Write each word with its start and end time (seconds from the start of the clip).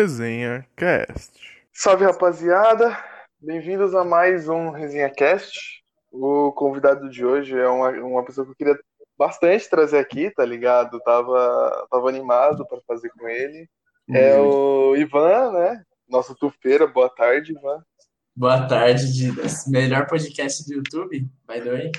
Resenha 0.00 0.66
Cast. 0.74 1.30
Salve 1.74 2.06
rapaziada, 2.06 2.98
bem-vindos 3.38 3.94
a 3.94 4.02
mais 4.02 4.48
um 4.48 4.70
Resenha 4.70 5.10
Cast. 5.10 5.84
O 6.10 6.52
convidado 6.52 7.10
de 7.10 7.22
hoje 7.22 7.54
é 7.54 7.68
uma, 7.68 7.90
uma 7.90 8.24
pessoa 8.24 8.46
que 8.46 8.52
eu 8.52 8.56
queria 8.56 8.80
bastante 9.18 9.68
trazer 9.68 9.98
aqui, 9.98 10.30
tá 10.30 10.42
ligado? 10.42 10.98
Tava, 11.00 11.86
tava 11.90 12.08
animado 12.08 12.66
para 12.66 12.80
fazer 12.88 13.10
com 13.10 13.28
ele. 13.28 13.68
É 14.08 14.38
o 14.38 14.96
Ivan, 14.96 15.52
né? 15.52 15.82
Nosso 16.08 16.34
tufeira. 16.34 16.86
Boa 16.86 17.10
tarde, 17.10 17.52
Ivan. 17.52 17.84
Boa 18.34 18.66
tarde, 18.66 19.12
Didas. 19.12 19.66
Melhor 19.66 20.06
podcast 20.06 20.66
do 20.66 20.76
YouTube, 20.76 21.28
by 21.46 21.60
the 21.60 21.70
way. 21.70 21.92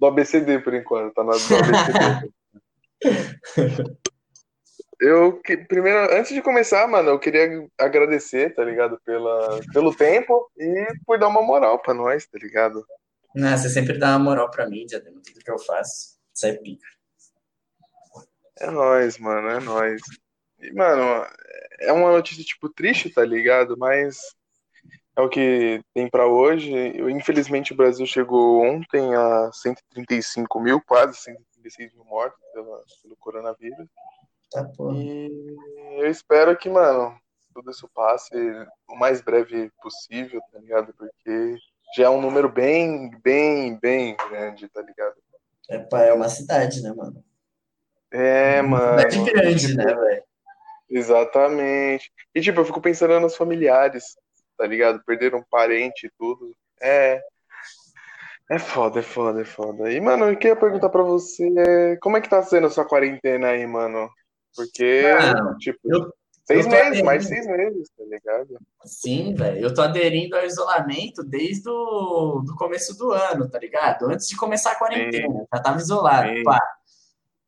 Do 0.00 0.06
ABCD, 0.06 0.60
por 0.60 0.72
enquanto, 0.72 1.12
tá 1.12 1.22
no 1.22 1.32
do 1.32 1.56
ABCD. 1.56 2.32
Eu, 4.98 5.40
que, 5.40 5.56
primeiro, 5.56 6.14
antes 6.14 6.32
de 6.32 6.40
começar, 6.40 6.86
mano, 6.88 7.10
eu 7.10 7.18
queria 7.18 7.68
agradecer, 7.78 8.54
tá 8.54 8.64
ligado? 8.64 8.98
Pela, 9.04 9.60
pelo 9.72 9.94
tempo 9.94 10.50
e 10.56 10.86
por 11.04 11.18
dar 11.18 11.28
uma 11.28 11.42
moral 11.42 11.78
pra 11.80 11.92
nós, 11.92 12.26
tá 12.26 12.38
ligado? 12.38 12.84
Não, 13.34 13.54
você 13.56 13.68
sempre 13.68 13.98
dá 13.98 14.10
uma 14.16 14.18
moral 14.18 14.50
pra 14.50 14.68
mim, 14.68 14.86
Diadema, 14.86 15.20
tudo 15.22 15.40
que 15.40 15.50
eu 15.50 15.58
faço. 15.58 16.16
Isso 16.34 16.46
é 16.46 16.52
pica. 16.54 16.86
É 18.58 18.70
nóis, 18.70 19.18
mano, 19.18 19.50
é 19.50 19.60
nóis. 19.60 20.00
E, 20.58 20.72
mano, 20.72 21.26
é 21.80 21.92
uma 21.92 22.12
notícia, 22.12 22.42
tipo, 22.42 22.70
triste, 22.70 23.10
tá 23.10 23.22
ligado? 23.22 23.76
Mas 23.76 24.18
é 25.14 25.20
o 25.20 25.28
que 25.28 25.82
tem 25.94 26.08
pra 26.08 26.26
hoje. 26.26 26.72
Infelizmente, 27.10 27.74
o 27.74 27.76
Brasil 27.76 28.06
chegou 28.06 28.62
ontem 28.64 29.14
a 29.14 29.50
135 29.52 30.60
mil, 30.60 30.80
quase 30.80 31.18
136 31.18 31.92
mil 31.92 32.04
mortos 32.04 32.40
pela, 32.54 32.82
pelo 33.02 33.16
coronavírus. 33.16 33.88
Tá. 34.50 34.68
E 34.94 35.56
eu 35.98 36.10
espero 36.10 36.56
que, 36.56 36.68
mano, 36.68 37.18
tudo 37.54 37.70
isso 37.70 37.88
passe 37.94 38.34
o 38.88 38.96
mais 38.96 39.20
breve 39.20 39.70
possível, 39.82 40.40
tá 40.52 40.58
ligado? 40.58 40.94
Porque 40.94 41.56
já 41.96 42.04
é 42.04 42.08
um 42.08 42.20
número 42.20 42.48
bem, 42.48 43.10
bem, 43.22 43.78
bem 43.80 44.16
grande, 44.28 44.68
tá 44.68 44.82
ligado? 44.82 45.14
É, 45.68 45.78
pá, 45.78 46.02
é 46.02 46.12
uma 46.12 46.28
cidade, 46.28 46.82
né, 46.82 46.92
mano? 46.92 47.24
É, 48.10 48.62
mano. 48.62 49.00
Cidade 49.10 49.30
grande, 49.30 49.66
tipo, 49.68 49.76
né, 49.78 49.94
velho? 49.94 50.22
Exatamente. 50.88 52.12
E, 52.34 52.40
tipo, 52.40 52.60
eu 52.60 52.64
fico 52.64 52.80
pensando 52.80 53.18
nos 53.18 53.36
familiares, 53.36 54.16
tá 54.56 54.66
ligado? 54.66 55.02
Perderam 55.04 55.38
um 55.38 55.44
parente 55.50 56.06
e 56.06 56.10
tudo. 56.18 56.54
É. 56.80 57.20
É 58.48 58.60
foda, 58.60 59.00
é 59.00 59.02
foda, 59.02 59.42
é 59.42 59.44
foda. 59.44 59.90
E, 59.90 60.00
mano, 60.00 60.26
eu 60.26 60.36
queria 60.36 60.54
perguntar 60.54 60.88
pra 60.88 61.02
você, 61.02 61.52
é, 61.58 61.96
como 61.96 62.16
é 62.16 62.20
que 62.20 62.30
tá 62.30 62.40
sendo 62.42 62.68
a 62.68 62.70
sua 62.70 62.84
quarentena 62.84 63.48
aí, 63.48 63.66
mano? 63.66 64.08
Porque, 64.56 65.02
Mano, 65.20 65.56
tipo, 65.58 65.78
eu- 65.84 66.12
seis 66.46 66.64
eu 66.64 66.70
meses, 66.70 67.02
mais 67.02 67.26
aderindo. 67.26 67.46
seis 67.46 67.58
meses, 67.58 67.88
tá 67.96 68.04
ligado? 68.04 68.58
Sim, 68.84 69.34
velho. 69.34 69.58
Eu 69.60 69.74
tô 69.74 69.82
aderindo 69.82 70.36
ao 70.36 70.44
isolamento 70.46 71.22
desde 71.22 71.68
o 71.68 72.40
do 72.44 72.54
começo 72.56 72.96
do 72.96 73.12
ano, 73.12 73.48
tá 73.48 73.58
ligado? 73.58 74.06
Antes 74.06 74.28
de 74.28 74.36
começar 74.36 74.72
a 74.72 74.76
quarentena. 74.76 75.46
Já 75.54 75.60
tava 75.60 75.78
isolado, 75.78 76.28
Sim. 76.28 76.42
pá. 76.42 76.58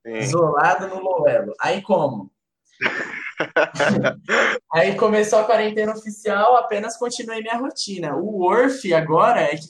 Sim. 0.06 0.14
Isolado 0.18 0.86
no 0.88 1.00
Loelo. 1.00 1.52
Aí 1.60 1.80
como? 1.82 2.30
Aí 4.72 4.94
começou 4.96 5.38
a 5.40 5.44
quarentena 5.44 5.92
oficial, 5.92 6.56
apenas 6.56 6.96
continuei 6.96 7.40
minha 7.40 7.56
rotina. 7.56 8.16
O 8.16 8.38
Worth 8.44 8.84
agora 8.96 9.40
é 9.42 9.56
que 9.56 9.66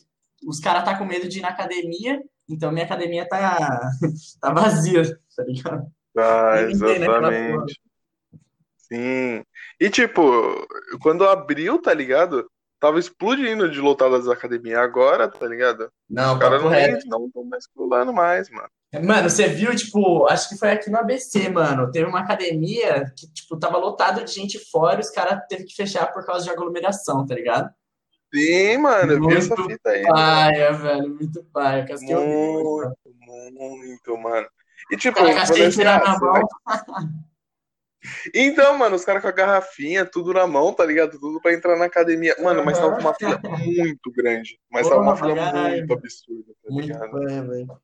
os 0.47 0.61
caras 0.61 0.84
tá 0.84 0.97
com 0.97 1.05
medo 1.05 1.28
de 1.28 1.39
ir 1.39 1.42
na 1.42 1.48
academia, 1.48 2.22
então 2.48 2.71
minha 2.72 2.84
academia 2.84 3.28
tá, 3.28 3.91
tá 4.41 4.53
vazia, 4.53 5.03
tá 5.37 5.43
ligado? 5.44 5.87
Ah, 6.19 6.55
né, 6.62 6.71
exatamente. 6.71 7.81
Sim. 8.77 9.45
E 9.79 9.91
tipo, 9.91 10.67
quando 11.03 11.25
abriu, 11.25 11.81
tá 11.81 11.93
ligado? 11.93 12.51
Tava 12.81 12.99
explodindo 12.99 13.69
de 13.71 13.81
lotadas 13.81 14.27
da 14.27 14.33
academia 14.33 14.81
agora, 14.81 15.28
tá 15.28 15.47
ligado? 15.47 15.91
Não, 16.09 16.34
Os 16.34 16.39
caras 16.39 16.62
não 17.07 17.27
estão 17.27 17.45
mais 17.45 17.69
pulando 17.75 18.12
mais, 18.12 18.49
mano. 18.51 18.69
Mano, 19.03 19.28
você 19.28 19.49
viu, 19.49 19.75
tipo, 19.77 20.27
acho 20.27 20.49
que 20.49 20.57
foi 20.57 20.71
aqui 20.71 20.89
no 20.89 20.99
ABC, 20.99 21.51
mano. 21.51 21.91
Teve 21.91 22.07
uma 22.07 22.21
academia 22.21 23.12
que, 23.17 23.31
tipo, 23.33 23.59
tava 23.59 23.77
lotado 23.77 24.25
de 24.25 24.33
gente 24.33 24.59
fora 24.71 24.97
e 24.97 25.01
os 25.01 25.11
caras 25.11 25.41
teve 25.49 25.65
que 25.65 25.75
fechar 25.75 26.07
por 26.12 26.25
causa 26.25 26.45
de 26.45 26.51
aglomeração, 26.51 27.27
tá 27.27 27.34
ligado? 27.34 27.69
Sim, 28.33 28.78
mano, 28.78 29.12
eu 29.12 29.27
vi 29.27 29.37
essa 29.37 29.55
Muito 29.57 29.71
fita 29.71 29.91
aí. 29.91 30.03
mano. 30.03 30.15
Paia, 30.15 30.73
velho, 30.73 31.09
muito 31.15 31.45
paia. 31.45 31.87
Muito, 32.01 32.95
muito, 33.53 34.19
mano. 34.19 34.47
E 34.91 34.97
tipo, 34.97 35.19
eu- 35.21 35.26
ah, 35.38 35.99
na 35.99 36.19
mão. 36.19 36.32
vai- 36.32 36.43
Então, 38.34 38.78
mano, 38.78 38.97
os 38.97 39.04
caras 39.04 39.21
com 39.22 39.28
a 39.28 39.32
garrafinha, 39.32 40.06
tudo 40.06 40.32
na 40.32 40.47
mão, 40.47 40.72
tá 40.72 40.84
ligado? 40.84 41.19
Tudo 41.19 41.41
pra 41.41 41.53
entrar 41.53 41.76
na 41.76 41.87
academia. 41.87 42.34
Mano, 42.41 42.65
mas 42.65 42.78
tava 42.78 42.98
uma 42.98 43.12
fila 43.15 43.38
muito 43.59 44.10
grande. 44.12 44.59
Mas 44.71 44.88
tava 44.88 45.00
uma 45.03 45.15
Porra, 45.16 45.31
fila 45.32 45.44
caralho. 45.53 45.77
muito 45.78 45.93
absurda, 45.93 46.53
tá 46.62 46.71
Muito 46.71 46.87
ligado? 46.87 47.10
paia, 47.10 47.43
velho. 47.43 47.81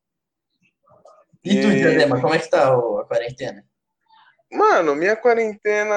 E 1.43 1.61
tu, 1.61 1.67
E- 1.67 1.75
Diadema, 1.75 2.19
como 2.21 2.33
é 2.33 2.39
que 2.39 2.49
tá 2.49 2.75
o- 2.77 2.97
a 2.99 3.05
quarentena? 3.05 3.63
Mano, 4.51 4.95
minha 4.95 5.15
quarentena, 5.15 5.95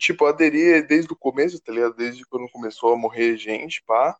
tipo, 0.00 0.24
aderi 0.26 0.82
desde 0.82 1.12
o 1.12 1.16
começo, 1.16 1.60
tá 1.62 1.72
ligado? 1.72 1.94
Desde 1.94 2.24
quando 2.26 2.50
começou 2.50 2.94
a 2.94 2.96
morrer 2.96 3.36
gente, 3.36 3.82
pá. 3.86 4.16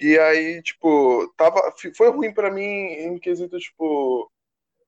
E 0.00 0.18
aí, 0.18 0.62
tipo, 0.62 1.32
tava, 1.36 1.72
foi 1.96 2.10
ruim 2.10 2.32
pra 2.32 2.50
mim 2.50 2.62
em 2.64 3.18
quesito, 3.18 3.58
tipo, 3.58 4.30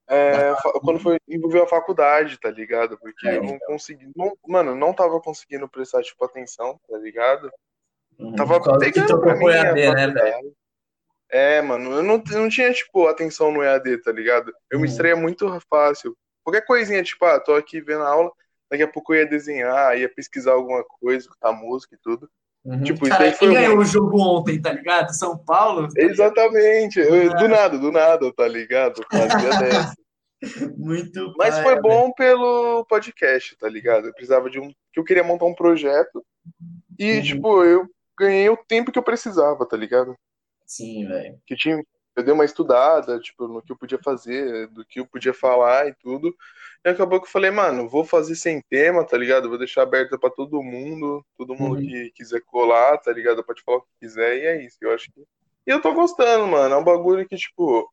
é, 0.08 0.54
quando 0.82 1.00
foi 1.00 1.18
envolveu 1.28 1.64
a 1.64 1.68
faculdade, 1.68 2.38
tá 2.38 2.50
ligado? 2.50 2.98
Porque 2.98 3.26
É, 3.26 3.36
eu 3.38 3.42
não 3.42 3.58
consegui, 3.60 4.10
não- 4.14 4.36
mano, 4.46 4.74
não 4.74 4.92
tava 4.92 5.20
conseguindo 5.20 5.68
prestar, 5.68 6.02
tipo, 6.02 6.24
atenção, 6.24 6.78
tá 6.88 6.98
ligado? 6.98 7.50
Tava 8.36 8.58
Por 8.58 8.66
causa 8.66 8.84
que 8.86 8.92
pegando 8.92 9.08
tocou 9.08 9.24
pra 9.24 9.34
pro 9.34 9.46
mim 9.46 9.52
EAD, 9.52 9.94
né, 9.94 10.06
velho? 10.08 10.56
É, 11.30 11.62
mano, 11.62 11.92
eu 11.92 12.02
não, 12.02 12.22
eu 12.30 12.38
não 12.38 12.48
tinha, 12.48 12.72
tipo, 12.72 13.06
atenção 13.08 13.50
no 13.50 13.62
EAD, 13.62 13.98
tá 14.02 14.12
ligado? 14.12 14.52
Eu 14.70 14.78
me 14.78 14.84
Uhum. 14.84 14.88
distraía 14.88 15.16
muito 15.16 15.46
fácil. 15.68 16.16
Qualquer 16.44 16.64
coisinha, 16.64 17.02
tipo, 17.02 17.24
ah, 17.24 17.40
tô 17.40 17.54
aqui 17.54 17.80
vendo 17.80 18.02
a 18.04 18.08
aula, 18.08 18.30
daqui 18.70 18.82
a 18.82 18.88
pouco 18.88 19.14
eu 19.14 19.20
ia 19.20 19.26
desenhar, 19.26 19.98
ia 19.98 20.08
pesquisar 20.08 20.52
alguma 20.52 20.84
coisa, 20.84 21.26
escutar 21.26 21.52
música 21.52 21.94
e 21.94 21.98
tudo. 21.98 22.30
Uhum. 22.64 22.82
Tipo, 22.82 23.04
isso 23.06 23.10
Cara, 23.10 23.24
daí 23.24 23.30
quem 23.32 23.48
foi 23.48 23.54
ganhou 23.54 23.78
o 23.78 23.84
jogo 23.84 24.18
ontem, 24.20 24.60
tá 24.60 24.72
ligado? 24.72 25.10
São 25.14 25.36
Paulo? 25.36 25.82
tá 25.88 25.94
ligado? 26.00 26.10
Exatamente, 26.12 26.98
eu- 26.98 27.34
do 27.36 27.46
nada, 27.48 27.78
do 27.78 27.92
nada, 27.92 28.32
tá 28.32 28.48
ligado? 28.48 29.02
Fazia 29.12 29.50
dessa. 29.92 29.94
Muito 30.76 31.32
Mas 31.38 31.54
paia, 31.54 31.62
foi 31.62 31.72
velho. 31.74 31.82
bom 31.82 32.12
pelo 32.12 32.84
podcast, 32.86 33.56
tá 33.58 33.68
ligado? 33.68 34.06
Eu 34.08 34.12
precisava 34.14 34.48
de 34.50 34.58
um. 34.60 34.70
que 34.92 35.00
eu 35.00 35.04
queria 35.04 35.24
montar 35.24 35.46
um 35.46 35.54
projeto. 35.54 36.24
E, 36.98 37.16
Uhum. 37.16 37.22
tipo, 37.22 37.64
eu 37.64 37.86
ganhei 38.18 38.48
o 38.48 38.56
tempo 38.56 38.92
que 38.92 38.98
eu 38.98 39.02
precisava, 39.02 39.66
tá 39.66 39.76
ligado? 39.76 40.14
Sim, 40.66 41.06
velho. 41.06 41.38
que 41.46 41.54
tinha, 41.56 41.82
eu 42.16 42.22
dei 42.22 42.32
uma 42.32 42.44
estudada, 42.44 43.18
tipo, 43.18 43.48
no 43.48 43.60
que 43.62 43.72
eu 43.72 43.76
podia 43.76 43.98
fazer, 43.98 44.68
do 44.68 44.84
que 44.84 45.00
eu 45.00 45.06
podia 45.06 45.34
falar 45.34 45.88
e 45.88 45.94
tudo. 45.94 46.34
E 46.84 46.88
acabou 46.88 47.20
que 47.20 47.26
eu 47.26 47.30
falei, 47.32 47.50
mano, 47.50 47.88
vou 47.88 48.04
fazer 48.04 48.34
sem 48.36 48.60
tema, 48.68 49.04
tá 49.04 49.16
ligado? 49.16 49.48
Vou 49.48 49.58
deixar 49.58 49.82
aberto 49.82 50.18
pra 50.18 50.30
todo 50.30 50.62
mundo, 50.62 51.24
todo 51.36 51.54
mundo 51.54 51.76
Uhum. 51.76 51.86
que 51.86 52.10
quiser 52.14 52.40
colar, 52.42 52.98
tá 52.98 53.12
ligado? 53.12 53.42
Pode 53.42 53.62
falar 53.62 53.78
o 53.78 53.82
que 53.82 53.88
quiser 54.00 54.36
e 54.38 54.46
é 54.46 54.64
isso. 54.64 54.76
Eu 54.80 54.92
acho 54.94 55.10
que. 55.12 55.20
E 55.66 55.70
eu 55.70 55.80
tô 55.80 55.92
gostando, 55.94 56.46
mano. 56.46 56.74
É 56.74 56.78
um 56.78 56.84
bagulho 56.84 57.26
que, 57.26 57.36
tipo, 57.36 57.90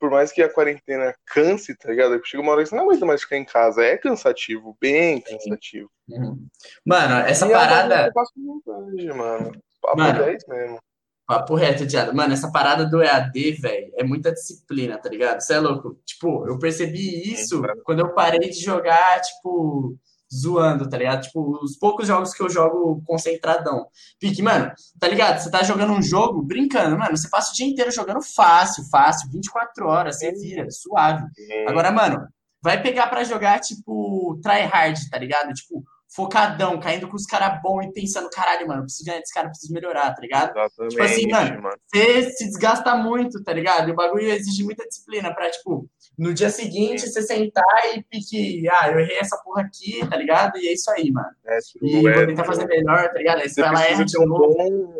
por 0.00 0.10
mais 0.10 0.32
que 0.32 0.42
a 0.42 0.52
quarentena 0.52 1.14
canse, 1.26 1.76
tá 1.76 1.88
ligado? 1.90 2.20
Chega 2.24 2.42
uma 2.42 2.52
hora 2.52 2.62
que 2.64 2.68
você 2.68 2.74
não 2.76 2.84
aguenta 2.84 3.06
mais 3.06 3.22
ficar 3.22 3.36
em 3.36 3.44
casa. 3.44 3.84
É 3.84 3.96
cansativo, 3.96 4.76
bem 4.80 5.20
cansativo. 5.20 5.88
Uhum. 6.08 6.44
Mano, 6.84 7.14
essa 7.26 7.46
E 7.46 7.50
é 7.50 7.54
parada. 7.54 8.06
eu 8.08 8.12
faço 8.12 8.32
vontade, 8.36 9.06
mano. 9.12 9.52
Papo 9.80 9.96
Mano. 9.98 10.24
10 10.24 10.44
mesmo. 10.48 10.80
Papo 11.28 11.54
reto, 11.54 11.84
Diado. 11.84 12.14
Mano, 12.16 12.32
essa 12.32 12.50
parada 12.50 12.86
do 12.86 13.02
EAD, 13.02 13.52
velho, 13.60 13.92
é 13.98 14.02
muita 14.02 14.32
disciplina, 14.32 14.96
tá 14.96 15.10
ligado? 15.10 15.42
Você 15.42 15.52
é 15.52 15.60
louco. 15.60 16.00
Tipo, 16.06 16.48
eu 16.48 16.58
percebi 16.58 17.30
isso 17.30 17.60
cara. 17.60 17.76
quando 17.84 17.98
eu 17.98 18.14
parei 18.14 18.48
de 18.48 18.58
jogar, 18.58 19.20
tipo, 19.20 19.94
zoando, 20.34 20.88
tá 20.88 20.96
ligado? 20.96 21.24
Tipo, 21.24 21.62
os 21.62 21.76
poucos 21.76 22.08
jogos 22.08 22.32
que 22.32 22.42
eu 22.42 22.48
jogo 22.48 23.02
concentradão. 23.04 23.88
Pique, 24.18 24.40
mano, 24.40 24.72
tá 24.98 25.06
ligado? 25.06 25.38
Você 25.38 25.50
tá 25.50 25.62
jogando 25.62 25.92
um 25.92 26.00
jogo 26.00 26.40
brincando, 26.40 26.98
mano. 26.98 27.14
Você 27.14 27.28
passa 27.28 27.52
o 27.52 27.54
dia 27.54 27.66
inteiro 27.66 27.90
jogando 27.90 28.22
fácil, 28.22 28.84
fácil, 28.88 29.30
24 29.30 29.86
horas, 29.86 30.18
você 30.18 30.32
vira, 30.32 30.70
suave. 30.70 31.26
Agora, 31.66 31.92
mano, 31.92 32.26
vai 32.62 32.80
pegar 32.80 33.08
pra 33.08 33.22
jogar, 33.22 33.60
tipo, 33.60 34.40
try 34.42 34.62
hard, 34.62 34.96
tá 35.10 35.18
ligado? 35.18 35.52
Tipo, 35.52 35.84
focadão, 36.08 36.80
caindo 36.80 37.06
com 37.06 37.16
os 37.16 37.26
caras 37.26 37.60
bons 37.62 37.84
e 37.84 37.92
pensando, 37.92 38.30
caralho, 38.30 38.66
mano, 38.66 38.82
preciso 38.82 39.04
ganhar 39.04 39.18
desse 39.20 39.34
cara, 39.34 39.48
preciso 39.48 39.72
melhorar, 39.72 40.14
tá 40.14 40.20
ligado? 40.22 40.50
Exatamente, 40.56 40.90
Tipo 40.92 41.02
assim, 41.02 41.28
mano, 41.30 41.62
mano. 41.62 41.76
Você 41.86 42.30
se 42.30 42.46
desgasta 42.46 42.96
muito, 42.96 43.42
tá 43.44 43.52
ligado? 43.52 43.88
E 43.88 43.92
o 43.92 43.94
bagulho 43.94 44.24
exige 44.28 44.64
muita 44.64 44.86
disciplina 44.88 45.34
pra, 45.34 45.50
tipo, 45.50 45.88
no 46.18 46.32
dia 46.32 46.48
seguinte 46.50 47.06
você 47.08 47.22
sentar 47.22 47.64
e 47.94 48.02
pique, 48.02 48.66
ah, 48.70 48.90
eu 48.90 49.00
errei 49.00 49.18
essa 49.18 49.36
porra 49.38 49.62
aqui, 49.62 50.00
tá 50.08 50.16
ligado? 50.16 50.56
E 50.58 50.68
é 50.68 50.72
isso 50.72 50.90
aí, 50.90 51.10
mano. 51.12 51.28
É, 51.46 51.58
E 51.58 51.78
true, 51.78 52.06
é, 52.08 52.14
vou 52.14 52.26
tentar 52.26 52.44
fazer 52.44 52.66
melhor, 52.66 53.08
tá 53.08 53.18
ligado? 53.18 53.40
Aí 53.42 53.48
você 53.48 53.60
vai 53.60 53.72
lá 53.74 53.88
e 53.88 53.92
erra 53.92 54.04
de 54.04 54.18
um 54.18 54.26
novo. 54.26 54.54
bom. 54.56 54.98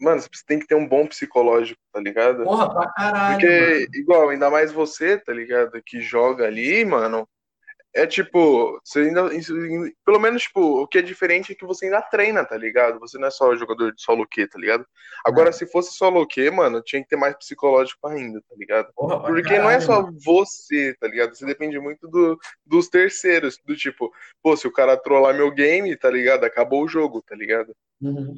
Mano, 0.00 0.22
você 0.22 0.28
tem 0.46 0.60
que 0.60 0.66
ter 0.66 0.76
um 0.76 0.86
bom 0.88 1.06
psicológico, 1.08 1.80
tá 1.92 2.00
ligado? 2.00 2.44
Porra, 2.44 2.70
pra 2.72 2.88
caralho, 2.92 3.32
Porque, 3.40 3.60
mano. 3.60 3.86
igual, 3.94 4.28
ainda 4.28 4.48
mais 4.48 4.70
você, 4.72 5.18
tá 5.18 5.32
ligado? 5.32 5.82
Que 5.84 6.00
joga 6.00 6.46
ali, 6.46 6.84
mano. 6.84 7.28
É 7.94 8.06
tipo, 8.06 8.80
você 8.84 9.00
ainda. 9.00 9.28
Pelo 10.04 10.18
menos, 10.20 10.42
tipo, 10.42 10.82
o 10.82 10.86
que 10.86 10.98
é 10.98 11.02
diferente 11.02 11.52
é 11.52 11.54
que 11.54 11.64
você 11.64 11.86
ainda 11.86 12.02
treina, 12.02 12.44
tá 12.44 12.56
ligado? 12.56 13.00
Você 13.00 13.18
não 13.18 13.28
é 13.28 13.30
só 13.30 13.54
jogador 13.56 13.92
de 13.92 14.02
solo 14.02 14.26
Q, 14.26 14.46
tá 14.46 14.58
ligado? 14.58 14.86
Agora, 15.24 15.48
é. 15.48 15.52
se 15.52 15.66
fosse 15.66 15.96
solo 15.96 16.26
Q, 16.26 16.50
mano, 16.50 16.82
tinha 16.82 17.02
que 17.02 17.08
ter 17.08 17.16
mais 17.16 17.34
psicológico 17.36 18.06
ainda, 18.06 18.40
tá 18.48 18.54
ligado? 18.56 18.88
Porra, 18.94 19.20
Porque 19.22 19.42
caralho, 19.42 19.62
não 19.64 19.70
é 19.70 19.80
só 19.80 20.02
mano. 20.02 20.16
você, 20.24 20.94
tá 21.00 21.08
ligado? 21.08 21.34
Você 21.34 21.46
depende 21.46 21.78
muito 21.78 22.06
do, 22.08 22.38
dos 22.64 22.88
terceiros, 22.88 23.58
do 23.64 23.74
tipo, 23.74 24.12
pô, 24.42 24.56
se 24.56 24.66
o 24.66 24.72
cara 24.72 24.96
trollar 24.96 25.34
meu 25.34 25.50
game, 25.50 25.96
tá 25.96 26.10
ligado? 26.10 26.44
Acabou 26.44 26.84
o 26.84 26.88
jogo, 26.88 27.22
tá 27.22 27.34
ligado? 27.34 27.74
Uhum. 28.00 28.36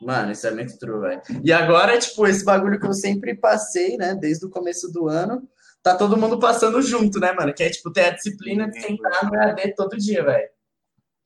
Mano, 0.00 0.32
isso 0.32 0.46
é 0.46 0.50
muito 0.50 0.78
true, 0.78 1.00
velho. 1.00 1.22
E 1.44 1.52
agora, 1.52 1.98
tipo, 1.98 2.26
esse 2.26 2.44
bagulho 2.44 2.78
que 2.78 2.86
eu 2.86 2.92
sempre 2.92 3.34
passei, 3.34 3.96
né, 3.96 4.14
desde 4.14 4.44
o 4.44 4.50
começo 4.50 4.90
do 4.92 5.08
ano, 5.08 5.48
tá 5.86 5.96
todo 5.96 6.16
mundo 6.16 6.36
passando 6.40 6.82
junto, 6.82 7.20
né, 7.20 7.32
mano? 7.32 7.54
Que 7.54 7.62
é, 7.62 7.70
tipo, 7.70 7.92
ter 7.92 8.06
a 8.06 8.10
disciplina 8.10 8.68
de 8.68 8.80
sentar 8.80 9.24
no 9.24 9.36
EAD 9.36 9.72
todo 9.76 9.96
dia, 9.96 10.24
velho. 10.24 10.48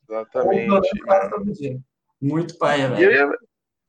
Exatamente. 0.06 0.68
todo 1.30 1.52
dia. 1.54 1.80
Muito 2.20 2.58
paia, 2.58 2.90
velho. 2.90 3.10
Eu 3.10 3.10
ia, 3.10 3.38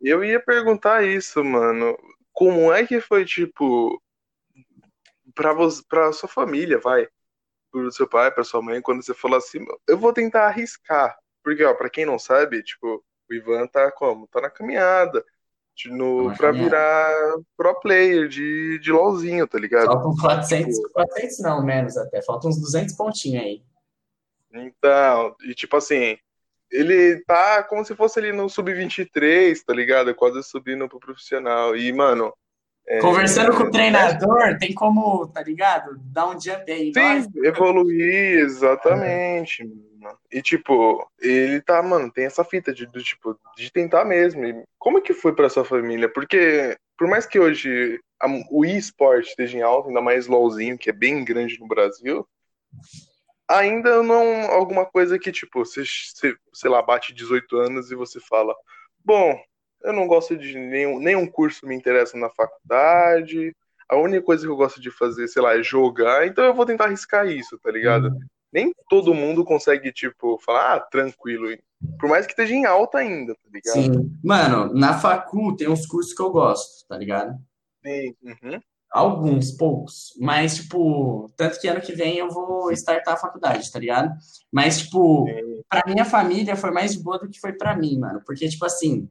eu 0.01 0.23
ia 0.23 0.39
perguntar 0.39 1.03
isso, 1.03 1.43
mano. 1.43 1.97
Como 2.31 2.71
é 2.71 2.87
que 2.87 3.01
foi, 3.01 3.25
tipo, 3.25 4.01
pra, 5.35 5.51
você, 5.51 5.83
pra 5.89 6.13
sua 6.13 6.29
família, 6.29 6.79
vai? 6.79 7.05
Pro 7.69 7.91
seu 7.91 8.07
pai, 8.07 8.31
pra 8.31 8.45
sua 8.45 8.61
mãe, 8.61 8.81
quando 8.81 9.03
você 9.03 9.13
falou 9.13 9.37
assim, 9.37 9.59
eu 9.85 9.97
vou 9.97 10.13
tentar 10.13 10.47
arriscar. 10.47 11.17
Porque, 11.43 11.65
ó, 11.65 11.73
pra 11.73 11.89
quem 11.89 12.05
não 12.05 12.17
sabe, 12.17 12.63
tipo, 12.63 13.03
o 13.29 13.33
Ivan 13.33 13.67
tá 13.67 13.91
como? 13.91 14.25
Tá 14.27 14.39
na 14.39 14.49
caminhada. 14.49 15.21
No, 15.85 16.35
pra 16.35 16.51
virar 16.51 17.09
pro 17.57 17.79
player 17.79 18.27
de, 18.27 18.77
de 18.79 18.91
LOLzinho, 18.91 19.47
tá 19.47 19.57
ligado? 19.57 19.85
Faltam 19.85 20.15
400, 20.15 20.75
tipo, 20.75 20.89
400 20.91 21.39
não, 21.39 21.63
menos 21.63 21.97
até. 21.97 22.21
Faltam 22.21 22.49
uns 22.49 22.59
200 22.59 22.95
pontinhos 22.95 23.43
aí. 23.43 23.63
Então, 24.53 25.35
e 25.43 25.55
tipo 25.55 25.77
assim, 25.77 26.17
ele 26.69 27.21
tá 27.25 27.63
como 27.63 27.83
se 27.83 27.95
fosse 27.95 28.19
ali 28.19 28.31
no 28.31 28.49
sub-23, 28.49 29.59
tá 29.65 29.73
ligado? 29.73 30.13
Quase 30.15 30.41
subindo 30.43 30.87
pro 30.87 30.99
profissional. 30.99 31.75
E, 31.75 31.91
mano. 31.91 32.33
É, 32.87 32.99
Conversando 32.99 33.53
é, 33.53 33.55
com 33.55 33.63
o 33.63 33.71
treinador, 33.71 34.41
é... 34.41 34.57
tem 34.57 34.73
como, 34.73 35.27
tá 35.27 35.41
ligado? 35.41 35.97
Dar 36.11 36.27
um 36.27 36.39
jump 36.39 36.69
aí. 36.71 36.91
Sim, 36.93 37.01
nós... 37.01 37.27
evoluir, 37.45 38.39
exatamente. 38.39 39.63
E, 40.31 40.41
tipo, 40.41 41.07
ele 41.19 41.61
tá, 41.61 41.81
mano, 41.81 42.11
tem 42.11 42.25
essa 42.25 42.43
fita 42.43 42.73
de, 42.73 42.85
do, 42.87 43.01
tipo, 43.03 43.37
de 43.55 43.71
tentar 43.71 44.03
mesmo. 44.03 44.45
E 44.45 44.63
como 44.79 44.97
é 44.97 45.01
que 45.01 45.13
foi 45.13 45.33
pra 45.33 45.49
sua 45.49 45.63
família? 45.63 46.09
Porque, 46.09 46.75
por 46.97 47.07
mais 47.07 47.25
que 47.25 47.39
hoje 47.39 47.99
a, 48.19 48.27
o 48.49 48.65
eSport 48.65 49.25
esteja 49.25 49.57
em 49.57 49.61
alta, 49.61 49.89
ainda 49.89 50.01
mais 50.01 50.27
LOLzinho, 50.27 50.77
que 50.77 50.89
é 50.89 50.93
bem 50.93 51.23
grande 51.23 51.59
no 51.59 51.67
Brasil, 51.67 52.27
ainda 53.47 54.01
não 54.01 54.49
alguma 54.51 54.85
coisa 54.85 55.19
que, 55.19 55.31
tipo, 55.31 55.63
você, 55.63 55.83
você 55.83 56.35
sei 56.53 56.69
lá, 56.69 56.81
bate 56.81 57.13
18 57.13 57.57
anos 57.57 57.91
e 57.91 57.95
você 57.95 58.19
fala, 58.19 58.55
bom, 59.03 59.39
eu 59.83 59.93
não 59.93 60.07
gosto 60.07 60.37
de 60.37 60.57
nenhum, 60.57 60.99
nenhum 60.99 61.27
curso 61.27 61.65
me 61.67 61.75
interessa 61.75 62.17
na 62.17 62.29
faculdade, 62.29 63.55
a 63.89 63.97
única 63.97 64.23
coisa 64.23 64.45
que 64.45 64.51
eu 64.51 64.55
gosto 64.55 64.81
de 64.81 64.89
fazer, 64.89 65.27
sei 65.27 65.41
lá, 65.41 65.57
é 65.57 65.63
jogar, 65.63 66.25
então 66.25 66.43
eu 66.45 66.53
vou 66.53 66.65
tentar 66.65 66.85
arriscar 66.85 67.27
isso, 67.27 67.59
tá 67.59 67.71
ligado? 67.71 68.07
Uhum 68.07 68.19
nem 68.51 68.73
todo 68.89 69.13
mundo 69.13 69.45
consegue, 69.45 69.91
tipo, 69.91 70.37
falar, 70.39 70.75
ah, 70.75 70.79
tranquilo. 70.79 71.47
Por 71.99 72.09
mais 72.09 72.25
que 72.25 72.33
esteja 72.33 72.53
em 72.53 72.65
alta 72.65 72.97
ainda, 72.97 73.33
tá 73.33 73.49
ligado? 73.51 73.93
Sim. 73.93 74.19
Mano, 74.23 74.73
na 74.73 74.99
facu 74.99 75.55
tem 75.55 75.69
uns 75.69 75.85
cursos 75.85 76.13
que 76.13 76.21
eu 76.21 76.31
gosto, 76.31 76.85
tá 76.87 76.97
ligado? 76.97 77.39
Sim. 77.83 78.15
Uhum. 78.21 78.59
Alguns, 78.91 79.51
poucos. 79.51 80.13
Mas, 80.19 80.57
tipo, 80.57 81.31
tanto 81.37 81.59
que 81.59 81.67
ano 81.67 81.79
que 81.79 81.93
vem 81.93 82.17
eu 82.17 82.29
vou 82.29 82.71
startar 82.73 83.13
a 83.13 83.17
faculdade, 83.17 83.71
tá 83.71 83.79
ligado? 83.79 84.13
Mas, 84.51 84.79
tipo, 84.79 85.25
Sim. 85.27 85.61
pra 85.69 85.83
minha 85.87 86.03
família 86.03 86.57
foi 86.57 86.71
mais 86.71 86.95
boa 86.97 87.17
do 87.17 87.29
que 87.29 87.39
foi 87.39 87.53
pra 87.53 87.75
mim, 87.75 87.97
mano. 87.97 88.21
Porque, 88.25 88.49
tipo 88.49 88.65
assim, 88.65 89.09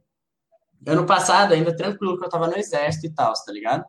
ano 0.87 1.05
passado 1.06 1.55
ainda 1.55 1.75
tranquilo 1.75 2.19
que 2.19 2.25
eu 2.25 2.29
tava 2.29 2.49
no 2.49 2.56
exército 2.56 3.06
e 3.06 3.15
tal, 3.15 3.32
tá 3.32 3.53
ligado? 3.53 3.85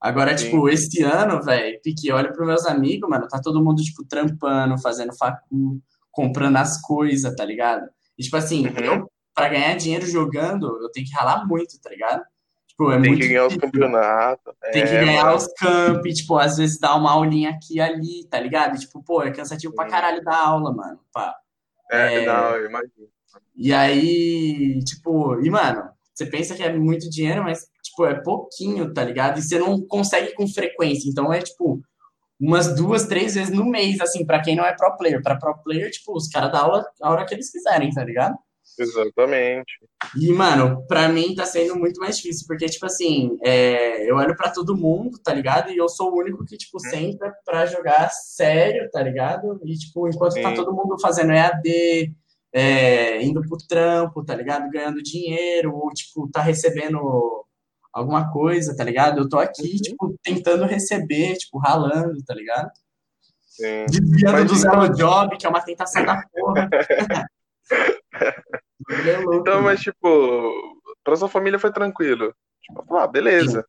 Agora, 0.00 0.36
Sim. 0.36 0.46
tipo, 0.46 0.68
esse 0.68 1.02
ano, 1.02 1.42
velho, 1.42 1.78
Pique, 1.82 2.10
olha 2.10 2.32
pros 2.32 2.46
meus 2.46 2.66
amigos, 2.66 3.08
mano, 3.08 3.28
tá 3.28 3.38
todo 3.40 3.62
mundo, 3.62 3.82
tipo, 3.82 4.02
trampando, 4.04 4.80
fazendo 4.80 5.14
facu, 5.14 5.80
comprando 6.10 6.56
as 6.56 6.80
coisas, 6.80 7.34
tá 7.34 7.44
ligado? 7.44 7.86
E, 8.18 8.22
tipo 8.22 8.36
assim, 8.36 8.66
uhum. 8.66 8.78
eu, 8.78 9.10
pra 9.34 9.48
ganhar 9.48 9.76
dinheiro 9.76 10.06
jogando, 10.06 10.66
eu 10.82 10.90
tenho 10.90 11.06
que 11.06 11.12
ralar 11.12 11.46
muito, 11.46 11.78
tá 11.80 11.90
ligado? 11.90 12.22
Tipo, 12.66 12.92
é 12.92 13.00
tem 13.00 13.14
que 13.14 13.28
ganhar 13.28 13.46
difícil. 13.46 13.46
os 13.46 13.56
campeonatos. 13.56 14.54
Tem 14.72 14.82
é, 14.82 14.86
que 14.86 14.92
ganhar 14.92 15.24
mano. 15.24 15.36
os 15.36 15.46
camp, 15.52 16.02
tipo, 16.06 16.38
às 16.38 16.56
vezes 16.56 16.80
dar 16.80 16.94
uma 16.96 17.12
aulinha 17.12 17.50
aqui 17.50 17.74
e 17.74 17.80
ali, 17.80 18.26
tá 18.30 18.40
ligado? 18.40 18.76
E, 18.76 18.80
tipo, 18.80 19.02
pô, 19.02 19.22
é 19.22 19.30
cansativo 19.30 19.72
Sim. 19.72 19.76
pra 19.76 19.86
caralho 19.86 20.24
dar 20.24 20.38
aula, 20.38 20.72
mano. 20.72 20.98
Pá. 21.12 21.36
É, 21.92 22.22
é, 22.22 22.26
não, 22.26 22.56
eu 22.56 22.66
imagino. 22.70 23.08
E 23.54 23.72
aí, 23.72 24.82
tipo, 24.84 25.38
e, 25.40 25.50
mano, 25.50 25.90
você 26.14 26.26
pensa 26.26 26.54
que 26.54 26.62
é 26.62 26.72
muito 26.72 27.08
dinheiro, 27.08 27.42
mas, 27.42 27.66
tipo, 27.82 28.04
é 28.06 28.14
pouquinho, 28.14 28.92
tá 28.92 29.04
ligado? 29.04 29.38
E 29.38 29.42
você 29.42 29.58
não 29.58 29.80
consegue 29.86 30.34
com 30.34 30.46
frequência. 30.46 31.08
Então 31.08 31.32
é, 31.32 31.40
tipo, 31.40 31.80
umas 32.38 32.74
duas, 32.74 33.06
três 33.06 33.34
vezes 33.34 33.52
no 33.54 33.64
mês, 33.64 34.00
assim, 34.00 34.24
para 34.24 34.40
quem 34.40 34.56
não 34.56 34.64
é 34.64 34.74
pro 34.74 34.96
player. 34.96 35.22
Pra 35.22 35.36
pro 35.36 35.62
player, 35.62 35.90
tipo, 35.90 36.16
os 36.16 36.28
caras 36.28 36.52
dão 36.52 36.60
aula 36.60 36.86
a 37.02 37.10
hora 37.10 37.26
que 37.26 37.34
eles 37.34 37.50
quiserem, 37.50 37.90
tá 37.90 38.04
ligado? 38.04 38.36
Exatamente. 38.78 39.72
E, 40.18 40.32
mano, 40.32 40.86
pra 40.86 41.08
mim 41.08 41.34
tá 41.34 41.44
sendo 41.44 41.76
muito 41.76 42.00
mais 42.00 42.16
difícil, 42.16 42.46
porque, 42.46 42.66
tipo 42.66 42.86
assim, 42.86 43.36
é, 43.44 44.10
eu 44.10 44.16
olho 44.16 44.34
pra 44.36 44.50
todo 44.50 44.76
mundo, 44.76 45.18
tá 45.22 45.34
ligado? 45.34 45.70
E 45.70 45.76
eu 45.76 45.88
sou 45.88 46.12
o 46.12 46.18
único 46.18 46.44
que, 46.46 46.56
tipo, 46.56 46.78
uhum. 46.82 46.90
senta 46.90 47.32
pra 47.44 47.66
jogar 47.66 48.08
sério, 48.10 48.88
tá 48.90 49.02
ligado? 49.02 49.60
E, 49.64 49.74
tipo, 49.74 50.08
enquanto 50.08 50.34
tá 50.34 50.40
Sim. 50.40 50.42
tá 50.42 50.54
todo 50.54 50.72
mundo 50.72 50.98
fazendo 51.00 51.32
EAD, 51.32 52.14
é, 52.52 53.22
indo 53.22 53.40
pro 53.42 53.56
trampo, 53.56 54.24
tá 54.24 54.34
ligado? 54.34 54.70
Ganhando 54.70 55.02
dinheiro, 55.02 55.74
ou, 55.74 55.90
tipo, 55.90 56.28
tá 56.30 56.40
recebendo 56.40 57.46
alguma 57.92 58.32
coisa, 58.32 58.76
tá 58.76 58.84
ligado? 58.84 59.20
Eu 59.20 59.28
tô 59.28 59.38
aqui, 59.38 59.72
uhum. 59.72 59.76
tipo, 59.76 60.14
tentando 60.22 60.64
receber, 60.64 61.36
tipo, 61.36 61.58
ralando, 61.58 62.22
tá 62.24 62.34
ligado? 62.34 62.70
Sim. 63.48 63.86
Desviando 63.86 64.32
Mas, 64.32 64.50
do 64.50 64.56
zero 64.56 64.88
job, 64.94 65.36
que 65.36 65.46
é 65.46 65.48
uma 65.48 65.62
tentação 65.62 66.04
da 66.04 66.22
porra. 66.32 66.70
é 68.90 69.22
então, 69.34 69.62
mas, 69.62 69.80
tipo, 69.80 70.80
pra 71.04 71.16
sua 71.16 71.28
família 71.28 71.58
foi 71.58 71.72
tranquilo. 71.72 72.34
Tipo, 72.62 72.96
ah, 72.96 73.06
beleza. 73.06 73.64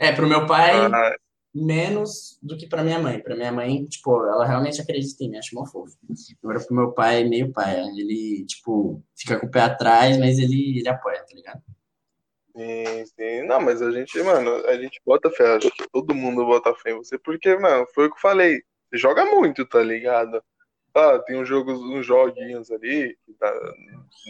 É, 0.00 0.12
pro 0.12 0.28
meu 0.28 0.46
pai, 0.46 0.86
ah, 0.86 1.16
menos 1.54 2.38
do 2.42 2.56
que 2.56 2.66
para 2.66 2.84
minha 2.84 2.98
mãe. 2.98 3.20
Para 3.20 3.36
minha 3.36 3.52
mãe, 3.52 3.84
tipo, 3.86 4.24
ela 4.26 4.46
realmente 4.46 4.80
acredita 4.80 5.24
em 5.24 5.30
mim, 5.30 5.38
acho 5.38 5.54
mó 5.54 5.64
fofo. 5.66 5.96
Agora 6.42 6.60
pro 6.64 6.76
meu 6.76 6.92
pai, 6.92 7.24
meio 7.24 7.52
pai, 7.52 7.80
ele, 7.96 8.44
tipo, 8.46 9.02
fica 9.16 9.38
com 9.38 9.46
o 9.46 9.50
pé 9.50 9.60
atrás, 9.62 10.18
mas 10.18 10.38
ele, 10.38 10.78
ele 10.78 10.88
apoia, 10.88 11.18
tá 11.18 11.34
ligado? 11.34 11.62
Sim, 12.56 13.06
sim. 13.06 13.42
Não, 13.46 13.60
mas 13.60 13.80
a 13.80 13.90
gente, 13.90 14.20
mano, 14.22 14.50
a 14.66 14.76
gente 14.76 15.00
bota 15.06 15.30
fé, 15.30 15.56
acho 15.56 15.70
que 15.70 15.88
todo 15.90 16.14
mundo 16.14 16.44
bota 16.44 16.74
fé 16.74 16.90
em 16.90 16.96
você, 16.96 17.18
porque, 17.18 17.56
mano, 17.56 17.86
foi 17.94 18.06
o 18.06 18.10
que 18.10 18.16
eu 18.16 18.20
falei. 18.20 18.62
Joga 18.92 19.24
muito, 19.24 19.66
tá 19.66 19.82
ligado? 19.82 20.42
Ah, 20.94 21.18
tem 21.26 21.40
uns 21.40 21.48
jogos, 21.48 21.78
uns 21.80 22.04
joguinhos 22.04 22.70
ali 22.70 23.16
que 23.24 23.34
dá, 23.38 23.52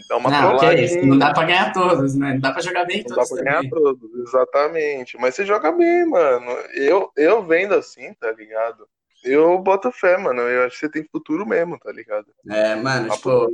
dá 0.09 0.17
uma 0.17 0.29
não, 0.29 0.57
trollagem. 0.57 1.05
Não 1.05 1.17
dá 1.17 1.33
pra 1.33 1.45
ganhar 1.45 1.73
todos, 1.73 2.15
né? 2.15 2.33
Não 2.33 2.39
dá 2.39 2.51
pra 2.51 2.61
jogar 2.61 2.85
bem 2.85 3.03
não 3.07 3.15
todos. 3.15 3.29
Não 3.31 3.37
dá 3.37 3.43
pra 3.43 3.51
ganhar 3.51 3.69
todos, 3.69 4.27
exatamente. 4.27 5.17
Mas 5.17 5.35
você 5.35 5.45
joga 5.45 5.71
bem, 5.71 6.05
mano. 6.05 6.51
Eu, 6.75 7.11
eu 7.15 7.43
vendo 7.45 7.73
assim, 7.73 8.13
tá 8.13 8.31
ligado? 8.31 8.87
Eu 9.23 9.57
boto 9.59 9.91
fé, 9.91 10.17
mano. 10.17 10.41
Eu 10.41 10.65
acho 10.65 10.75
que 10.75 10.85
você 10.85 10.91
tem 10.91 11.07
futuro 11.11 11.45
mesmo, 11.45 11.77
tá 11.79 11.91
ligado? 11.91 12.27
É, 12.49 12.75
mano, 12.75 13.09
tipo, 13.09 13.49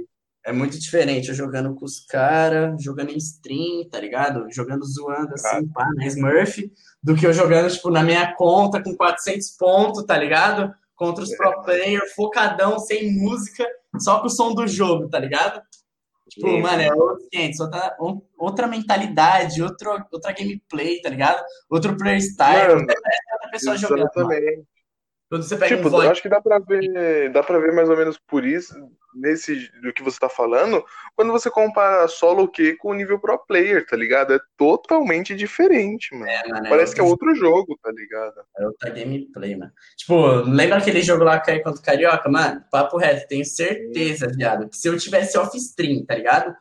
é 0.45 0.51
muito 0.51 0.77
diferente. 0.79 1.29
Eu 1.29 1.35
jogando 1.35 1.73
com 1.73 1.85
os 1.85 2.05
caras, 2.05 2.81
jogando 2.83 3.11
em 3.11 3.17
stream, 3.17 3.89
tá 3.89 3.99
ligado? 3.99 4.47
Jogando 4.51 4.85
zoando 4.85 5.33
assim, 5.33 5.67
pá, 5.69 5.89
na 5.95 6.05
Smurf, 6.07 6.71
do 7.01 7.15
que 7.15 7.25
eu 7.25 7.33
jogando, 7.33 7.71
tipo, 7.71 7.89
na 7.89 8.03
minha 8.03 8.33
conta 8.35 8.81
com 8.81 8.95
400 8.95 9.49
pontos, 9.51 10.03
tá 10.03 10.17
ligado? 10.17 10.73
Contra 10.95 11.23
os 11.23 11.35
pro 11.35 11.63
player, 11.63 12.01
focadão, 12.15 12.79
sem 12.79 13.11
música, 13.13 13.67
só 13.99 14.19
com 14.19 14.27
o 14.27 14.29
som 14.29 14.53
do 14.53 14.67
jogo, 14.67 15.09
tá 15.09 15.19
ligado? 15.19 15.61
Tipo, 16.29 16.59
mano, 16.59 16.81
é 16.81 16.93
outro 16.93 17.27
gente, 17.33 17.61
outra, 17.61 17.95
outra 18.37 18.67
mentalidade, 18.67 19.61
outro, 19.61 19.91
outra 20.11 20.31
gameplay, 20.31 20.99
tá 21.01 21.09
ligado? 21.09 21.43
Outro 21.69 21.95
playstyle, 21.95 22.75
mano, 22.75 22.87
outra 23.33 23.51
pessoa 23.51 23.77
jogando. 23.77 24.09
Mano. 24.15 24.65
Quando 25.29 25.43
você 25.43 25.57
pega 25.57 25.75
tipo, 25.75 25.89
um 25.89 26.03
eu 26.03 26.11
acho 26.11 26.21
que 26.21 26.29
dá 26.29 26.39
pra 26.39 26.59
ver, 26.59 27.31
dá 27.31 27.41
pra 27.41 27.57
ver 27.57 27.73
mais 27.73 27.89
ou 27.89 27.97
menos 27.97 28.17
por 28.27 28.45
isso, 28.45 28.75
nesse 29.15 29.71
do 29.81 29.91
que 29.91 30.03
você 30.03 30.19
tá 30.19 30.29
falando, 30.29 30.83
quando 31.15 31.31
você 31.31 31.49
compara 31.49 32.07
solo 32.07 32.47
Q 32.47 32.75
com 32.75 32.89
o 32.89 32.93
nível 32.93 33.19
pro 33.19 33.37
player, 33.39 33.85
tá 33.87 33.97
ligado? 33.97 34.33
É 34.33 34.39
totalmente 34.55 35.35
diferente, 35.35 36.13
mano. 36.13 36.29
É, 36.29 36.47
mano 36.47 36.67
é 36.67 36.69
Parece 36.69 36.93
é 36.93 36.95
que 36.95 37.01
é 37.01 37.03
outro 37.03 37.33
jogo, 37.33 37.77
tá 37.81 37.91
ligado? 37.91 38.35
É 38.57 38.67
outra 38.67 38.89
gameplay, 38.91 39.55
mano. 39.55 39.71
Tipo, 39.97 40.27
lembra 40.41 40.77
aquele 40.77 41.01
jogo 41.01 41.23
lá 41.23 41.39
que 41.39 41.59
contra 41.59 41.81
o 41.81 41.83
Carioca, 41.83 42.29
mano? 42.29 42.63
Papo 42.71 42.97
reto, 42.97 43.27
tenho 43.27 43.45
certeza, 43.45 44.27
viado, 44.27 44.69
que 44.69 44.77
se 44.77 44.87
eu 44.87 44.97
tivesse 44.97 45.37
off-stream, 45.39 46.05
tá 46.05 46.13
ligado? 46.15 46.53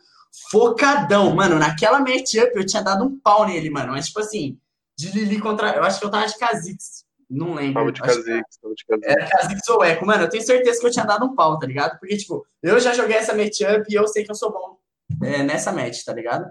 Focadão, 0.51 1.35
mano, 1.35 1.59
naquela 1.59 2.01
matchup 2.01 2.51
eu 2.55 2.67
tinha 2.67 2.83
dado 2.83 3.05
um 3.05 3.21
pau 3.21 3.47
nele, 3.47 3.69
mano. 3.69 3.93
Mas, 3.93 4.07
tipo 4.07 4.21
assim, 4.21 4.59
de 4.97 5.11
Lili 5.11 5.39
contra. 5.39 5.77
Eu 5.77 5.85
acho 5.85 6.01
que 6.01 6.07
eu 6.07 6.11
tava 6.11 6.27
de 6.27 6.37
Kha'Zix 6.39 7.04
Não 7.35 7.53
lembro. 7.53 7.75
Tava 7.75 7.93
de 7.93 8.01
Kha'Zix, 8.01 8.59
Kha'Zix. 8.63 9.09
Era 9.09 9.27
Kha'Zix 9.27 9.69
ou 9.69 9.85
Echo. 9.85 10.07
Mano, 10.07 10.23
eu 10.23 10.29
tenho 10.29 10.45
certeza 10.45 10.81
que 10.81 10.87
eu 10.87 10.91
tinha 10.91 11.05
dado 11.05 11.27
um 11.27 11.35
pau, 11.35 11.59
tá 11.59 11.67
ligado? 11.67 11.99
Porque, 11.99 12.17
tipo, 12.17 12.47
eu 12.63 12.79
já 12.79 12.95
joguei 12.95 13.17
essa 13.17 13.35
matchup 13.35 13.85
e 13.89 13.95
eu 13.95 14.07
sei 14.07 14.25
que 14.25 14.31
eu 14.31 14.37
sou 14.37 14.53
bom 14.53 14.79
é, 15.23 15.43
nessa 15.43 15.73
match, 15.73 16.05
tá 16.05 16.13
ligado? 16.13 16.45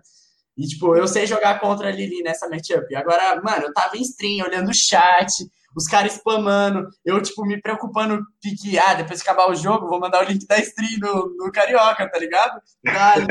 E, 0.58 0.68
tipo, 0.68 0.96
eu 0.96 1.08
sei 1.08 1.26
jogar 1.26 1.60
contra 1.60 1.88
a 1.88 1.92
Lili 1.92 2.22
nessa 2.22 2.50
matchup. 2.50 2.94
Agora, 2.96 3.42
mano, 3.42 3.64
eu 3.64 3.74
tava 3.74 3.98
em 3.98 4.02
stream, 4.02 4.46
olhando 4.46 4.70
o 4.70 4.74
chat, 4.74 5.32
os 5.76 5.88
caras 5.88 6.14
spamando, 6.14 6.88
eu, 7.06 7.22
tipo, 7.22 7.46
me 7.46 7.60
preocupando 7.60 8.22
que, 8.42 8.78
ah, 8.78 8.94
depois 8.94 9.24
que 9.24 9.30
acabar 9.30 9.50
o 9.50 9.56
jogo, 9.56 9.88
vou 9.88 10.00
mandar 10.00 10.24
o 10.24 10.28
link 10.28 10.46
da 10.46 10.60
stream 10.60 11.00
no, 11.00 11.36
no 11.38 11.52
Carioca, 11.52 12.10
tá 12.10 12.20
ligado? 12.20 12.62
Dale. 12.84 13.26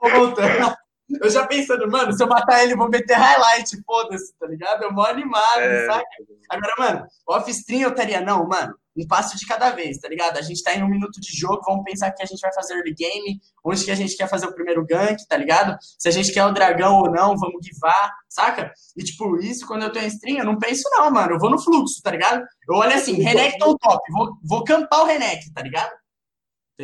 vou 0.00 0.10
voltando. 0.10 0.74
Eu 1.20 1.30
já 1.30 1.46
pensando, 1.46 1.90
mano, 1.90 2.12
se 2.12 2.22
eu 2.22 2.28
matar 2.28 2.62
ele, 2.62 2.76
vou 2.76 2.88
meter 2.88 3.14
highlight, 3.14 3.82
foda-se, 3.84 4.32
tá 4.38 4.46
ligado? 4.46 4.82
Eu 4.84 4.92
mó 4.92 5.04
animado, 5.04 5.60
é... 5.60 5.86
saca? 5.86 6.04
Agora, 6.48 6.74
mano, 6.78 7.06
off-stream 7.28 7.82
eu 7.82 7.94
teria, 7.94 8.20
não, 8.20 8.46
mano, 8.46 8.74
um 8.96 9.06
passo 9.06 9.36
de 9.36 9.46
cada 9.46 9.70
vez, 9.70 9.98
tá 9.98 10.08
ligado? 10.08 10.36
A 10.36 10.42
gente 10.42 10.62
tá 10.62 10.74
em 10.74 10.82
um 10.82 10.88
minuto 10.88 11.20
de 11.20 11.36
jogo, 11.36 11.62
vamos 11.64 11.84
pensar 11.84 12.10
que 12.10 12.22
a 12.22 12.26
gente 12.26 12.40
vai 12.40 12.52
fazer 12.52 12.74
early 12.74 12.94
game, 12.94 13.40
onde 13.64 13.84
que 13.84 13.90
a 13.90 13.94
gente 13.94 14.16
quer 14.16 14.28
fazer 14.28 14.46
o 14.46 14.54
primeiro 14.54 14.84
gank, 14.84 15.16
tá 15.28 15.36
ligado? 15.36 15.76
Se 15.98 16.08
a 16.08 16.12
gente 16.12 16.32
quer 16.32 16.44
o 16.44 16.52
dragão 16.52 16.98
ou 16.98 17.10
não, 17.10 17.36
vamos 17.36 17.64
givar, 17.64 18.12
saca? 18.28 18.72
E, 18.96 19.02
tipo, 19.02 19.36
isso 19.38 19.66
quando 19.66 19.82
eu 19.82 19.92
tô 19.92 19.98
em 19.98 20.06
stream, 20.06 20.38
eu 20.38 20.44
não 20.44 20.58
penso 20.58 20.82
não, 20.90 21.10
mano, 21.10 21.34
eu 21.34 21.38
vou 21.38 21.50
no 21.50 21.58
fluxo, 21.58 22.02
tá 22.02 22.10
ligado? 22.10 22.42
Eu 22.68 22.76
olho 22.76 22.94
assim, 22.94 23.14
Renek 23.14 23.58
tá 23.58 23.66
top, 23.66 24.12
vou, 24.12 24.38
vou 24.44 24.64
campar 24.64 25.02
o 25.02 25.06
Renek, 25.06 25.52
tá 25.52 25.62
ligado? 25.62 25.90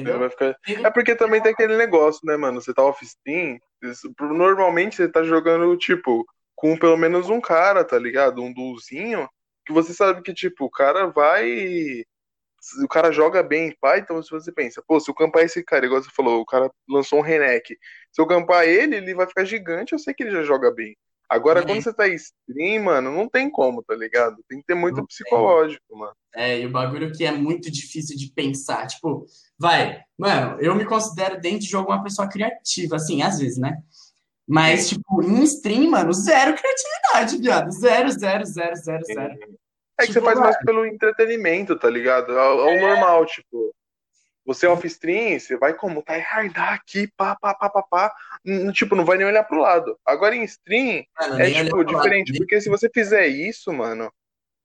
Entendeu? 0.00 0.30
Ficar... 0.30 0.56
É 0.66 0.90
porque 0.90 1.14
também 1.14 1.42
tem 1.42 1.52
aquele 1.52 1.76
negócio, 1.76 2.20
né, 2.24 2.36
mano? 2.36 2.60
Você 2.60 2.74
tá 2.74 2.82
off-stream, 2.82 3.58
normalmente 4.20 4.96
você 4.96 5.08
tá 5.08 5.22
jogando, 5.22 5.76
tipo, 5.76 6.24
com 6.54 6.76
pelo 6.76 6.96
menos 6.96 7.30
um 7.30 7.40
cara, 7.40 7.84
tá 7.84 7.98
ligado? 7.98 8.42
Um 8.42 8.52
duzinho, 8.52 9.28
que 9.64 9.72
você 9.72 9.92
sabe 9.92 10.22
que, 10.22 10.32
tipo, 10.32 10.64
o 10.64 10.70
cara 10.70 11.06
vai. 11.06 12.04
O 12.82 12.88
cara 12.88 13.12
joga 13.12 13.42
bem, 13.42 13.76
pai, 13.80 14.00
então 14.00 14.20
se 14.22 14.30
você 14.30 14.50
pensa, 14.50 14.82
pô, 14.86 14.98
se 14.98 15.08
eu 15.08 15.14
campar 15.14 15.44
esse 15.44 15.62
cara, 15.62 15.86
igual 15.86 16.02
você 16.02 16.10
falou, 16.10 16.40
o 16.40 16.46
cara 16.46 16.68
lançou 16.88 17.20
um 17.20 17.22
Renek. 17.22 17.76
Se 18.10 18.20
eu 18.20 18.26
campar 18.26 18.66
ele, 18.66 18.96
ele 18.96 19.14
vai 19.14 19.26
ficar 19.26 19.44
gigante, 19.44 19.92
eu 19.92 19.98
sei 19.98 20.12
que 20.12 20.24
ele 20.24 20.32
já 20.32 20.42
joga 20.42 20.72
bem. 20.72 20.96
Agora, 21.28 21.60
uhum. 21.60 21.66
quando 21.66 21.82
você 21.82 21.92
tá 21.92 22.08
em 22.08 22.14
stream, 22.14 22.84
mano, 22.84 23.10
não 23.10 23.28
tem 23.28 23.50
como, 23.50 23.82
tá 23.82 23.94
ligado? 23.94 24.36
Tem 24.48 24.60
que 24.60 24.66
ter 24.66 24.74
muito 24.74 24.98
não 24.98 25.06
psicológico, 25.06 25.84
tem. 25.88 25.98
mano. 25.98 26.14
É, 26.34 26.60
e 26.60 26.66
o 26.66 26.70
bagulho 26.70 27.12
que 27.12 27.24
é 27.24 27.32
muito 27.32 27.70
difícil 27.70 28.16
de 28.16 28.30
pensar. 28.30 28.86
Tipo, 28.86 29.26
vai, 29.58 30.00
mano, 30.16 30.60
eu 30.60 30.74
me 30.74 30.84
considero 30.84 31.40
dentro 31.40 31.60
de 31.60 31.66
jogo 31.66 31.90
uma 31.90 32.02
pessoa 32.02 32.28
criativa, 32.28 32.96
assim, 32.96 33.22
às 33.22 33.40
vezes, 33.40 33.58
né? 33.58 33.76
Mas, 34.46 34.88
tipo, 34.88 35.22
em 35.22 35.42
stream, 35.42 35.90
mano, 35.90 36.12
zero 36.12 36.54
criatividade, 36.54 37.38
viado. 37.38 37.72
Zero, 37.72 38.10
zero, 38.12 38.44
zero, 38.44 38.76
zero, 38.76 39.04
zero. 39.04 39.34
É 39.98 40.06
que 40.06 40.12
tipo, 40.12 40.20
você 40.20 40.20
faz 40.20 40.38
mais 40.38 40.58
pelo 40.58 40.86
entretenimento, 40.86 41.76
tá 41.76 41.90
ligado? 41.90 42.32
É, 42.32 42.52
o 42.52 42.68
é... 42.68 42.80
normal, 42.80 43.26
tipo. 43.26 43.74
Você 44.46 44.64
é 44.64 44.68
off-stream, 44.68 45.40
você 45.40 45.56
vai 45.56 45.74
como? 45.74 46.02
Tá 46.02 46.16
hardar 46.16 46.74
aqui, 46.74 47.10
pá, 47.16 47.34
pá, 47.34 47.52
pá, 47.52 47.68
pá, 47.68 47.82
pá. 47.82 48.14
Tipo, 48.72 48.94
não 48.94 49.04
vai 49.04 49.18
nem 49.18 49.26
olhar 49.26 49.42
pro 49.42 49.60
lado. 49.60 49.98
Agora 50.06 50.36
em 50.36 50.44
stream 50.44 51.04
mano, 51.20 51.40
é, 51.40 51.64
tipo, 51.64 51.84
diferente. 51.84 52.30
Lado. 52.30 52.38
Porque 52.38 52.60
se 52.60 52.68
você 52.68 52.88
fizer 52.88 53.26
isso, 53.26 53.72
mano, 53.72 54.08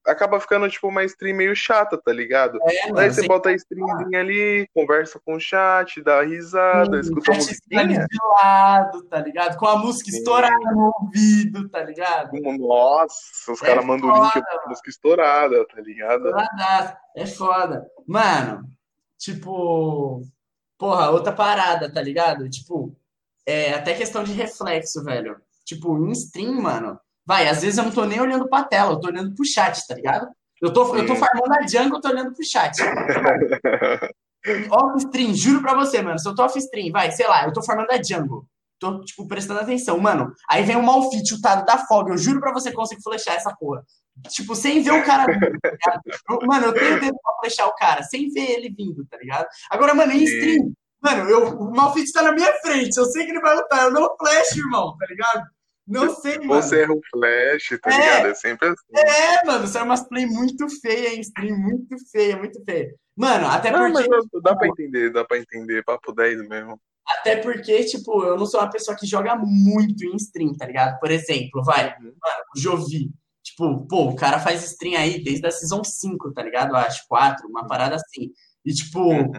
acaba 0.06 0.40
ficando, 0.40 0.70
tipo, 0.70 0.88
uma 0.88 1.04
stream 1.04 1.36
meio 1.36 1.56
chata, 1.56 1.98
tá 1.98 2.14
ligado? 2.14 2.60
É, 2.62 2.84
mano, 2.84 2.96
Daí 2.96 3.12
você 3.12 3.28
bota 3.28 3.50
a 3.50 3.54
streamzinha 3.54 4.20
ali, 4.20 4.68
conversa 4.72 5.20
com 5.26 5.34
o 5.34 5.40
chat, 5.40 6.00
dá 6.04 6.22
risada, 6.22 7.02
Sim, 7.02 7.10
escuta 7.10 7.32
a 7.32 7.36
música. 7.36 7.60
de 7.68 8.18
lado, 8.36 9.04
tá 9.06 9.20
ligado? 9.20 9.58
Com 9.58 9.66
a 9.66 9.78
música 9.78 10.12
Sim. 10.12 10.18
estourada 10.18 10.72
no 10.74 10.94
ouvido, 11.02 11.70
tá 11.70 11.82
ligado? 11.82 12.32
Nossa, 12.40 13.52
os 13.52 13.62
é 13.64 13.66
caras 13.66 13.84
mandam 13.84 14.12
o 14.12 14.24
link 14.24 14.34
com 14.34 14.60
a 14.60 14.70
música 14.70 14.90
estourada, 14.92 15.66
tá 15.66 15.82
ligado? 15.82 16.32
É 17.16 17.26
foda. 17.26 17.84
Mano, 18.08 18.64
Tipo, 19.22 20.24
porra, 20.80 21.12
outra 21.12 21.32
parada, 21.32 21.94
tá 21.94 22.02
ligado? 22.02 22.50
Tipo, 22.50 22.98
é 23.46 23.74
até 23.76 23.94
questão 23.94 24.24
de 24.24 24.34
reflexo, 24.34 25.04
velho. 25.04 25.40
Tipo, 25.64 25.96
em 25.96 26.12
stream, 26.12 26.60
mano, 26.60 27.00
vai, 27.24 27.48
às 27.48 27.62
vezes 27.62 27.78
eu 27.78 27.84
não 27.84 27.92
tô 27.92 28.04
nem 28.04 28.20
olhando 28.20 28.50
pra 28.50 28.64
tela, 28.64 28.94
eu 28.94 29.00
tô 29.00 29.10
olhando 29.10 29.36
pro 29.36 29.46
chat, 29.46 29.86
tá 29.88 29.94
ligado? 29.94 30.28
Eu 30.60 30.74
tô, 30.74 30.96
eu 30.96 31.06
tô 31.06 31.16
farmando 31.16 31.54
a 31.54 31.68
jungle, 31.68 31.98
eu 31.98 32.02
tô 32.02 32.10
olhando 32.10 32.34
pro 32.34 32.44
chat. 32.44 32.76
off-stream, 34.72 35.36
juro 35.36 35.62
pra 35.62 35.76
você, 35.76 36.02
mano. 36.02 36.18
Se 36.18 36.28
eu 36.28 36.34
tô 36.34 36.44
off-stream, 36.44 36.92
vai, 36.92 37.12
sei 37.12 37.28
lá, 37.28 37.46
eu 37.46 37.54
tô 37.54 37.62
farmando 37.62 37.92
a 37.92 38.02
jungle. 38.02 38.48
Tô, 38.80 39.02
tipo, 39.02 39.28
prestando 39.28 39.60
atenção. 39.60 40.00
Mano, 40.00 40.34
aí 40.50 40.64
vem 40.64 40.76
um 40.76 40.82
malfit 40.82 41.30
chutado 41.30 41.64
da 41.64 41.78
fog. 41.78 42.10
Eu 42.10 42.18
juro 42.18 42.40
pra 42.40 42.52
você 42.52 42.72
que 42.72 42.76
consigo 42.76 43.04
flechar 43.04 43.36
essa 43.36 43.56
porra. 43.56 43.84
Tipo, 44.30 44.56
sem 44.56 44.84
ver 44.84 44.92
o 44.92 45.04
cara 45.06 45.26
vindo, 45.26 45.60
tá 45.62 46.02
Mano, 46.44 46.68
eu 46.68 46.74
tenho 46.74 47.00
dedo 47.00 47.18
pra 47.22 47.36
flechar 47.40 47.68
o 47.68 47.76
cara, 47.76 48.04
sem 48.04 48.30
ver 48.30 48.52
ele 48.52 48.70
vindo, 48.70 49.06
tá 49.06 49.18
ligado? 49.18 49.48
Agora, 49.70 49.94
mano, 49.94 50.12
em 50.12 50.24
stream, 50.24 50.74
mano, 51.02 51.30
eu, 51.30 51.60
o 51.60 51.72
Malfit 51.72 52.12
tá 52.12 52.22
na 52.22 52.32
minha 52.32 52.54
frente, 52.62 52.98
eu 52.98 53.06
sei 53.06 53.26
que 53.26 53.32
ele 53.32 53.42
vai 53.42 53.56
lutar, 53.56 53.84
eu 53.84 53.92
não 53.92 54.16
flash, 54.18 54.56
irmão, 54.56 54.96
tá 54.98 55.06
ligado? 55.08 55.44
Não 55.88 56.14
sei, 56.16 56.38
mano. 56.38 56.62
Você 56.62 56.84
erra 56.84 56.94
um 56.94 57.02
flash, 57.10 57.80
tá 57.82 57.92
é, 57.92 57.98
ligado? 57.98 58.28
É 58.28 58.34
sempre 58.36 58.68
assim. 58.70 59.08
É, 59.10 59.46
mano, 59.46 59.68
você 59.68 59.78
é 59.78 59.84
umas 59.84 60.08
play 60.08 60.26
muito 60.26 60.70
feia 60.80 61.16
em 61.16 61.20
stream, 61.20 61.58
muito 61.58 61.98
feia, 62.12 62.38
muito 62.38 62.64
feia. 62.64 62.94
Mano, 63.16 63.48
até 63.48 63.72
não, 63.72 63.92
porque. 63.92 64.08
Mas 64.08 64.26
dá 64.42 64.56
pra 64.56 64.68
entender, 64.68 65.12
dá 65.12 65.26
pra 65.26 65.38
entender, 65.38 65.84
papo 65.84 66.14
10 66.14 66.48
mesmo. 66.48 66.80
Até 67.06 67.36
porque, 67.38 67.84
tipo, 67.86 68.24
eu 68.24 68.38
não 68.38 68.46
sou 68.46 68.60
uma 68.60 68.70
pessoa 68.70 68.96
que 68.96 69.06
joga 69.06 69.36
muito 69.36 70.06
em 70.06 70.16
stream, 70.16 70.56
tá 70.56 70.66
ligado? 70.66 71.00
Por 71.00 71.12
exemplo, 71.12 71.64
vai, 71.64 71.88
uhum. 71.88 72.14
mano, 72.22 72.44
o 72.56 72.60
Jovi. 72.60 73.12
Tipo, 73.52 73.86
pô, 73.88 74.10
o 74.10 74.16
cara 74.16 74.40
faz 74.40 74.64
stream 74.64 74.98
aí 74.98 75.22
desde 75.22 75.46
a 75.46 75.52
Season 75.52 75.84
5, 75.84 76.34
tá 76.34 76.42
ligado? 76.42 76.76
Acho, 76.76 77.06
4, 77.08 77.48
uma 77.48 77.68
parada 77.68 77.96
assim. 77.96 78.32
E, 78.66 78.74
tipo, 78.74 79.00
uhum. 79.02 79.32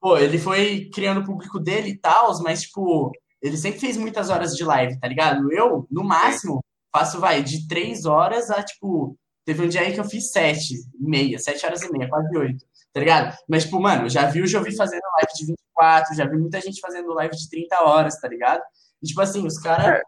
pô, 0.00 0.16
ele 0.16 0.38
foi 0.38 0.88
criando 0.92 1.20
o 1.20 1.24
público 1.24 1.58
dele 1.60 1.90
e 1.90 1.98
tal, 1.98 2.40
mas, 2.42 2.62
tipo, 2.62 3.12
ele 3.42 3.56
sempre 3.56 3.80
fez 3.80 3.96
muitas 3.96 4.30
horas 4.30 4.56
de 4.56 4.64
live, 4.64 4.98
tá 4.98 5.06
ligado? 5.08 5.52
Eu, 5.52 5.86
no 5.90 6.02
máximo, 6.02 6.64
faço, 6.92 7.20
vai, 7.20 7.42
de 7.42 7.68
3 7.68 8.06
horas 8.06 8.50
a, 8.50 8.62
tipo, 8.62 9.16
teve 9.44 9.62
um 9.62 9.68
dia 9.68 9.82
aí 9.82 9.92
que 9.92 10.00
eu 10.00 10.04
fiz 10.04 10.30
7 10.30 10.74
e 10.98 11.04
meia, 11.04 11.38
7 11.38 11.66
horas 11.66 11.82
e 11.82 11.92
meia, 11.92 12.08
quase 12.08 12.36
8, 12.36 12.64
tá 12.92 13.00
ligado? 13.00 13.36
Mas, 13.48 13.64
tipo, 13.64 13.78
mano, 13.80 14.08
já 14.08 14.26
vi 14.26 14.40
o 14.40 14.46
Jovi 14.46 14.74
fazendo 14.74 15.02
live 15.18 15.32
de 15.34 15.46
24, 15.46 16.16
já 16.16 16.26
vi 16.26 16.38
muita 16.38 16.60
gente 16.60 16.80
fazendo 16.80 17.12
live 17.12 17.36
de 17.36 17.48
30 17.50 17.82
horas, 17.82 18.18
tá 18.18 18.28
ligado? 18.28 18.62
E, 19.02 19.06
tipo 19.06 19.20
assim, 19.20 19.46
os 19.46 19.58
caras 19.58 20.00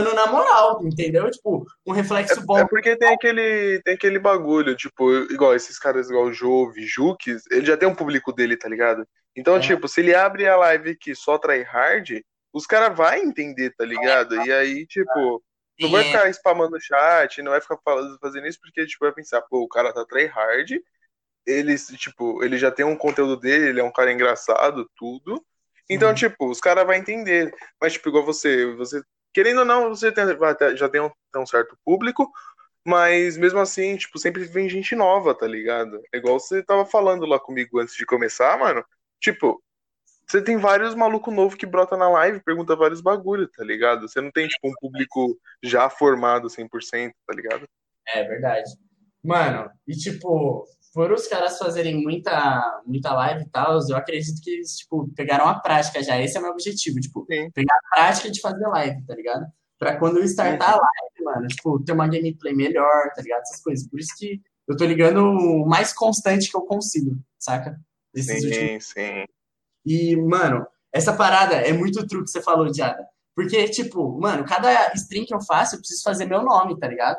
é 0.00 0.04
jogando 0.04 0.14
na 0.14 0.26
moral, 0.26 0.80
entendeu? 0.84 1.30
Tipo, 1.30 1.64
um 1.86 1.92
reflexo 1.92 2.40
é, 2.40 2.42
bom. 2.42 2.58
É 2.58 2.66
porque 2.66 2.96
tem 2.96 3.08
aquele, 3.08 3.80
tem 3.82 3.94
aquele 3.94 4.18
bagulho, 4.18 4.76
tipo, 4.76 5.12
igual 5.32 5.54
esses 5.54 5.78
caras, 5.78 6.08
igual 6.08 6.24
o 6.24 6.32
Jove, 6.32 6.86
Jukes, 6.86 7.42
ele 7.50 7.66
já 7.66 7.76
tem 7.76 7.88
um 7.88 7.94
público 7.94 8.32
dele, 8.32 8.56
tá 8.56 8.68
ligado? 8.68 9.06
Então, 9.36 9.56
é. 9.56 9.60
tipo, 9.60 9.88
se 9.88 10.00
ele 10.00 10.14
abre 10.14 10.46
a 10.48 10.56
live 10.56 10.96
que 10.96 11.14
só 11.14 11.38
trai 11.38 11.62
hard, 11.62 12.20
os 12.52 12.66
caras 12.66 12.96
vão 12.96 13.12
entender, 13.14 13.74
tá 13.76 13.84
ligado? 13.84 14.34
E 14.44 14.52
aí, 14.52 14.86
tipo, 14.86 15.42
não 15.80 15.90
vai 15.90 16.04
ficar 16.04 16.28
spamando 16.30 16.76
o 16.76 16.80
chat, 16.80 17.40
não 17.42 17.52
vai 17.52 17.60
ficar 17.60 17.78
falando, 17.84 18.18
fazendo 18.18 18.46
isso, 18.46 18.58
porque, 18.60 18.86
tipo, 18.86 19.04
vai 19.04 19.14
pensar, 19.14 19.42
pô, 19.42 19.62
o 19.62 19.68
cara 19.68 19.92
tá 19.92 20.04
try 20.04 20.26
hard, 20.26 20.72
ele, 21.46 21.76
tipo, 21.96 22.42
ele 22.44 22.58
já 22.58 22.70
tem 22.70 22.84
um 22.84 22.96
conteúdo 22.96 23.36
dele, 23.38 23.68
ele 23.68 23.80
é 23.80 23.84
um 23.84 23.92
cara 23.92 24.12
engraçado, 24.12 24.88
tudo. 24.96 25.44
Então, 25.88 26.10
uhum. 26.10 26.14
tipo, 26.14 26.50
os 26.50 26.60
caras 26.60 26.84
vão 26.84 26.94
entender. 26.94 27.54
Mas, 27.80 27.94
tipo, 27.94 28.10
igual 28.10 28.24
você, 28.24 28.66
você 28.74 29.00
querendo 29.32 29.60
ou 29.60 29.64
não, 29.64 29.88
você 29.88 30.12
tem, 30.12 30.24
já 30.76 30.88
tem 30.88 31.00
um, 31.00 31.10
tem 31.32 31.42
um, 31.42 31.46
certo 31.46 31.76
público, 31.84 32.30
mas 32.84 33.36
mesmo 33.36 33.58
assim, 33.58 33.96
tipo, 33.96 34.18
sempre 34.18 34.44
vem 34.44 34.68
gente 34.68 34.94
nova, 34.94 35.34
tá 35.34 35.46
ligado? 35.46 36.00
É 36.12 36.18
igual 36.18 36.38
você 36.38 36.62
tava 36.62 36.86
falando 36.86 37.26
lá 37.26 37.38
comigo 37.38 37.78
antes 37.78 37.94
de 37.94 38.06
começar, 38.06 38.58
mano. 38.58 38.84
Tipo, 39.20 39.62
você 40.28 40.42
tem 40.42 40.58
vários 40.58 40.94
malucos 40.94 41.34
novos 41.34 41.54
que 41.54 41.66
brota 41.66 41.96
na 41.96 42.08
live, 42.08 42.40
pergunta 42.40 42.76
vários 42.76 43.00
bagulho, 43.00 43.48
tá 43.48 43.64
ligado? 43.64 44.08
Você 44.08 44.20
não 44.20 44.30
tem, 44.30 44.46
tipo, 44.46 44.68
um 44.68 44.74
público 44.80 45.38
já 45.62 45.88
formado 45.88 46.48
100%, 46.48 47.12
tá 47.26 47.34
ligado? 47.34 47.66
É 48.06 48.24
verdade. 48.24 48.70
Mano, 49.22 49.70
e 49.86 49.94
tipo, 49.94 50.64
por 50.92 51.12
os 51.12 51.26
caras 51.26 51.58
fazerem 51.58 52.02
muita, 52.02 52.82
muita 52.86 53.12
live 53.14 53.42
e 53.42 53.48
tal, 53.48 53.78
eu 53.88 53.96
acredito 53.96 54.40
que 54.42 54.50
eles, 54.50 54.76
tipo, 54.78 55.08
pegaram 55.14 55.46
a 55.46 55.58
prática 55.58 56.02
já. 56.02 56.20
Esse 56.20 56.36
é 56.36 56.40
o 56.40 56.42
meu 56.42 56.52
objetivo, 56.52 56.98
tipo, 57.00 57.26
Sim. 57.30 57.50
pegar 57.50 57.74
a 57.74 57.94
prática 57.94 58.30
de 58.30 58.40
fazer 58.40 58.66
live, 58.66 59.04
tá 59.06 59.14
ligado? 59.14 59.46
Pra 59.78 59.96
quando 59.96 60.18
eu 60.18 60.24
startar 60.24 60.70
a 60.70 60.80
live, 60.80 61.24
mano, 61.24 61.46
tipo, 61.46 61.78
ter 61.84 61.92
uma 61.92 62.08
gameplay 62.08 62.54
melhor, 62.54 63.12
tá 63.14 63.22
ligado? 63.22 63.42
Essas 63.42 63.62
coisas. 63.62 63.88
Por 63.88 64.00
isso 64.00 64.14
que 64.16 64.40
eu 64.66 64.76
tô 64.76 64.84
ligando 64.84 65.22
o 65.22 65.66
mais 65.66 65.92
constante 65.92 66.50
que 66.50 66.56
eu 66.56 66.62
consigo, 66.62 67.16
saca? 67.38 67.78
Esses 68.14 68.40
sim, 68.40 68.48
últimos... 68.48 68.84
sim. 68.86 69.24
E, 69.86 70.16
mano, 70.16 70.66
essa 70.92 71.12
parada 71.12 71.54
é 71.56 71.72
muito 71.72 72.06
truque 72.06 72.24
que 72.24 72.30
você 72.30 72.42
falou, 72.42 72.70
Diada. 72.70 73.06
Porque, 73.34 73.68
tipo, 73.68 74.18
mano, 74.18 74.44
cada 74.44 74.92
stream 74.94 75.24
que 75.24 75.34
eu 75.34 75.40
faço, 75.40 75.76
eu 75.76 75.78
preciso 75.78 76.02
fazer 76.02 76.24
meu 76.24 76.42
nome, 76.42 76.78
tá 76.78 76.88
ligado? 76.88 77.18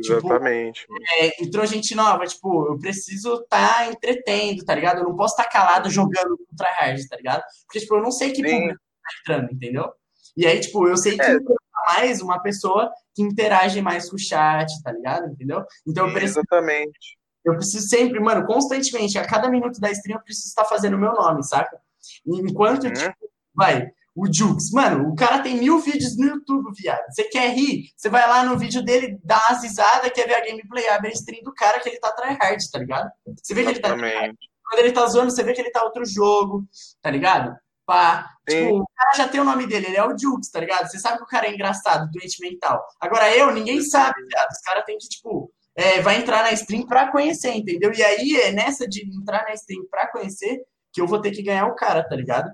Tipo, 0.00 0.14
Exatamente. 0.14 0.80
Tipo, 0.80 0.94
é, 1.20 1.42
entrou 1.42 1.66
gente 1.66 1.94
nova, 1.94 2.26
tipo, 2.26 2.66
eu 2.66 2.78
preciso 2.78 3.34
estar 3.42 3.78
tá 3.78 3.86
entretendo, 3.86 4.64
tá 4.64 4.74
ligado? 4.74 4.98
Eu 4.98 5.04
não 5.04 5.16
posso 5.16 5.34
estar 5.34 5.44
tá 5.44 5.50
calado 5.50 5.90
jogando 5.90 6.36
contra 6.48 6.70
hard, 6.72 7.00
tá 7.08 7.16
ligado? 7.16 7.42
Porque, 7.66 7.80
tipo, 7.80 7.96
eu 7.96 8.02
não 8.02 8.10
sei 8.10 8.30
que 8.30 8.46
Sim. 8.46 8.60
público 8.60 8.80
tá 9.02 9.10
entrando, 9.20 9.52
entendeu? 9.52 9.90
E 10.36 10.46
aí, 10.46 10.60
tipo, 10.60 10.86
eu 10.86 10.96
sei 10.98 11.16
que 11.16 11.24
é. 11.24 11.38
mais 11.86 12.20
uma 12.20 12.40
pessoa 12.42 12.92
que 13.14 13.22
interage 13.22 13.80
mais 13.80 14.10
com 14.10 14.16
o 14.16 14.18
chat, 14.18 14.70
tá 14.82 14.92
ligado? 14.92 15.32
Entendeu? 15.32 15.64
Então 15.86 16.06
eu 16.08 16.12
preciso, 16.12 16.40
Exatamente. 16.40 17.18
eu 17.44 17.54
preciso 17.56 17.88
sempre, 17.88 18.20
mano, 18.20 18.46
constantemente, 18.46 19.18
a 19.18 19.26
cada 19.26 19.48
minuto 19.48 19.80
da 19.80 19.90
stream 19.90 20.18
eu 20.18 20.24
preciso 20.24 20.48
estar 20.48 20.66
fazendo 20.66 20.94
o 20.94 21.00
meu 21.00 21.14
nome, 21.14 21.42
saca? 21.42 21.80
Enquanto, 22.26 22.84
Uhum. 22.84 22.92
tipo, 22.92 23.30
vai, 23.54 23.90
o 24.16 24.26
Jux, 24.32 24.70
mano, 24.72 25.10
o 25.10 25.14
cara 25.14 25.42
tem 25.42 25.58
mil 25.58 25.78
vídeos 25.78 26.16
no 26.16 26.26
YouTube, 26.26 26.72
viado. 26.74 27.04
Você 27.10 27.24
quer 27.24 27.54
rir? 27.54 27.90
Você 27.94 28.08
vai 28.08 28.26
lá 28.26 28.42
no 28.44 28.58
vídeo 28.58 28.82
dele, 28.82 29.20
dá 29.22 29.38
umas 29.48 29.62
risadas, 29.62 30.10
quer 30.10 30.26
ver 30.26 30.36
a 30.36 30.44
gameplay, 30.44 30.88
abre 30.88 31.08
a 31.10 31.12
stream 31.12 31.42
do 31.42 31.52
cara 31.52 31.78
que 31.80 31.90
ele 31.90 32.00
tá 32.00 32.10
tryhard, 32.12 32.70
tá 32.72 32.78
ligado? 32.78 33.10
Você 33.42 33.52
vê 33.52 33.62
que 33.62 33.70
ele 33.70 33.80
tá 33.80 33.90
quando 33.90 34.80
ele 34.80 34.92
tá 34.92 35.06
zoando, 35.06 35.30
você 35.30 35.44
vê 35.44 35.52
que 35.52 35.60
ele 35.60 35.70
tá 35.70 35.84
outro 35.84 36.04
jogo, 36.04 36.66
tá 37.00 37.10
ligado? 37.10 37.54
Pá. 37.84 38.30
Tipo, 38.48 38.80
o 38.80 38.86
cara 38.96 39.16
já 39.16 39.28
tem 39.28 39.40
o 39.40 39.44
nome 39.44 39.66
dele, 39.66 39.86
ele 39.86 39.96
é 39.96 40.04
o 40.04 40.16
Jukes, 40.18 40.50
tá 40.50 40.58
ligado? 40.58 40.88
Você 40.88 40.98
sabe 40.98 41.18
que 41.18 41.24
o 41.24 41.28
cara 41.28 41.46
é 41.46 41.52
engraçado, 41.52 42.10
doente 42.10 42.40
mental. 42.40 42.84
Agora 42.98 43.34
eu, 43.36 43.52
ninguém 43.52 43.80
sabe, 43.82 44.20
viado. 44.26 44.50
Os 44.50 44.60
caras 44.60 44.84
têm 44.84 44.98
que, 44.98 45.08
tipo, 45.08 45.52
é, 45.76 46.00
vai 46.00 46.16
entrar 46.16 46.42
na 46.42 46.52
stream 46.52 46.86
pra 46.86 47.12
conhecer, 47.12 47.54
entendeu? 47.54 47.92
E 47.92 48.02
aí 48.02 48.40
é 48.40 48.50
nessa 48.50 48.88
de 48.88 49.06
entrar 49.06 49.44
na 49.44 49.52
stream 49.52 49.86
pra 49.88 50.10
conhecer 50.10 50.64
que 50.92 51.00
eu 51.00 51.06
vou 51.06 51.20
ter 51.20 51.30
que 51.30 51.42
ganhar 51.42 51.66
o 51.66 51.76
cara, 51.76 52.02
tá 52.02 52.16
ligado? 52.16 52.50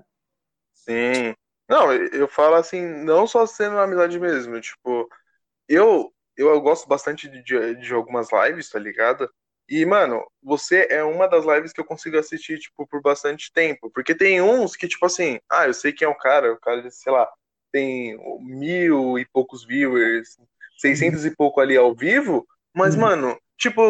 Sim. 0.73 1.33
Não, 1.73 1.91
eu 1.93 2.27
falo 2.27 2.55
assim, 2.55 2.81
não 3.03 3.25
só 3.27 3.45
sendo 3.47 3.79
amizade 3.79 4.19
mesmo, 4.19 4.59
tipo, 4.61 5.09
eu 5.67 6.13
eu 6.37 6.59
gosto 6.61 6.87
bastante 6.87 7.29
de, 7.29 7.43
de, 7.43 7.75
de 7.77 7.93
algumas 7.93 8.29
lives, 8.31 8.69
tá 8.69 8.79
ligado? 8.79 9.29
E, 9.69 9.85
mano, 9.85 10.25
você 10.41 10.87
é 10.89 11.03
uma 11.03 11.27
das 11.27 11.45
lives 11.45 11.73
que 11.73 11.81
eu 11.81 11.85
consigo 11.85 12.17
assistir, 12.17 12.59
tipo, 12.59 12.87
por 12.87 13.01
bastante 13.01 13.51
tempo. 13.53 13.91
Porque 13.91 14.15
tem 14.15 14.41
uns 14.41 14.75
que, 14.75 14.87
tipo 14.87 15.05
assim, 15.05 15.39
ah, 15.49 15.67
eu 15.67 15.73
sei 15.75 15.93
quem 15.93 16.07
é 16.07 16.09
o 16.11 16.15
cara, 16.17 16.53
o 16.53 16.59
cara, 16.59 16.89
sei 16.91 17.11
lá, 17.13 17.29
tem 17.71 18.17
mil 18.41 19.19
e 19.19 19.25
poucos 19.33 19.65
viewers, 19.65 20.37
seiscentos 20.77 21.25
e 21.25 21.35
pouco 21.35 21.61
ali 21.61 21.77
ao 21.77 21.95
vivo, 21.95 22.47
mas, 22.75 22.95
Uhum. 22.95 23.01
mano, 23.01 23.37
tipo, 23.57 23.81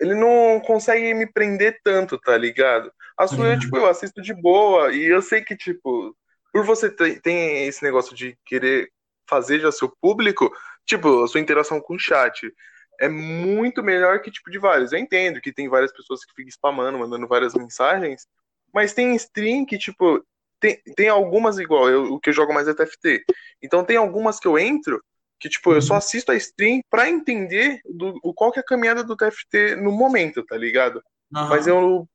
ele 0.00 0.14
não 0.14 0.60
consegue 0.60 1.14
me 1.14 1.26
prender 1.32 1.80
tanto, 1.84 2.18
tá 2.18 2.36
ligado? 2.36 2.92
A 3.18 3.26
sua, 3.28 3.56
Uhum. 3.56 3.58
tipo, 3.58 3.76
eu 3.76 3.86
assisto 3.86 4.20
de 4.22 4.34
boa, 4.34 4.92
e 4.92 5.04
eu 5.04 5.22
sei 5.22 5.42
que, 5.42 5.56
tipo, 5.56 6.16
por 6.52 6.64
você 6.64 6.90
ter 6.90 7.20
tem 7.20 7.66
esse 7.66 7.82
negócio 7.82 8.14
de 8.14 8.36
querer 8.44 8.90
fazer 9.28 9.60
já 9.60 9.72
seu 9.72 9.88
público, 10.00 10.50
tipo, 10.84 11.22
a 11.22 11.28
sua 11.28 11.40
interação 11.40 11.80
com 11.80 11.94
o 11.94 11.98
chat 11.98 12.52
é 13.00 13.08
muito 13.08 13.82
melhor 13.82 14.20
que 14.20 14.30
tipo 14.30 14.50
de 14.50 14.58
vários. 14.58 14.92
Eu 14.92 14.98
entendo 14.98 15.40
que 15.40 15.52
tem 15.52 15.68
várias 15.68 15.92
pessoas 15.92 16.24
que 16.24 16.32
ficam 16.34 16.48
spamando, 16.48 16.98
mandando 16.98 17.26
várias 17.26 17.54
mensagens, 17.54 18.26
mas 18.72 18.92
tem 18.92 19.14
stream 19.16 19.64
que, 19.64 19.78
tipo, 19.78 20.24
tem, 20.60 20.80
tem 20.96 21.08
algumas 21.08 21.58
igual, 21.58 21.88
eu, 21.88 22.04
o 22.14 22.20
que 22.20 22.30
eu 22.30 22.34
jogo 22.34 22.54
mais 22.54 22.68
é 22.68 22.74
TFT. 22.74 23.24
Então 23.60 23.84
tem 23.84 23.96
algumas 23.96 24.38
que 24.38 24.46
eu 24.46 24.58
entro 24.58 25.02
que, 25.40 25.48
tipo, 25.48 25.72
eu 25.72 25.82
só 25.82 25.96
assisto 25.96 26.30
a 26.30 26.36
stream 26.36 26.80
pra 26.88 27.10
entender 27.10 27.80
do, 27.84 28.14
o, 28.22 28.32
qual 28.32 28.52
que 28.52 28.60
é 28.60 28.62
a 28.62 28.64
caminhada 28.64 29.02
do 29.02 29.16
TFT 29.16 29.74
no 29.74 29.90
momento, 29.90 30.44
tá 30.44 30.56
ligado? 30.56 31.02
Aham. 31.34 31.48
Mas 31.48 31.66
eu. 31.66 32.08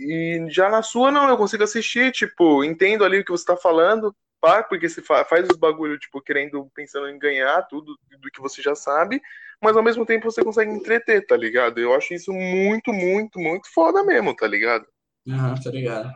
E 0.00 0.46
já 0.48 0.70
na 0.70 0.82
sua, 0.82 1.10
não, 1.10 1.28
eu 1.28 1.36
consigo 1.36 1.62
assistir, 1.62 2.10
tipo, 2.12 2.64
entendo 2.64 3.04
ali 3.04 3.18
o 3.20 3.24
que 3.24 3.30
você 3.30 3.44
tá 3.44 3.56
falando, 3.56 4.14
pá, 4.40 4.62
porque 4.62 4.88
você 4.88 5.02
fa- 5.02 5.24
faz 5.24 5.46
os 5.50 5.58
bagulho, 5.58 5.98
tipo, 5.98 6.20
querendo, 6.22 6.70
pensando 6.74 7.08
em 7.08 7.18
ganhar 7.18 7.62
tudo 7.64 7.94
do 8.18 8.30
que 8.32 8.40
você 8.40 8.62
já 8.62 8.74
sabe, 8.74 9.20
mas 9.62 9.76
ao 9.76 9.82
mesmo 9.82 10.06
tempo 10.06 10.30
você 10.30 10.42
consegue 10.42 10.70
entreter, 10.70 11.26
tá 11.26 11.36
ligado? 11.36 11.78
Eu 11.78 11.94
acho 11.94 12.14
isso 12.14 12.32
muito, 12.32 12.92
muito, 12.92 13.38
muito 13.38 13.70
foda 13.74 14.02
mesmo, 14.02 14.34
tá 14.34 14.46
ligado? 14.46 14.86
Aham, 15.28 15.54
tá 15.62 15.70
ligado. 15.70 16.10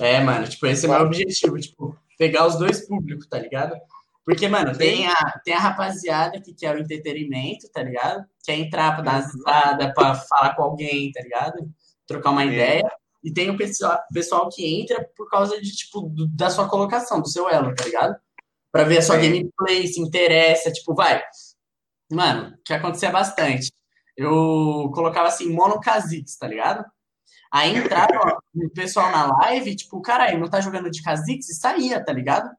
É, 0.00 0.20
mano, 0.20 0.48
tipo, 0.48 0.66
esse 0.66 0.86
é 0.86 0.88
o 0.88 0.92
meu 0.92 1.02
objetivo, 1.02 1.58
tipo, 1.58 1.96
pegar 2.18 2.46
os 2.46 2.58
dois 2.58 2.86
públicos, 2.86 3.26
tá 3.28 3.38
ligado? 3.38 3.76
Porque, 4.24 4.46
mano, 4.48 4.76
tem 4.76 5.08
a, 5.08 5.40
tem 5.44 5.54
a 5.54 5.58
rapaziada 5.58 6.40
que 6.40 6.54
quer 6.54 6.76
o 6.76 6.78
entretenimento, 6.78 7.68
tá 7.72 7.82
ligado? 7.82 8.24
Quer 8.44 8.54
entrar 8.54 8.94
pra 8.94 9.02
dar 9.02 9.12
uma 9.20 9.26
risada, 9.26 9.92
pra 9.94 10.14
falar 10.14 10.54
com 10.54 10.62
alguém, 10.62 11.10
tá 11.10 11.20
ligado? 11.20 11.68
Trocar 12.06 12.30
uma 12.30 12.42
Sim. 12.42 12.52
ideia. 12.52 12.88
E 13.22 13.32
tem 13.32 13.50
o 13.50 13.56
pessoal, 13.56 13.98
pessoal 14.12 14.48
que 14.48 14.64
entra 14.80 15.04
por 15.16 15.28
causa 15.28 15.60
de, 15.60 15.70
tipo, 15.72 16.00
do- 16.02 16.26
da 16.28 16.50
sua 16.50 16.68
colocação, 16.68 17.20
do 17.20 17.28
seu 17.28 17.48
elo, 17.48 17.74
tá 17.74 17.84
ligado? 17.84 18.16
Pra 18.72 18.84
ver 18.84 18.98
a 18.98 19.02
sua 19.02 19.16
gameplay, 19.16 19.86
se 19.86 20.00
interessa, 20.00 20.72
tipo, 20.72 20.94
vai. 20.94 21.22
Mano, 22.10 22.56
que 22.64 22.72
acontecia 22.72 23.10
bastante. 23.10 23.70
Eu 24.16 24.90
colocava 24.94 25.28
assim, 25.28 25.48
mono 25.50 25.80
Kha'Zix, 25.80 26.36
tá 26.36 26.46
ligado? 26.46 26.84
Aí 27.50 27.76
entrava 27.76 28.38
o 28.54 28.70
pessoal 28.70 29.10
na 29.10 29.26
live, 29.38 29.76
tipo, 29.76 30.00
caralho, 30.02 30.38
não 30.38 30.48
tá 30.48 30.60
jogando 30.60 30.90
de 30.90 31.02
Kha'Zix 31.02 31.48
e 31.48 31.54
saía, 31.54 32.02
tá 32.04 32.12
ligado? 32.12 32.50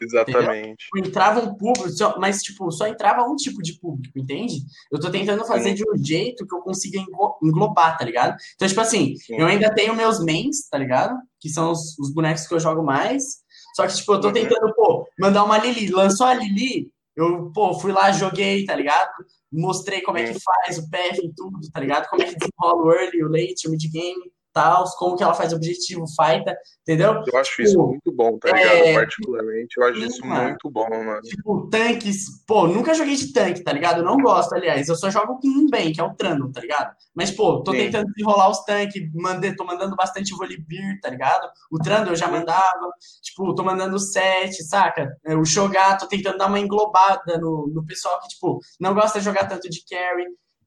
Exatamente. 0.00 0.76
Tipo, 0.84 0.98
entrava 0.98 1.40
um 1.40 1.54
público, 1.54 1.88
só- 1.90 2.18
mas, 2.18 2.42
tipo, 2.42 2.70
só 2.72 2.86
entrava 2.86 3.22
um 3.28 3.36
tipo 3.36 3.62
de 3.62 3.78
público, 3.78 4.18
entende? 4.18 4.54
Eu 4.90 4.98
tô 4.98 5.10
tentando 5.10 5.44
fazer 5.44 5.70
Sim. 5.70 5.74
de 5.76 5.84
um 5.90 5.96
jeito 6.04 6.46
que 6.46 6.54
eu 6.54 6.60
consiga 6.60 6.98
englo- 6.98 7.36
englobar, 7.42 7.96
tá 7.98 8.04
ligado? 8.04 8.36
Então, 8.54 8.66
tipo 8.68 8.80
assim, 8.80 9.16
Sim. 9.16 9.36
eu 9.38 9.46
ainda 9.46 9.72
tenho 9.74 9.94
meus 9.94 10.18
mains, 10.24 10.68
tá 10.70 10.78
ligado? 10.78 11.14
Que 11.40 11.48
são 11.48 11.70
os, 11.72 11.98
os 11.98 12.12
bonecos 12.12 12.46
que 12.46 12.54
eu 12.54 12.60
jogo 12.60 12.82
mais. 12.82 13.42
Só 13.76 13.86
que, 13.86 13.94
tipo, 13.94 14.12
eu 14.14 14.20
tô 14.20 14.28
Uhum. 14.28 14.32
tentando, 14.34 14.74
pô, 14.74 15.06
mandar 15.18 15.44
uma 15.44 15.58
Lili. 15.58 15.88
Lançou 15.90 16.26
a 16.26 16.34
Lili, 16.34 16.90
eu, 17.16 17.50
pô, 17.54 17.74
fui 17.74 17.92
lá, 17.92 18.10
joguei, 18.12 18.64
tá 18.64 18.74
ligado? 18.74 19.10
Mostrei 19.52 20.00
como 20.00 20.16
é 20.18 20.32
que 20.32 20.38
faz 20.40 20.78
o 20.78 20.90
path 20.90 21.18
e 21.18 21.32
tudo, 21.34 21.58
tá 21.72 21.80
ligado? 21.80 22.08
Como 22.08 22.22
é 22.22 22.26
que 22.26 22.36
desenrola 22.36 22.82
o 22.82 22.92
early, 22.92 23.22
o 23.24 23.28
late, 23.28 23.68
o 23.68 23.70
mid-game, 23.70 24.32
tal, 24.52 24.84
como 24.96 25.16
que 25.16 25.22
ela 25.22 25.34
faz 25.34 25.52
objetivo, 25.52 26.04
fighta, 26.08 26.56
entendeu? 26.82 27.22
Eu 27.26 27.38
acho 27.38 27.62
isso 27.62 27.72
Tipo, 27.72 27.86
muito 27.88 28.12
bom, 28.12 28.38
tá 28.38 28.50
é, 28.50 28.52
ligado? 28.52 28.94
Particularmente, 28.94 29.74
eu 29.78 29.84
acho 29.84 30.00
sim, 30.00 30.06
isso 30.06 30.26
mano. 30.26 30.48
muito 30.48 30.70
bom, 30.70 30.88
mano. 30.88 31.20
Tipo, 31.22 31.68
tanques. 31.68 32.44
Pô, 32.46 32.66
nunca 32.66 32.94
joguei 32.94 33.16
de 33.16 33.32
tanque, 33.32 33.62
tá 33.62 33.72
ligado? 33.72 33.98
Eu 33.98 34.04
não 34.04 34.16
gosto, 34.16 34.54
aliás. 34.54 34.88
Eu 34.88 34.96
só 34.96 35.10
jogo 35.10 35.38
com 35.40 35.48
um 35.48 35.66
bem, 35.68 35.92
que 35.92 36.00
é 36.00 36.04
o 36.04 36.14
Trano, 36.14 36.50
tá 36.52 36.60
ligado? 36.60 36.94
Mas, 37.14 37.30
pô, 37.30 37.62
tô 37.62 37.72
Sim. 37.72 37.78
tentando 37.78 38.12
desenrolar 38.12 38.50
os 38.50 38.64
tanques, 38.64 39.02
mandei, 39.14 39.54
tô 39.54 39.64
mandando 39.64 39.96
bastante 39.96 40.34
Volibear, 40.34 40.98
tá 41.00 41.08
ligado? 41.10 41.48
O 41.70 41.78
Trano 41.78 42.10
eu 42.10 42.16
já 42.16 42.28
mandava. 42.28 42.92
Tipo, 43.22 43.54
tô 43.54 43.62
mandando 43.62 43.98
7, 43.98 44.62
saca? 44.64 45.16
É, 45.24 45.34
O 45.36 45.44
Shogar, 45.44 45.98
tô 45.98 46.06
tentando 46.06 46.38
dar 46.38 46.46
uma 46.46 46.60
englobada 46.60 47.38
no, 47.38 47.68
no 47.72 47.84
pessoal 47.84 48.20
que, 48.20 48.28
tipo, 48.28 48.60
não 48.80 48.94
gosta 48.94 49.18
de 49.18 49.24
jogar 49.24 49.46
tanto 49.46 49.68
de 49.68 49.82
carry. 49.88 50.26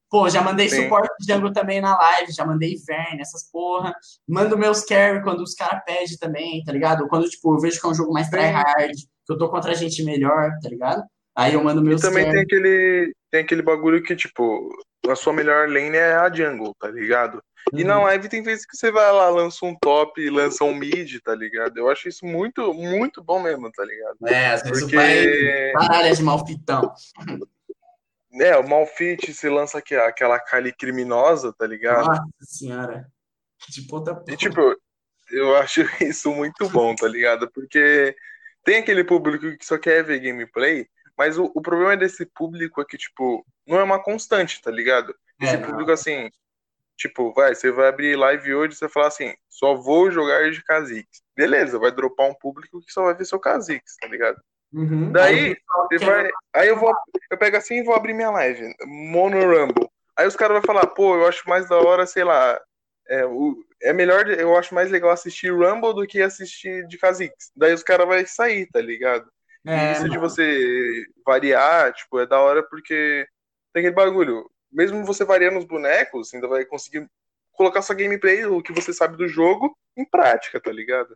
Pô, 0.10 0.30
já 0.30 0.42
mandei 0.42 0.70
Sim. 0.70 0.84
suporte 0.84 1.10
de 1.20 1.34
jungle 1.34 1.52
também 1.52 1.82
na 1.82 1.98
live, 1.98 2.32
já 2.32 2.46
mandei 2.46 2.74
Ivern, 2.74 3.20
essas 3.20 3.50
porra. 3.52 3.94
Mando 4.28 4.58
meus 4.58 4.84
carry 4.86 5.22
quando 5.24 5.42
os 5.42 5.54
caras 5.54 5.84
pedem 5.86 6.18
também, 6.20 6.64
tá 6.64 6.72
ligado? 6.72 7.08
Quando, 7.08 7.28
tipo, 7.30 7.56
eu 7.56 7.60
vejo 7.60 7.80
que 7.80 7.86
é 7.86 7.90
um 7.90 7.96
jogo 7.96 8.14
mais 8.14 8.30
tryhard, 8.30 8.94
que 8.96 9.34
eu 9.34 9.38
tô 9.38 9.50
contra 9.50 9.74
gente 9.74 10.04
melhor, 10.04 10.52
tá 10.62 10.70
ligado? 10.70 11.04
Aí 11.36 11.54
eu 11.54 11.64
mando 11.64 11.82
E 11.82 11.84
meus 11.84 12.02
também 12.02 12.24
tem 12.24 12.32
carry. 12.34 12.44
aquele, 12.44 13.14
tem 13.32 13.42
aquele 13.42 13.62
bagulho 13.62 14.02
que, 14.04 14.16
tipo, 14.16 14.70
a 15.10 15.16
sua 15.16 15.34
melhor 15.34 15.68
lane 15.68 15.98
é 15.98 16.16
a 16.16 16.32
jungle, 16.32 16.74
tá 16.80 16.88
ligado? 16.90 17.42
E 17.74 17.82
Uhum. 17.82 17.88
na 17.88 18.00
live 18.04 18.30
tem 18.30 18.44
vezes 18.44 18.66
que 18.66 18.78
você 18.78 18.92
vai 18.92 19.12
lá, 19.12 19.28
lança 19.30 19.66
um 19.66 19.76
top, 19.82 20.30
lança 20.30 20.64
um 20.64 20.74
mid, 20.74 21.18
tá 21.24 21.34
ligado? 21.34 21.78
Eu 21.78 21.90
acho 21.90 22.08
isso 22.08 22.26
muito, 22.26 22.74
muito 22.74 23.24
bom 23.24 23.42
mesmo, 23.42 23.72
tá 23.72 23.84
ligado? 23.84 24.18
É, 24.28 24.48
às 24.52 24.62
vezes 24.62 24.84
Porque, 24.84 24.96
o 24.96 25.00
pai 25.00 25.88
caralho 25.88 26.08
é 26.08 26.12
de 26.12 26.24
malfitão. 26.24 26.94
é, 28.40 28.58
o 28.58 28.68
Malfit 28.68 29.34
se 29.34 29.50
lança 29.50 29.78
aqui, 29.80 29.96
aquela 29.96 30.40
Kali 30.40 30.74
criminosa, 30.74 31.54
tá 31.54 31.66
ligado? 31.66 32.06
Nossa 32.08 32.26
senhora. 32.42 33.08
De 33.70 33.82
ponta 33.84 34.12
a 34.12 34.14
E, 34.14 34.18
ponta. 34.18 34.38
tipo, 34.38 34.76
eu 35.32 35.56
acho 35.58 35.82
isso 36.04 36.32
muito 36.34 36.70
bom, 36.70 36.96
tá 36.96 37.08
ligado? 37.08 37.50
Porque 37.52 38.16
tem 38.64 38.78
aquele 38.78 39.04
público 39.04 39.58
que 39.58 39.66
só 39.66 39.78
quer 39.78 40.04
ver 40.04 40.20
gameplay, 40.20 40.88
mas 41.18 41.38
o, 41.38 41.52
o 41.56 41.62
problema 41.62 41.96
desse 41.96 42.26
público 42.26 42.82
é 42.82 42.86
que, 42.86 42.98
tipo, 42.98 43.46
não 43.66 43.80
é 43.80 43.84
uma 43.84 44.02
constante, 44.04 44.62
tá 44.62 44.70
ligado? 44.72 45.16
Esse 45.40 45.56
É, 45.56 45.58
não. 45.58 45.70
público, 45.70 45.92
assim, 45.92 46.30
tipo, 46.98 47.34
vai, 47.34 47.56
você 47.56 47.72
vai 47.72 47.88
abrir 47.88 48.16
live 48.16 48.54
hoje 48.54 48.74
e 48.74 48.78
você 48.78 48.90
fala 48.90 49.08
assim, 49.08 49.34
só 49.50 49.76
vou 49.76 50.12
jogar 50.12 50.50
de 50.52 50.62
Kha'Zix. 50.64 51.08
Beleza, 51.36 51.80
vai 51.80 51.92
dropar 51.92 52.28
um 52.30 52.34
público 52.36 52.82
que 52.82 52.92
só 52.92 53.04
vai 53.04 53.16
ver 53.16 53.26
seu 53.26 53.40
Kha'Zix, 53.40 53.98
tá 54.00 54.08
ligado? 54.08 54.42
Uhum. 54.76 55.12
Daí, 55.14 55.56
Aí 55.92 55.98
quer- 55.98 56.06
vai, 56.06 56.30
aí 56.54 56.68
eu 56.68 56.78
vou, 56.78 56.94
eu 57.32 57.38
pego 57.38 57.56
assim 57.56 57.76
e 57.76 57.84
vou 57.84 57.96
abrir 57.96 58.14
minha 58.14 58.30
live, 58.30 58.76
Mono 58.86 59.40
Rumble. 59.40 59.90
Aí 60.18 60.28
os 60.28 60.36
caras 60.36 60.58
vão 60.58 60.64
falar, 60.66 60.88
pô, 60.88 61.16
eu 61.16 61.28
acho 61.28 61.48
mais 61.48 61.70
da 61.70 61.78
hora, 61.78 62.06
sei 62.06 62.24
lá, 62.26 62.60
é, 63.08 63.26
o, 63.26 63.56
é 63.82 63.94
melhor, 63.94 64.28
eu 64.30 64.58
acho 64.58 64.76
mais 64.76 64.92
legal 64.92 65.12
assistir 65.12 65.52
Rumble 65.52 65.94
do 65.94 66.06
que 66.06 66.22
assistir 66.22 66.86
de 66.88 66.98
Kha'Zix. 66.98 67.52
Daí 67.56 67.74
os 67.74 67.84
caras 67.84 68.06
vão 68.08 68.26
sair, 68.28 68.68
tá 68.72 68.82
ligado? 68.82 69.30
E 69.66 69.70
É, 69.72 69.92
isso 69.94 70.04
de 70.04 70.18
mano. 70.18 70.22
você 70.22 71.06
variar, 71.26 71.94
tipo, 71.94 72.20
é 72.20 72.26
da 72.26 72.40
hora 72.40 72.62
porque 72.64 73.26
tem 73.74 73.82
aquele 73.82 73.96
bagulho. 73.96 74.50
Mesmo 74.72 75.06
você 75.06 75.24
variando 75.24 75.58
os 75.60 75.66
bonecos, 75.66 76.30
você 76.30 76.36
ainda 76.38 76.48
vai 76.48 76.66
conseguir 76.66 77.08
colocar 77.54 77.82
sua 77.82 77.96
gameplay, 77.96 78.46
o 78.46 78.62
que 78.62 78.74
você 78.74 78.92
sabe 78.92 79.16
do 79.16 79.28
jogo, 79.28 79.78
em 79.96 80.04
prática, 80.06 80.60
tá 80.60 80.72
ligado? 80.72 81.16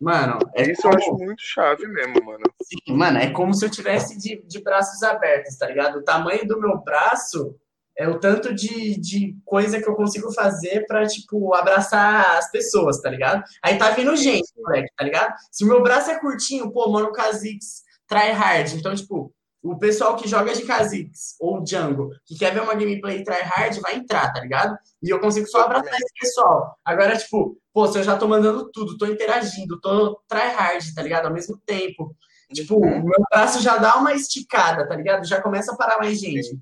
Mano, 0.00 0.38
é 0.54 0.62
Isso 0.70 0.80
eu 0.86 0.90
como- 0.90 0.96
acho 1.02 1.12
muito 1.24 1.42
chave 1.42 1.86
mesmo, 1.86 2.24
mano. 2.24 2.44
Sim, 2.62 2.94
mano, 2.96 3.18
é 3.18 3.30
como 3.30 3.52
se 3.52 3.64
eu 3.64 3.70
tivesse 3.70 4.16
de, 4.18 4.42
de 4.46 4.62
braços 4.62 5.02
abertos, 5.02 5.56
tá 5.58 5.66
ligado? 5.66 5.98
O 5.98 6.02
tamanho 6.02 6.46
do 6.46 6.58
meu 6.58 6.78
braço 6.78 7.54
é 7.98 8.08
o 8.08 8.18
tanto 8.18 8.54
de, 8.54 8.98
de 8.98 9.36
coisa 9.44 9.78
que 9.78 9.86
eu 9.86 9.94
consigo 9.94 10.32
fazer 10.32 10.86
pra, 10.86 11.06
tipo, 11.06 11.52
abraçar 11.54 12.38
as 12.38 12.50
pessoas, 12.50 12.98
tá 13.02 13.10
ligado? 13.10 13.44
Aí 13.62 13.76
tá 13.76 13.90
vindo 13.90 14.16
gente, 14.16 14.48
moleque, 14.56 14.88
tá 14.96 15.04
ligado? 15.04 15.34
Se 15.50 15.64
o 15.64 15.68
meu 15.68 15.82
braço 15.82 16.10
é 16.10 16.18
curtinho, 16.18 16.72
pô, 16.72 16.88
mano, 16.90 17.08
o 17.08 17.12
Kha'Zix 17.12 17.82
tryhard. 18.06 18.74
Então, 18.78 18.94
tipo, 18.94 19.34
o 19.62 19.76
pessoal 19.78 20.16
que 20.16 20.26
joga 20.26 20.54
de 20.54 20.62
Kha'Zix 20.64 21.36
ou 21.38 21.62
Django, 21.62 22.10
que 22.24 22.38
quer 22.38 22.54
ver 22.54 22.62
uma 22.62 22.74
gameplay 22.74 23.22
tryhard, 23.22 23.78
vai 23.80 23.96
entrar, 23.96 24.32
tá 24.32 24.40
ligado? 24.40 24.78
E 25.02 25.10
eu 25.10 25.20
consigo 25.20 25.46
só 25.46 25.60
abraçar 25.62 25.92
esse 25.92 26.14
pessoal. 26.18 26.74
Agora, 26.82 27.18
tipo, 27.18 27.58
pô, 27.72 27.86
se 27.86 27.98
eu 27.98 28.02
já 28.02 28.16
tô 28.16 28.26
mandando 28.28 28.70
tudo, 28.70 28.98
tô 28.98 29.06
interagindo, 29.06 29.80
tô 29.80 30.20
tryhard, 30.28 30.94
tá 30.94 31.02
ligado? 31.02 31.26
Ao 31.26 31.32
mesmo 31.32 31.58
tempo. 31.64 32.16
Tipo, 32.52 32.76
o 32.76 32.84
Uhum. 32.84 33.04
meu 33.04 33.24
braço 33.30 33.62
já 33.62 33.76
dá 33.76 33.96
uma 33.96 34.12
esticada, 34.12 34.88
tá 34.88 34.96
ligado? 34.96 35.24
Já 35.26 35.40
começa 35.40 35.72
a 35.72 35.76
parar 35.76 35.98
mais 35.98 36.18
gente? 36.18 36.58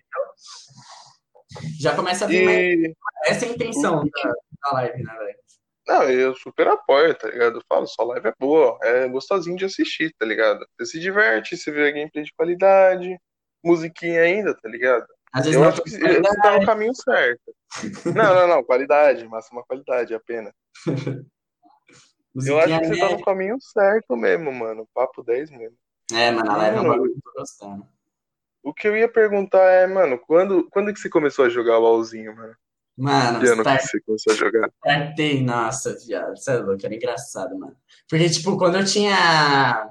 Já 1.81 1.95
começa 1.97 2.25
a 2.25 2.29
vir 2.29 2.45
mais. 2.45 2.59
E. 2.59 2.97
Essa 3.27 3.47
é 3.47 3.49
a 3.49 3.53
intenção 3.53 4.05
da, 4.05 4.33
da 4.65 4.73
live, 4.75 5.03
né, 5.03 5.15
velho? 5.19 5.39
Não, 5.87 6.03
eu 6.03 6.35
super 6.37 6.69
apoio, 6.69 7.15
tá 7.15 7.29
ligado? 7.29 7.57
Eu 7.57 7.63
falo, 7.67 7.87
sua 7.87 8.05
live 8.05 8.29
é 8.29 8.35
boa, 8.39 8.79
é 8.83 9.09
gostosinho 9.09 9.57
de 9.57 9.65
assistir, 9.65 10.15
tá 10.19 10.27
ligado? 10.27 10.67
Você 10.79 10.93
se 10.93 11.01
diverte, 11.01 11.57
você 11.57 11.71
vê 11.71 11.91
gameplay 11.91 12.25
de 12.25 12.35
qualidade, 12.35 13.19
musiquinha 13.65 14.21
ainda, 14.21 14.55
tá 14.55 14.69
ligado? 14.69 15.07
Às 15.33 15.45
vezes 15.45 15.55
Eu 15.57 15.63
não 15.63 15.69
acho 15.71 15.83
que 15.83 15.91
tem 15.91 16.01
você 16.01 16.15
tá 16.15 16.21
qualidade. 16.23 16.61
no 16.61 16.67
caminho 16.67 16.95
certo. 16.95 17.55
Não, 18.15 18.35
não, 18.35 18.49
não, 18.49 18.65
qualidade, 18.65 19.27
máxima 19.29 19.63
qualidade 19.65 20.15
apenas. 20.15 20.53
Eu 22.47 22.59
acho 22.61 22.79
que 22.79 22.87
você 22.87 22.99
tá 22.99 23.09
no 23.09 23.25
caminho 23.25 23.57
certo 23.61 24.17
mesmo, 24.17 24.53
mano. 24.53 24.89
Papo 24.95 25.23
10 25.25 25.51
mesmo. 25.51 25.77
É, 26.13 26.31
mano, 26.31 26.51
a 26.51 26.57
live 26.57 26.77
é 26.77 26.81
um 26.81 26.89
bagulho 26.89 27.13
que 27.13 27.19
eu 27.19 27.33
tô 27.33 27.39
gostando. 27.41 27.87
O 28.63 28.73
que 28.73 28.87
eu 28.87 28.97
ia 28.97 29.09
perguntar 29.09 29.63
é, 29.71 29.87
mano, 29.87 30.19
quando, 30.19 30.69
quando 30.71 30.93
que 30.93 31.01
você 31.01 31.09
começou 31.09 31.45
a 31.45 31.49
jogar 31.49 31.79
LOLzinho, 31.79 32.37
mano? 32.37 32.55
Mano, 32.97 33.41
Que 33.41 33.47
ano 33.47 33.55
que 33.57 33.61
start- 33.71 33.83
você 33.83 34.01
começou 34.01 34.33
a 34.33 34.37
jogar? 34.37 34.71
startei, 34.85 35.43
nossa, 35.45 35.97
viado, 35.99 36.37
você 36.37 36.51
é 36.53 36.57
louco, 36.59 36.85
era 36.85 36.95
engraçado, 36.95 37.59
mano. 37.59 37.77
Porque, 38.09 38.29
tipo, 38.31 38.57
quando 38.57 38.79
eu 38.79 38.85
tinha. 38.85 39.91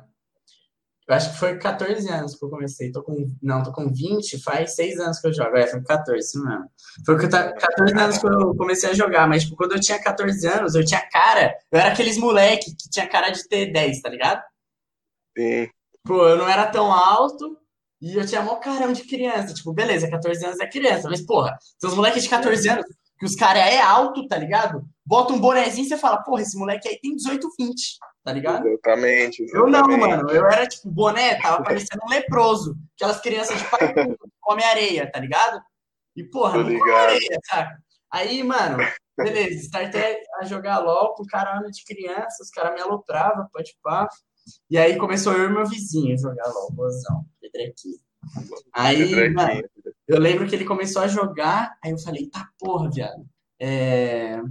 Eu 1.08 1.16
acho 1.16 1.32
que 1.32 1.40
foi 1.40 1.58
14 1.58 2.10
anos 2.10 2.36
que 2.36 2.44
eu 2.44 2.50
comecei. 2.50 2.92
Tô 2.92 3.02
com. 3.02 3.34
Não, 3.42 3.64
tô 3.64 3.72
com 3.72 3.88
20, 3.88 4.44
faz 4.44 4.76
6 4.76 5.00
anos 5.00 5.20
que 5.20 5.28
eu 5.28 5.34
jogo. 5.34 5.56
É, 5.56 5.66
foi 5.66 5.82
14, 5.82 6.20
isso 6.20 6.44
mesmo. 6.44 6.66
Foi 7.06 7.16
com 7.16 7.30
14 7.30 7.94
anos 7.98 8.18
que 8.18 8.28
eu 8.28 8.56
comecei 8.56 8.90
a 8.90 8.94
jogar, 8.94 9.28
mas, 9.28 9.44
tipo, 9.44 9.56
quando 9.56 9.72
eu 9.72 9.80
tinha 9.80 10.02
14 10.02 10.48
anos, 10.48 10.76
eu 10.76 10.84
tinha 10.84 11.02
cara. 11.10 11.56
Eu 11.72 11.80
era 11.80 11.94
aqueles 11.94 12.18
moleque 12.18 12.76
que 12.76 12.90
tinha 12.90 13.08
cara 13.08 13.30
de 13.30 13.48
ter 13.48 13.72
10, 13.72 14.02
tá 14.02 14.10
ligado? 14.10 14.44
Sim, 15.38 15.70
Pô, 16.04 16.28
eu 16.28 16.38
não 16.38 16.48
era 16.48 16.66
tão 16.68 16.92
alto 16.92 17.58
e 18.02 18.16
eu 18.16 18.26
tinha 18.26 18.42
mó 18.42 18.56
carão 18.56 18.92
de 18.92 19.04
criança. 19.04 19.54
Tipo, 19.54 19.74
beleza, 19.74 20.10
14 20.10 20.46
anos 20.46 20.60
é 20.60 20.68
criança, 20.68 21.10
mas 21.10 21.22
porra, 21.22 21.58
tem 21.80 21.90
uns 21.90 21.96
moleques 21.96 22.24
de 22.24 22.30
14 22.30 22.70
anos 22.70 22.86
que 23.20 23.26
os 23.26 23.36
caras 23.36 23.64
é 23.64 23.80
alto, 23.80 24.28
tá 24.28 24.38
ligado? 24.38 24.84
Bota 25.08 25.32
um 25.32 25.40
bonezinho 25.40 25.86
e 25.86 25.88
você 25.88 25.98
fala, 25.98 26.22
porra, 26.22 26.42
esse 26.42 26.58
moleque 26.58 26.86
aí 26.86 27.00
tem 27.00 27.16
18, 27.16 27.48
20, 27.58 27.98
tá 28.26 28.34
ligado? 28.34 28.68
exatamente, 28.68 29.42
Eu 29.54 29.62
não, 29.62 29.80
exatamente. 29.80 30.00
mano. 30.02 30.30
Eu 30.30 30.46
era 30.46 30.68
tipo, 30.68 30.92
boné, 30.92 31.40
tava 31.40 31.64
parecendo 31.64 32.02
um 32.06 32.10
leproso. 32.10 32.76
Aquelas 32.96 33.22
crianças 33.22 33.58
de 33.58 33.64
pai 33.70 33.80
come 34.42 34.64
areia, 34.66 35.10
tá 35.10 35.18
ligado? 35.18 35.62
E, 36.14 36.26
porra, 36.26 36.58
não 36.58 36.78
come 36.78 36.92
areia, 36.92 37.40
saca? 37.46 37.82
Aí, 38.12 38.44
mano, 38.44 38.80
beleza, 39.18 39.54
startei 39.64 40.18
a 40.42 40.44
jogar 40.44 40.80
LOL 40.80 41.16
com 41.16 41.26
caralho 41.26 41.72
de 41.72 41.86
criança, 41.86 42.44
os 42.44 42.50
caras 42.50 42.74
me 42.74 42.82
alopravam, 42.82 43.48
pode 43.54 43.78
pá. 43.82 44.10
E 44.70 44.78
aí 44.78 44.98
começou 44.98 45.32
eu 45.32 45.50
e 45.50 45.54
meu 45.54 45.66
vizinho 45.66 46.14
a 46.16 46.18
jogar 46.18 46.48
LOL, 46.48 46.74
bozão, 46.74 47.26
Pedrequinho. 47.40 47.96
Aí, 48.74 49.30
mano, 49.30 49.64
eu 50.06 50.20
lembro 50.20 50.46
que 50.46 50.54
ele 50.54 50.66
começou 50.66 51.02
a 51.02 51.08
jogar, 51.08 51.78
aí 51.82 51.92
eu 51.92 51.98
falei, 51.98 52.28
tá 52.30 52.50
porra, 52.60 52.90
viado. 52.92 53.26
É... 53.58 54.42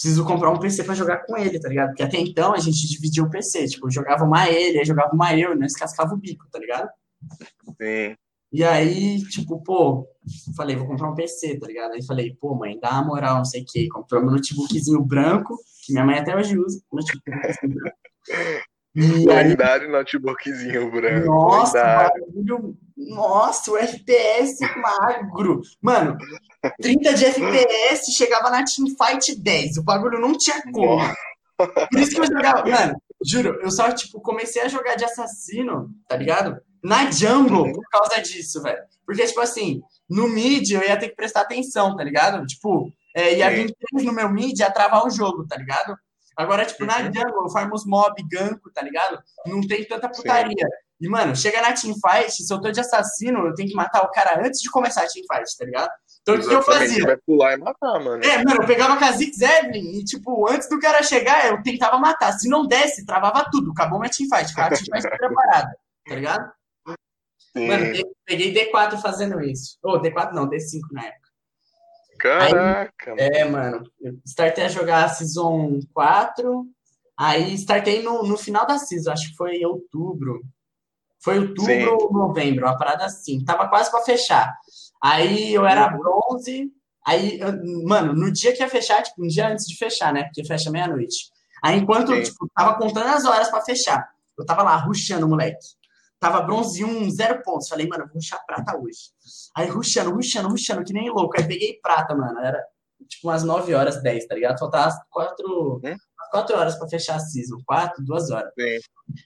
Preciso 0.00 0.24
comprar 0.24 0.50
um 0.50 0.58
PC 0.58 0.82
pra 0.84 0.94
jogar 0.94 1.26
com 1.26 1.36
ele, 1.36 1.60
tá 1.60 1.68
ligado? 1.68 1.88
Porque 1.88 2.02
até 2.02 2.18
então 2.18 2.54
a 2.54 2.58
gente 2.58 2.88
dividia 2.88 3.22
o 3.22 3.28
PC. 3.28 3.68
Tipo, 3.68 3.86
eu 3.86 3.90
jogava 3.90 4.24
uma 4.24 4.48
ele, 4.48 4.78
aí 4.78 4.84
jogava 4.86 5.12
uma 5.12 5.36
eu, 5.36 5.54
nós 5.54 5.74
cascava 5.74 6.14
o 6.14 6.16
bico, 6.16 6.46
tá 6.50 6.58
ligado? 6.58 6.88
Sim. 7.78 8.16
E 8.50 8.64
aí, 8.64 9.22
tipo, 9.24 9.62
pô, 9.62 10.08
falei, 10.56 10.74
vou 10.74 10.86
comprar 10.86 11.10
um 11.10 11.14
PC, 11.14 11.58
tá 11.58 11.66
ligado? 11.66 11.92
Aí 11.92 12.02
falei, 12.02 12.34
pô, 12.40 12.54
mãe, 12.54 12.80
dá 12.80 12.92
uma 12.92 13.04
moral, 13.04 13.36
não 13.36 13.44
sei 13.44 13.60
o 13.60 13.66
quê. 13.66 13.88
Comprou 13.92 14.22
meu 14.22 14.30
notebookzinho 14.30 15.04
branco, 15.04 15.54
que 15.84 15.92
minha 15.92 16.06
mãe 16.06 16.18
até 16.18 16.34
hoje 16.34 16.58
usa. 16.58 16.82
Branco. 16.90 17.90
E 18.94 19.30
aí, 19.30 19.48
Lendário 19.48 19.90
notebookzinho 19.90 20.90
branco. 20.90 21.26
nossa, 21.26 21.78
lendário. 21.78 22.26
bagulho. 22.26 22.76
Nossa, 22.96 23.70
o 23.70 23.78
FPS 23.78 24.58
magro. 24.76 25.62
Mano, 25.80 26.18
30 26.82 27.14
de 27.14 27.24
FPS 27.24 28.12
chegava 28.12 28.50
na 28.50 28.64
Teamfight 28.64 29.34
10. 29.36 29.78
O 29.78 29.82
bagulho 29.82 30.20
não 30.20 30.36
tinha 30.36 30.60
como. 30.72 31.00
Por 31.56 32.00
isso 32.00 32.10
que 32.12 32.20
eu 32.20 32.26
jogava. 32.26 32.68
Mano, 32.68 33.00
juro, 33.24 33.58
eu 33.62 33.70
só, 33.70 33.90
tipo, 33.92 34.20
comecei 34.20 34.62
a 34.62 34.68
jogar 34.68 34.96
de 34.96 35.04
assassino, 35.04 35.90
tá 36.08 36.16
ligado? 36.16 36.60
Na 36.82 37.10
jungle 37.10 37.72
por 37.72 37.84
causa 37.90 38.20
disso, 38.20 38.62
velho. 38.62 38.82
Porque, 39.06 39.26
tipo 39.26 39.40
assim, 39.40 39.80
no 40.08 40.28
mid 40.28 40.70
eu 40.70 40.82
ia 40.82 40.98
ter 40.98 41.10
que 41.10 41.16
prestar 41.16 41.42
atenção, 41.42 41.96
tá 41.96 42.02
ligado? 42.02 42.44
Tipo, 42.46 42.92
é, 43.14 43.36
ia 43.36 43.50
vir 43.50 43.74
três 43.74 44.04
no 44.06 44.12
meu 44.12 44.28
mid 44.30 44.58
e 44.58 44.62
ia 44.62 44.70
travar 44.70 45.06
o 45.06 45.10
jogo, 45.10 45.46
tá 45.46 45.56
ligado? 45.56 45.96
Agora, 46.40 46.64
tipo, 46.64 46.86
na 46.86 47.02
jungle, 47.02 47.44
eu 47.44 47.50
farmo 47.50 47.74
os 47.74 47.84
mob, 47.84 48.14
ganco, 48.30 48.70
tá 48.72 48.80
ligado? 48.80 49.22
Não 49.46 49.60
tem 49.60 49.84
tanta 49.86 50.08
putaria. 50.08 50.66
E, 50.98 51.08
mano, 51.08 51.36
chega 51.36 51.60
na 51.60 51.72
teamfight, 51.72 52.30
se 52.30 52.52
eu 52.52 52.60
tô 52.60 52.70
de 52.70 52.80
assassino, 52.80 53.46
eu 53.46 53.54
tenho 53.54 53.68
que 53.68 53.74
matar 53.74 54.02
o 54.04 54.10
cara 54.10 54.40
antes 54.44 54.60
de 54.60 54.70
começar 54.70 55.02
a 55.02 55.06
teamfight, 55.06 55.56
tá 55.58 55.64
ligado? 55.66 55.90
Então, 56.22 56.34
o 56.34 56.48
que 56.48 56.54
eu 56.54 56.62
fazia? 56.62 57.04
Vai 57.04 57.16
pular 57.18 57.54
e 57.54 57.56
matar, 57.58 58.00
mano. 58.00 58.24
É, 58.24 58.38
mano, 58.38 58.62
eu 58.62 58.66
pegava 58.66 58.94
a 59.04 59.12
Zix 59.12 59.40
Evelyn 59.40 59.98
e, 59.98 60.04
tipo, 60.04 60.50
antes 60.50 60.68
do 60.68 60.78
cara 60.78 61.02
chegar, 61.02 61.46
eu 61.46 61.62
tentava 61.62 61.98
matar. 61.98 62.32
Se 62.32 62.48
não 62.48 62.66
desse, 62.66 63.04
travava 63.04 63.46
tudo. 63.50 63.72
Acabou 63.72 63.98
minha 63.98 64.10
teamfight. 64.10 64.48
Ficava 64.48 64.74
a 64.74 64.78
teamfight 64.78 65.18
preparada, 65.18 65.76
tá 66.06 66.14
ligado? 66.14 66.52
Sim. 67.56 67.66
Mano, 67.66 67.92
peguei 68.24 68.54
D4 68.54 69.00
fazendo 69.00 69.40
isso. 69.40 69.78
Ou 69.82 70.00
D4 70.00 70.32
não, 70.32 70.48
D5 70.48 70.80
na 70.92 71.04
época. 71.04 71.29
Caraca, 72.20 73.10
mano. 73.10 73.20
É, 73.20 73.44
mano, 73.44 73.90
eu 74.00 74.14
startei 74.26 74.64
a 74.64 74.68
jogar 74.68 75.04
a 75.04 75.08
Season 75.08 75.78
4, 75.94 76.66
aí 77.16 77.54
startei 77.54 78.02
no, 78.02 78.22
no 78.22 78.36
final 78.36 78.66
da 78.66 78.78
Season, 78.78 79.10
acho 79.10 79.30
que 79.30 79.36
foi 79.36 79.64
outubro. 79.64 80.42
Foi 81.22 81.38
outubro 81.38 81.64
Sim. 81.72 81.84
ou 81.86 82.12
novembro, 82.12 82.64
uma 82.66 82.76
parada 82.78 83.04
assim. 83.04 83.44
Tava 83.44 83.68
quase 83.68 83.90
pra 83.90 84.00
fechar. 84.02 84.54
Aí 85.02 85.52
eu 85.54 85.66
era 85.66 85.88
bronze, 85.88 86.70
aí, 87.06 87.38
eu- 87.40 87.52
mano, 87.86 88.14
no 88.14 88.30
dia 88.32 88.52
que 88.54 88.62
ia 88.62 88.68
fechar, 88.68 89.02
tipo, 89.02 89.22
um 89.24 89.26
dia 89.28 89.48
antes 89.48 89.66
de 89.66 89.76
fechar, 89.76 90.12
né? 90.12 90.24
Porque 90.24 90.44
fecha 90.44 90.70
meia-noite. 90.70 91.30
Aí 91.62 91.78
enquanto, 91.78 92.14
Sim. 92.14 92.22
tipo, 92.22 92.48
tava 92.56 92.74
contando 92.78 93.08
as 93.08 93.24
horas 93.24 93.50
pra 93.50 93.62
fechar, 93.62 94.08
eu 94.38 94.46
tava 94.46 94.62
lá, 94.62 94.76
rushando, 94.76 95.28
moleque. 95.28 95.58
Tava 96.20 96.42
bronze 96.42 96.84
1, 96.84 97.10
zero 97.10 97.42
pontos. 97.42 97.68
Falei, 97.68 97.88
mano, 97.88 98.04
vou 98.04 98.14
rushar 98.16 98.44
prata 98.46 98.78
hoje. 98.78 99.10
Aí 99.56 99.68
rushando, 99.68 100.10
rushando, 100.10 100.48
rushando, 100.48 100.84
que 100.84 100.92
nem 100.92 101.08
louco. 101.10 101.32
Aí 101.38 101.48
peguei 101.48 101.80
prata, 101.82 102.14
mano. 102.14 102.38
Era 102.40 102.62
tipo 103.08 103.26
umas 103.28 103.42
9 103.42 103.74
horas, 103.74 104.02
10, 104.02 104.26
tá 104.26 104.34
ligado? 104.34 104.58
Faltava 104.58 104.94
4, 105.10 105.80
Hum? 105.82 105.96
4 106.30 106.56
horas 106.56 106.76
pra 106.76 106.88
fechar 106.88 107.16
a 107.16 107.20
season. 107.20 107.56
4, 107.66 108.04
2 108.04 108.30
horas. 108.30 108.52
Sim. 108.58 108.78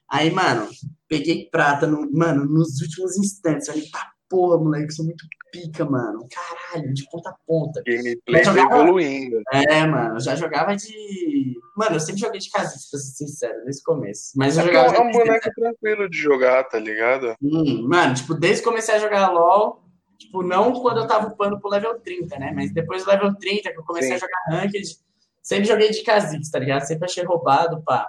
Aí, 0.09 0.31
mano, 0.31 0.69
peguei 1.09 1.51
prata, 1.51 1.87
no, 1.87 2.11
mano, 2.13 2.47
nos 2.47 2.81
últimos 2.81 3.17
instantes. 3.19 3.67
Falei, 3.67 3.91
tá 3.91 4.13
porra, 4.29 4.57
moleque, 4.59 4.93
sou 4.93 5.05
muito 5.05 5.27
pica, 5.55 5.85
mano. 5.85 6.27
Caralho, 6.31 6.93
de 6.93 7.09
ponta 7.09 7.31
a 7.31 7.37
ponta. 7.47 7.83
Gameplay 7.87 8.45
jogava- 8.45 8.75
evoluindo. 8.83 9.41
É, 9.53 9.87
mano, 9.87 10.17
eu 10.17 10.21
já 10.21 10.35
jogava 10.35 10.75
de. 10.75 11.55
Mano, 11.77 11.97
eu 11.97 12.01
sempre 12.01 12.21
joguei 12.21 12.41
de 12.41 12.51
casinha, 12.51 12.81
pra 12.91 13.01
ser 13.01 13.17
sincero, 13.17 13.65
desde 13.65 13.83
o 13.83 13.85
começo. 13.85 14.33
Mas 14.37 14.57
eu 14.57 14.63
é 14.65 14.67
jogava 14.67 14.97
é 14.97 15.01
um 15.01 15.11
boneco 15.11 15.51
tranquilo 15.55 16.09
de 16.09 16.17
jogar, 16.17 16.65
tá 16.65 16.79
ligado? 16.79 17.35
Hum, 17.43 17.87
mano, 17.89 18.15
tipo, 18.15 18.35
desde 18.35 18.63
que 18.63 18.69
comecei 18.69 18.95
a 18.95 18.99
jogar 18.99 19.31
LOL, 19.31 19.83
tipo, 20.19 20.43
não 20.43 20.73
quando 20.73 20.99
eu 21.01 21.07
tava 21.07 21.29
upando 21.29 21.61
pro 21.61 21.71
level 21.71 21.99
30, 22.01 22.39
né? 22.39 22.53
Mas 22.55 22.73
depois 22.73 23.05
do 23.05 23.11
level 23.11 23.35
30, 23.37 23.73
que 23.73 23.79
eu 23.79 23.85
comecei 23.85 24.11
Sim. 24.11 24.15
a 24.15 24.19
jogar 24.19 24.61
Ranked, 24.63 24.99
sempre 25.43 25.65
joguei 25.67 25.91
de 25.91 26.03
Kha'Zix, 26.03 26.51
tá 26.51 26.59
ligado? 26.59 26.83
Sempre 26.83 27.07
achei 27.07 27.25
roubado, 27.25 27.83
pá. 27.83 28.09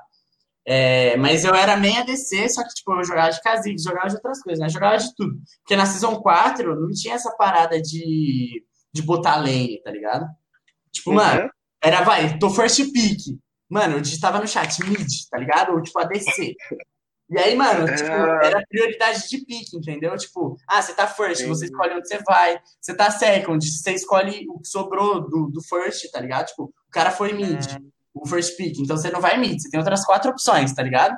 É, 0.67 1.15
mas 1.17 1.43
eu 1.45 1.53
era 1.53 1.77
meio 1.77 1.99
ADC, 1.99 2.49
só 2.49 2.63
que, 2.63 2.73
tipo, 2.73 2.91
eu 2.93 3.03
jogava 3.03 3.29
de 3.29 3.39
Kha'Zix, 3.41 3.83
jogava 3.83 4.07
de 4.09 4.15
outras 4.15 4.41
coisas, 4.41 4.59
né? 4.59 4.69
Jogava 4.69 4.97
de 4.97 5.13
tudo. 5.15 5.35
Porque 5.61 5.75
na 5.75 5.85
Season 5.85 6.15
4 6.21 6.75
não 6.81 6.89
tinha 6.89 7.13
essa 7.15 7.31
parada 7.37 7.79
de, 7.81 8.63
de 8.91 9.01
botar 9.03 9.35
lane, 9.37 9.81
tá 9.83 9.91
ligado? 9.91 10.25
Tipo, 10.91 11.13
mano, 11.13 11.43
Uhum. 11.43 11.49
era, 11.83 12.01
vai, 12.01 12.37
tô 12.39 12.49
first 12.49 12.91
pick. 12.91 13.19
Mano, 13.69 13.97
eu 13.97 14.01
digitava 14.01 14.39
no 14.39 14.47
chat 14.47 14.79
mid, 14.87 15.07
tá 15.29 15.37
ligado? 15.37 15.73
Ou 15.73 15.81
tipo 15.81 15.99
ADC. 15.99 16.55
E 17.29 17.39
aí, 17.39 17.55
mano, 17.55 17.87
É. 17.87 17.95
tipo, 17.95 18.09
era 18.11 18.63
prioridade 18.69 19.27
de 19.29 19.43
pick, 19.45 19.73
entendeu? 19.73 20.15
Tipo, 20.15 20.55
ah, 20.67 20.81
você 20.81 20.93
tá 20.93 21.07
first, 21.07 21.41
Sim. 21.41 21.47
você 21.47 21.65
escolhe 21.65 21.93
onde 21.95 22.07
você 22.07 22.19
vai. 22.23 22.59
Você 22.79 22.95
tá 22.95 23.09
second, 23.11 23.63
você 23.65 23.91
escolhe 23.93 24.45
o 24.49 24.59
que 24.59 24.67
sobrou 24.67 25.27
do, 25.27 25.47
do 25.51 25.61
first, 25.63 26.09
tá 26.11 26.19
ligado? 26.21 26.45
Tipo, 26.47 26.65
o 26.65 26.91
cara 26.91 27.09
foi 27.11 27.33
mid, 27.33 27.65
o 28.15 28.27
first 28.27 28.55
pick. 28.57 28.79
Então 28.79 28.97
você 28.97 29.11
não 29.11 29.21
vai 29.21 29.37
mid, 29.37 29.61
você 29.61 29.69
tem 29.69 29.79
outras 29.79 30.05
quatro 30.05 30.31
opções, 30.31 30.73
tá 30.73 30.81
ligado? 30.81 31.15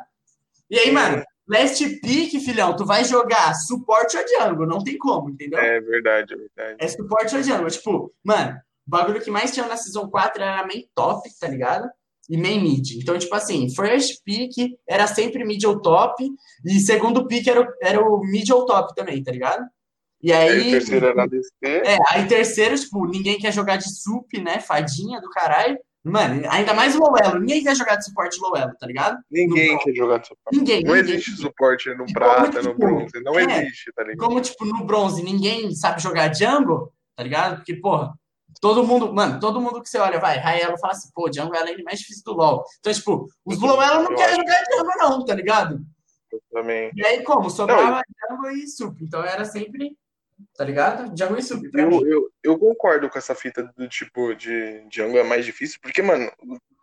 E 0.70 0.78
aí, 0.78 0.92
mano, 0.92 1.24
last 1.48 1.88
pick, 2.02 2.40
filhão, 2.42 2.76
tu 2.76 2.86
vai 2.86 3.06
jogar 3.06 3.54
suporte 3.54 4.18
ou 4.18 4.24
jungle, 4.28 4.68
não 4.68 4.84
tem 4.84 4.98
como, 4.98 5.30
entendeu? 5.30 5.60
É 5.60 5.80
verdade, 5.80 6.34
é 6.34 6.38
verdade. 6.38 6.76
É 6.80 6.88
suporte 6.88 7.36
ou 7.36 7.44
jungle. 7.44 7.70
Tipo, 7.70 8.14
mano, 8.24 8.58
o 8.86 8.90
bagulho 8.90 9.22
que 9.22 9.32
mais 9.32 9.54
tinha 9.54 9.66
na 9.66 9.78
Season 9.78 10.10
4 10.10 10.42
era 10.42 10.68
main 10.68 10.86
top, 10.94 11.30
tá 11.40 11.48
ligado? 11.48 11.90
e 12.30 12.38
main 12.38 12.62
mid. 12.62 12.98
Então, 12.98 13.18
tipo 13.18 13.34
assim, 13.34 13.70
first 13.74 14.22
pick 14.24 14.52
era 14.88 15.08
sempre 15.08 15.46
mid 15.46 15.64
ou 15.64 15.82
top, 15.82 16.30
e 16.66 16.80
segundo 16.80 17.28
pick 17.28 17.48
era, 17.48 17.68
era 17.82 18.02
o 18.02 18.20
mid 18.22 18.50
ou 18.50 18.66
top 18.66 18.94
também, 18.96 19.24
tá 19.24 19.32
ligado? 19.32 19.66
E 20.22 20.34
aí. 20.34 20.50
Aí 20.50 20.68
o 20.68 20.72
terceiro 20.72 21.06
era 21.06 21.24
ADC. 21.24 21.50
É, 21.64 21.98
aí 22.10 22.28
terceiro, 22.28 22.78
tipo, 22.78 23.06
ninguém 23.08 23.38
quer 23.38 23.54
jogar 23.54 23.78
de 23.78 23.90
sup, 23.90 24.34
né? 24.42 24.60
Fadinha 24.60 25.22
do 25.22 25.30
caralho. 25.30 25.78
Mano, 26.10 26.42
ainda 26.50 26.74
mais 26.74 26.96
o 26.96 27.00
low 27.00 27.14
elo. 27.18 27.40
Ninguém 27.40 27.64
quer 27.64 27.76
jogar 27.76 27.96
de 27.98 28.06
suporte 28.06 28.40
low 28.40 28.56
elo, 28.56 28.74
tá 28.80 28.88
ligado? 28.88 29.18
Ninguém 29.30 29.74
No- 29.74 29.80
quer 29.80 29.94
jogar 29.94 30.18
de 30.20 30.28
suporte. 30.28 30.58
Ninguém. 30.58 30.84
Não 30.84 30.96
ninguém. 30.96 31.16
existe 31.16 31.38
suporte 31.38 31.94
no 31.96 32.06
E 32.08 32.14
prata, 32.14 32.52
como, 32.52 32.54
no 32.54 32.62
tipo, 32.62 32.78
bronze. 32.78 33.24
Não 33.24 33.40
é, 33.40 33.64
existe, 33.64 33.92
tá 33.94 34.04
ligado? 34.04 34.28
Como, 34.28 34.42
tipo, 34.42 34.66
no 34.66 34.86
bronze 34.86 35.24
ninguém 35.24 35.74
sabe 35.76 36.02
jogar 36.02 36.34
jungle, 36.34 36.92
tá 37.16 37.24
ligado? 37.24 37.58
Porque, 37.58 37.76
porra, 37.76 38.14
todo 38.62 38.84
mundo, 38.86 39.14
mano, 39.14 39.40
todo 39.40 39.62
mundo 39.62 39.82
que 39.82 39.90
você 39.90 40.00
olha, 40.00 40.20
vai, 40.20 40.38
Raelo 40.38 40.78
fala 40.80 40.94
assim, 40.94 41.10
pô, 41.14 41.30
jungle 41.32 41.56
é 41.56 41.60
a 41.60 41.66
lane 41.66 41.84
mais 41.84 42.00
difícil 42.00 42.24
do 42.26 42.34
LoL. 42.34 42.64
Então, 42.80 42.94
tipo, 42.94 43.28
os 43.46 43.60
low 43.60 43.82
elo 43.82 44.04
não 44.04 44.12
Eu 44.12 44.18
querem 44.18 44.36
jogar 44.36 44.64
jungle 44.72 44.94
não, 45.00 45.26
tá 45.26 45.36
ligado? 45.36 45.80
Também. 46.52 46.92
E 46.96 47.06
aí, 47.06 47.24
como? 47.24 47.50
Sobrava 47.50 48.02
jungle 48.30 48.52
e 48.52 48.68
sup. 48.68 48.98
Então 49.02 49.24
era 49.24 49.46
sempre, 49.46 49.96
tá 50.56 50.64
ligado? 50.64 51.14
E 51.38 51.42
sup. 51.42 51.70
pra 51.72 51.86
mim. 51.86 51.96
Eu, 52.02 52.08
eu, 52.08 52.30
eu 52.44 52.60
concordo 52.60 53.10
com 53.10 53.18
essa 53.18 53.36
fita 53.36 53.64
do 53.76 53.88
tipo 53.88 54.34
de 54.36 54.82
Django 54.90 55.18
é 55.18 55.24
mais 55.24 55.46
difícil, 55.46 55.80
porque, 55.82 56.02
mano, 56.02 56.32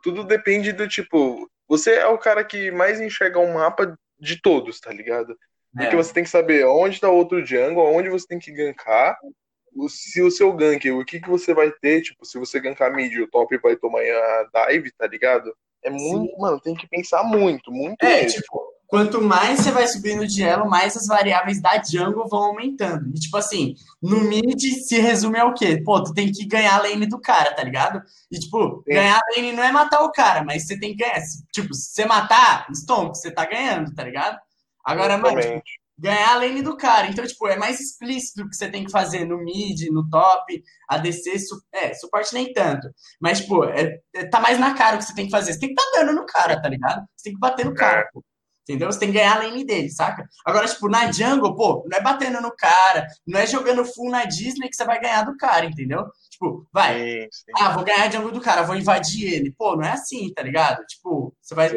tudo 0.03 0.25
depende 0.25 0.73
do 0.73 0.89
tipo. 0.89 1.51
Você 1.69 1.95
é 1.95 2.07
o 2.07 2.19
cara 2.19 2.45
que 2.45 2.71
mais 2.71 3.01
enxerga 3.01 3.39
um 3.39 3.55
mapa 3.55 3.99
de 4.19 4.41
todos, 4.41 4.79
tá 4.81 4.93
ligado? 4.93 5.37
Porque 5.73 5.95
É. 5.95 5.97
você 5.97 6.13
tem 6.13 6.23
que 6.25 6.31
saber 6.31 6.65
onde 6.67 7.01
tá 7.01 7.09
o 7.11 7.17
outro 7.17 7.45
jungle, 7.45 7.85
onde 7.93 8.09
você 8.09 8.27
tem 8.27 8.39
que 8.39 8.53
gankar, 8.53 9.19
se 9.89 10.23
o 10.23 10.31
seu 10.31 10.53
gank, 10.53 10.89
o 10.91 11.05
que, 11.05 11.21
que 11.21 11.29
você 11.29 11.53
vai 11.53 11.71
ter, 11.73 12.01
tipo, 12.03 12.25
se 12.25 12.39
você 12.39 12.61
gankar 12.61 12.95
mid, 12.95 13.13
o 13.19 13.27
top 13.29 13.57
vai 13.59 13.75
tomar 13.75 14.01
a 14.03 14.69
dive, 14.71 14.93
tá 14.93 15.07
ligado? 15.07 15.53
É 15.83 15.91
muito, 15.91 16.37
mano, 16.39 16.61
tem 16.61 16.75
que 16.75 16.89
pensar 16.89 17.25
muito, 17.25 17.73
muito 17.73 18.03
É, 18.05 18.23
mesmo. 18.23 18.41
tipo, 18.41 18.74
quanto 18.87 19.21
mais 19.21 19.61
você 19.61 19.71
vai 19.71 19.87
subindo 19.87 20.27
de 20.27 20.43
elo, 20.43 20.69
mais 20.69 20.97
as 20.97 21.07
variáveis 21.07 21.61
da 21.61 21.83
jungle 21.83 22.29
vão 22.29 22.45
aumentando. 22.45 23.09
E, 23.09 23.21
tipo 23.21 23.37
assim, 23.37 23.75
no 24.03 24.21
mid 24.21 24.61
se 24.61 24.99
resume 25.01 25.39
ao 25.39 25.55
quê? 25.55 25.83
Pô, 25.85 26.03
tu 26.03 26.13
tem 26.13 26.31
que 26.31 26.47
ganhar 26.47 26.75
a 26.75 26.83
lane 26.83 27.07
do 27.07 27.21
cara, 27.21 27.55
tá 27.55 27.63
ligado? 27.63 28.03
E, 28.31 28.39
tipo, 28.39 28.83
Sim. 28.87 28.95
ganhar 28.95 29.17
a 29.17 29.37
lane 29.37 29.53
não 29.53 29.63
é 29.63 29.73
matar 29.73 30.03
o 30.03 30.13
cara, 30.13 30.45
mas 30.45 30.67
você 30.67 30.79
tem 30.79 30.91
que 30.97 31.05
ganhar. 31.05 31.21
Tipo, 31.53 31.75
se 31.75 31.93
você 31.93 32.05
matar, 32.05 32.67
stomp, 32.73 33.15
você 33.15 33.31
tá 33.31 33.45
ganhando, 33.47 33.95
tá 33.95 34.05
ligado? 34.05 34.39
Agora, 34.85 35.17
mano, 35.17 35.41
tipo, 35.41 35.63
ganhar 35.99 36.33
a 36.33 36.37
lane 36.39 36.63
do 36.63 36.77
cara. 36.77 37.07
Então, 37.07 37.27
tipo, 37.27 37.47
é 37.49 37.57
mais 37.57 37.81
explícito 37.81 38.43
o 38.43 38.49
que 38.51 38.57
você 38.57 38.69
tem 38.71 38.85
que 38.85 38.91
fazer 38.91 39.25
no 39.25 39.39
mid, 39.39 39.89
no 39.91 40.09
top, 40.11 40.63
ADC, 40.89 41.39
su 41.39 41.61
é, 41.73 41.95
suporte 41.95 42.35
nem 42.35 42.53
tanto. 42.53 42.89
Mas, 43.21 43.41
tipo, 43.41 43.65
é, 43.65 43.99
é- 44.15 44.27
tá 44.27 44.41
mais 44.41 44.59
na 44.59 44.75
cara 44.75 44.97
o 44.97 44.99
que 44.99 45.05
você 45.05 45.15
tem 45.15 45.27
que 45.27 45.31
fazer. 45.31 45.53
Você 45.53 45.61
tem 45.61 45.69
que 45.71 45.75
tá 45.75 45.83
dando 45.95 46.13
no 46.13 46.27
cara, 46.27 46.61
tá 46.61 46.69
ligado? 46.69 47.05
Você 47.17 47.25
tem 47.25 47.35
que 47.35 47.41
bater 47.41 47.65
no 47.65 47.75
cara. 47.75 48.09
pô. 48.13 48.23
Entendeu? 48.65 48.91
Você 48.91 48.99
tem 48.99 49.09
que 49.09 49.19
ganhar 49.19 49.37
a 49.37 49.39
lane 49.45 49.65
dele, 49.65 49.91
saca? 49.91 50.27
Agora, 50.45 50.67
tipo, 50.67 50.89
na 50.89 51.13
jungle, 51.13 51.55
pô, 51.55 51.87
não 51.91 51.99
é 51.99 52.01
batendo 52.01 52.41
no 52.41 52.51
cara, 52.57 53.07
não 53.27 53.39
é 53.39 53.47
jogando 53.47 53.85
full 53.85 54.11
na 54.11 54.25
Disney 54.25 54.71
que 54.71 54.77
você 54.77 54.85
vai 54.85 54.99
ganhar 54.99 55.23
do 55.23 55.37
cara, 55.37 55.67
entendeu? 55.67 56.07
Tipo, 56.31 56.67
vai, 56.73 56.99
Sim, 56.99 57.29
sim, 57.31 57.53
ah, 57.59 57.75
vou 57.75 57.85
ganhar 57.85 58.07
a 58.07 58.11
jungle 58.11 58.33
do 58.33 58.41
cara, 58.41 58.63
vou 58.63 58.75
invadir 58.75 59.33
ele. 59.33 59.55
Pô, 59.57 59.77
não 59.77 59.85
é 59.85 59.93
assim, 59.93 60.33
tá 60.33 60.43
ligado? 60.43 60.83
Tipo, 60.87 61.35
você 61.43 61.55
vai 61.55 61.69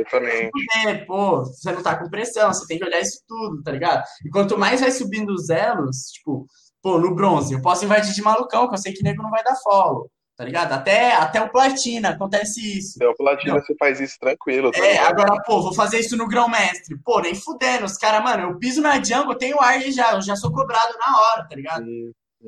é, 0.86 0.96
pô, 1.06 1.44
você 1.44 1.72
não 1.74 1.84
tá 1.84 1.98
com 1.98 2.10
pressão, 2.10 2.54
você 2.54 2.66
tem 2.66 2.80
que 2.80 2.86
olhar 2.86 3.02
isso 3.02 3.22
tudo, 3.28 3.62
tá 3.62 3.72
ligado? 3.72 4.04
E 4.26 4.30
quanto 4.30 4.58
mais 4.58 4.80
vai 4.80 4.90
subindo 4.90 5.32
os 5.32 5.50
elos, 5.50 6.12
tipo, 6.14 6.48
pô, 6.82 6.98
no 6.98 7.14
bronze, 7.14 7.54
eu 7.54 7.62
posso 7.62 7.84
invadir 7.84 8.14
de 8.14 8.22
malucão, 8.22 8.68
que 8.70 8.76
eu 8.76 8.78
sei 8.78 8.94
que 8.94 9.04
nego 9.04 9.22
não 9.22 9.30
vai 9.30 9.44
dar 9.44 9.56
follow, 9.58 10.10
tá 10.38 10.46
ligado? 10.46 10.72
Até, 10.72 11.14
até 11.14 11.42
o 11.42 11.50
platina 11.50 12.10
acontece 12.10 12.78
isso. 12.78 12.94
Então, 12.98 13.14
platina 13.16 13.56
Não. 13.56 13.62
você 13.62 13.76
faz 13.76 14.00
isso 14.00 14.18
tranquilo, 14.20 14.72
tá 14.72 14.80
É, 14.80 14.92
ligado? 14.94 15.20
agora, 15.20 15.44
pô, 15.44 15.62
vou 15.64 15.74
fazer 15.74 16.00
isso 16.00 16.16
no 16.16 16.28
grão-mestre. 16.28 16.96
Pô, 17.04 17.20
nem 17.20 17.34
fudendo, 17.34 17.86
os 17.86 17.98
caras, 17.98 18.24
mano, 18.24 18.52
eu 18.52 18.60
piso 18.60 18.80
na 18.80 19.04
jungle, 19.04 19.32
eu 19.34 19.38
tenho 19.38 19.60
ar 19.60 19.82
já, 19.82 20.14
eu 20.14 20.22
já 20.22 20.36
sou 20.36 20.54
cobrado 20.54 20.96
na 21.00 21.20
hora, 21.20 21.48
tá 21.50 21.56
ligado? 21.56 21.86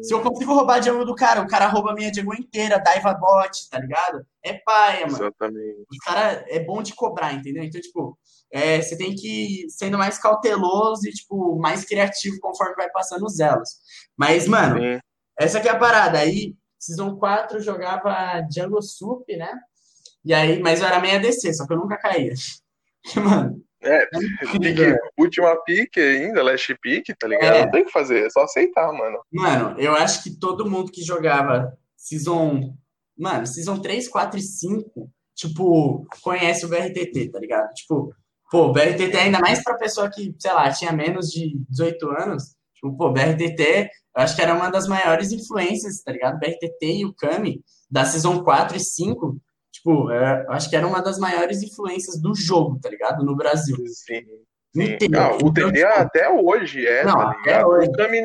Se 0.03 0.13
eu 0.13 0.21
consigo 0.21 0.53
roubar 0.53 0.77
a 0.77 0.81
jungle 0.81 1.03
do 1.03 1.15
cara, 1.15 1.41
o 1.41 1.47
cara 1.47 1.65
rouba 1.67 1.91
a 1.91 1.93
minha 1.95 2.13
jungle 2.13 2.35
inteira, 2.35 2.77
daiva 2.79 3.11
bot, 3.15 3.67
tá 3.71 3.79
ligado? 3.79 4.23
É 4.45 4.53
paia, 4.53 5.07
mano. 5.07 5.17
Exatamente. 5.17 5.83
Os 5.91 5.97
caras 5.97 6.43
é 6.47 6.59
bom 6.63 6.83
de 6.83 6.93
cobrar, 6.93 7.33
entendeu? 7.33 7.63
Então, 7.63 7.81
tipo, 7.81 8.17
é, 8.53 8.79
você 8.81 8.95
tem 8.95 9.15
que 9.15 9.65
ir 9.65 9.69
sendo 9.71 9.97
mais 9.97 10.19
cauteloso 10.19 11.07
e, 11.07 11.11
tipo, 11.11 11.57
mais 11.59 11.83
criativo 11.83 12.37
conforme 12.39 12.75
vai 12.75 12.89
passando 12.91 13.25
os 13.25 13.39
elos. 13.39 13.69
Mas, 14.15 14.47
mano, 14.47 14.79
essa 15.37 15.57
aqui 15.57 15.67
é 15.67 15.71
a 15.71 15.79
parada. 15.79 16.19
Aí, 16.19 16.53
Season 16.79 17.17
4 17.17 17.57
eu 17.57 17.61
jogava 17.61 18.41
Jungle 18.51 18.81
Sup, 18.81 19.25
né? 19.35 19.51
E 20.23 20.33
aí, 20.33 20.59
mas 20.61 20.79
eu 20.79 20.87
era 20.87 20.99
meia 20.99 21.19
DC, 21.19 21.53
só 21.53 21.67
que 21.67 21.73
eu 21.73 21.77
nunca 21.77 21.97
caía. 21.97 22.33
Mano, 23.15 23.61
É, 23.81 24.05
incrível. 24.53 24.95
pique, 24.95 24.99
última 25.17 25.55
pique 25.63 25.99
ainda, 25.99 26.43
last 26.43 26.73
pique, 26.81 27.15
tá 27.15 27.27
ligado? 27.27 27.55
É. 27.55 27.63
Não 27.65 27.71
tem 27.71 27.83
o 27.83 27.85
que 27.85 27.91
fazer, 27.91 28.25
é 28.25 28.29
só 28.29 28.43
aceitar, 28.43 28.91
mano. 28.91 29.19
Mano, 29.31 29.79
eu 29.79 29.93
acho 29.93 30.23
que 30.23 30.31
todo 30.37 30.69
mundo 30.69 30.91
que 30.91 31.01
jogava 31.01 31.77
Season. 31.95 32.73
Mano, 33.17 33.47
Season 33.47 33.79
3, 33.79 34.07
4 34.07 34.39
e 34.39 34.41
5, 34.41 35.11
tipo, 35.35 36.05
conhece 36.21 36.65
o 36.65 36.69
BRTT, 36.69 37.29
tá 37.31 37.39
ligado? 37.39 37.73
Tipo, 37.73 38.13
pô, 38.51 38.67
o 38.67 38.73
BRTT 38.73 39.15
ainda 39.17 39.39
mais 39.39 39.63
pra 39.63 39.77
pessoa 39.77 40.09
que, 40.09 40.33
sei 40.37 40.53
lá, 40.53 40.71
tinha 40.71 40.91
menos 40.91 41.29
de 41.29 41.57
18 41.69 42.09
anos. 42.11 42.55
Tipo, 42.81 42.95
pô, 42.97 43.11
BRTT, 43.11 43.89
eu 44.15 44.23
acho 44.23 44.35
que 44.35 44.41
era 44.41 44.53
uma 44.53 44.69
das 44.71 44.87
maiores 44.87 45.31
influências, 45.31 46.01
tá 46.01 46.11
ligado? 46.11 46.39
BRTT 46.39 46.85
e 46.85 47.05
o 47.05 47.13
Kami, 47.13 47.61
da 47.91 48.05
Season 48.05 48.43
4 48.43 48.77
e 48.77 48.79
5, 48.79 49.37
tipo, 49.71 50.09
é, 50.11 50.45
eu 50.47 50.51
acho 50.53 50.69
que 50.69 50.75
era 50.75 50.87
uma 50.87 51.01
das 51.01 51.19
maiores 51.19 51.61
influências 51.61 52.19
do 52.21 52.33
jogo, 52.33 52.79
tá 52.81 52.89
ligado? 52.89 53.23
No 53.25 53.35
Brasil. 53.35 53.75
Sim. 53.87 54.21
Inteiro. 54.75 55.19
Ah, 55.19 55.35
o 55.35 55.51
tipo, 55.51 55.67
até 55.95 56.29
hoje 56.29 56.85
é, 56.87 57.03
Não, 57.03 57.15
tá 57.17 57.31
até 57.31 57.51
ligado? 57.51 57.67
hoje. 57.69 57.89
O 57.89 57.91
Kami, 57.91 58.21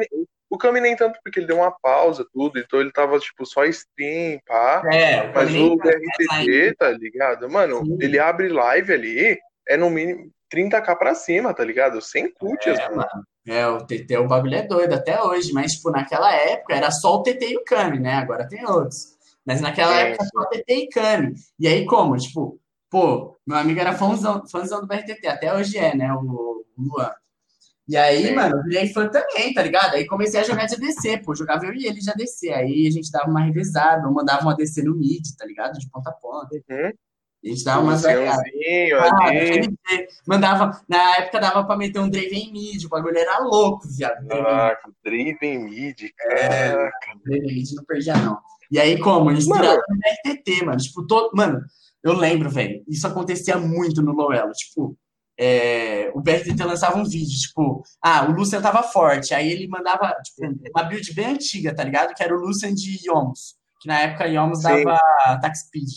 o 0.50 0.58
Kami 0.58 0.80
nem 0.80 0.94
tanto 0.94 1.18
porque 1.24 1.40
ele 1.40 1.46
deu 1.46 1.56
uma 1.56 1.72
pausa, 1.82 2.24
tudo, 2.32 2.58
então 2.60 2.80
ele 2.80 2.92
tava, 2.92 3.18
tipo, 3.18 3.44
só 3.46 3.64
stream, 3.64 4.38
pá. 4.46 4.82
É, 4.92 5.32
Mas 5.32 5.50
nem- 5.50 5.72
o 5.72 5.76
BRTT, 5.76 6.74
tá 6.78 6.90
ligado? 6.90 7.48
Mano, 7.50 7.84
Sim. 7.84 7.96
ele 8.00 8.18
abre 8.18 8.48
live 8.48 8.92
ali, 8.92 9.38
é 9.66 9.76
no 9.76 9.88
mínimo 9.90 10.30
30k 10.50 10.94
pra 10.96 11.14
cima, 11.14 11.52
tá 11.54 11.64
ligado? 11.64 12.00
Sem 12.02 12.30
cutias, 12.32 12.78
É, 12.78 12.82
mano. 12.90 12.96
mano. 12.98 13.24
É, 13.46 13.66
o 13.66 13.85
TT, 13.85 14.16
o 14.18 14.26
bagulho 14.26 14.54
é 14.54 14.62
doido 14.62 14.94
até 14.94 15.22
hoje, 15.22 15.52
mas, 15.52 15.72
tipo, 15.72 15.90
naquela 15.90 16.33
época 16.35 16.74
era 16.74 16.90
só 16.90 17.16
o 17.16 17.22
TT 17.22 17.50
e 17.50 17.57
o 17.59 17.64
Kami, 17.64 17.98
né? 17.98 18.14
Agora 18.14 18.48
tem 18.48 18.64
outros. 18.64 19.14
Mas 19.44 19.61
naquela 19.61 19.92
Sim, 19.92 20.00
época 20.00 20.24
só 20.24 20.40
o 20.40 20.46
TT 20.46 20.74
e 20.74 20.88
Kami. 20.88 21.35
E 21.59 21.68
aí, 21.68 21.85
como? 21.85 22.16
Tipo, 22.16 22.59
pô, 22.88 23.37
meu 23.46 23.59
amigo 23.59 23.80
era 23.80 23.92
fãzão, 23.92 24.46
fãzão 24.46 24.80
do 24.80 24.87
BRTT, 24.87 25.26
até 25.26 25.54
hoje 25.54 25.76
é, 25.76 25.94
né? 25.94 26.12
O, 26.14 26.20
o 26.20 26.64
Luan. 26.78 27.12
E 27.87 27.98
aí, 27.98 28.28
Sim. 28.28 28.35
mano, 28.35 28.57
eu 28.57 28.62
virei 28.62 28.88
fã 28.88 29.09
também, 29.09 29.52
tá 29.52 29.62
ligado? 29.62 29.94
Aí 29.94 30.07
comecei 30.07 30.40
a 30.40 30.44
jogar 30.44 30.64
de 30.64 30.74
ADC, 30.74 31.18
pô, 31.22 31.35
jogava 31.35 31.66
eu 31.66 31.74
e 31.74 31.87
ele 31.87 32.00
de 32.00 32.11
ADC. 32.11 32.48
Aí 32.48 32.87
a 32.87 32.90
gente 32.90 33.11
dava 33.11 33.28
uma 33.28 33.42
revezada, 33.42 34.07
eu 34.07 34.12
mandava 34.12 34.46
um 34.46 34.48
ADC 34.48 34.83
no 34.83 34.96
mid, 34.96 35.22
tá 35.37 35.44
ligado? 35.44 35.78
De 35.78 35.88
ponta 35.90 36.09
a 36.09 36.14
ponta. 36.14 36.48
Uhum. 36.54 36.92
A 37.44 37.48
gente 37.48 37.62
dava 37.64 37.83
umas 37.83 38.04
Ah, 38.07 38.12
dia, 38.42 39.70
mandava, 40.26 40.80
na 40.88 41.16
época 41.18 41.40
dava 41.40 41.64
pra 41.64 41.76
meter 41.76 41.98
um 41.98 42.09
Draven 42.09 42.50
mid, 42.52 42.85
o 42.85 42.88
bagulho 42.88 43.18
era 43.18 43.38
louco, 43.40 43.87
viado. 43.88 44.24
Draven 44.26 44.44
Caraca, 44.44 44.90
Draven 45.04 45.59
Mid, 45.64 46.00
É. 46.30 46.70
caraca. 46.70 46.96
Draven 47.24 47.54
mid 47.54 47.70
não 47.74 47.85
perdia, 47.85 48.16
não. 48.16 48.38
E 48.70 48.78
aí, 48.80 48.98
como? 48.98 49.30
Inspirado 49.30 49.80
no 49.88 50.33
RTT, 50.33 50.64
mano. 50.64 50.78
Tipo, 50.78 51.07
todo. 51.07 51.30
Mano, 51.35 51.61
eu 52.02 52.14
lembro, 52.14 52.48
velho. 52.50 52.83
Isso 52.88 53.07
acontecia 53.07 53.59
muito 53.59 54.00
no 54.02 54.12
Lowelo. 54.12 54.52
Tipo, 54.52 54.96
é, 55.38 56.11
o 56.14 56.20
BRTT 56.20 56.62
lançava 56.64 56.96
um 56.98 57.04
vídeo, 57.04 57.38
tipo, 57.38 57.83
ah, 58.02 58.24
o 58.28 58.33
Lucian 58.33 58.62
tava 58.62 58.83
forte. 58.83 59.35
Aí 59.35 59.52
ele 59.52 59.68
mandava, 59.68 60.14
tipo, 60.22 60.50
uma 60.74 60.83
build 60.85 61.12
bem 61.12 61.26
antiga, 61.26 61.74
tá 61.74 61.85
ligado? 61.85 62.14
Que 62.14 62.22
era 62.22 62.35
o 62.35 62.40
Lucian 62.40 62.72
de 62.74 62.98
Yomus. 63.07 63.54
Que 63.80 63.88
na 63.88 64.00
época 64.00 64.26
Yomus 64.26 64.62
Sim. 64.62 64.85
dava 64.85 64.98
attack 65.26 65.59
speed. 65.59 65.88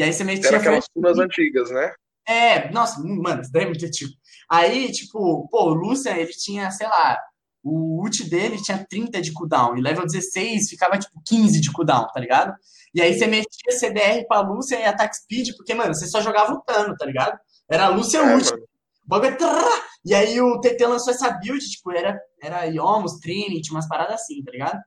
E 0.00 0.02
aí 0.02 0.14
você 0.14 0.24
metia. 0.24 0.48
Era 0.48 0.56
aquelas 0.56 0.86
pick. 0.88 1.04
antigas, 1.04 1.70
né? 1.70 1.92
É, 2.26 2.70
nossa, 2.72 2.98
mano, 3.02 3.42
isso 3.42 3.52
daí 3.52 3.64
é 3.64 3.66
muito 3.66 3.84
antigo. 3.84 4.10
Aí, 4.50 4.90
tipo, 4.90 5.46
pô, 5.50 5.64
o 5.64 5.74
Lucian, 5.74 6.16
ele 6.16 6.32
tinha, 6.32 6.70
sei 6.70 6.86
lá, 6.86 7.18
o 7.62 8.00
ult 8.00 8.24
dele 8.30 8.56
tinha 8.62 8.82
30 8.88 9.20
de 9.20 9.30
cooldown, 9.30 9.76
e 9.76 9.82
level 9.82 10.06
16 10.06 10.70
ficava, 10.70 10.98
tipo, 10.98 11.20
15 11.26 11.60
de 11.60 11.70
cooldown, 11.70 12.06
tá 12.14 12.18
ligado? 12.18 12.54
E 12.94 13.02
aí 13.02 13.12
você 13.12 13.26
metia 13.26 13.78
CDR 13.78 14.26
pra 14.26 14.40
Lucian 14.40 14.78
e 14.78 14.84
attack 14.84 15.14
speed, 15.14 15.54
porque, 15.54 15.74
mano, 15.74 15.94
você 15.94 16.06
só 16.06 16.22
jogava 16.22 16.50
lutando, 16.50 16.96
tá 16.96 17.04
ligado? 17.04 17.38
Era 17.70 17.88
Lucian 17.88 18.22
É, 18.22 18.36
ult. 18.36 18.50
O 18.54 18.58
bagulho. 19.04 19.36
E 20.02 20.14
aí 20.14 20.40
o 20.40 20.58
TT 20.60 20.86
lançou 20.86 21.12
essa 21.12 21.30
build, 21.30 21.62
tipo, 21.68 21.92
era, 21.92 22.18
era 22.42 22.64
Yomus, 22.64 23.18
Trinity, 23.20 23.70
umas 23.70 23.86
paradas 23.86 24.22
assim, 24.22 24.42
tá 24.42 24.50
ligado? 24.50 24.80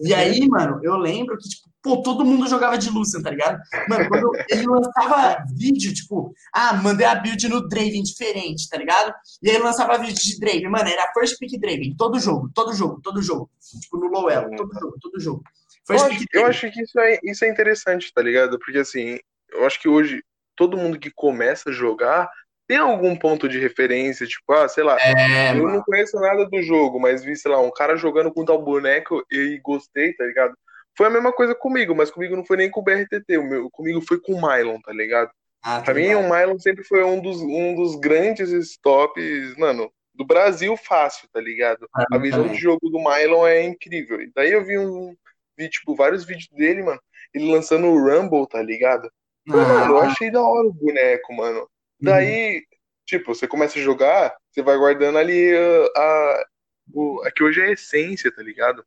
E 0.00 0.14
aí, 0.14 0.46
mano, 0.48 0.80
eu 0.82 0.96
lembro 0.96 1.36
que, 1.36 1.48
tipo, 1.48 1.68
pô, 1.82 2.02
todo 2.02 2.24
mundo 2.24 2.48
jogava 2.48 2.76
de 2.76 2.90
Lucian, 2.90 3.22
tá 3.22 3.30
ligado? 3.30 3.60
Mano, 3.88 4.08
quando 4.08 4.30
ele 4.50 4.66
lançava 4.66 5.44
vídeo, 5.54 5.94
tipo, 5.94 6.34
ah, 6.52 6.74
mandei 6.74 7.06
a 7.06 7.14
build 7.14 7.48
no 7.48 7.68
Draven 7.68 8.02
diferente, 8.02 8.68
tá 8.68 8.76
ligado? 8.76 9.14
E 9.42 9.50
aí 9.50 9.58
lançava 9.58 9.98
vídeo 9.98 10.14
de 10.14 10.38
Draven, 10.40 10.68
mano, 10.68 10.88
era 10.88 11.12
first 11.12 11.38
pick 11.38 11.58
Draven, 11.60 11.94
todo 11.96 12.18
jogo, 12.18 12.50
todo 12.54 12.72
jogo, 12.72 13.00
todo 13.02 13.22
jogo. 13.22 13.50
Tipo, 13.80 13.98
no 13.98 14.06
low 14.06 14.30
elo, 14.30 14.50
todo 14.56 14.72
jogo, 14.74 14.96
todo 15.00 15.20
jogo. 15.20 15.42
Eu 15.88 15.98
First 15.98 16.06
acho, 16.06 16.18
pick 16.18 16.34
eu 16.34 16.46
acho 16.46 16.70
que 16.72 16.82
isso 16.82 16.98
é, 16.98 17.18
isso 17.22 17.44
é 17.44 17.48
interessante, 17.48 18.12
tá 18.12 18.20
ligado? 18.20 18.58
Porque 18.58 18.78
assim, 18.78 19.18
eu 19.50 19.64
acho 19.64 19.80
que 19.80 19.88
hoje 19.88 20.22
todo 20.56 20.76
mundo 20.76 20.98
que 20.98 21.10
começa 21.10 21.70
a 21.70 21.72
jogar 21.72 22.28
tem 22.66 22.78
algum 22.78 23.16
ponto 23.16 23.48
de 23.48 23.58
referência, 23.58 24.26
tipo, 24.26 24.52
ah, 24.52 24.68
sei 24.68 24.82
lá, 24.84 24.96
É, 25.00 25.52
eu 25.52 25.62
mano. 25.62 25.74
não 25.76 25.82
conheço 25.82 26.18
nada 26.18 26.44
do 26.48 26.62
jogo, 26.62 26.98
mas 27.00 27.22
vi, 27.24 27.36
sei 27.36 27.50
lá, 27.50 27.60
um 27.60 27.70
cara 27.70 27.96
jogando 27.96 28.32
com 28.32 28.44
tal 28.44 28.60
boneco 28.62 29.24
e 29.30 29.60
gostei, 29.62 30.12
tá 30.14 30.24
ligado? 30.24 30.54
Foi 30.96 31.06
a 31.06 31.10
mesma 31.10 31.32
coisa 31.32 31.54
comigo, 31.54 31.94
mas 31.94 32.10
comigo 32.10 32.34
não 32.34 32.44
foi 32.44 32.56
nem 32.56 32.70
com 32.70 32.80
o 32.80 32.82
BRTT, 32.82 33.36
o 33.38 33.44
meu, 33.44 33.70
comigo 33.70 34.00
foi 34.00 34.18
com 34.20 34.32
o 34.32 34.40
Mylon, 34.40 34.80
tá 34.80 34.92
ligado? 34.92 35.30
Ah, 35.62 35.80
Pra 35.82 35.92
mim, 35.94 36.14
o 36.14 36.22
Mylon 36.28 36.58
sempre 36.58 36.82
foi 36.84 37.02
um 37.04 37.20
dos, 37.20 37.40
um 37.40 37.74
dos 37.74 37.96
grandes 37.96 38.76
tops, 38.78 39.56
mano, 39.58 39.90
do 40.14 40.24
Brasil 40.24 40.76
fácil, 40.76 41.28
tá 41.32 41.40
ligado? 41.40 41.88
Pra 41.92 42.06
A 42.12 42.18
visão 42.18 42.40
também. 42.44 42.54
de 42.56 42.60
jogo 42.62 42.88
do 42.88 42.98
Mylon 42.98 43.46
é 43.46 43.62
incrível. 43.62 44.20
E 44.22 44.30
daí 44.34 44.52
eu 44.52 44.64
vi 44.64 44.78
um, 44.78 45.14
vi, 45.56 45.68
tipo, 45.68 45.94
vários 45.94 46.24
vídeos 46.24 46.48
dele, 46.50 46.82
mano, 46.82 47.00
ele 47.34 47.50
lançando 47.52 47.86
o 47.88 47.98
Rumble, 47.98 48.48
tá 48.48 48.62
ligado? 48.62 49.10
Falei, 49.48 49.66
mano, 49.66 49.92
eu 49.94 49.98
Ah, 49.98 50.06
achei 50.06 50.30
da 50.30 50.40
hora 50.42 50.66
o 50.66 50.72
boneco, 50.72 51.32
mano. 51.34 51.68
Uhum. 52.00 52.06
Daí, 52.06 52.62
tipo, 53.04 53.34
você 53.34 53.46
começa 53.46 53.78
a 53.78 53.82
jogar, 53.82 54.34
você 54.50 54.62
vai 54.62 54.76
guardando 54.76 55.18
ali 55.18 55.54
uh, 55.54 55.90
a. 55.96 56.44
O, 56.92 57.20
aqui 57.24 57.42
hoje 57.42 57.60
é 57.60 57.66
a 57.66 57.72
essência, 57.72 58.30
tá 58.30 58.42
ligado? 58.42 58.84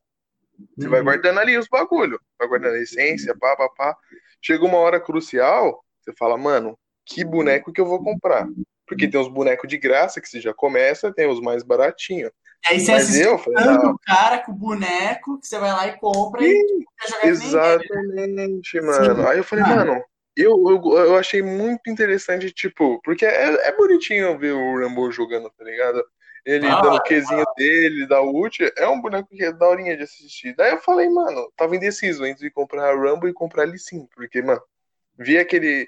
Você 0.78 0.88
vai 0.88 1.00
Uhum. 1.00 1.06
guardando 1.06 1.40
ali 1.40 1.58
os 1.58 1.68
bagulho. 1.68 2.20
Vai 2.38 2.48
guardando 2.48 2.76
a 2.76 2.82
essência, 2.82 3.36
pá, 3.38 3.56
pá, 3.56 3.70
pá. 3.70 3.98
Chega 4.42 4.66
uma 4.66 4.78
hora 4.78 5.00
crucial, 5.00 5.84
você 6.00 6.14
fala, 6.18 6.38
mano, 6.38 6.78
que 7.06 7.26
boneco 7.26 7.74
que 7.74 7.82
eu 7.82 7.86
vou 7.86 8.04
comprar? 8.04 8.48
Porque 8.88 9.08
tem 9.08 9.20
os 9.20 9.28
bonecos 9.28 9.70
de 9.70 9.78
graça 9.78 10.22
que 10.22 10.28
você 10.28 10.40
já 10.40 10.54
começa, 10.54 11.14
tem 11.14 11.28
os 11.28 11.42
mais 11.42 11.64
baratinhos. 11.64 12.32
E 12.66 12.74
aí 12.74 12.80
você 12.80 12.92
Mas 12.92 13.20
eu 13.20 13.38
falei, 13.38 13.66
não, 13.66 13.92
o 13.92 14.00
cara 14.00 14.40
com 14.40 14.52
o 14.52 14.56
boneco 14.56 15.40
que 15.40 15.48
você 15.48 15.60
vai 15.60 15.72
lá 15.72 15.88
e 15.88 15.98
compra 15.98 16.44
e 16.44 16.46
que 16.46 16.52
nem 16.52 16.86
ele. 17.24 17.30
Exatamente, 17.30 18.82
mano. 18.82 19.28
Aí 19.28 19.38
eu 19.38 19.44
falei, 19.44 19.64
mano, 19.64 20.04
eu, 20.42 20.64
eu, 20.70 20.98
eu 20.98 21.16
achei 21.18 21.42
muito 21.42 21.90
interessante, 21.90 22.52
tipo, 22.52 23.02
porque 23.04 23.26
é, 23.26 23.68
é 23.68 23.76
bonitinho 23.76 24.38
ver 24.38 24.54
o 24.54 24.80
Rambo 24.80 25.12
jogando, 25.12 25.50
tá 25.50 25.64
ligado? 25.64 26.04
Ele 26.46 26.68
Ah, 26.68 26.82
dando 26.82 26.96
o 26.96 27.04
Qzinho 27.04 27.46
dele, 27.58 28.08
da 28.08 28.22
ult, 28.22 28.60
é 28.78 28.88
um 28.88 29.02
boneco 29.02 29.30
que 29.30 29.44
é 29.44 29.52
daorinha 29.52 29.96
de 29.98 30.04
assistir. 30.04 30.56
Daí 30.56 30.72
eu 30.72 30.80
falei, 30.80 31.10
mano, 31.10 31.52
tava 31.56 31.76
indeciso 31.76 32.26
entre 32.26 32.50
comprar 32.50 32.96
Rambo 32.98 33.28
e 33.28 33.34
comprar 33.34 33.66
Lee 33.66 33.78
Sin, 33.78 34.08
porque, 34.16 34.42
mano, 34.42 34.62
vi 35.18 35.38
aquele. 35.38 35.88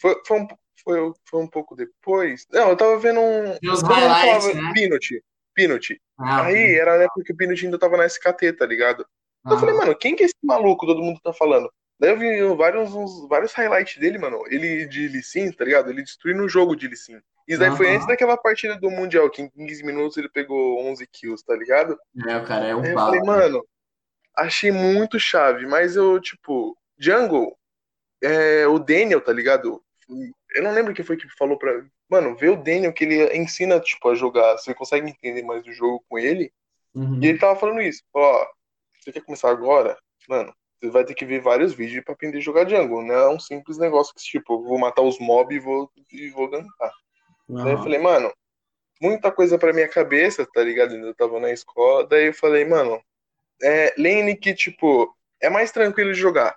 Foi, 0.00 0.16
foi, 0.26 0.40
um, 0.40 0.48
foi, 0.82 1.12
foi 1.28 1.40
um 1.42 1.46
pouco 1.46 1.76
depois. 1.76 2.46
Não, 2.50 2.70
eu 2.70 2.76
tava 2.76 2.98
vendo 2.98 3.20
um. 3.20 3.58
Mundo 3.62 3.86
highlights, 3.86 4.54
né? 4.54 4.72
Peanut. 5.54 6.00
Ah, 6.18 6.44
Aí 6.44 6.74
era 6.76 6.96
na 6.96 7.04
época 7.04 7.22
que 7.24 7.32
o 7.32 7.36
Peanut 7.36 7.64
ainda 7.64 7.78
tava 7.78 7.96
na 7.96 8.06
SKT, 8.06 8.54
tá 8.54 8.64
ligado? 8.64 9.06
Eu 9.46 9.58
falei, 9.58 9.74
ah, 9.74 9.78
mano, 9.78 9.96
quem 9.96 10.14
que 10.14 10.22
é 10.22 10.26
esse 10.26 10.34
maluco 10.42 10.86
todo 10.86 11.02
mundo 11.02 11.20
tá 11.22 11.32
falando? 11.32 11.70
Daí 12.00 12.10
eu 12.10 12.18
vi 12.18 12.56
vários, 12.56 12.94
uns- 12.94 13.28
vários 13.28 13.52
highlights 13.52 13.98
dele, 13.98 14.18
mano. 14.18 14.42
Ele 14.48 14.86
de 14.86 15.06
Lee 15.08 15.22
Sin, 15.22 15.52
tá 15.52 15.64
ligado? 15.64 15.90
Ele 15.90 16.02
destruindo 16.02 16.42
o 16.42 16.48
jogo 16.48 16.74
de 16.74 16.88
Lee 16.88 16.96
Sin. 16.96 17.20
Isso 17.46 17.58
daí 17.60 17.70
foi 17.76 17.86
Aham. 17.88 17.96
antes 17.96 18.06
daquela 18.08 18.36
partida 18.36 18.76
do 18.78 18.90
Mundial, 18.90 19.28
que 19.30 19.42
em 19.42 19.50
15 19.50 19.84
minutos 19.84 20.16
ele 20.16 20.28
pegou 20.28 20.80
11 20.86 21.06
kills, 21.06 21.44
tá 21.44 21.54
ligado? 21.54 21.98
é, 22.26 22.36
o 22.38 22.44
cara 22.46 22.66
é 22.66 22.74
um 22.74 22.82
Aí 22.82 22.90
eu 22.90 22.94
pau. 22.94 23.06
falei, 23.06 23.20
mano, 23.22 23.66
achei 24.36 24.70
muito 24.72 25.18
chave, 25.20 25.66
mas 25.66 25.96
eu, 25.96 26.20
tipo, 26.20 26.76
Jungle, 26.98 27.56
é, 28.22 28.66
o 28.66 28.78
Daniel, 28.78 29.20
tá 29.20 29.32
ligado? 29.32 29.82
Eu 30.54 30.62
não 30.62 30.72
lembro 30.72 30.94
quem 30.94 31.04
foi 31.04 31.16
que 31.16 31.28
falou 31.38 31.58
pra. 31.58 31.84
Mano, 32.08 32.36
vê 32.36 32.48
o 32.48 32.56
Daniel 32.56 32.92
que 32.92 33.04
ele 33.04 33.36
ensina, 33.36 33.78
tipo, 33.80 34.08
a 34.08 34.14
jogar. 34.14 34.56
Você 34.58 34.74
consegue 34.74 35.08
entender 35.08 35.42
mais 35.42 35.62
do 35.62 35.72
jogo 35.72 36.04
com 36.08 36.18
ele. 36.18 36.52
Uhum. 36.94 37.20
E 37.22 37.28
ele 37.28 37.38
tava 37.38 37.58
falando 37.58 37.80
isso, 37.80 38.02
ó, 38.14 38.46
você 39.00 39.12
quer 39.12 39.22
começar 39.24 39.50
agora? 39.50 39.96
Mano, 40.28 40.52
você 40.80 40.90
vai 40.90 41.04
ter 41.04 41.14
que 41.14 41.26
ver 41.26 41.40
vários 41.40 41.74
vídeos 41.74 42.02
pra 42.04 42.14
aprender 42.14 42.38
a 42.38 42.40
jogar 42.40 42.68
jungle. 42.68 43.02
Não 43.02 43.14
é 43.14 43.28
um 43.30 43.38
simples 43.38 43.76
negócio 43.76 44.14
que, 44.14 44.22
tipo, 44.22 44.62
vou 44.62 44.78
matar 44.78 45.02
os 45.02 45.18
mobs 45.18 45.54
e 45.54 45.60
vou, 45.60 45.90
e 46.10 46.30
vou 46.30 46.48
gankar. 46.48 46.92
Daí 47.48 47.72
eu 47.72 47.78
falei, 47.78 47.98
mano, 47.98 48.32
muita 49.00 49.30
coisa 49.30 49.58
pra 49.58 49.72
minha 49.72 49.88
cabeça, 49.88 50.46
tá 50.46 50.62
ligado? 50.62 50.94
Eu 50.94 51.14
tava 51.14 51.38
na 51.38 51.50
escola, 51.50 52.06
daí 52.06 52.28
eu 52.28 52.34
falei, 52.34 52.64
mano, 52.64 53.02
é 53.62 53.94
lane 53.98 54.36
que, 54.36 54.54
tipo, 54.54 55.14
é 55.40 55.50
mais 55.50 55.70
tranquilo 55.70 56.12
de 56.12 56.18
jogar. 56.18 56.56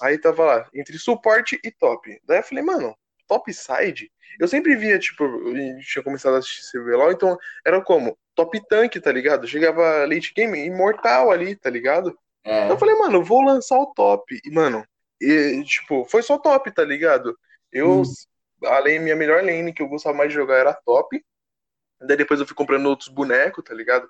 Aí 0.00 0.18
tava 0.18 0.44
lá, 0.44 0.68
entre 0.74 0.98
suporte 0.98 1.58
e 1.64 1.70
top. 1.70 2.20
Daí 2.24 2.38
eu 2.38 2.42
falei, 2.42 2.62
mano, 2.62 2.96
top 3.26 3.52
side? 3.52 4.10
Eu 4.38 4.48
sempre 4.48 4.76
via, 4.76 4.98
tipo, 4.98 5.24
eu 5.24 5.80
tinha 5.80 6.02
começado 6.02 6.34
a 6.34 6.38
assistir 6.38 6.78
CBLOL, 6.78 7.12
então 7.12 7.38
era 7.64 7.80
como? 7.80 8.18
Top 8.34 8.60
tank, 8.68 8.96
tá 9.00 9.12
ligado? 9.12 9.46
Chegava 9.46 10.04
late 10.06 10.32
game 10.34 10.58
imortal 10.64 11.30
ali, 11.30 11.54
tá 11.54 11.70
ligado? 11.70 12.18
É. 12.44 12.64
Então 12.64 12.76
eu 12.76 12.78
falei, 12.78 12.94
mano, 12.96 13.24
vou 13.24 13.42
lançar 13.42 13.78
o 13.78 13.86
top. 13.94 14.38
E, 14.44 14.50
mano, 14.50 14.84
e, 15.20 15.62
tipo, 15.64 16.04
foi 16.04 16.22
só 16.22 16.38
top, 16.38 16.70
tá 16.70 16.84
ligado? 16.84 17.36
Eu, 17.72 18.02
Hum. 18.02 18.12
além, 18.66 19.00
minha 19.00 19.16
melhor 19.16 19.42
lane 19.42 19.72
que 19.72 19.82
eu 19.82 19.88
gostava 19.88 20.16
mais 20.16 20.28
de 20.28 20.34
jogar 20.34 20.58
era 20.58 20.74
top. 20.74 21.24
Daí 22.00 22.16
depois 22.16 22.38
eu 22.38 22.46
fui 22.46 22.54
comprando 22.54 22.86
outros 22.86 23.08
bonecos, 23.08 23.64
tá 23.64 23.74
ligado? 23.74 24.08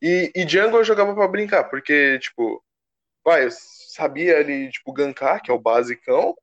E, 0.00 0.32
e 0.34 0.48
jungle 0.48 0.80
eu 0.80 0.84
jogava 0.84 1.14
pra 1.14 1.28
brincar, 1.28 1.64
porque, 1.64 2.18
tipo, 2.18 2.62
vai, 3.24 3.44
eu 3.44 3.50
sabia 3.50 4.38
ali, 4.38 4.70
tipo, 4.70 4.92
gankar, 4.92 5.42
que 5.42 5.50
é 5.50 5.54
o 5.54 5.58
basicão. 5.58 6.34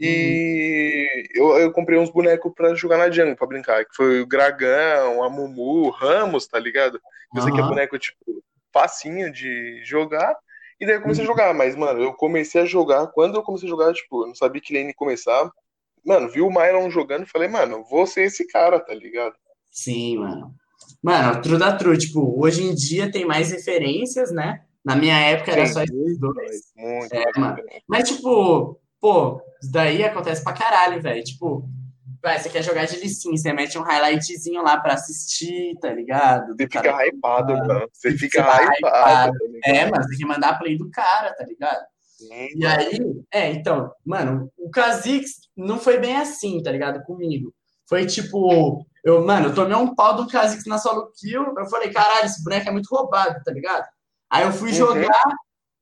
E 0.00 1.28
eu, 1.34 1.58
eu 1.58 1.72
comprei 1.72 1.98
uns 1.98 2.10
bonecos 2.10 2.52
pra 2.54 2.72
jogar 2.74 2.98
na 2.98 3.10
jungle, 3.10 3.34
pra 3.34 3.46
brincar. 3.48 3.84
Que 3.84 3.94
foi 3.96 4.20
o 4.20 4.26
Dragão, 4.26 5.24
a 5.24 5.28
Mumu, 5.28 5.86
o 5.86 5.90
Ramos, 5.90 6.46
tá 6.46 6.58
ligado? 6.58 7.00
Eu 7.34 7.42
sei 7.42 7.52
que 7.52 7.60
é 7.60 7.62
boneco, 7.64 7.98
tipo, 7.98 8.42
facinho 8.72 9.32
de 9.32 9.82
jogar. 9.84 10.36
E 10.80 10.86
daí 10.86 10.96
eu 10.96 11.02
comecei 11.02 11.24
Uhum. 11.24 11.30
a 11.30 11.34
jogar, 11.34 11.54
mas, 11.54 11.74
mano, 11.76 12.00
eu 12.00 12.12
comecei 12.12 12.60
a 12.62 12.64
jogar. 12.64 13.08
Quando 13.08 13.36
eu 13.36 13.42
comecei 13.42 13.68
a 13.68 13.70
jogar, 13.70 13.92
tipo, 13.92 14.22
eu 14.22 14.28
não 14.28 14.34
sabia 14.34 14.60
que 14.62 14.72
lane 14.72 14.94
começar. 14.94 15.50
Mano, 16.04 16.28
vi 16.30 16.40
o 16.40 16.50
Myron 16.50 16.88
jogando 16.90 17.24
e 17.24 17.28
falei, 17.28 17.48
mano, 17.48 17.84
vou 17.90 18.06
ser 18.06 18.22
esse 18.22 18.46
cara, 18.46 18.78
tá 18.78 18.94
ligado? 18.94 19.34
Sim, 19.70 20.18
mano. 20.18 20.54
Mano, 21.02 21.40
true 21.42 21.58
da 21.58 21.76
true. 21.76 21.98
Tipo, 21.98 22.40
hoje 22.40 22.62
em 22.62 22.74
dia 22.74 23.10
tem 23.10 23.24
mais 23.24 23.50
referências, 23.50 24.30
né? 24.30 24.62
Na 24.84 24.94
minha 24.96 25.18
época 25.18 25.52
era 25.52 25.66
Sim, 25.66 25.72
só 25.72 25.82
esses 25.82 26.18
dois. 26.18 26.60
Muito. 26.76 27.12
É, 27.12 27.18
muito 27.24 27.40
mano. 27.40 27.58
Mas, 27.86 28.08
tipo, 28.08 28.80
pô, 29.00 29.42
isso 29.60 29.72
daí 29.72 30.02
acontece 30.04 30.42
pra 30.42 30.52
caralho, 30.52 31.02
velho. 31.02 31.22
Tipo, 31.24 31.68
vai, 32.22 32.38
você 32.38 32.48
quer 32.48 32.62
jogar 32.62 32.86
de 32.86 32.96
licinha, 32.98 33.36
você 33.36 33.52
mete 33.52 33.78
um 33.78 33.82
highlightzinho 33.82 34.62
lá 34.62 34.78
pra 34.78 34.94
assistir, 34.94 35.76
tá 35.80 35.90
ligado? 35.92 36.48
Você 36.56 36.64
fica 36.64 36.82
cara- 36.82 37.06
hypado, 37.06 37.52
mano. 37.56 37.88
Você 37.92 38.10
Você 38.12 38.18
fica 38.18 38.42
vai 38.42 38.64
hypado. 38.64 38.76
hypado. 38.78 39.32
tá? 39.32 39.70
É, 39.70 39.84
mano, 39.90 40.02
você 40.02 40.08
tem 40.10 40.18
que 40.18 40.26
mandar 40.26 40.48
a 40.50 40.58
play 40.58 40.76
do 40.76 40.90
cara, 40.90 41.32
tá 41.34 41.44
ligado? 41.44 41.84
Sim, 42.02 42.48
E 42.56 42.66
aí, 42.66 42.98
é, 43.32 43.50
então, 43.52 43.92
mano, 44.04 44.50
o 44.58 44.68
Kha'Zix 44.70 45.30
não 45.56 45.78
foi 45.78 45.98
bem 45.98 46.16
assim, 46.16 46.60
tá 46.62 46.70
ligado? 46.72 47.02
Comigo. 47.04 47.54
Foi 47.88 48.04
tipo, 48.06 48.84
eu, 49.04 49.24
mano, 49.24 49.46
eu 49.48 49.54
tomei 49.54 49.76
um 49.76 49.94
pau 49.94 50.16
do 50.16 50.26
Kha'Zix 50.28 50.64
na 50.66 50.78
solo 50.78 51.10
kill, 51.18 51.54
eu 51.56 51.66
falei, 51.66 51.90
caralho, 51.92 52.26
esse 52.26 52.42
boneco 52.42 52.68
é 52.68 52.72
muito 52.72 52.88
roubado, 52.94 53.40
tá 53.44 53.52
ligado? 53.52 53.86
Aí 54.28 54.42
eu 54.44 54.52
fui 54.52 54.70
Uhum. 54.70 54.74
jogar, 54.76 55.22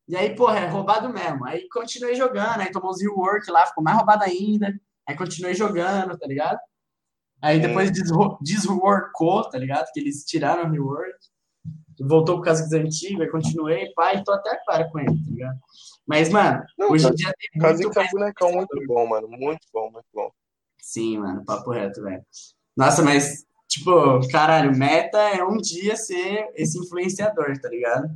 e 0.07 0.15
aí, 0.17 0.37
porra, 0.37 0.61
é 0.61 0.67
roubado 0.69 1.09
mesmo. 1.09 1.45
Aí 1.47 1.67
continuei 1.71 2.15
jogando, 2.15 2.61
aí 2.61 2.71
tomou 2.71 2.91
os 2.91 3.01
rework 3.01 3.51
lá, 3.51 3.67
ficou 3.67 3.83
mais 3.83 3.97
roubado 3.97 4.23
ainda. 4.23 4.73
Aí 5.09 5.17
continuei 5.17 5.55
jogando, 5.55 6.17
tá 6.19 6.27
ligado? 6.27 6.59
Aí 7.41 7.61
Sim. 7.61 7.67
depois 7.69 7.91
desreworkou, 8.43 9.49
tá 9.49 9.59
ligado? 9.59 9.87
Que 9.93 10.01
eles 10.01 10.25
tiraram 10.25 10.65
o 10.69 10.71
rework. 10.73 11.15
Voltou 12.01 12.37
pro 12.41 12.45
Kha'Zix 12.45 12.73
antigo, 12.73 13.23
aí 13.23 13.29
continuei, 13.31 13.91
pai, 13.95 14.23
tô 14.23 14.33
até 14.33 14.51
agora 14.67 14.91
com 14.91 14.99
ele, 14.99 15.09
tá 15.15 15.31
ligado? 15.31 15.59
Mas, 16.07 16.29
mano, 16.29 16.63
Não, 16.79 16.91
hoje 16.91 17.05
em 17.05 17.09
Kha'Zix- 17.09 17.25
dia 17.25 17.35
tem 17.51 17.63
muito 17.63 17.83
é 17.83 17.89
um 17.89 17.95
mais 17.95 18.11
bonecão 18.11 18.53
muito 18.53 18.87
bom, 18.87 19.07
mano. 19.09 19.29
Muito 19.29 19.67
bom, 19.73 19.91
muito 19.91 20.07
bom. 20.15 20.31
Sim, 20.81 21.19
mano, 21.19 21.45
papo 21.45 21.71
reto, 21.71 22.03
velho. 22.03 22.23
Nossa, 22.77 23.03
mas, 23.03 23.45
tipo, 23.67 23.91
caralho, 24.31 24.77
meta 24.77 25.19
é 25.19 25.43
um 25.43 25.57
dia 25.57 25.97
ser 25.97 26.49
esse 26.55 26.79
influenciador, 26.79 27.59
tá 27.61 27.69
ligado? 27.69 28.09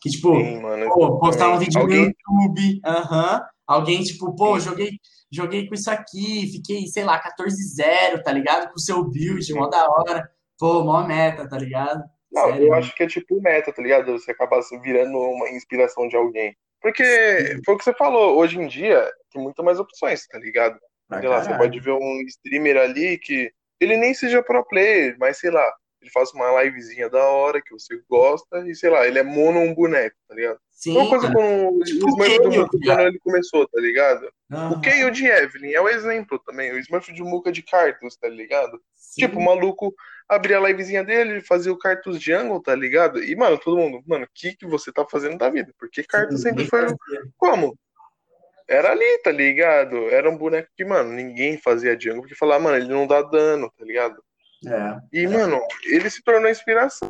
Que, 0.00 0.08
tipo, 0.10 0.34
Sim, 0.36 0.60
mano. 0.62 0.86
pô, 0.90 1.18
postar 1.18 1.48
um 1.48 1.60
exatamente. 1.60 1.64
vídeo 1.66 1.80
Alguém- 1.80 2.14
no 2.28 2.42
YouTube, 2.42 2.80
aham. 2.86 3.42
Alguém, 3.66 4.02
tipo, 4.04 4.34
pô, 4.36 4.58
joguei, 4.60 4.92
joguei 5.36 5.68
com 5.68 5.74
isso 5.74 5.90
aqui, 5.90 6.50
fiquei, 6.52 6.86
sei 6.86 7.04
lá, 7.04 7.22
14-0, 7.22 8.22
tá 8.22 8.32
ligado? 8.32 8.68
Com 8.68 8.76
o 8.76 8.80
seu 8.80 9.04
build, 9.04 9.52
mó 9.54 9.68
da 9.68 9.88
hora. 9.88 10.28
Pô, 10.58 10.82
mó 10.84 11.06
meta, 11.06 11.48
tá 11.48 11.58
ligado? 11.58 12.02
Não, 12.32 12.46
Sério, 12.46 12.62
eu 12.62 12.68
mano. 12.70 12.80
acho 12.80 12.94
que 12.94 13.02
é 13.02 13.06
tipo 13.06 13.40
meta, 13.40 13.72
tá 13.72 13.82
ligado? 13.82 14.12
Você 14.12 14.30
acaba 14.30 14.60
se 14.62 14.78
virando 14.78 15.18
uma 15.18 15.48
inspiração 15.50 16.08
de 16.08 16.16
alguém. 16.16 16.56
Porque 16.80 17.60
foi 17.64 17.74
o 17.74 17.78
que 17.78 17.84
você 17.84 17.94
falou, 17.94 18.36
hoje 18.36 18.58
em 18.58 18.66
dia 18.66 19.08
tem 19.32 19.42
muito 19.42 19.62
mais 19.62 19.78
opções, 19.78 20.26
tá 20.26 20.38
ligado? 20.38 20.78
Pra 21.08 21.20
Sei 21.20 21.28
lá, 21.28 21.42
você 21.42 21.56
pode 21.56 21.78
ver 21.80 21.92
um 21.92 22.20
streamer 22.22 22.76
ali 22.76 23.18
que 23.18 23.50
ele 23.80 23.96
nem 23.96 24.14
seja 24.14 24.42
pro 24.42 24.64
player, 24.64 25.16
mas 25.18 25.38
sei 25.38 25.50
lá, 25.50 25.64
ele 26.00 26.10
faz 26.10 26.32
uma 26.32 26.62
livezinha 26.62 27.08
da 27.08 27.24
hora 27.24 27.60
que 27.62 27.72
você 27.72 28.00
gosta 28.08 28.66
e 28.68 28.74
sei 28.74 28.90
lá, 28.90 29.06
ele 29.06 29.18
é 29.18 29.22
mono 29.22 29.60
um 29.60 29.74
boneco, 29.74 30.16
tá 30.28 30.34
ligado? 30.34 30.58
Sim, 30.76 30.94
Uma 30.94 31.08
coisa 31.08 31.32
com 31.32 31.68
o 31.68 31.78
Tipo 31.80 32.04
o 32.04 32.08
Smurf 32.10 32.38
do 32.38 32.68
quando 32.68 33.00
ele 33.00 33.18
começou, 33.18 33.66
tá 33.66 33.80
ligado? 33.80 34.30
O 34.50 34.54
Aham. 34.54 34.80
Kenyo 34.82 35.10
de 35.10 35.26
Evelyn 35.26 35.72
é 35.72 35.80
o 35.80 35.88
exemplo 35.88 36.38
também, 36.38 36.70
o 36.70 36.78
Smurf 36.78 37.10
de 37.12 37.22
Muka 37.22 37.50
de 37.50 37.62
Cartus, 37.62 38.16
tá 38.16 38.28
ligado? 38.28 38.78
Sim. 38.94 39.22
Tipo, 39.22 39.38
o 39.38 39.44
maluco 39.44 39.94
abria 40.28 40.58
a 40.58 40.60
livezinha 40.60 41.02
dele, 41.02 41.40
fazia 41.40 41.72
o 41.72 41.78
Cartus 41.78 42.20
Jungle, 42.20 42.62
tá 42.62 42.74
ligado? 42.74 43.24
E, 43.24 43.34
mano, 43.34 43.58
todo 43.58 43.78
mundo, 43.78 44.02
mano, 44.06 44.26
o 44.26 44.28
que, 44.34 44.54
que 44.54 44.66
você 44.66 44.92
tá 44.92 45.04
fazendo 45.10 45.38
da 45.38 45.48
vida? 45.48 45.72
Porque 45.78 46.04
Cartus 46.04 46.36
Sim, 46.36 46.50
sempre 46.50 46.66
foi. 46.66 46.82
fazia. 46.82 46.98
Como? 47.38 47.76
era 48.68 48.90
ali, 48.90 49.18
tá 49.22 49.30
ligado? 49.30 49.96
Era 50.10 50.28
um 50.28 50.36
boneco 50.36 50.68
que, 50.76 50.84
mano, 50.84 51.12
ninguém 51.12 51.56
fazia 51.56 51.98
jungle 51.98 52.22
porque 52.22 52.34
falava, 52.34 52.64
mano, 52.64 52.76
ele 52.76 52.88
não 52.88 53.06
dá 53.06 53.22
dano, 53.22 53.72
tá 53.78 53.84
ligado? 53.84 54.22
É. 54.66 54.98
E, 55.12 55.26
mano, 55.26 55.60
ele 55.84 56.10
se 56.10 56.22
tornou 56.22 56.50
inspiração. 56.50 57.08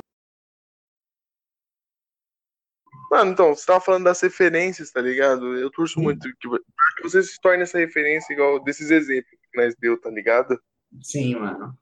Mano, 3.09 3.31
então, 3.31 3.55
você 3.55 3.65
tava 3.65 3.79
falando 3.79 4.03
das 4.03 4.19
referências, 4.21 4.91
tá 4.91 5.01
ligado? 5.01 5.55
Eu 5.55 5.71
torço 5.71 5.99
muito 5.99 6.27
que 6.39 6.47
você 7.01 7.23
se 7.23 7.39
torne 7.39 7.63
essa 7.63 7.77
referência 7.77 8.33
igual 8.33 8.61
desses 8.61 8.91
exemplos 8.91 9.31
que 9.51 9.57
nós 9.57 9.75
deu, 9.79 9.99
tá 9.99 10.09
ligado? 10.09 10.59
Sim, 11.01 11.35
mano. 11.35 11.77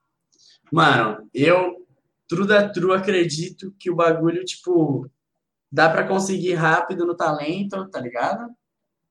Mano, 0.72 1.30
eu, 1.34 1.86
true 2.28 2.48
da 2.48 2.70
true, 2.70 2.96
acredito 2.96 3.74
que 3.80 3.90
o 3.90 3.96
bagulho, 3.96 4.44
tipo, 4.44 5.10
dá 5.72 5.90
pra 5.90 6.08
conseguir 6.08 6.54
rápido 6.54 7.06
no 7.06 7.16
talento, 7.16 7.90
tá 7.90 8.00
ligado? 8.00 8.50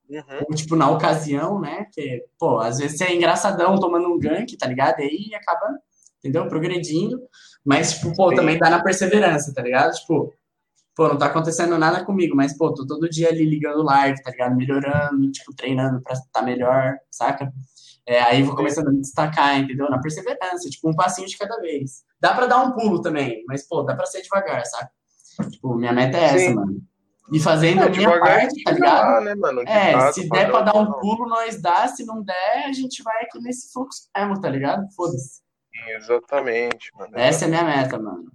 Uhum. 0.09 0.45
Ou, 0.49 0.55
tipo, 0.55 0.77
na 0.77 0.91
ocasião, 0.91 1.61
né? 1.61 1.87
Que, 1.93 2.25
pô, 2.39 2.59
às 2.59 2.79
vezes 2.79 2.99
você 2.99 3.05
é 3.05 3.15
engraçadão 3.15 3.79
tomando 3.79 4.09
um 4.09 4.19
gank, 4.19 4.57
tá 4.57 4.67
ligado? 4.67 5.01
E 5.01 5.03
aí 5.03 5.35
acaba, 5.35 5.79
entendeu? 6.19 6.47
Progredindo. 6.47 7.21
Mas, 7.65 7.95
tipo, 7.95 8.15
pô, 8.15 8.31
Sim. 8.31 8.37
também 8.37 8.59
dá 8.59 8.71
na 8.71 8.83
perseverança, 8.83 9.53
tá 9.55 9.63
ligado? 9.63 9.95
Tipo, 9.95 10.35
pô, 10.95 11.09
não 11.09 11.19
tá 11.19 11.27
acontecendo 11.27 11.77
nada 11.79 12.05
comigo, 12.05 12.35
mas, 12.37 12.57
pô, 12.57 12.73
tô 12.73 12.87
todo 12.87 13.09
dia 13.09 13.29
ali 13.29 13.45
ligando 13.45 13.83
live, 13.83 14.23
tá 14.23 14.31
ligado? 14.31 14.55
Melhorando, 14.57 15.31
tipo, 15.33 15.55
treinando 15.55 16.01
pra 16.03 16.13
estar 16.15 16.43
melhor, 16.43 16.95
saca? 17.11 17.53
É, 18.07 18.21
aí 18.23 18.43
vou 18.43 18.55
começando 18.55 18.89
a 18.89 18.93
me 18.93 19.01
destacar, 19.01 19.59
entendeu? 19.59 19.89
Na 19.91 19.99
perseverança, 20.01 20.69
tipo, 20.69 20.91
um 20.91 20.95
passinho 20.95 21.27
de 21.27 21.39
cada 21.39 21.59
vez. 21.61 22.03
Dá 22.21 22.35
pra 22.35 22.47
dar 22.47 22.59
um 22.63 22.73
pulo 22.73 23.01
também, 23.01 23.43
mas, 23.49 23.67
pô, 23.67 23.83
dá 23.83 23.95
pra 23.95 24.07
ser 24.07 24.23
devagar, 24.23 24.65
saca? 24.67 24.91
Tipo, 25.51 25.75
minha 25.75 25.93
meta 25.93 26.17
é 26.19 26.25
essa, 26.25 26.39
Sim. 26.39 26.55
mano. 26.55 26.77
E 27.33 27.41
fazendo 27.41 27.81
É, 27.83 27.87
a 27.87 27.89
minha 27.89 28.21
parte, 28.21 28.63
tá 28.63 28.73
ligado? 28.73 29.11
lá, 29.11 29.21
né, 29.23 29.35
mano? 29.35 29.65
De 29.65 29.71
É, 29.71 30.13
se 30.13 30.29
der 30.29 30.51
pra 30.51 30.61
dar 30.61 30.77
um 30.77 30.85
não. 30.85 31.01
pulo, 31.01 31.27
nós 31.27 31.61
dá. 31.61 31.89
Se 31.89 32.05
não 32.05 32.23
der, 32.23 32.67
a 32.67 32.73
gente 32.73 33.03
vai 33.03 33.23
aqui 33.23 33.41
nesse 33.41 33.73
fluxo 33.73 34.03
mesmo, 34.15 34.39
tá 34.39 34.51
ligado? 34.51 34.87
Foda-se. 34.95 35.41
Exatamente, 35.97 36.91
mano. 36.97 37.13
Essa 37.15 37.47
é 37.47 37.49
a 37.49 37.51
minha 37.51 37.65
meta, 37.65 37.99
mano. 37.99 38.31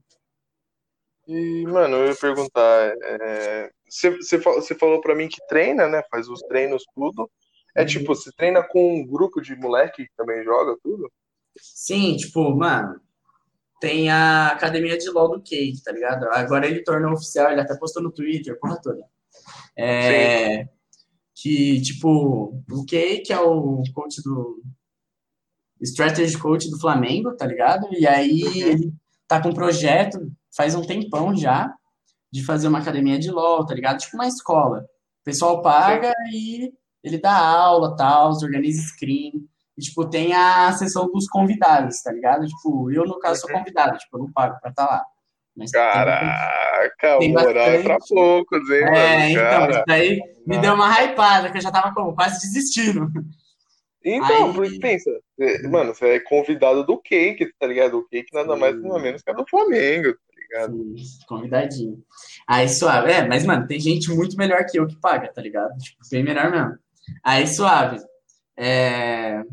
E, 1.30 1.64
mano, 1.68 1.96
eu 1.98 2.08
ia 2.08 2.16
perguntar, 2.16 2.92
é, 3.04 3.70
você, 3.88 4.10
você 4.10 4.74
falou 4.74 5.00
pra 5.00 5.14
mim 5.14 5.28
que 5.28 5.38
treina, 5.48 5.88
né? 5.88 6.02
Faz 6.10 6.28
os 6.28 6.42
treinos, 6.42 6.84
tudo. 6.96 7.30
É 7.76 7.82
Uhum. 7.82 7.88
tipo, 7.88 8.16
você 8.16 8.32
treina 8.32 8.64
com 8.64 8.96
um 8.96 9.06
grupo 9.06 9.40
de 9.40 9.56
moleque 9.56 10.06
que 10.06 10.16
também 10.18 10.44
joga 10.44 10.76
tudo? 10.82 11.12
Sim, 11.56 12.18
tipo, 12.18 12.50
mano, 12.56 13.00
tem 13.80 14.10
a 14.10 14.48
academia 14.48 14.98
de 14.98 15.08
LoL 15.12 15.38
do 15.38 15.44
Cade, 15.44 15.84
tá 15.84 15.92
ligado? 15.92 16.26
Agora 16.32 16.66
ele 16.66 16.84
tornou 16.84 17.14
oficial, 17.14 17.52
ele 17.52 17.62
até 17.62 17.76
postou 17.78 18.02
no 18.02 18.12
Twitter, 18.12 18.60
porra 18.60 18.82
toda. 18.82 19.06
É, 19.78 20.68
que, 21.36 21.80
tipo, 21.82 22.64
o 22.72 22.86
Kay, 22.90 23.20
que 23.20 23.32
é 23.32 23.40
o 23.40 23.84
coach 23.94 24.22
do. 24.24 24.64
Strategy 25.82 26.38
coach 26.38 26.70
do 26.70 26.80
Flamengo, 26.80 27.38
tá 27.38 27.46
ligado? 27.46 27.88
E 27.94 28.06
aí 28.06 28.42
ele 28.62 28.94
tá 29.28 29.42
com 29.42 29.50
um 29.50 29.54
projeto, 29.54 30.30
faz 30.60 30.76
um 30.76 30.82
tempão 30.82 31.34
já, 31.38 31.74
de 32.30 32.43
fazer 32.45 32.68
uma 32.68 32.80
academia 32.80 33.18
de 33.18 33.32
LOL, 33.32 33.66
tá 33.66 33.74
ligado? 33.74 33.97
Tipo 33.99 34.18
uma 34.18 34.28
escola. 34.28 34.80
O 35.22 35.24
pessoal 35.24 35.62
paga 35.62 36.12
e 36.34 36.70
ele 37.01 37.18
dá 37.18 37.34
aula, 37.38 37.95
tal, 37.95 38.32
organiza 38.32 38.82
screen. 38.82 39.32
E, 39.78 39.82
tipo, 39.82 40.10
tem 40.10 40.34
a 40.34 40.70
sessão 40.74 41.10
dos 41.10 41.30
convidados, 41.30 42.01
tá 42.01 42.12
ligado? 42.12 42.45
Tipo, 42.45 42.91
eu, 42.91 43.05
no 43.05 43.18
caso, 43.20 43.39
sou 43.39 43.49
convidado, 43.49 43.97
tipo, 43.97 44.18
eu 44.18 44.24
não 44.24 44.32
pago 44.34 44.60
pra 44.60 44.70
estar 44.70 44.86
lá. 44.86 45.01
Mas 45.55 45.72
tem 45.72 45.82
bastante- 45.82 46.05
Caraca, 46.05 47.18
tem 47.20 47.32
moral 47.32 47.51
é 47.70 47.82
pra 47.84 47.93
bastante. 47.95 48.20
poucos, 48.20 48.70
hein, 48.70 48.84
É, 48.84 49.30
então, 49.32 49.70
isso 49.70 49.84
daí 49.88 50.20
me 50.45 50.57
deu 50.57 50.74
uma 50.74 50.89
hypada, 51.01 51.49
que 51.51 51.57
eu 51.57 51.62
já 51.62 51.72
tava 51.72 51.93
como, 51.93 52.14
quase 52.14 52.41
desistindo. 52.41 53.07
Então, 54.03 54.62
Aí- 54.62 54.80
pensa, 54.80 55.10
é, 55.39 55.68
mano, 55.68 55.93
você 55.93 56.16
é 56.16 56.20
convidado 56.20 56.86
do 56.86 56.97
Cake, 57.01 57.51
tá 57.60 57.68
ligado? 57.68 57.97
O 57.97 58.07
Cake 58.07 58.34
nada 58.34 58.55
mais 58.55 58.76
nada 58.82 58.99
menos 58.99 59.22
que 59.22 59.30
é 59.30 59.34
do 59.34 59.45
Flamengo, 59.49 60.14
tá 60.14 60.29
ligado? 60.50 60.97
Sim, 60.97 61.20
convidadinho. 61.28 62.04
Aí, 62.47 62.68
suave. 62.68 63.12
É, 63.12 63.28
mas, 63.28 63.45
mano, 63.45 63.68
tem 63.68 63.80
gente 63.80 64.10
muito 64.12 64.36
melhor 64.38 64.66
que 64.66 64.80
eu 64.80 64.88
que 64.88 65.00
paga, 65.00 65.32
tá 65.32 65.41
ligado? 65.41 65.78
Tipo, 65.78 66.00
bem 66.12 66.24
melhor 66.24 66.52
mesmo. 66.52 66.78
Aí, 67.24 67.47
suave. 67.47 68.00
É... 68.58 69.43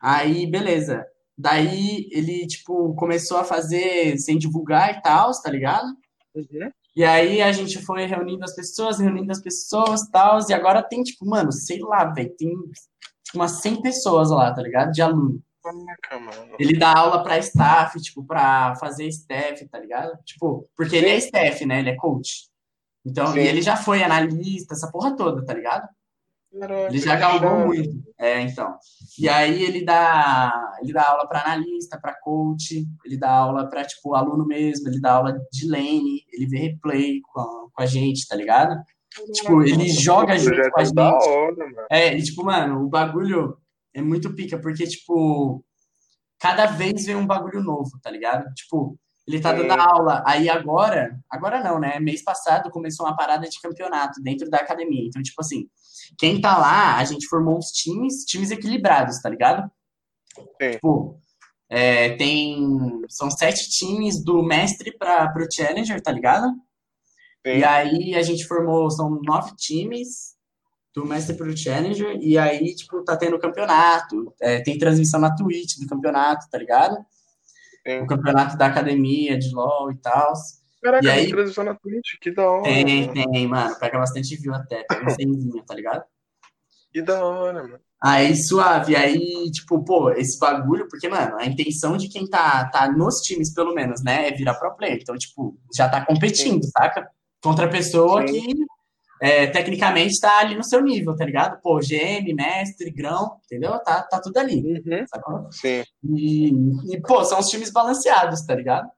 Aí, 0.00 0.46
beleza. 0.46 1.06
Daí, 1.36 2.08
ele, 2.10 2.46
tipo, 2.46 2.94
começou 2.94 3.38
a 3.38 3.44
fazer 3.44 4.18
sem 4.18 4.38
divulgar 4.38 4.96
e 4.96 5.02
tal, 5.02 5.30
tá 5.42 5.50
ligado? 5.50 5.86
Uhum. 6.34 6.70
E 6.96 7.04
aí, 7.04 7.40
a 7.40 7.52
gente 7.52 7.80
foi 7.82 8.04
reunindo 8.04 8.44
as 8.44 8.54
pessoas, 8.54 8.98
reunindo 8.98 9.30
as 9.30 9.40
pessoas 9.40 10.02
e 10.02 10.10
tal. 10.10 10.38
E 10.48 10.52
agora 10.52 10.82
tem, 10.82 11.02
tipo, 11.02 11.24
mano, 11.26 11.52
sei 11.52 11.78
lá, 11.80 12.04
velho, 12.04 12.34
tem 12.36 12.50
tipo, 12.50 13.38
umas 13.38 13.60
100 13.62 13.82
pessoas 13.82 14.30
lá, 14.30 14.52
tá 14.52 14.62
ligado? 14.62 14.92
De 14.92 15.00
aluno. 15.00 15.42
Ele 16.58 16.78
dá 16.78 16.96
aula 16.96 17.22
pra 17.22 17.38
staff, 17.38 18.00
tipo, 18.00 18.24
pra 18.24 18.74
fazer 18.76 19.06
staff, 19.08 19.66
tá 19.68 19.78
ligado? 19.78 20.16
Tipo, 20.24 20.68
porque 20.76 20.96
ele 20.96 21.08
é 21.08 21.16
staff, 21.16 21.64
né? 21.66 21.80
Ele 21.80 21.90
é 21.90 21.96
coach. 21.96 22.48
Então, 23.04 23.28
Sim. 23.28 23.40
e 23.40 23.46
ele 23.46 23.62
já 23.62 23.76
foi 23.76 24.02
analista, 24.02 24.74
essa 24.74 24.90
porra 24.90 25.16
toda, 25.16 25.44
tá 25.44 25.54
ligado? 25.54 25.88
Caraca, 26.58 26.88
Ele 26.88 26.98
já 26.98 27.16
galgou 27.16 27.66
muito. 27.66 28.02
É, 28.18 28.40
então. 28.40 28.76
E 29.18 29.28
aí 29.28 29.62
ele 29.62 29.84
dá, 29.84 30.52
ele 30.82 30.92
dá 30.92 31.08
aula 31.08 31.28
pra 31.28 31.42
analista, 31.42 31.98
pra 32.00 32.18
coach, 32.20 32.84
ele 33.04 33.16
dá 33.16 33.30
aula 33.30 33.68
pra, 33.68 33.84
tipo, 33.84 34.14
aluno 34.14 34.44
mesmo, 34.44 34.88
ele 34.88 35.00
dá 35.00 35.12
aula 35.12 35.38
de 35.52 35.68
lane, 35.70 36.24
ele 36.32 36.46
vê 36.46 36.58
replay 36.58 37.20
com 37.22 37.40
a, 37.40 37.46
com 37.72 37.82
a 37.82 37.86
gente, 37.86 38.26
tá 38.26 38.34
ligado? 38.34 38.74
Tipo, 39.32 39.62
ele 39.62 39.88
joga 39.88 40.36
junto 40.38 40.70
com 40.70 40.80
a 40.80 40.84
gente. 40.84 40.94
da 40.94 41.14
hora. 41.14 41.86
É, 41.90 42.16
e 42.16 42.22
tipo, 42.22 42.44
mano, 42.44 42.84
o 42.84 42.88
bagulho 42.88 43.56
é 43.94 44.02
muito 44.02 44.34
pica, 44.34 44.58
porque, 44.58 44.86
tipo, 44.86 45.64
cada 46.38 46.66
vez 46.66 47.04
vem 47.06 47.16
um 47.16 47.26
bagulho 47.26 47.62
novo, 47.62 47.98
tá 48.02 48.10
ligado? 48.10 48.52
Tipo, 48.54 48.98
ele 49.26 49.40
tá 49.40 49.52
dando 49.52 49.72
aula, 49.72 50.22
aí 50.26 50.48
agora, 50.48 51.18
agora 51.30 51.62
não, 51.62 51.78
né? 51.78 52.00
Mês 52.00 52.22
passado 52.22 52.70
começou 52.70 53.06
uma 53.06 53.16
parada 53.16 53.48
de 53.48 53.60
campeonato 53.60 54.20
dentro 54.22 54.48
da 54.50 54.58
academia. 54.58 55.06
Então, 55.06 55.22
tipo 55.22 55.40
assim, 55.40 55.68
quem 56.18 56.40
tá 56.40 56.58
lá, 56.58 56.96
a 56.96 57.04
gente 57.04 57.26
formou 57.26 57.58
uns 57.58 57.70
times, 57.70 58.24
times 58.24 58.50
equilibrados, 58.50 59.20
tá 59.20 59.28
ligado? 59.28 59.70
Sim. 60.60 60.72
Tipo, 60.72 61.20
é, 61.68 62.16
tem. 62.16 62.58
São 63.08 63.30
sete 63.30 63.70
times 63.70 64.24
do 64.24 64.42
mestre 64.42 64.96
para 64.96 65.28
pro 65.30 65.46
Challenger, 65.50 66.00
tá 66.02 66.10
ligado? 66.10 66.48
Sim. 67.46 67.58
E 67.58 67.64
aí 67.64 68.14
a 68.14 68.22
gente 68.22 68.46
formou, 68.46 68.90
são 68.90 69.20
nove 69.22 69.54
times 69.56 70.34
do 70.94 71.06
Mestre 71.06 71.36
pro 71.36 71.56
Challenger, 71.56 72.18
e 72.20 72.36
aí, 72.36 72.74
tipo, 72.74 73.02
tá 73.04 73.16
tendo 73.16 73.38
campeonato, 73.38 74.34
é, 74.40 74.60
tem 74.60 74.78
transmissão 74.78 75.20
na 75.20 75.34
Twitch 75.34 75.78
do 75.78 75.86
campeonato, 75.86 76.48
tá 76.50 76.58
ligado? 76.58 76.96
Sim. 77.86 78.00
O 78.02 78.06
campeonato 78.06 78.56
da 78.56 78.66
academia 78.66 79.38
de 79.38 79.54
LoL 79.54 79.92
e 79.92 79.96
tal. 79.96 80.32
Caraca, 80.82 81.06
E 81.06 81.10
aí- 81.10 81.20
tem 81.26 81.30
transmissão 81.30 81.64
na 81.64 81.74
Twitch, 81.74 82.18
que 82.20 82.30
da 82.32 82.50
hora. 82.50 82.62
Tem, 82.64 83.12
tem, 83.12 83.46
mano, 83.46 83.78
pega 83.78 83.98
bastante 83.98 84.36
view 84.36 84.54
até, 84.54 84.82
pega 84.84 85.06
um 85.06 85.10
cenzinho, 85.10 85.64
tá 85.64 85.74
ligado? 85.74 86.02
Que 86.92 87.02
da 87.02 87.24
hora, 87.24 87.62
mano. 87.62 87.78
Aí, 88.02 88.34
suave, 88.34 88.96
aí, 88.96 89.50
tipo, 89.52 89.84
pô, 89.84 90.10
esse 90.10 90.38
bagulho, 90.38 90.88
porque, 90.88 91.06
mano, 91.08 91.36
a 91.38 91.44
intenção 91.44 91.96
de 91.98 92.08
quem 92.08 92.26
tá, 92.26 92.64
tá 92.70 92.90
nos 92.90 93.20
times, 93.20 93.52
pelo 93.52 93.74
menos, 93.74 94.02
né, 94.02 94.28
é 94.28 94.32
virar 94.32 94.54
pro 94.54 94.74
player. 94.74 94.98
Então, 95.00 95.16
tipo, 95.18 95.56
já 95.76 95.86
tá 95.88 96.04
competindo, 96.04 96.64
saca? 96.64 97.08
Contra 97.42 97.66
a 97.66 97.68
pessoa 97.70 98.26
Sim. 98.26 98.40
que, 98.40 98.54
é, 99.20 99.46
tecnicamente, 99.48 100.18
tá 100.20 100.38
ali 100.38 100.56
no 100.56 100.64
seu 100.64 100.80
nível, 100.82 101.14
tá 101.14 101.24
ligado? 101.24 101.60
Pô, 101.60 101.78
GM, 101.78 102.32
mestre, 102.34 102.90
grão, 102.90 103.38
entendeu? 103.44 103.78
Tá, 103.80 104.02
tá 104.02 104.20
tudo 104.20 104.36
ali, 104.38 104.62
Uhum. 104.86 105.06
sacou? 105.06 105.46
Sim. 105.52 105.82
E, 106.14 106.48
e, 106.94 107.00
pô, 107.06 107.24
são 107.24 107.38
os 107.38 107.48
times 107.48 107.70
balanceados, 107.70 108.42
tá 108.46 108.54
ligado? 108.54 108.88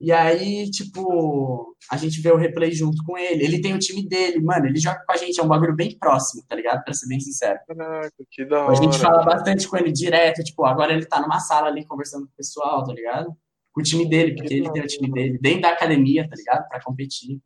E 0.00 0.10
aí, 0.10 0.68
tipo, 0.68 1.76
a 1.88 1.96
gente 1.96 2.20
vê 2.20 2.32
o 2.32 2.36
replay 2.36 2.72
junto 2.72 3.04
com 3.04 3.16
ele. 3.16 3.44
Ele 3.44 3.60
tem 3.60 3.72
o 3.72 3.78
time 3.78 4.04
dele, 4.06 4.40
mano, 4.40 4.66
ele 4.66 4.78
joga 4.80 5.00
com 5.06 5.12
a 5.12 5.16
gente, 5.16 5.38
é 5.38 5.42
um 5.44 5.48
bagulho 5.48 5.76
bem 5.76 5.96
próximo, 5.96 6.42
tá 6.48 6.56
ligado? 6.56 6.82
Pra 6.82 6.92
ser 6.92 7.06
bem 7.06 7.20
sincero. 7.20 7.60
Caraca, 7.68 8.10
que 8.28 8.44
da 8.44 8.62
A 8.62 8.66
hora. 8.66 8.74
gente 8.74 8.98
fala 8.98 9.22
bastante 9.24 9.68
com 9.68 9.76
ele 9.76 9.92
direto, 9.92 10.42
tipo, 10.42 10.64
agora 10.64 10.92
ele 10.92 11.06
tá 11.06 11.20
numa 11.20 11.38
sala 11.38 11.68
ali 11.68 11.86
conversando 11.86 12.26
com 12.26 12.32
o 12.32 12.36
pessoal, 12.36 12.84
tá 12.84 12.92
ligado? 12.92 13.32
Com 13.72 13.80
o 13.80 13.84
time 13.84 14.08
dele, 14.08 14.34
porque 14.34 14.52
ele 14.52 14.70
tem 14.70 14.82
o 14.82 14.86
time 14.86 15.10
dele, 15.10 15.38
dentro 15.40 15.62
da 15.62 15.70
academia, 15.70 16.28
tá 16.28 16.36
ligado? 16.36 16.68
Pra 16.68 16.82
competir. 16.82 17.40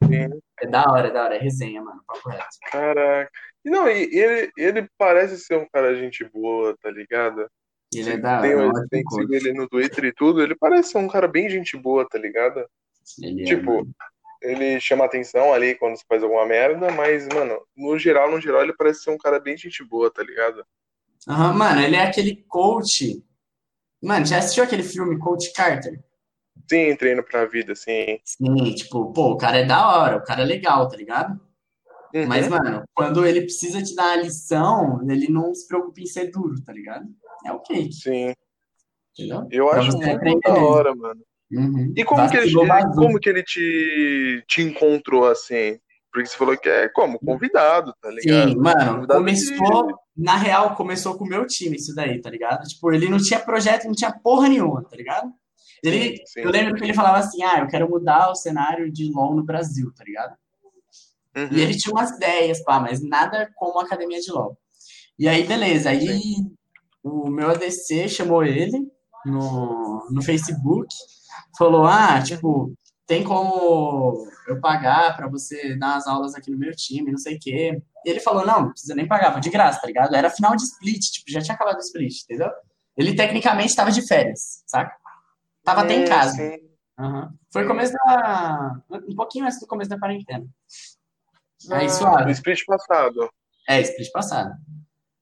É 0.60 0.66
da 0.66 0.90
hora, 0.90 1.08
é 1.08 1.12
da 1.12 1.24
hora, 1.24 1.36
é 1.36 1.38
resenha, 1.38 1.80
mano, 1.80 2.02
papo 2.06 2.28
reto. 2.28 2.46
Caraca. 2.70 3.30
Não, 3.64 3.88
e 3.88 4.08
ele, 4.12 4.50
ele 4.56 4.88
parece 4.98 5.38
ser 5.38 5.56
um 5.56 5.66
cara 5.72 5.94
gente 5.94 6.24
boa, 6.24 6.76
tá 6.82 6.90
ligado? 6.90 7.48
Ele 7.94 8.10
é 8.10 8.16
da 8.16 8.40
hora, 8.40 8.42
tem, 8.42 8.52
é 8.52 8.88
tenho 8.90 9.04
coach. 9.04 9.20
sigo 9.20 9.34
ele 9.34 9.52
no 9.52 9.68
Twitter 9.68 10.04
e 10.04 10.12
tudo, 10.12 10.42
ele 10.42 10.56
parece 10.56 10.90
ser 10.90 10.98
um 10.98 11.08
cara 11.08 11.28
bem 11.28 11.48
gente 11.48 11.76
boa, 11.76 12.06
tá 12.08 12.18
ligado? 12.18 12.64
Ele 13.22 13.42
é, 13.42 13.44
tipo, 13.44 13.76
mano. 13.76 13.94
ele 14.42 14.80
chama 14.80 15.04
atenção 15.04 15.52
ali 15.52 15.74
quando 15.76 15.96
você 15.96 16.04
faz 16.08 16.22
alguma 16.22 16.44
merda, 16.44 16.90
mas, 16.90 17.28
mano, 17.28 17.60
no 17.76 17.96
geral, 17.98 18.30
no 18.30 18.40
geral, 18.40 18.62
ele 18.62 18.74
parece 18.76 19.02
ser 19.02 19.10
um 19.10 19.18
cara 19.18 19.38
bem 19.38 19.56
gente 19.56 19.84
boa, 19.84 20.10
tá 20.10 20.22
ligado? 20.22 20.64
Aham, 21.28 21.54
mano, 21.54 21.80
ele 21.80 21.96
é 21.96 22.02
aquele 22.02 22.44
coach. 22.48 23.24
Mano, 24.02 24.26
já 24.26 24.38
assistiu 24.38 24.62
aquele 24.62 24.84
filme 24.84 25.18
Coach 25.18 25.52
Carter? 25.52 26.00
Sim, 26.68 26.96
treino 26.96 27.22
pra 27.22 27.46
vida, 27.46 27.72
assim. 27.72 28.18
Sim, 28.24 28.74
tipo, 28.74 29.12
pô, 29.12 29.32
o 29.32 29.36
cara 29.36 29.58
é 29.58 29.64
da 29.64 29.88
hora, 29.88 30.16
o 30.16 30.24
cara 30.24 30.42
é 30.42 30.44
legal, 30.44 30.88
tá 30.88 30.96
ligado? 30.96 31.40
Uhum. 32.14 32.26
Mas, 32.26 32.48
mano, 32.48 32.82
quando 32.94 33.26
ele 33.26 33.42
precisa 33.42 33.82
te 33.82 33.94
dar 33.94 34.12
a 34.12 34.16
lição, 34.16 35.00
ele 35.08 35.28
não 35.28 35.54
se 35.54 35.66
preocupa 35.68 36.00
em 36.00 36.06
ser 36.06 36.30
duro, 36.30 36.62
tá 36.64 36.72
ligado? 36.72 37.04
É 37.44 37.52
o. 37.52 37.62
Sim. 37.92 38.32
Entendeu? 39.12 39.46
Eu 39.50 39.68
pra 39.68 39.80
acho 39.80 39.96
muito 39.96 40.40
da 40.40 40.54
hora, 40.54 40.94
mano. 40.94 41.20
Uhum. 41.50 41.92
E 41.96 42.04
como 42.04 42.28
que, 42.28 42.36
ele, 42.36 42.52
como 42.94 43.20
que 43.20 43.28
ele 43.28 43.42
te, 43.42 44.42
te 44.48 44.62
encontrou 44.62 45.26
assim? 45.26 45.78
Porque 46.12 46.28
você 46.28 46.36
falou 46.36 46.56
que 46.56 46.68
é 46.68 46.88
como? 46.88 47.18
Convidado, 47.18 47.94
tá 48.00 48.10
ligado? 48.10 48.48
Sim, 48.48 48.56
mano, 48.56 48.94
convidado 48.94 49.20
começou, 49.20 49.86
de... 49.86 49.94
na 50.16 50.36
real, 50.36 50.74
começou 50.74 51.16
com 51.16 51.24
o 51.24 51.28
meu 51.28 51.46
time 51.46 51.76
isso 51.76 51.94
daí, 51.94 52.20
tá 52.20 52.30
ligado? 52.30 52.66
Tipo, 52.66 52.92
ele 52.92 53.08
não 53.08 53.18
tinha 53.18 53.38
projeto, 53.38 53.84
não 53.84 53.92
tinha 53.92 54.10
porra 54.10 54.48
nenhuma, 54.48 54.82
tá 54.82 54.96
ligado? 54.96 55.30
Ele, 55.82 56.16
sim, 56.16 56.26
sim. 56.26 56.40
Eu 56.40 56.50
lembro 56.50 56.74
que 56.74 56.84
ele 56.84 56.94
falava 56.94 57.18
assim, 57.18 57.42
ah, 57.42 57.60
eu 57.60 57.68
quero 57.68 57.88
mudar 57.88 58.30
o 58.30 58.34
cenário 58.34 58.90
de 58.90 59.10
LoL 59.12 59.34
no 59.34 59.44
Brasil, 59.44 59.92
tá 59.94 60.04
ligado? 60.04 60.34
Uhum. 61.36 61.48
E 61.52 61.60
ele 61.60 61.76
tinha 61.76 61.92
umas 61.92 62.10
ideias, 62.10 62.62
pá, 62.62 62.80
mas 62.80 63.02
nada 63.02 63.50
como 63.56 63.78
a 63.78 63.84
academia 63.84 64.20
de 64.20 64.30
LoL. 64.32 64.56
E 65.18 65.28
aí, 65.28 65.44
beleza, 65.44 65.90
aí 65.90 66.06
sim. 66.06 66.56
o 67.02 67.28
meu 67.28 67.50
ADC 67.50 68.08
chamou 68.08 68.44
ele 68.44 68.90
no, 69.24 70.08
no 70.10 70.22
Facebook, 70.22 70.88
falou, 71.58 71.86
ah, 71.86 72.22
tipo, 72.22 72.72
tem 73.06 73.22
como 73.22 74.26
eu 74.48 74.60
pagar 74.60 75.16
para 75.16 75.28
você 75.28 75.76
dar 75.76 75.96
as 75.96 76.06
aulas 76.06 76.34
aqui 76.34 76.50
no 76.50 76.58
meu 76.58 76.74
time, 76.74 77.10
não 77.10 77.18
sei 77.18 77.36
o 77.36 77.40
quê. 77.40 77.82
E 78.04 78.10
ele 78.10 78.20
falou, 78.20 78.46
não, 78.46 78.62
não 78.62 78.70
precisa 78.70 78.94
nem 78.94 79.06
pagar, 79.06 79.30
vou 79.30 79.40
de 79.40 79.50
graça, 79.50 79.80
tá 79.80 79.86
ligado? 79.86 80.14
Era 80.14 80.30
final 80.30 80.56
de 80.56 80.62
split, 80.62 81.02
tipo, 81.10 81.30
já 81.30 81.40
tinha 81.40 81.54
acabado 81.54 81.76
o 81.76 81.80
split, 81.80 82.22
entendeu? 82.22 82.50
Ele 82.96 83.14
tecnicamente 83.14 83.68
estava 83.68 83.90
de 83.92 84.06
férias, 84.06 84.62
saca? 84.66 84.96
Tava 85.66 85.80
até 85.80 85.94
em 85.94 86.04
casa. 86.04 86.40
Uhum. 86.96 87.28
Foi 87.52 87.64
o 87.64 87.66
começo 87.66 87.92
da. 87.92 88.80
Um 88.88 89.16
pouquinho 89.16 89.46
antes 89.46 89.58
do 89.58 89.66
começo 89.66 89.90
da 89.90 89.98
quarentena. 89.98 90.46
Aí, 91.72 91.86
ah, 91.86 91.88
suave. 91.88 92.30
split 92.30 92.64
passado. 92.64 93.28
É, 93.68 93.80
split 93.80 94.12
passado. 94.12 94.54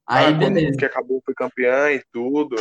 Aí, 0.07 0.27
ah, 0.27 0.37
beleza. 0.37 0.77
Que 0.77 0.85
acabou, 0.85 1.23
foi 1.25 1.33
campeã 1.33 1.91
e 1.91 2.05
tudo. 2.13 2.57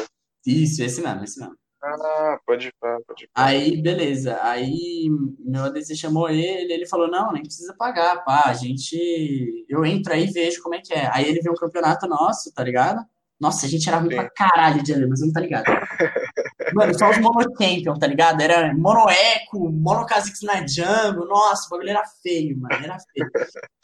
Isso, 0.46 0.82
esse 0.82 1.02
mesmo, 1.02 1.26
esse 1.26 1.40
mesmo. 1.42 1.58
Ah, 1.84 2.40
pode 2.48 2.70
ir, 2.70 2.74
pode 2.80 3.26
ir. 3.26 3.30
Aí, 3.36 3.82
beleza. 3.82 4.42
Aí, 4.42 5.10
meu 5.40 5.66
ADC 5.66 5.98
chamou 5.98 6.30
ele, 6.30 6.72
ele 6.72 6.88
falou, 6.88 7.12
não, 7.12 7.34
nem 7.34 7.44
precisa 7.44 7.76
pagar, 7.78 8.24
pá, 8.24 8.44
a 8.46 8.54
gente... 8.54 9.66
Eu 9.68 9.86
entro 9.86 10.14
aí 10.14 10.24
e 10.24 10.32
vejo 10.32 10.64
como 10.64 10.76
é 10.76 10.82
que 10.82 10.94
é. 10.94 11.10
Aí 11.14 11.28
ele 11.28 11.42
viu 11.42 11.52
um 11.52 11.56
campeonato 11.56 12.08
nosso, 12.08 12.54
tá 12.54 12.64
ligado? 12.64 13.06
Nossa, 13.44 13.66
a 13.66 13.70
gente 13.70 13.90
era 13.90 13.98
ruim 13.98 14.10
Sim. 14.10 14.16
pra 14.16 14.30
caralho 14.30 14.82
de 14.82 15.06
mas 15.06 15.20
não 15.20 15.34
tá 15.34 15.42
ligado. 15.42 15.66
Mano, 16.74 16.98
só 16.98 17.10
os 17.10 17.18
monocampion, 17.18 17.94
tá 17.96 18.08
ligado? 18.08 18.40
Era 18.40 18.74
monoeco, 18.74 19.70
monocasix 19.70 20.42
na 20.44 20.66
jungle, 20.66 21.28
nossa, 21.28 21.68
o 21.68 21.72
bagulho 21.72 21.90
era 21.90 22.06
feio, 22.24 22.58
mano, 22.58 22.74
era 22.82 22.98
feio. 23.00 23.30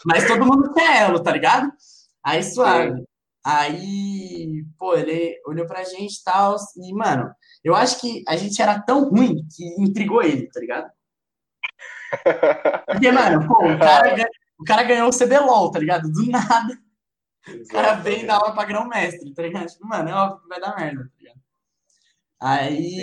Mas 0.06 0.26
todo 0.26 0.46
mundo 0.46 0.74
quer 0.74 1.04
elo, 1.04 1.22
tá 1.22 1.32
ligado? 1.32 1.70
Aí, 2.24 2.42
suave. 2.42 2.96
Sim. 2.98 3.06
Aí, 3.46 4.66
pô, 4.78 4.96
ele 4.96 5.36
olhou 5.46 5.68
pra 5.68 5.84
gente 5.84 6.16
e 6.16 6.24
tal, 6.24 6.56
e, 6.78 6.94
mano, 6.94 7.30
eu 7.64 7.76
acho 7.76 8.00
que 8.00 8.24
a 8.28 8.38
gente 8.38 8.60
era 8.62 8.80
tão 8.80 9.10
ruim 9.10 9.46
que 9.56 9.66
intrigou 9.82 10.24
ele, 10.24 10.50
tá 10.50 10.62
ligado? 10.62 10.90
Porque, 12.88 13.12
mano, 13.12 13.46
pô, 13.46 13.66
o 13.66 13.78
cara, 13.78 14.30
o 14.58 14.64
cara 14.64 14.84
ganhou 14.84 15.10
o 15.10 15.18
CBLOL, 15.18 15.70
tá 15.70 15.80
ligado? 15.80 16.10
Do 16.10 16.26
nada. 16.28 16.80
O 17.64 17.68
cara 17.68 17.96
vem 17.96 18.26
dar 18.26 18.36
aula 18.36 18.54
pra 18.54 18.66
grão-mestre, 18.66 19.34
tá 19.34 19.42
ligado? 19.42 19.68
Tipo, 19.68 19.88
mano, 19.88 20.10
é 20.10 20.14
óbvio 20.14 20.42
que 20.42 20.48
vai 20.48 20.60
dar 20.60 20.76
merda, 20.76 21.04
tá 21.04 21.18
ligado? 21.18 21.40
Aí, 22.42 22.98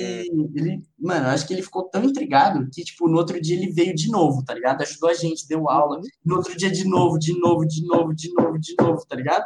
ele, 0.54 0.82
mano, 0.98 1.26
eu 1.26 1.30
acho 1.30 1.46
que 1.46 1.52
ele 1.52 1.62
ficou 1.62 1.84
tão 1.90 2.02
intrigado 2.04 2.66
que, 2.72 2.82
tipo, 2.82 3.06
no 3.06 3.18
outro 3.18 3.38
dia 3.38 3.54
ele 3.54 3.70
veio 3.70 3.94
de 3.94 4.10
novo, 4.10 4.42
tá 4.42 4.54
ligado? 4.54 4.80
Ajudou 4.80 5.10
a 5.10 5.14
gente, 5.14 5.46
deu 5.46 5.68
aula. 5.68 6.00
No 6.24 6.36
outro 6.36 6.56
dia 6.56 6.70
de 6.70 6.88
novo, 6.88 7.18
de 7.18 7.38
novo, 7.38 7.66
de 7.66 7.86
novo, 7.86 8.14
de 8.14 8.32
novo, 8.32 8.58
de 8.58 8.74
novo, 8.80 9.06
tá 9.06 9.14
ligado? 9.14 9.44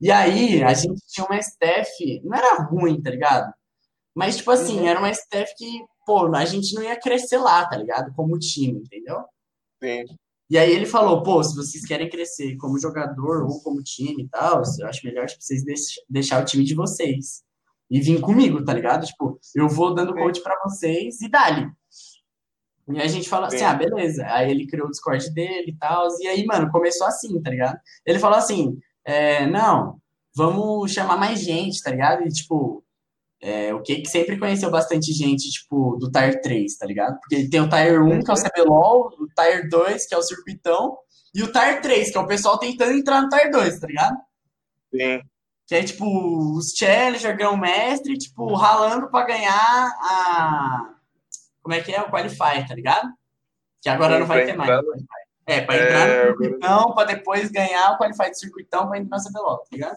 E 0.00 0.10
aí, 0.12 0.62
a 0.62 0.72
gente 0.72 1.00
tinha 1.08 1.26
uma 1.26 1.38
staff, 1.38 1.90
não 2.22 2.36
era 2.36 2.62
ruim, 2.62 3.02
tá 3.02 3.10
ligado? 3.10 3.52
Mas, 4.14 4.36
tipo 4.36 4.52
assim, 4.52 4.78
uhum. 4.78 4.86
era 4.86 5.00
uma 5.00 5.10
staff 5.10 5.52
que, 5.56 5.84
pô, 6.06 6.32
a 6.32 6.44
gente 6.44 6.72
não 6.74 6.82
ia 6.84 6.98
crescer 6.98 7.38
lá, 7.38 7.66
tá 7.66 7.76
ligado? 7.76 8.14
Como 8.14 8.38
time, 8.38 8.80
entendeu? 8.80 9.24
Sim. 9.82 10.04
E 10.50 10.58
aí 10.58 10.70
ele 10.70 10.86
falou, 10.86 11.22
pô, 11.22 11.42
se 11.42 11.56
vocês 11.56 11.84
querem 11.86 12.08
crescer 12.08 12.56
como 12.56 12.78
jogador 12.78 13.44
ou 13.44 13.62
como 13.62 13.82
time 13.82 14.24
e 14.24 14.28
tal, 14.28 14.62
eu 14.78 14.86
acho 14.86 15.06
melhor 15.06 15.26
tipo, 15.26 15.42
vocês 15.42 15.62
deixar 16.08 16.42
o 16.42 16.44
time 16.44 16.64
de 16.64 16.74
vocês. 16.74 17.42
E 17.90 18.00
vir 18.00 18.20
comigo, 18.20 18.64
tá 18.64 18.72
ligado? 18.72 19.06
Tipo, 19.06 19.38
eu 19.54 19.68
vou 19.68 19.94
dando 19.94 20.14
coach 20.14 20.42
para 20.42 20.58
vocês 20.64 21.20
e 21.20 21.28
dali. 21.28 21.70
E 22.88 23.00
a 23.00 23.06
gente 23.06 23.28
falou 23.28 23.46
assim, 23.46 23.62
ah, 23.62 23.74
beleza. 23.74 24.26
Aí 24.26 24.50
ele 24.50 24.66
criou 24.66 24.88
o 24.88 24.90
Discord 24.90 25.32
dele 25.32 25.70
e 25.70 25.76
tal. 25.76 26.06
E 26.20 26.26
aí, 26.26 26.44
mano, 26.44 26.70
começou 26.70 27.06
assim, 27.06 27.40
tá 27.40 27.50
ligado? 27.50 27.78
Ele 28.04 28.18
falou 28.18 28.36
assim, 28.36 28.78
é, 29.04 29.46
não, 29.46 29.98
vamos 30.34 30.92
chamar 30.92 31.16
mais 31.16 31.40
gente, 31.40 31.82
tá 31.82 31.90
ligado? 31.90 32.22
E, 32.26 32.28
tipo, 32.28 32.83
é, 33.44 33.74
o 33.74 33.82
que 33.82 34.02
sempre 34.06 34.38
conheceu 34.38 34.70
bastante 34.70 35.12
gente, 35.12 35.50
tipo, 35.50 35.96
do 35.96 36.10
Tire 36.10 36.40
3, 36.40 36.78
tá 36.78 36.86
ligado? 36.86 37.20
Porque 37.20 37.46
tem 37.46 37.60
o 37.60 37.68
Tire 37.68 37.98
1, 37.98 38.22
que 38.22 38.30
é 38.30 38.32
o 38.32 38.36
CBLOL, 38.42 39.14
o 39.20 39.26
Tire 39.26 39.68
2, 39.68 40.06
que 40.06 40.14
é 40.14 40.16
o 40.16 40.22
Circuitão, 40.22 40.96
e 41.34 41.42
o 41.42 41.52
Tire 41.52 41.82
3, 41.82 42.10
que 42.10 42.16
é 42.16 42.20
o 42.22 42.26
pessoal 42.26 42.58
tentando 42.58 42.92
entrar 42.92 43.20
no 43.20 43.28
Tire 43.28 43.50
2, 43.50 43.80
tá 43.80 43.86
ligado? 43.86 44.16
Sim. 44.90 45.20
Que 45.66 45.74
é, 45.74 45.84
tipo, 45.84 46.56
os 46.56 46.72
Challenger, 46.74 47.36
Grão 47.36 47.54
Mestre, 47.54 48.16
tipo, 48.16 48.54
ralando 48.54 49.10
pra 49.10 49.26
ganhar 49.26 49.90
a... 50.00 50.94
Como 51.62 51.74
é 51.74 51.82
que 51.82 51.92
é? 51.92 52.00
O 52.00 52.10
Qualify, 52.10 52.66
tá 52.66 52.74
ligado? 52.74 53.10
Que 53.82 53.90
agora 53.90 54.14
Sim, 54.14 54.20
não 54.20 54.26
vai 54.26 54.46
ter 54.46 54.56
mais. 54.56 54.70
É, 55.46 55.60
pra 55.60 55.76
entrar 55.76 56.08
é, 56.08 56.30
no 56.30 56.38
circuitão, 56.38 56.94
pra 56.94 57.04
depois 57.04 57.50
ganhar 57.50 57.90
o 57.90 57.98
Qualify 57.98 58.30
do 58.30 58.38
circuitão 58.38 58.88
pra 58.88 58.98
entrar 58.98 59.18
no 59.18 59.22
CBLOL, 59.22 59.58
tá 59.58 59.66
ligado? 59.70 59.96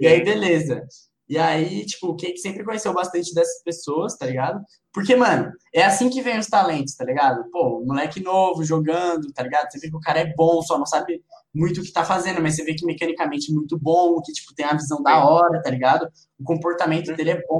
E 0.00 0.06
aí, 0.06 0.24
beleza. 0.24 0.86
E 1.28 1.36
aí, 1.38 1.84
tipo, 1.84 2.08
o 2.08 2.16
Cake 2.16 2.38
sempre 2.38 2.64
conheceu 2.64 2.92
bastante 2.94 3.34
dessas 3.34 3.60
pessoas, 3.62 4.16
tá 4.16 4.26
ligado? 4.26 4.60
Porque, 4.92 5.16
mano, 5.16 5.50
é 5.74 5.82
assim 5.82 6.08
que 6.08 6.22
vem 6.22 6.38
os 6.38 6.46
talentos, 6.46 6.94
tá 6.94 7.04
ligado? 7.04 7.50
Pô, 7.50 7.82
moleque 7.84 8.22
novo 8.22 8.64
jogando, 8.64 9.32
tá 9.32 9.42
ligado? 9.42 9.70
Você 9.70 9.78
vê 9.80 9.90
que 9.90 9.96
o 9.96 10.00
cara 10.00 10.20
é 10.20 10.32
bom, 10.34 10.62
só 10.62 10.78
não 10.78 10.86
sabe 10.86 11.20
muito 11.52 11.80
o 11.80 11.82
que 11.82 11.92
tá 11.92 12.04
fazendo, 12.04 12.40
mas 12.40 12.54
você 12.54 12.64
vê 12.64 12.74
que 12.74 12.86
mecanicamente 12.86 13.50
é 13.50 13.54
muito 13.54 13.76
bom, 13.78 14.20
que, 14.22 14.32
tipo, 14.32 14.54
tem 14.54 14.66
a 14.66 14.74
visão 14.74 15.02
da 15.02 15.24
hora, 15.26 15.60
tá 15.62 15.70
ligado? 15.70 16.06
O 16.38 16.44
comportamento 16.44 17.14
dele 17.14 17.30
é 17.30 17.42
bom. 17.46 17.58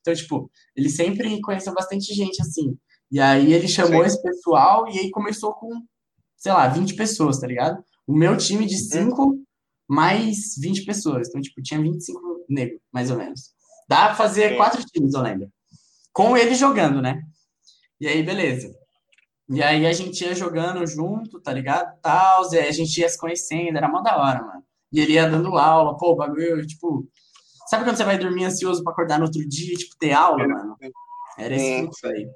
Então, 0.00 0.14
tipo, 0.14 0.50
ele 0.76 0.88
sempre 0.88 1.40
conheceu 1.40 1.74
bastante 1.74 2.14
gente 2.14 2.40
assim. 2.40 2.76
E 3.10 3.20
aí 3.20 3.52
ele 3.52 3.66
chamou 3.66 4.02
Sim. 4.02 4.06
esse 4.06 4.22
pessoal 4.22 4.86
e 4.88 4.98
aí 4.98 5.10
começou 5.10 5.54
com, 5.54 5.68
sei 6.36 6.52
lá, 6.52 6.68
20 6.68 6.94
pessoas, 6.94 7.40
tá 7.40 7.46
ligado? 7.46 7.82
O 8.06 8.16
meu 8.16 8.36
time 8.36 8.64
de 8.66 8.78
5 8.78 9.38
mais 9.88 10.54
20 10.60 10.84
pessoas. 10.84 11.28
Então, 11.28 11.40
tipo, 11.40 11.62
tinha 11.62 11.80
25 11.80 12.37
negros, 12.48 12.80
mais 12.92 13.10
ou 13.10 13.16
menos. 13.16 13.52
Dá 13.88 14.06
pra 14.06 14.14
fazer 14.14 14.56
quatro 14.56 14.84
times, 14.84 15.14
eu 15.14 15.22
lembro. 15.22 15.48
Com 16.12 16.36
ele 16.36 16.54
jogando, 16.54 17.00
né? 17.00 17.22
E 18.00 18.06
aí, 18.06 18.22
beleza. 18.22 18.74
E 19.48 19.62
aí 19.62 19.86
a 19.86 19.92
gente 19.92 20.22
ia 20.22 20.34
jogando 20.34 20.86
junto, 20.86 21.40
tá 21.40 21.52
ligado? 21.52 21.98
Tal, 22.02 22.52
e 22.52 22.58
aí 22.58 22.68
a 22.68 22.72
gente 22.72 23.00
ia 23.00 23.08
se 23.08 23.18
conhecendo, 23.18 23.78
era 23.78 23.88
mó 23.88 24.02
da 24.02 24.16
hora, 24.16 24.42
mano. 24.42 24.62
E 24.92 25.00
ele 25.00 25.14
ia 25.14 25.28
dando 25.28 25.56
aula, 25.56 25.96
pô, 25.96 26.14
bagulho, 26.14 26.66
tipo. 26.66 27.06
Sabe 27.68 27.84
quando 27.84 27.96
você 27.96 28.04
vai 28.04 28.18
dormir 28.18 28.44
ansioso 28.44 28.82
pra 28.82 28.92
acordar 28.92 29.18
no 29.18 29.26
outro 29.26 29.46
dia, 29.46 29.74
tipo, 29.74 29.96
ter 29.98 30.12
aula, 30.12 30.46
mano? 30.46 30.76
Era 31.38 31.54
esse 31.54 31.82
muito 31.82 32.06
aí. 32.06 32.28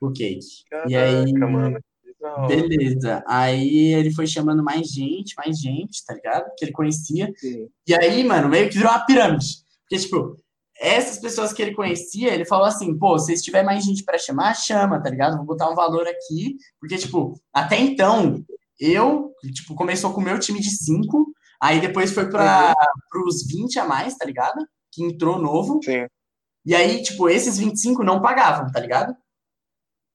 O 0.00 0.10
cake. 0.10 0.40
Caraca, 0.68 0.90
e 0.90 0.96
aí. 0.96 1.32
Mano. 1.32 1.78
Beleza. 2.46 3.22
Aí 3.26 3.94
ele 3.94 4.12
foi 4.12 4.26
chamando 4.26 4.62
mais 4.62 4.88
gente, 4.88 5.34
mais 5.36 5.58
gente, 5.58 6.04
tá 6.04 6.14
ligado? 6.14 6.50
Que 6.56 6.64
ele 6.64 6.72
conhecia. 6.72 7.32
Sim. 7.36 7.68
E 7.86 7.94
aí, 7.94 8.22
mano, 8.24 8.48
meio 8.48 8.68
que 8.68 8.76
virou 8.76 8.92
uma 8.92 9.04
pirâmide. 9.04 9.62
Porque, 9.82 10.02
tipo, 10.02 10.36
essas 10.78 11.18
pessoas 11.18 11.52
que 11.52 11.60
ele 11.62 11.74
conhecia, 11.74 12.32
ele 12.32 12.44
falou 12.44 12.66
assim, 12.66 12.96
pô, 12.98 13.18
se 13.18 13.34
tiver 13.42 13.62
mais 13.62 13.84
gente 13.84 14.04
para 14.04 14.18
chamar, 14.18 14.54
chama, 14.54 15.02
tá 15.02 15.10
ligado? 15.10 15.36
Vou 15.36 15.46
botar 15.46 15.70
um 15.70 15.74
valor 15.74 16.06
aqui. 16.06 16.56
Porque, 16.80 16.96
tipo, 16.96 17.40
até 17.52 17.78
então, 17.78 18.44
eu, 18.78 19.32
tipo, 19.52 19.74
começou 19.74 20.12
com 20.12 20.20
o 20.20 20.24
meu 20.24 20.38
time 20.38 20.60
de 20.60 20.70
cinco, 20.70 21.32
aí 21.60 21.80
depois 21.80 22.12
foi 22.12 22.28
para 22.28 22.74
os 23.26 23.46
20 23.46 23.78
a 23.78 23.84
mais, 23.84 24.16
tá 24.16 24.24
ligado? 24.24 24.66
Que 24.90 25.04
entrou 25.04 25.38
novo. 25.38 25.80
Sim. 25.84 26.06
E 26.64 26.74
aí, 26.74 27.02
tipo, 27.02 27.28
esses 27.28 27.58
25 27.58 28.04
não 28.04 28.22
pagavam, 28.22 28.70
tá 28.70 28.78
ligado? 28.80 29.14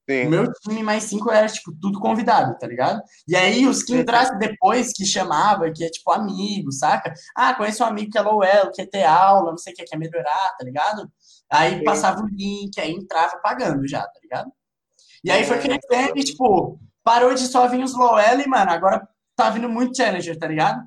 Sim. 0.10 0.28
O 0.28 0.30
meu 0.30 0.52
time 0.54 0.82
mais 0.84 1.04
cinco 1.04 1.30
era, 1.30 1.48
tipo, 1.48 1.74
tudo 1.82 2.00
convidado, 2.00 2.58
tá 2.58 2.66
ligado? 2.66 3.02
E 3.28 3.36
aí, 3.36 3.68
os 3.68 3.84
que 3.84 3.94
entrassem 3.94 4.38
depois, 4.40 4.94
que 4.94 5.06
chamava, 5.06 5.70
que 5.72 5.84
é, 5.84 5.90
tipo, 5.90 6.10
amigo, 6.12 6.72
saca? 6.72 7.14
Ah, 7.36 7.54
conheço 7.54 7.84
um 7.84 7.88
amigo 7.88 8.12
que 8.12 8.18
é 8.18 8.22
Lowell, 8.22 8.72
quer 8.72 8.86
ter 8.86 9.04
aula, 9.04 9.52
não 9.52 9.58
sei 9.58 9.74
o 9.74 9.76
que, 9.76 9.84
quer 9.84 9.98
melhorar, 9.98 10.56
tá 10.58 10.64
ligado? 10.64 11.12
Aí 11.52 11.80
Sim. 11.80 11.84
passava 11.84 12.22
o 12.22 12.28
link, 12.28 12.80
aí 12.80 12.92
entrava 12.92 13.38
pagando 13.44 13.86
já, 13.88 14.02
tá 14.02 14.20
ligado? 14.24 14.50
E 15.24 15.30
aí 15.30 15.44
foi 15.44 15.60
crescendo 15.60 16.18
e, 16.18 16.24
tipo, 16.24 16.80
parou 17.04 17.34
de 17.34 17.46
só 17.48 17.68
vir 17.68 17.84
os 17.84 17.94
Lowell 17.94 18.40
e, 18.40 18.48
mano, 18.48 18.72
agora 18.72 19.06
tá 19.36 19.50
vindo 19.50 19.68
muito 19.68 19.98
Challenger, 19.98 20.40
tá 20.40 20.48
ligado? 20.48 20.82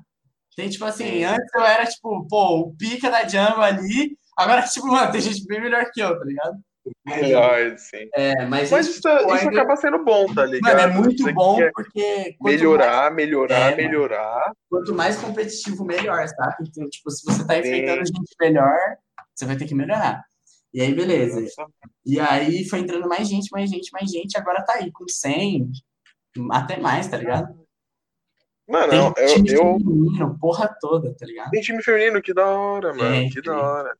Tem, 0.55 0.67
tipo 0.67 0.83
assim, 0.83 1.05
Sim. 1.05 1.23
antes 1.25 1.53
eu 1.53 1.61
era, 1.61 1.85
tipo, 1.85 2.27
pô, 2.27 2.59
o 2.61 2.75
pica 2.75 3.09
da 3.09 3.27
jungle 3.27 3.61
ali, 3.61 4.17
agora, 4.35 4.63
tipo, 4.67 4.87
mano, 4.87 5.11
tem 5.11 5.21
gente 5.21 5.45
bem 5.45 5.61
melhor 5.61 5.85
que 5.93 6.01
eu, 6.01 6.17
tá 6.17 6.25
ligado? 6.25 6.57
Melhor, 7.05 7.77
sim. 7.77 8.09
É, 8.15 8.45
mas, 8.45 8.71
Mas 8.71 8.87
isso, 8.87 9.01
tipo, 9.01 9.35
isso 9.35 9.49
acaba 9.49 9.75
sendo 9.75 10.03
bom, 10.03 10.25
tá 10.33 10.45
ligado? 10.45 10.77
Mano, 10.77 10.93
é 10.93 10.97
muito 10.97 11.23
Você 11.23 11.33
bom 11.33 11.59
porque 11.73 12.35
melhorar, 12.41 13.11
melhorar, 13.11 13.73
É, 13.73 13.75
melhorar. 13.75 14.51
quanto 14.69 14.93
mais 14.95 15.17
competitivo, 15.17 15.85
melhor, 15.85 16.27
sabe? 16.27 16.55
Então, 16.67 16.89
tipo, 16.89 17.11
se 17.11 17.23
você 17.23 17.45
tá 17.45 17.53
Sim. 17.53 17.59
enfrentando 17.59 18.05
gente 18.05 18.35
melhor, 18.39 18.77
você 19.35 19.45
vai 19.45 19.55
ter 19.55 19.65
que 19.65 19.75
melhorar. 19.75 20.23
E 20.73 20.81
aí, 20.81 20.93
beleza. 20.93 21.43
E 22.05 22.19
aí 22.19 22.67
foi 22.67 22.79
entrando 22.79 23.07
mais 23.07 23.27
gente, 23.27 23.49
mais 23.51 23.69
gente, 23.69 23.91
mais 23.91 24.09
gente. 24.09 24.37
Agora 24.37 24.63
tá 24.63 24.75
aí 24.75 24.91
com 24.91 25.07
100, 25.07 25.69
até 26.51 26.79
mais, 26.79 27.07
tá 27.07 27.17
ligado? 27.17 27.61
Mano, 28.67 29.13
Tem 29.13 29.23
eu, 29.25 29.33
time 29.33 29.51
eu, 29.51 29.77
feminino, 29.77 30.37
porra 30.39 30.73
toda, 30.79 31.13
tá 31.13 31.25
ligado? 31.25 31.49
Tem 31.49 31.61
time 31.61 31.83
feminino, 31.83 32.21
que 32.21 32.33
da 32.33 32.47
hora, 32.47 32.93
mano. 32.93 33.11
Tem, 33.11 33.29
que 33.29 33.41
da 33.41 33.57
hora. 33.57 33.97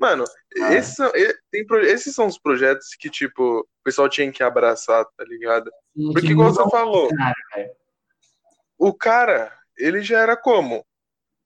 Mano, 0.00 0.24
Ah. 0.62 0.72
esses, 0.74 0.94
são, 0.94 1.12
tem, 1.50 1.66
esses 1.82 2.14
são 2.14 2.26
os 2.26 2.38
projetos 2.38 2.94
que, 2.98 3.10
tipo, 3.10 3.60
o 3.60 3.66
pessoal 3.84 4.08
tinha 4.08 4.32
que 4.32 4.42
abraçar, 4.42 5.04
tá 5.16 5.24
ligado? 5.24 5.70
Porque, 6.12 6.28
igual 6.28 6.48
mudam 6.48 6.64
você 6.64 6.70
falou, 6.70 7.08
velho. 7.54 7.70
o 8.78 8.94
cara, 8.94 9.52
ele 9.76 10.00
já 10.00 10.20
era 10.20 10.36
como? 10.36 10.84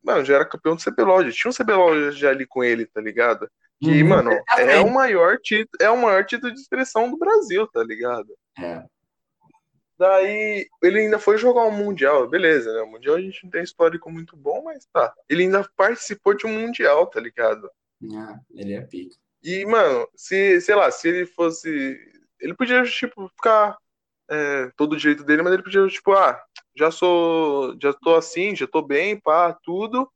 Mano, 0.03 0.25
já 0.25 0.37
era 0.37 0.45
campeão 0.47 0.77
do 0.77 0.83
CBLOL, 0.83 1.25
já 1.25 1.33
tinha 1.33 1.51
um 1.51 1.55
CBLOL 1.55 2.13
já 2.13 2.31
ali 2.31 2.47
com 2.47 2.63
ele, 2.63 2.87
tá 2.87 3.01
ligado? 3.01 3.51
Que, 3.83 4.03
Uhum. 4.03 4.09
mano, 4.09 4.31
é 4.31 4.35
Exatamente. 4.37 4.85
o 4.89 4.91
maior 4.95 5.39
título, 5.39 5.77
é 5.81 5.91
o 5.91 5.97
maior 6.01 6.25
título 6.25 6.53
de 6.55 6.61
expressão 6.61 7.11
do 7.11 7.19
Brasil, 7.19 7.67
tá 7.67 7.83
ligado? 7.83 8.33
É. 8.59 8.85
Daí 9.99 10.67
ele 10.83 11.01
ainda 11.01 11.19
foi 11.19 11.39
jogar 11.39 11.63
um 11.65 11.71
Mundial, 11.71 12.29
beleza, 12.29 12.73
né? 12.73 12.83
O 12.83 12.87
Mundial 12.91 13.17
a 13.17 13.21
gente 13.21 13.43
não 13.45 13.51
tem 13.51 13.63
histórico 13.63 14.11
muito 14.11 14.37
bom, 14.37 14.63
mas 14.65 14.87
tá. 14.93 15.13
Ele 15.29 15.43
ainda 15.45 15.69
participou 15.77 16.35
de 16.35 16.47
um 16.47 16.53
Mundial, 16.53 17.07
tá 17.07 17.21
ligado? 17.21 17.69
Ah, 18.13 18.39
ele 18.55 18.75
é 18.75 18.81
pica. 18.83 19.17
E, 19.43 19.65
mano, 19.67 20.09
se, 20.15 20.61
sei 20.61 20.75
lá, 20.75 20.91
se 20.91 21.09
ele 21.09 21.27
fosse. 21.27 21.99
Ele 22.41 22.55
podia, 22.55 22.83
tipo, 22.85 23.29
ficar 23.29 23.77
é, 24.31 24.71
todo 24.77 24.95
o 24.95 24.97
direito 24.97 25.23
dele, 25.23 25.43
mas 25.43 25.53
ele 25.53 25.63
podia, 25.63 25.87
tipo, 25.87 26.13
ah, 26.13 26.43
já 26.75 26.91
sou. 26.91 27.77
Já 27.81 27.93
tô 27.93 28.15
assim, 28.15 28.57
já 28.57 28.67
tô 28.67 28.81
bem, 28.81 29.21
pá, 29.21 29.53
tudo. 29.63 30.09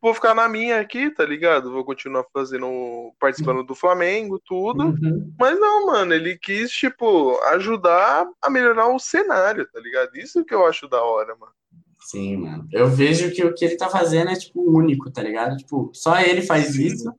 Vou 0.00 0.14
ficar 0.14 0.32
na 0.32 0.48
minha 0.48 0.78
aqui, 0.80 1.10
tá 1.10 1.24
ligado? 1.24 1.72
Vou 1.72 1.84
continuar 1.84 2.24
fazendo. 2.32 3.12
participando 3.18 3.64
do 3.64 3.74
Flamengo, 3.74 4.40
tudo. 4.44 4.84
Uhum. 4.84 5.34
Mas 5.36 5.58
não, 5.58 5.86
mano, 5.86 6.14
ele 6.14 6.38
quis, 6.38 6.70
tipo, 6.70 7.36
ajudar 7.46 8.28
a 8.40 8.48
melhorar 8.48 8.86
o 8.94 8.98
cenário, 9.00 9.68
tá 9.72 9.80
ligado? 9.80 10.16
Isso 10.16 10.44
que 10.44 10.54
eu 10.54 10.64
acho 10.64 10.86
da 10.86 11.02
hora, 11.02 11.34
mano. 11.34 11.52
Sim, 11.98 12.36
mano. 12.36 12.68
Eu 12.70 12.86
vejo 12.86 13.32
que 13.32 13.44
o 13.44 13.52
que 13.52 13.64
ele 13.64 13.76
tá 13.76 13.88
fazendo 13.88 14.30
é, 14.30 14.36
tipo, 14.36 14.62
único, 14.70 15.10
tá 15.10 15.20
ligado? 15.20 15.56
Tipo, 15.56 15.90
só 15.92 16.18
ele 16.20 16.42
faz 16.42 16.68
Sim. 16.68 16.86
isso. 16.86 17.12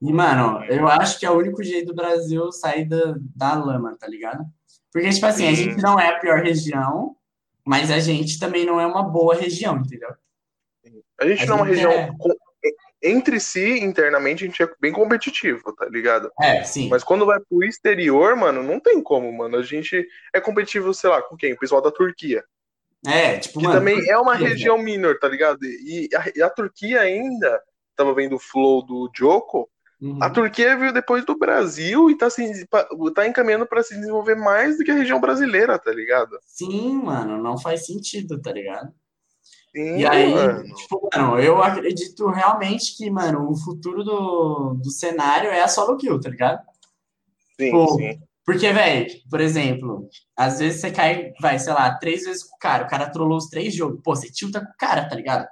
E, 0.00 0.12
mano, 0.12 0.62
eu 0.66 0.86
acho 0.88 1.18
que 1.18 1.24
é 1.26 1.30
o 1.30 1.38
único 1.38 1.62
jeito 1.62 1.86
do 1.88 1.94
Brasil 1.94 2.52
sair 2.52 2.84
da, 2.84 3.14
da 3.34 3.54
lama, 3.54 3.96
tá 3.98 4.06
ligado? 4.06 4.44
Porque, 4.92 5.08
tipo 5.10 5.26
assim, 5.26 5.46
a 5.46 5.50
Sim. 5.50 5.56
gente 5.56 5.82
não 5.82 5.98
é 5.98 6.08
a 6.10 6.18
pior 6.18 6.42
região, 6.42 7.16
mas 7.64 7.90
a 7.90 7.98
gente 7.98 8.38
também 8.38 8.64
não 8.66 8.80
é 8.80 8.86
uma 8.86 9.02
boa 9.02 9.34
região, 9.34 9.76
entendeu? 9.78 10.10
A 11.18 11.26
gente 11.26 11.42
A 11.42 11.46
não 11.46 11.54
é 11.54 11.60
uma 11.60 11.66
região. 11.66 11.90
é- 11.92 12.10
Entre 13.02 13.38
si, 13.38 13.78
internamente, 13.84 14.42
a 14.42 14.46
gente 14.46 14.62
é 14.62 14.68
bem 14.80 14.90
competitivo, 14.90 15.72
tá 15.74 15.86
ligado? 15.86 16.30
É, 16.40 16.64
sim. 16.64 16.88
Mas 16.88 17.04
quando 17.04 17.26
vai 17.26 17.38
pro 17.38 17.62
exterior, 17.62 18.34
mano, 18.34 18.62
não 18.62 18.80
tem 18.80 19.00
como, 19.02 19.30
mano. 19.32 19.56
A 19.58 19.62
gente 19.62 20.06
é 20.34 20.40
competitivo, 20.40 20.92
sei 20.92 21.10
lá, 21.10 21.22
com 21.22 21.36
quem? 21.36 21.52
O 21.52 21.58
pessoal 21.58 21.80
da 21.82 21.90
Turquia. 21.92 22.42
É, 23.06 23.38
tipo, 23.38 23.60
Que 23.60 23.66
mano. 23.66 23.78
também 23.78 24.08
é 24.10 24.16
uma 24.18 24.34
região 24.34 24.76
minor, 24.78 25.18
tá 25.20 25.28
ligado? 25.28 25.62
E 25.64 26.08
a, 26.14 26.24
e 26.34 26.42
a 26.42 26.50
Turquia 26.50 27.00
ainda, 27.02 27.62
tava 27.94 28.12
vendo 28.14 28.36
o 28.36 28.40
flow 28.40 28.82
do 28.84 29.10
Joko, 29.14 29.70
Uhum. 30.00 30.18
a 30.22 30.28
Turquia 30.28 30.76
veio 30.76 30.92
depois 30.92 31.24
do 31.24 31.38
Brasil 31.38 32.10
e 32.10 32.18
tá, 32.18 32.28
se, 32.28 32.66
tá 33.14 33.26
encaminhando 33.26 33.66
pra 33.66 33.82
se 33.82 33.94
desenvolver 33.94 34.34
mais 34.34 34.76
do 34.76 34.84
que 34.84 34.90
a 34.90 34.94
região 34.94 35.18
brasileira, 35.18 35.78
tá 35.78 35.90
ligado? 35.90 36.38
Sim, 36.44 36.96
mano, 37.02 37.42
não 37.42 37.56
faz 37.56 37.86
sentido, 37.86 38.40
tá 38.40 38.52
ligado? 38.52 38.92
Sim, 39.74 39.98
E 39.98 40.06
aí, 40.06 40.32
mano. 40.32 40.74
tipo, 40.74 41.08
mano, 41.14 41.38
eu 41.38 41.62
acredito 41.62 42.28
realmente 42.28 42.96
que, 42.96 43.10
mano, 43.10 43.50
o 43.50 43.56
futuro 43.56 44.04
do, 44.04 44.74
do 44.74 44.90
cenário 44.90 45.50
é 45.50 45.62
a 45.62 45.68
solo 45.68 45.96
kill, 45.96 46.20
tá 46.20 46.28
ligado? 46.28 46.60
Sim, 47.58 47.70
Pô, 47.70 47.88
sim. 47.88 48.20
Porque, 48.44 48.72
velho, 48.72 49.06
por 49.28 49.40
exemplo, 49.40 50.08
às 50.36 50.60
vezes 50.60 50.80
você 50.80 50.92
cai, 50.92 51.32
vai, 51.40 51.58
sei 51.58 51.72
lá, 51.72 51.92
três 51.98 52.24
vezes 52.24 52.44
com 52.44 52.54
o 52.54 52.58
cara, 52.58 52.84
o 52.84 52.88
cara 52.88 53.10
trollou 53.10 53.36
os 53.38 53.48
três 53.48 53.74
jogos, 53.74 54.00
pô, 54.04 54.14
você 54.14 54.30
tilta 54.30 54.60
com 54.60 54.70
o 54.70 54.76
cara, 54.78 55.08
tá 55.08 55.16
ligado? 55.16 55.48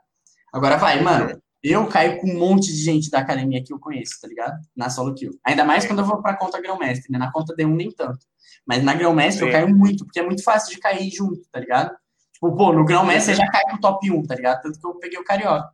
Agora 0.53 0.77
vai, 0.77 1.01
mano, 1.03 1.41
eu 1.73 1.87
caio 1.87 2.21
com 2.21 2.29
um 2.31 2.39
monte 2.39 2.67
de 2.73 2.79
gente 2.83 3.11
da 3.11 3.21
academia 3.21 3.63
que 3.65 3.73
eu 3.73 3.79
conheço, 3.79 4.21
tá 4.21 4.29
ligado? 4.29 4.55
Na 4.77 4.91
solo 4.91 5.15
kill. 5.15 5.33
Ainda 5.45 5.65
mais 5.65 5.87
quando 5.87 6.01
eu 6.01 6.05
vou 6.05 6.21
pra 6.21 6.37
conta 6.37 6.61
grão-mestre, 6.61 7.11
né? 7.11 7.19
Na 7.19 7.33
conta 7.33 7.55
D1 7.57 7.75
nem 7.75 7.91
tanto. 7.91 8.19
Mas 8.67 8.83
na 8.83 8.95
grão-mestre 8.95 9.45
eu 9.47 9.53
caio 9.53 9.75
muito, 9.75 10.05
porque 10.05 10.21
é 10.21 10.23
muito 10.25 10.43
fácil 10.43 10.75
de 10.75 10.81
cair 10.81 11.11
junto, 11.11 11.41
tá 11.51 11.59
ligado? 11.61 11.91
Tipo, 12.33 12.55
pô, 12.57 12.73
no 12.73 12.85
grão-mestre 12.85 13.35
você 13.35 13.41
já 13.41 13.51
cai 13.51 13.63
com 13.71 13.77
o 13.77 13.81
top 13.81 14.11
1, 14.11 14.23
tá 14.27 14.35
ligado? 14.35 14.63
Tanto 14.63 14.79
que 14.79 14.87
eu 14.87 14.95
peguei 14.99 15.19
o 15.19 15.25
carioca. 15.25 15.69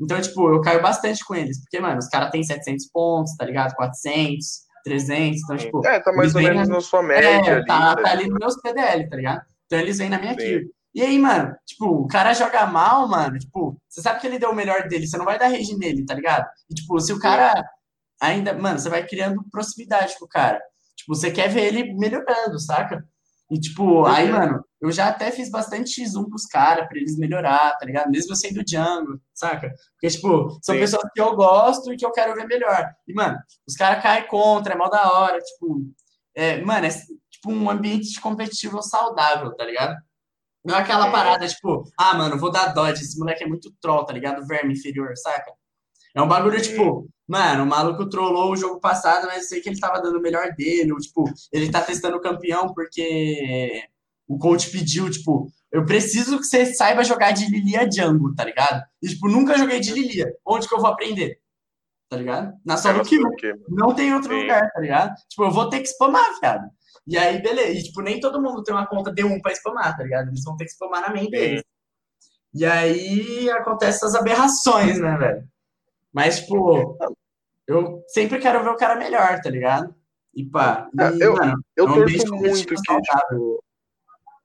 Então, 0.00 0.20
tipo, 0.20 0.48
eu 0.48 0.60
caio 0.60 0.80
bastante 0.80 1.24
com 1.24 1.34
eles, 1.34 1.60
porque, 1.60 1.78
mano, 1.78 1.98
os 1.98 2.08
caras 2.08 2.30
têm 2.30 2.42
700 2.42 2.86
pontos, 2.90 3.36
tá 3.36 3.44
ligado? 3.44 3.74
400, 3.74 4.60
300, 4.82 5.42
então, 5.42 5.56
tipo... 5.58 5.86
É, 5.86 6.00
tá 6.00 6.10
mais 6.12 6.34
ou 6.34 6.40
menos 6.40 6.68
na- 6.68 6.76
na 6.76 6.80
sua 6.80 7.02
média 7.02 7.26
É, 7.28 7.36
ali. 7.56 7.66
tá, 7.66 7.94
tá 7.96 8.02
tá 8.02 8.10
ali 8.10 8.26
nos 8.28 8.38
meus 8.38 8.56
PDL, 8.62 9.08
tá 9.10 9.16
ligado? 9.16 9.42
Então 9.66 9.78
eles 9.78 9.98
vêm 9.98 10.08
na 10.08 10.18
minha 10.18 10.32
Sim. 10.32 10.38
kill. 10.38 10.60
E 10.94 11.02
aí, 11.02 11.18
mano, 11.18 11.54
tipo, 11.66 11.86
o 11.86 12.06
cara 12.08 12.32
joga 12.34 12.66
mal, 12.66 13.06
mano, 13.08 13.38
tipo, 13.38 13.76
você 13.88 14.02
sabe 14.02 14.20
que 14.20 14.26
ele 14.26 14.38
deu 14.40 14.50
o 14.50 14.54
melhor 14.54 14.88
dele, 14.88 15.06
você 15.06 15.16
não 15.16 15.24
vai 15.24 15.38
dar 15.38 15.48
rage 15.48 15.76
nele, 15.76 16.04
tá 16.04 16.14
ligado? 16.14 16.46
E, 16.68 16.74
tipo, 16.74 16.98
se 17.00 17.12
o 17.12 17.18
cara 17.20 17.64
ainda, 18.20 18.52
mano, 18.54 18.78
você 18.78 18.88
vai 18.88 19.06
criando 19.06 19.44
proximidade 19.50 20.18
com 20.18 20.24
o 20.24 20.28
cara. 20.28 20.60
Tipo, 20.96 21.14
você 21.14 21.30
quer 21.30 21.48
ver 21.48 21.62
ele 21.66 21.94
melhorando, 21.94 22.58
saca? 22.60 23.04
E, 23.50 23.58
tipo, 23.58 24.04
aí, 24.06 24.26
Uhum. 24.30 24.38
mano, 24.38 24.64
eu 24.80 24.90
já 24.92 25.08
até 25.08 25.30
fiz 25.30 25.50
bastante 25.50 25.90
X1 26.02 26.28
pros 26.28 26.46
caras, 26.46 26.88
pra 26.88 26.98
eles 26.98 27.16
melhorar, 27.18 27.76
tá 27.78 27.86
ligado? 27.86 28.10
Mesmo 28.10 28.32
eu 28.32 28.36
sendo 28.36 28.64
Django, 28.64 29.20
saca? 29.34 29.72
Porque, 29.92 30.08
tipo, 30.08 30.50
são 30.62 30.74
Sim. 30.74 30.80
pessoas 30.80 31.02
que 31.14 31.20
eu 31.20 31.34
gosto 31.36 31.92
e 31.92 31.96
que 31.96 32.04
eu 32.06 32.12
quero 32.12 32.34
ver 32.34 32.46
melhor. 32.46 32.84
E, 33.08 33.12
mano, 33.14 33.38
os 33.66 33.74
caras 33.76 34.02
caem 34.02 34.26
contra, 34.26 34.74
é 34.74 34.76
mal 34.76 34.90
da 34.90 35.12
hora, 35.12 35.38
tipo, 35.40 35.82
é, 36.34 36.60
mano, 36.62 36.86
é 36.86 36.90
tipo 36.90 37.50
um 37.50 37.68
ambiente 37.70 38.20
competitivo 38.20 38.82
saudável, 38.82 39.54
tá 39.56 39.64
ligado? 39.64 39.96
Não 40.64 40.74
é 40.76 40.78
aquela 40.80 41.08
É. 41.08 41.10
parada, 41.10 41.46
tipo, 41.48 41.84
ah, 41.98 42.14
mano, 42.14 42.38
vou 42.38 42.50
dar 42.50 42.68
dodge, 42.74 43.02
esse 43.02 43.18
moleque 43.18 43.44
é 43.44 43.46
muito 43.46 43.72
troll, 43.80 44.04
tá 44.04 44.12
ligado? 44.12 44.46
Verme 44.46 44.74
inferior, 44.74 45.16
saca? 45.16 45.52
É 46.14 46.20
um 46.20 46.28
bagulho, 46.28 46.62
Sim. 46.62 46.70
tipo, 46.70 47.08
mano, 47.26 47.64
o 47.64 47.66
maluco 47.66 48.08
trollou 48.08 48.52
o 48.52 48.56
jogo 48.56 48.80
passado, 48.80 49.26
mas 49.26 49.44
eu 49.44 49.48
sei 49.48 49.60
que 49.60 49.68
ele 49.68 49.80
tava 49.80 50.00
dando 50.02 50.18
o 50.18 50.22
melhor 50.22 50.52
dele, 50.54 50.92
ou, 50.92 50.98
tipo, 50.98 51.24
ele 51.52 51.70
tá 51.70 51.80
testando 51.80 52.16
o 52.16 52.20
campeão 52.20 52.74
porque 52.74 53.84
o 54.28 54.38
coach 54.38 54.70
pediu, 54.70 55.08
tipo, 55.10 55.50
eu 55.72 55.84
preciso 55.86 56.36
que 56.38 56.44
você 56.44 56.66
saiba 56.66 57.04
jogar 57.04 57.30
de 57.32 57.48
Lilia 57.48 57.88
Django, 57.88 58.34
tá 58.34 58.44
ligado? 58.44 58.82
E, 59.02 59.08
tipo, 59.08 59.28
nunca 59.28 59.56
joguei 59.56 59.78
de 59.80 59.92
Lilia. 59.92 60.34
Onde 60.44 60.68
que 60.68 60.74
eu 60.74 60.80
vou 60.80 60.90
aprender? 60.90 61.38
Tá 62.08 62.16
ligado? 62.16 62.52
Na 62.66 62.76
solo 62.76 63.04
kill. 63.04 63.22
Porque, 63.22 63.54
Não 63.68 63.94
tem 63.94 64.12
outro 64.12 64.34
Sim. 64.34 64.40
lugar, 64.42 64.68
tá 64.72 64.80
ligado? 64.80 65.14
Tipo, 65.28 65.44
eu 65.44 65.50
vou 65.52 65.68
ter 65.70 65.78
que 65.78 65.86
spamar, 65.88 66.26
viado. 66.40 66.68
E 67.06 67.16
aí, 67.16 67.40
beleza. 67.42 67.70
E, 67.78 67.82
tipo, 67.82 68.00
nem 68.02 68.20
todo 68.20 68.40
mundo 68.40 68.62
tem 68.62 68.74
uma 68.74 68.86
conta 68.86 69.12
D1 69.12 69.40
pra 69.40 69.52
spamar, 69.54 69.96
tá 69.96 70.02
ligado? 70.02 70.28
Eles 70.28 70.44
vão 70.44 70.56
ter 70.56 70.64
que 70.64 70.70
spamar 70.72 71.00
na 71.02 71.10
main 71.14 71.28
deles. 71.30 71.62
E 72.52 72.64
aí 72.64 73.48
acontecem 73.50 73.96
essas 73.96 74.14
aberrações, 74.14 74.98
né, 74.98 75.16
velho? 75.16 75.44
Mas, 76.12 76.40
tipo, 76.40 76.96
eu 77.66 78.02
sempre 78.08 78.38
quero 78.40 78.62
ver 78.62 78.70
o 78.70 78.76
cara 78.76 78.96
melhor, 78.96 79.40
tá 79.40 79.48
ligado? 79.50 79.94
E 80.34 80.44
pá. 80.44 80.88
E, 80.92 81.00
Ah, 81.02 81.12
eu- 81.20 81.34
mano, 81.36 81.64
Eu 81.76 81.86
é 81.86 81.90
um 81.90 81.94
torço 81.94 82.34
muito 82.34 82.74
que 82.74 82.80
tipo, 82.82 83.64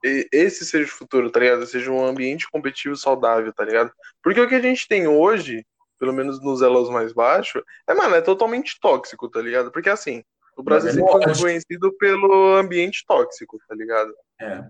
e- 0.03 0.27
esse 0.31 0.65
seja 0.65 0.85
o 0.87 0.95
futuro, 0.95 1.31
tá 1.31 1.39
ligado? 1.39 1.65
Seja 1.65 1.91
um 1.91 2.05
ambiente 2.05 2.49
competitivo 2.49 2.95
saudável, 2.95 3.51
tá 3.53 3.65
ligado? 3.65 3.91
Porque 4.21 4.39
o 4.39 4.47
que 4.47 4.55
a 4.55 4.61
gente 4.61 4.87
tem 4.87 5.07
hoje, 5.07 5.65
pelo 5.99 6.13
menos 6.13 6.39
nos 6.41 6.61
elos 6.61 6.89
mais 6.89 7.11
baixos, 7.13 7.63
é, 7.87 7.93
mano, 7.93 8.15
é 8.15 8.21
totalmente 8.21 8.79
tóxico, 8.79 9.29
tá 9.29 9.41
ligado? 9.41 9.71
Porque 9.71 9.89
assim, 9.89 10.23
o 10.55 10.63
Brasil 10.63 10.89
É 10.89 10.93
sempre 10.93 11.11
foi 11.11 11.35
conhecido 11.35 11.93
pelo 11.97 12.55
ambiente 12.55 13.03
tóxico, 13.07 13.59
tá 13.67 13.75
ligado? 13.75 14.13
É. 14.39 14.63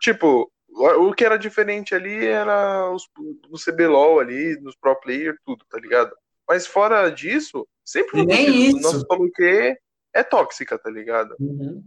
Tipo, 0.00 0.50
o 0.68 1.12
que 1.12 1.24
era 1.24 1.38
diferente 1.38 1.94
ali 1.94 2.26
era 2.26 2.90
os, 2.90 3.04
o 3.50 3.58
CBLOL 3.58 4.20
ali, 4.20 4.58
nos 4.60 4.76
pro 4.76 4.96
player, 4.96 5.36
tudo, 5.44 5.64
tá 5.68 5.78
ligado? 5.78 6.14
Mas 6.48 6.66
fora 6.66 7.10
disso, 7.10 7.66
sempre 7.84 8.24
nem 8.24 8.68
isso. 8.68 8.80
Nosso 8.80 9.06
solo 9.06 9.30
Q 9.30 9.76
é 10.14 10.22
tóxica, 10.22 10.78
tá 10.78 10.90
ligado? 10.90 11.34
Uhum. 11.38 11.82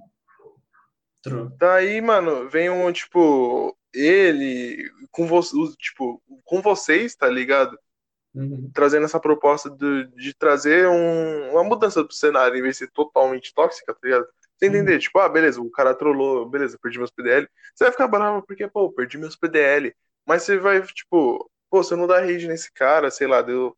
True. 1.22 1.50
Daí, 1.58 2.02
mano, 2.02 2.50
vem 2.50 2.70
um, 2.70 2.92
tipo, 2.92 3.76
ele 3.94 4.90
com 5.12 5.26
vocês, 5.26 5.76
tipo, 5.78 6.22
com 6.44 6.62
vocês, 6.62 7.16
tá 7.16 7.28
ligado? 7.28 7.78
Uhum. 8.36 8.72
Trazendo 8.74 9.06
essa 9.06 9.20
proposta 9.20 9.70
de, 9.70 10.08
de 10.16 10.34
trazer 10.34 10.88
um- 10.88 11.52
uma 11.52 11.64
mudança 11.64 12.04
pro 12.04 12.14
cenário, 12.16 12.58
em 12.58 12.62
vez 12.62 12.76
de 12.76 12.86
ser 12.86 12.92
totalmente 12.92 13.54
tóxica, 13.54 13.94
tá 13.94 14.00
ligado? 14.04 14.26
Você 14.58 14.68
entender, 14.68 14.98
tipo, 15.00 15.20
ah, 15.20 15.28
beleza, 15.30 15.62
o 15.62 15.70
cara 15.70 15.94
trollou, 15.94 16.48
beleza, 16.50 16.78
perdi 16.82 16.98
meus 16.98 17.12
PDL. 17.12 17.48
Você 17.76 17.84
vai 17.84 17.92
ficar 17.92 18.08
bravo 18.08 18.44
porque, 18.46 18.68
pô, 18.68 18.92
perdi 18.92 19.18
meus 19.18 19.36
PDL. 19.36 19.94
Mas 20.26 20.44
você 20.44 20.58
vai, 20.58 20.82
tipo, 20.82 21.50
pô, 21.70 21.84
você 21.84 21.96
não 21.96 22.08
dá 22.08 22.20
rage 22.22 22.48
nesse 22.48 22.72
cara, 22.72 23.12
sei 23.12 23.28
lá, 23.28 23.42
deu. 23.42 23.76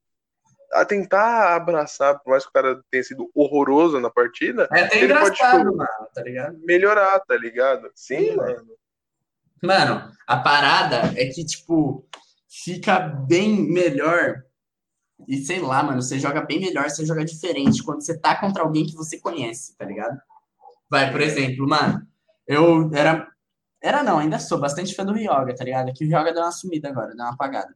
a 0.73 0.85
tentar 0.85 1.55
abraçar, 1.55 2.19
por 2.19 2.31
mais 2.31 2.43
que 2.43 2.49
o 2.49 2.53
cara 2.53 2.81
tenha 2.91 3.03
sido 3.03 3.29
horroroso 3.33 3.99
na 3.99 4.09
partida. 4.09 4.67
É 4.73 4.83
até 4.83 5.03
engraçado, 5.03 5.37
pode, 5.37 5.63
tipo, 5.65 5.77
mano, 5.77 6.09
tá 6.13 6.21
ligado? 6.21 6.57
Melhorar, 6.65 7.19
tá 7.21 7.35
ligado? 7.35 7.89
Sim, 7.95 8.31
Sim 8.31 8.35
mano. 8.35 8.67
Mano, 9.63 10.11
a 10.27 10.37
parada 10.37 11.13
é 11.19 11.25
que, 11.27 11.43
tipo, 11.45 12.07
fica 12.47 12.99
bem 12.99 13.71
melhor. 13.71 14.43
E 15.27 15.37
sei 15.37 15.59
lá, 15.59 15.83
mano, 15.83 16.01
você 16.01 16.19
joga 16.19 16.41
bem 16.41 16.59
melhor, 16.59 16.89
você 16.89 17.05
joga 17.05 17.25
diferente 17.25 17.83
quando 17.83 18.01
você 18.01 18.17
tá 18.17 18.35
contra 18.39 18.63
alguém 18.63 18.85
que 18.85 18.95
você 18.95 19.19
conhece, 19.19 19.75
tá 19.77 19.85
ligado? 19.85 20.17
Vai, 20.89 21.11
por 21.11 21.21
exemplo, 21.21 21.67
mano, 21.67 22.05
eu 22.47 22.89
era. 22.93 23.27
Era 23.81 24.03
não, 24.03 24.17
ainda 24.17 24.39
sou 24.39 24.59
bastante 24.59 24.95
fã 24.95 25.05
do 25.05 25.13
Ryoga, 25.13 25.55
tá 25.55 25.63
ligado? 25.63 25.93
Que 25.93 26.05
o 26.05 26.07
Ryoga 26.07 26.33
deu 26.33 26.41
uma 26.41 26.51
sumida 26.51 26.89
agora, 26.89 27.13
deu 27.15 27.23
uma 27.23 27.33
apagada. 27.33 27.75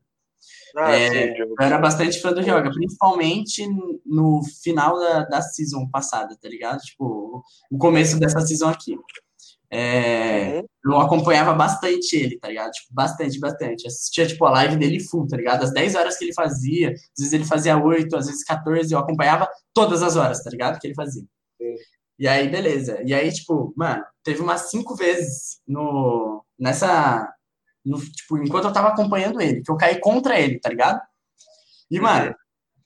Ah, 0.75 0.91
é, 0.91 1.09
sim, 1.09 1.33
eu 1.37 1.55
era 1.59 1.77
bastante 1.77 2.21
fã 2.21 2.31
do 2.31 2.41
Ryoga, 2.41 2.71
principalmente 2.71 3.67
no 4.05 4.41
final 4.63 4.97
da, 4.97 5.23
da 5.25 5.41
season 5.41 5.87
passada, 5.89 6.35
tá 6.41 6.47
ligado? 6.47 6.79
Tipo, 6.79 7.43
o 7.69 7.77
começo 7.77 8.19
dessa 8.19 8.39
season 8.41 8.69
aqui. 8.69 8.97
É, 9.71 10.55
uhum. 10.55 10.65
Eu 10.85 10.99
acompanhava 10.99 11.53
bastante 11.53 12.15
ele, 12.15 12.39
tá 12.39 12.47
ligado? 12.47 12.71
Tipo, 12.71 12.93
bastante, 12.93 13.39
bastante. 13.39 13.87
Assistia, 13.87 14.25
tipo, 14.25 14.45
a 14.45 14.51
live 14.51 14.77
dele 14.77 14.99
full, 14.99 15.27
tá 15.27 15.37
ligado? 15.37 15.63
As 15.63 15.71
10 15.71 15.95
horas 15.95 16.17
que 16.17 16.25
ele 16.25 16.33
fazia, 16.33 16.91
às 16.91 17.17
vezes 17.17 17.33
ele 17.33 17.45
fazia 17.45 17.77
8, 17.77 18.15
às 18.15 18.25
vezes 18.25 18.43
14, 18.43 18.91
eu 18.91 18.99
acompanhava 18.99 19.47
todas 19.73 20.01
as 20.01 20.15
horas, 20.15 20.43
tá 20.43 20.49
ligado? 20.49 20.79
Que 20.79 20.87
ele 20.87 20.95
fazia. 20.95 21.23
Uhum. 21.59 21.75
E 22.17 22.27
aí, 22.27 22.49
beleza. 22.49 23.01
E 23.05 23.13
aí, 23.13 23.31
tipo, 23.31 23.73
mano, 23.77 24.03
teve 24.23 24.41
umas 24.41 24.69
cinco 24.69 24.95
vezes 24.95 25.61
no, 25.67 26.43
nessa. 26.57 27.31
No, 27.85 27.99
tipo, 28.01 28.37
enquanto 28.37 28.65
eu 28.65 28.73
tava 28.73 28.89
acompanhando 28.89 29.39
ele, 29.39 29.61
que 29.61 29.71
eu 29.71 29.77
caí 29.77 29.99
contra 30.01 30.39
ele, 30.39 30.59
tá 30.59 30.69
ligado? 30.69 30.99
E, 31.89 31.99
mano, 31.99 32.35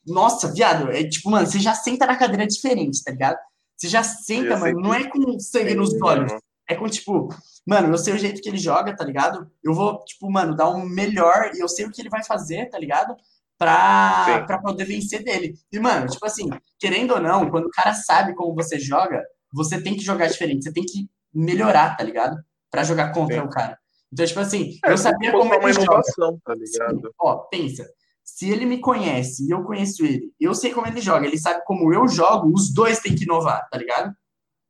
nossa, 0.06 0.52
viado, 0.52 0.90
é 0.90 1.02
tipo, 1.02 1.30
mano, 1.30 1.46
você 1.46 1.58
já 1.58 1.74
senta 1.74 2.06
na 2.06 2.16
cadeira 2.16 2.46
diferente, 2.46 3.02
tá 3.02 3.10
ligado? 3.10 3.38
Você 3.76 3.88
já 3.88 4.02
senta, 4.04 4.56
mano, 4.56 4.80
não 4.80 4.94
é 4.94 5.08
com 5.08 5.38
sangue 5.40 5.74
nos 5.74 5.92
olhos. 6.00 6.32
É 6.68 6.74
com, 6.74 6.86
tipo, 6.88 7.28
mano, 7.66 7.92
eu 7.92 7.98
sei 7.98 8.14
o 8.14 8.18
jeito 8.18 8.40
que 8.40 8.48
ele 8.48 8.56
joga, 8.56 8.96
tá 8.96 9.04
ligado? 9.04 9.50
Eu 9.62 9.74
vou, 9.74 10.02
tipo, 10.04 10.30
mano, 10.30 10.56
dar 10.56 10.70
um 10.70 10.84
melhor 10.84 11.50
e 11.54 11.60
eu 11.60 11.68
sei 11.68 11.84
o 11.84 11.90
que 11.90 12.00
ele 12.00 12.08
vai 12.08 12.24
fazer, 12.24 12.68
tá 12.70 12.78
ligado? 12.78 13.14
Pra, 13.58 14.44
pra 14.46 14.58
poder 14.58 14.84
vencer 14.84 15.22
dele. 15.22 15.54
E, 15.70 15.78
mano, 15.78 16.06
tipo 16.06 16.24
assim, 16.26 16.48
querendo 16.78 17.12
ou 17.14 17.20
não, 17.20 17.50
quando 17.50 17.66
o 17.66 17.70
cara 17.70 17.94
sabe 17.94 18.34
como 18.34 18.54
você 18.54 18.78
joga, 18.78 19.22
você 19.52 19.80
tem 19.80 19.94
que 19.94 20.02
jogar 20.02 20.26
diferente, 20.26 20.64
você 20.64 20.72
tem 20.72 20.84
que 20.84 21.08
melhorar, 21.32 21.96
tá 21.96 22.02
ligado? 22.02 22.36
Pra 22.70 22.82
jogar 22.82 23.12
contra 23.12 23.40
Sim. 23.40 23.46
o 23.46 23.50
cara. 23.50 23.78
Então, 24.12 24.26
tipo 24.26 24.40
assim, 24.40 24.78
é, 24.84 24.92
eu 24.92 24.98
sabia 24.98 25.32
como 25.32 25.52
ele 25.54 25.72
joga. 25.72 26.02
Tá 26.44 26.54
ligado? 26.54 27.00
Sim. 27.00 27.12
Ó, 27.20 27.36
pensa. 27.50 27.84
Se 28.22 28.48
ele 28.48 28.64
me 28.64 28.78
conhece 28.78 29.46
e 29.46 29.50
eu 29.50 29.62
conheço 29.64 30.04
ele, 30.04 30.32
eu 30.40 30.54
sei 30.54 30.72
como 30.72 30.86
ele 30.86 31.00
joga, 31.00 31.26
ele 31.26 31.38
sabe 31.38 31.62
como 31.66 31.92
eu 31.92 32.08
jogo, 32.08 32.50
os 32.54 32.72
dois 32.72 33.00
têm 33.00 33.14
que 33.14 33.24
inovar, 33.24 33.68
tá 33.70 33.76
ligado? 33.76 34.14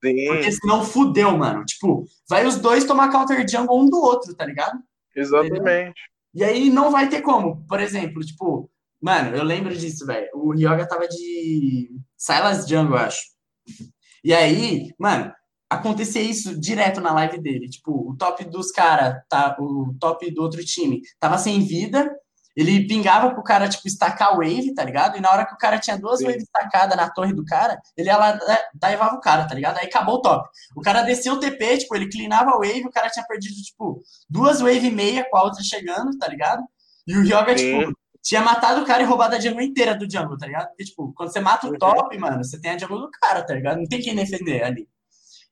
Sim. 0.05 0.27
Porque 0.27 0.53
senão 0.53 0.85
fudeu, 0.85 1.37
mano. 1.37 1.65
Tipo, 1.65 2.05
vai 2.29 2.47
os 2.47 2.57
dois 2.57 2.85
tomar 2.85 3.11
counter 3.11 3.49
jungle 3.49 3.81
um 3.81 3.89
do 3.89 3.99
outro, 3.99 4.35
tá 4.35 4.45
ligado? 4.45 4.79
Exatamente. 5.17 6.01
E 6.35 6.43
aí 6.45 6.69
não 6.69 6.91
vai 6.91 7.09
ter 7.09 7.23
como. 7.23 7.65
Por 7.67 7.81
exemplo, 7.81 8.21
tipo, 8.23 8.71
mano, 9.01 9.37
eu 9.37 9.45
lembro 9.45 9.75
disso, 9.75 10.05
velho. 10.05 10.29
O 10.35 10.53
Ryoga 10.53 10.87
tava 10.87 11.07
de 11.09 11.91
Silas 12.17 12.69
Jungle, 12.69 12.97
eu 12.97 13.03
acho. 13.03 13.23
E 14.23 14.33
aí, 14.33 14.89
mano, 14.99 15.33
acontecia 15.71 16.23
isso 16.23 16.59
direto 16.59 17.01
na 17.01 17.13
live 17.13 17.39
dele. 17.39 17.69
Tipo, 17.69 18.11
o 18.11 18.17
top 18.17 18.45
dos 18.45 18.71
caras, 18.71 19.23
tá, 19.29 19.57
o 19.59 19.95
top 20.01 20.31
do 20.33 20.43
outro 20.43 20.65
time, 20.65 21.01
tava 21.21 21.39
sem 21.39 21.61
vida 21.65 22.11
ele 22.57 22.87
pingava 22.87 23.33
pro 23.33 23.43
cara, 23.43 23.69
tipo, 23.69 23.87
estacar 23.89 24.29
a 24.29 24.37
wave, 24.37 24.75
tá 24.75 24.85
ligado? 24.85 25.17
E 25.17 25.21
na 25.21 25.31
hora 25.31 25.45
que 25.45 25.55
o 25.55 25.59
cara 25.59 25.79
tinha 25.79 25.99
duas 25.99 26.19
Sim. 26.19 26.27
waves 26.27 26.45
estacadas 26.45 26.97
na 26.97 27.11
torre 27.11 27.33
do 27.33 27.45
cara, 27.45 27.81
ele 27.97 28.09
ia 28.09 28.17
lá, 28.17 28.39
daivava 28.75 29.17
o 29.17 29.21
cara, 29.21 29.47
tá 29.47 29.55
ligado? 29.55 29.79
Aí 29.79 29.87
acabou 29.87 30.17
o 30.17 30.23
top. 30.23 30.49
O 30.77 30.81
cara 30.81 31.03
desceu 31.03 31.35
o 31.35 31.41
TP, 31.41 31.79
tipo, 31.79 31.97
ele 31.97 32.09
cleanava 32.09 32.51
a 32.51 32.57
wave, 32.57 32.87
o 32.87 32.91
cara 32.91 33.11
tinha 33.11 33.27
perdido, 33.27 33.57
tipo, 33.61 34.01
duas 34.31 34.61
wave 34.61 34.87
e 34.87 34.91
meia 34.91 35.27
com 35.29 35.37
a 35.37 35.43
outra 35.43 35.63
chegando, 35.63 36.17
tá 36.19 36.29
ligado? 36.29 36.63
E 37.07 37.17
o 37.17 37.23
Ryoga, 37.23 37.55
tipo, 37.55 37.93
tinha 38.23 38.41
matado 38.41 38.83
o 38.83 38.87
cara 38.87 39.03
e 39.03 39.07
roubado 39.07 39.37
a 39.37 39.41
jungle 39.41 39.61
inteira 39.61 39.95
do 39.95 40.11
jungle, 40.11 40.39
tá 40.39 40.47
ligado? 40.47 40.69
Porque, 40.69 40.85
tipo, 40.85 41.13
quando 41.15 41.33
você 41.33 41.41
mata 41.41 41.67
o 41.67 41.71
uhum. 41.71 41.79
top, 41.79 42.17
mano, 42.19 42.43
você 42.43 42.59
tem 42.59 42.71
a 42.71 42.79
jungle 42.79 43.01
do 43.01 43.11
cara, 43.11 43.43
tá 43.43 43.53
ligado? 43.53 43.79
Não 43.79 43.87
tem 43.87 44.01
quem 44.01 44.15
defender 44.15 44.63
ali. 44.63 44.89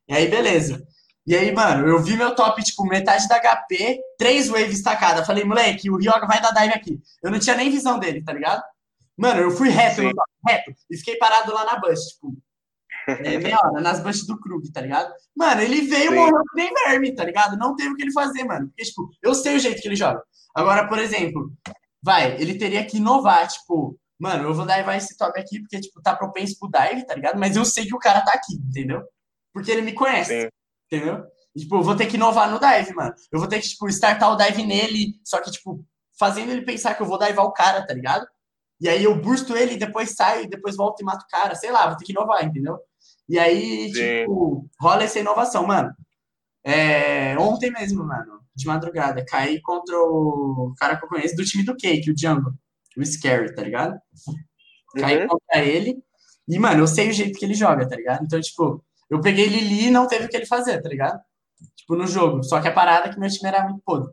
E 0.08 0.14
aí, 0.14 0.28
beleza. 0.28 0.82
E 1.26 1.36
aí, 1.36 1.52
mano, 1.52 1.86
eu 1.86 2.02
vi 2.02 2.16
meu 2.16 2.34
top, 2.34 2.62
tipo, 2.62 2.84
metade 2.84 3.28
da 3.28 3.38
HP, 3.40 4.00
três 4.18 4.48
waves 4.48 4.76
estacadas. 4.76 5.26
Falei, 5.26 5.44
moleque, 5.44 5.90
o 5.90 5.96
Ryoga 5.96 6.26
vai 6.26 6.40
dar 6.40 6.52
dive 6.52 6.74
aqui. 6.74 7.00
Eu 7.22 7.30
não 7.30 7.38
tinha 7.38 7.56
nem 7.56 7.70
visão 7.70 7.98
dele, 7.98 8.22
tá 8.24 8.32
ligado? 8.32 8.62
Mano, 9.16 9.40
eu 9.40 9.50
fui 9.50 9.68
reto 9.68 10.02
no 10.02 10.12
top, 10.12 10.30
reto. 10.48 10.72
E 10.90 10.96
fiquei 10.96 11.16
parado 11.16 11.52
lá 11.52 11.64
na 11.64 11.78
bush, 11.78 12.08
tipo, 12.08 12.36
é, 13.08 13.38
meia 13.38 13.58
hora, 13.62 13.80
nas 13.80 14.00
bushes 14.00 14.26
do 14.26 14.38
Krug, 14.38 14.70
tá 14.72 14.80
ligado? 14.80 15.12
Mano, 15.36 15.60
ele 15.60 15.82
veio, 15.82 16.10
Sim. 16.10 16.16
morreu 16.16 16.42
que 16.42 16.56
nem 16.56 16.72
verme, 16.72 17.14
tá 17.14 17.24
ligado? 17.24 17.56
Não 17.56 17.74
teve 17.74 17.90
o 17.90 17.96
que 17.96 18.02
ele 18.02 18.12
fazer, 18.12 18.44
mano. 18.44 18.68
Porque, 18.68 18.84
tipo, 18.84 19.10
eu 19.22 19.34
sei 19.34 19.56
o 19.56 19.58
jeito 19.58 19.80
que 19.80 19.88
ele 19.88 19.96
joga. 19.96 20.22
Agora, 20.54 20.88
por 20.88 20.98
exemplo, 20.98 21.52
vai, 22.02 22.40
ele 22.40 22.58
teria 22.58 22.84
que 22.84 22.98
inovar, 22.98 23.48
tipo, 23.48 23.98
mano, 24.18 24.44
eu 24.44 24.54
vou 24.54 24.66
divar 24.66 24.96
esse 24.96 25.16
top 25.16 25.38
aqui, 25.38 25.60
porque, 25.60 25.80
tipo, 25.80 26.00
tá 26.02 26.14
propenso 26.14 26.58
pro 26.58 26.70
dive, 26.70 27.06
tá 27.06 27.14
ligado? 27.14 27.38
Mas 27.38 27.56
eu 27.56 27.64
sei 27.64 27.86
que 27.86 27.94
o 27.94 27.98
cara 27.98 28.20
tá 28.20 28.32
aqui, 28.32 28.54
entendeu? 28.54 29.02
Porque 29.52 29.70
ele 29.70 29.82
me 29.82 29.92
conhece. 29.92 30.42
Sim. 30.42 30.48
Entendeu? 30.92 31.24
E, 31.56 31.60
tipo, 31.60 31.76
eu 31.76 31.82
vou 31.82 31.96
ter 31.96 32.06
que 32.06 32.16
inovar 32.16 32.50
no 32.50 32.60
dive, 32.60 32.94
mano. 32.94 33.14
Eu 33.32 33.38
vou 33.38 33.48
ter 33.48 33.60
que, 33.60 33.68
tipo, 33.68 33.88
startar 33.88 34.30
o 34.30 34.36
dive 34.36 34.62
nele, 34.62 35.14
só 35.24 35.40
que, 35.40 35.50
tipo, 35.50 35.82
fazendo 36.18 36.52
ele 36.52 36.66
pensar 36.66 36.94
que 36.94 37.02
eu 37.02 37.06
vou 37.06 37.18
divar 37.18 37.44
o 37.44 37.52
cara, 37.52 37.86
tá 37.86 37.94
ligado? 37.94 38.26
E 38.78 38.88
aí 38.88 39.04
eu 39.04 39.18
bursto 39.18 39.56
ele, 39.56 39.76
depois 39.76 40.10
saio, 40.10 40.50
depois 40.50 40.76
volto 40.76 41.00
e 41.00 41.04
mato 41.04 41.22
o 41.22 41.28
cara. 41.28 41.54
Sei 41.54 41.70
lá, 41.70 41.88
vou 41.88 41.96
ter 41.96 42.04
que 42.04 42.12
inovar, 42.12 42.44
entendeu? 42.44 42.78
E 43.26 43.38
aí, 43.38 43.86
Sim. 43.86 43.92
tipo, 43.92 44.68
rola 44.78 45.04
essa 45.04 45.18
inovação, 45.18 45.66
mano. 45.66 45.94
É, 46.64 47.38
ontem 47.38 47.70
mesmo, 47.70 48.04
mano, 48.04 48.40
de 48.54 48.66
madrugada, 48.66 49.24
caí 49.24 49.60
contra 49.62 49.96
o 49.96 50.74
cara 50.78 50.96
que 50.96 51.04
eu 51.04 51.08
conheço 51.08 51.36
do 51.36 51.44
time 51.44 51.64
do 51.64 51.76
Cake, 51.76 52.10
o 52.10 52.14
Django, 52.14 52.52
o 52.96 53.04
Scary, 53.04 53.54
tá 53.54 53.62
ligado? 53.62 53.98
Caí 54.96 55.22
uhum. 55.22 55.28
contra 55.28 55.64
ele. 55.64 55.96
E, 56.46 56.58
mano, 56.58 56.82
eu 56.82 56.86
sei 56.86 57.08
o 57.08 57.12
jeito 57.12 57.38
que 57.38 57.44
ele 57.44 57.54
joga, 57.54 57.88
tá 57.88 57.96
ligado? 57.96 58.24
Então, 58.24 58.40
tipo, 58.40 58.84
eu 59.12 59.20
peguei 59.20 59.46
Lili 59.46 59.88
e 59.88 59.90
não 59.90 60.06
teve 60.06 60.24
o 60.24 60.28
que 60.28 60.36
ele 60.36 60.46
fazer, 60.46 60.80
tá 60.80 60.88
ligado? 60.88 61.20
Tipo, 61.76 61.94
no 61.94 62.06
jogo. 62.06 62.42
Só 62.42 62.60
que 62.60 62.68
a 62.68 62.72
parada 62.72 63.08
é 63.08 63.12
que 63.12 63.20
meu 63.20 63.28
time 63.28 63.48
era 63.48 63.62
muito 63.64 63.82
podre. 63.84 64.10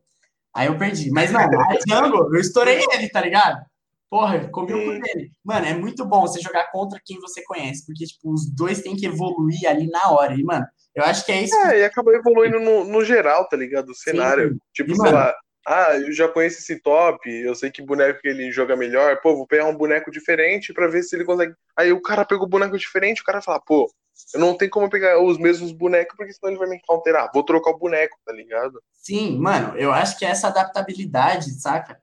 Aí 0.54 0.68
eu 0.68 0.78
perdi. 0.78 1.10
Mas 1.10 1.32
não, 1.32 1.40
a 1.40 1.78
Django, 1.88 2.36
eu 2.36 2.42
estourei 2.42 2.84
ele, 2.92 3.10
tá 3.10 3.22
ligado? 3.22 3.64
Porra, 4.10 4.50
comi 4.50 4.74
o 4.74 4.86
cu 4.86 5.02
dele. 5.02 5.32
Mano, 5.42 5.68
é 5.68 5.74
muito 5.74 6.04
bom 6.04 6.22
você 6.22 6.42
jogar 6.42 6.70
contra 6.72 7.00
quem 7.06 7.20
você 7.20 7.44
conhece, 7.44 7.86
porque, 7.86 8.06
tipo, 8.06 8.34
os 8.34 8.54
dois 8.54 8.82
têm 8.82 8.96
que 8.96 9.06
evoluir 9.06 9.70
ali 9.70 9.88
na 9.88 10.12
hora. 10.12 10.34
E, 10.34 10.44
mano, 10.44 10.66
eu 10.94 11.04
acho 11.04 11.26
que 11.26 11.32
é 11.32 11.44
isso. 11.44 11.56
É, 11.56 11.70
que... 11.70 11.78
e 11.78 11.84
acaba 11.86 12.12
evoluindo 12.14 12.60
no, 12.60 12.84
no 12.84 13.06
geral, 13.06 13.48
tá 13.48 13.56
ligado? 13.56 13.90
O 13.90 13.96
cenário. 13.96 14.52
Sim. 14.52 14.60
Tipo, 14.74 14.92
e, 14.92 14.96
sei 14.96 15.06
mano, 15.06 15.16
lá, 15.16 15.36
ah, 15.66 15.96
eu 15.96 16.12
já 16.12 16.28
conheço 16.28 16.58
esse 16.58 16.82
top, 16.82 17.30
eu 17.30 17.54
sei 17.54 17.70
que 17.70 17.82
boneco 17.82 18.20
que 18.20 18.28
ele 18.28 18.52
joga 18.52 18.76
melhor, 18.76 19.22
pô, 19.22 19.36
vou 19.36 19.46
pegar 19.46 19.66
um 19.66 19.78
boneco 19.78 20.10
diferente 20.10 20.74
para 20.74 20.88
ver 20.88 21.04
se 21.04 21.16
ele 21.16 21.24
consegue. 21.24 21.54
Aí 21.78 21.94
o 21.94 22.02
cara 22.02 22.26
pega 22.26 22.44
o 22.44 22.50
boneco 22.50 22.78
diferente, 22.78 23.22
o 23.22 23.26
cara 23.26 23.42
fala, 23.42 23.62
pô, 23.62 23.88
eu 24.34 24.40
não 24.40 24.56
tenho 24.56 24.70
como 24.72 24.90
pegar 24.90 25.22
os 25.22 25.38
mesmos 25.38 25.72
bonecos, 25.72 26.16
porque 26.16 26.34
senão 26.34 26.52
ele 26.52 26.60
vai 26.60 26.70
me 26.70 26.82
counterar. 26.86 27.32
Vou 27.34 27.44
trocar 27.44 27.72
o 27.72 27.78
boneco, 27.78 28.18
tá 28.26 28.32
ligado? 28.32 28.82
Sim, 28.94 29.38
mano, 29.40 29.78
eu 29.78 29.92
acho 29.92 30.18
que 30.18 30.26
é 30.26 30.30
essa 30.30 30.48
adaptabilidade, 30.48 31.52
saca? 31.60 32.00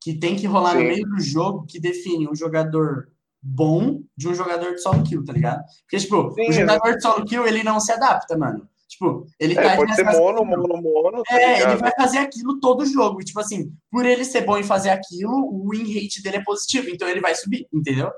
Que 0.00 0.14
tem 0.14 0.36
que 0.36 0.46
rolar 0.46 0.72
Sim. 0.72 0.78
no 0.78 0.84
meio 0.84 1.06
do 1.08 1.20
jogo 1.20 1.66
que 1.66 1.80
define 1.80 2.28
um 2.28 2.34
jogador 2.34 3.08
bom 3.42 4.02
de 4.16 4.28
um 4.28 4.34
jogador 4.34 4.74
de 4.74 4.82
solo 4.82 5.02
kill, 5.02 5.24
tá 5.24 5.32
ligado? 5.32 5.64
Porque, 5.82 5.98
tipo, 5.98 6.32
Sim, 6.32 6.50
o 6.50 6.52
jogador 6.52 6.96
de 6.96 7.02
solo 7.02 7.24
kill, 7.24 7.46
ele 7.46 7.62
não 7.62 7.80
se 7.80 7.92
adapta, 7.92 8.36
mano. 8.36 8.68
Tipo, 8.86 9.26
ele 9.38 9.56
é, 9.56 9.62
tá 9.62 9.76
pode 9.76 9.94
ser 9.94 10.04
mono, 10.04 10.44
mono, 10.44 10.82
mono. 10.82 11.22
Tá 11.22 11.40
é, 11.40 11.54
ligado? 11.54 11.72
ele 11.72 11.80
vai 11.80 11.92
fazer 11.96 12.18
aquilo 12.18 12.58
todo 12.58 12.84
jogo. 12.84 13.20
Tipo 13.20 13.40
assim, 13.40 13.72
por 13.90 14.04
ele 14.04 14.24
ser 14.24 14.42
bom 14.42 14.58
em 14.58 14.64
fazer 14.64 14.90
aquilo, 14.90 15.32
o 15.32 15.70
win 15.70 15.84
rate 15.94 16.20
dele 16.22 16.38
é 16.38 16.44
positivo, 16.44 16.90
então 16.90 17.08
ele 17.08 17.20
vai 17.20 17.34
subir, 17.34 17.66
entendeu? 17.72 18.10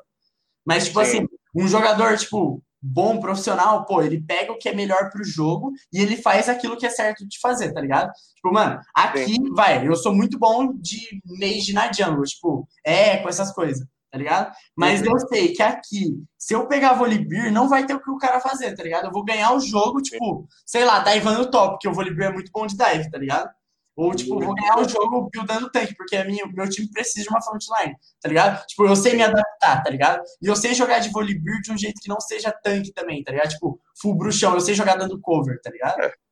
Mas, 0.65 0.87
tipo 0.87 1.05
Sim. 1.05 1.11
assim, 1.11 1.29
um 1.55 1.69
jogador, 1.69 2.17
tipo, 2.17 2.63
bom 2.83 3.21
profissional, 3.21 3.87
pô, 3.87 4.03
ele 4.03 4.21
pega 4.21 4.53
o 4.53 4.59
que 4.59 4.69
é 4.69 4.75
melhor 4.75 5.11
pro 5.11 5.23
jogo 5.23 5.73
e 5.93 6.01
ele 6.01 6.17
faz 6.17 6.49
aquilo 6.49 6.77
que 6.77 6.85
é 6.85 6.91
certo 6.91 7.27
de 7.27 7.39
fazer, 7.39 7.73
tá 7.73 7.81
ligado? 7.81 8.11
Tipo, 8.35 8.53
mano, 8.53 8.81
aqui, 8.95 9.35
Sim. 9.35 9.55
vai, 9.55 9.87
eu 9.87 9.95
sou 9.95 10.13
muito 10.13 10.39
bom 10.39 10.73
de 10.75 11.23
mage 11.25 11.73
na 11.73 11.93
jungle, 11.93 12.25
tipo, 12.25 12.69
é, 12.85 13.19
com 13.19 13.29
essas 13.29 13.53
coisas, 13.53 13.87
tá 14.11 14.19
ligado? 14.19 14.53
Mas 14.77 15.01
uhum. 15.01 15.13
eu 15.13 15.19
sei 15.29 15.53
que 15.53 15.63
aqui, 15.63 16.17
se 16.37 16.55
eu 16.55 16.67
pegar 16.67 16.95
Volibear, 16.95 17.53
não 17.53 17.69
vai 17.69 17.87
ter 17.87 17.95
o 17.95 18.03
que 18.03 18.11
o 18.11 18.19
cara 18.19 18.41
fazer, 18.41 18.75
tá 18.75 18.83
ligado? 18.83 19.07
Eu 19.07 19.13
vou 19.13 19.25
ganhar 19.25 19.53
o 19.53 19.61
jogo, 19.61 20.03
tipo, 20.03 20.49
sei 20.67 20.85
lá, 20.85 20.99
divando 20.99 21.51
top, 21.51 21.75
porque 21.75 21.89
o 21.89 21.95
Volibear 21.95 22.31
é 22.31 22.35
muito 22.35 22.51
bom 22.53 22.67
de 22.67 22.77
dive, 22.77 23.11
tá 23.11 23.19
ligado? 23.19 23.49
Ou, 23.95 24.15
tipo, 24.15 24.41
vou 24.41 24.55
ganhar 24.55 24.79
o 24.79 24.89
jogo 24.89 25.29
buildando 25.33 25.71
tanque, 25.71 25.95
porque 25.95 26.17
a 26.17 26.25
minha, 26.25 26.47
meu 26.47 26.69
time 26.69 26.89
precisa 26.91 27.25
de 27.25 27.29
uma 27.29 27.43
frontline, 27.43 27.95
tá 28.21 28.29
ligado? 28.29 28.67
Tipo, 28.67 28.87
eu 28.87 28.97
sei 28.97 29.15
me 29.15 29.23
adaptar, 29.23 29.83
tá 29.83 29.91
ligado? 29.91 30.23
E 30.41 30.47
eu 30.47 30.57
sei 30.57 30.75
jogar 30.75 30.99
de 31.01 31.11
volibear 31.11 31.61
de 31.61 31.73
um 31.73 31.77
jeito 31.77 32.01
que 32.01 32.09
não 32.09 32.19
seja 32.19 32.51
tanque 32.51 32.93
também, 32.93 33.23
tá 33.23 33.33
ligado? 33.33 33.51
Tipo, 33.51 33.79
full 34.01 34.15
bruxão, 34.15 34.55
eu 34.55 34.61
sei 34.61 34.75
jogar 34.75 34.97
dando 34.97 35.21
cover, 35.21 35.61
tá 35.61 35.71
ligado? 35.71 35.97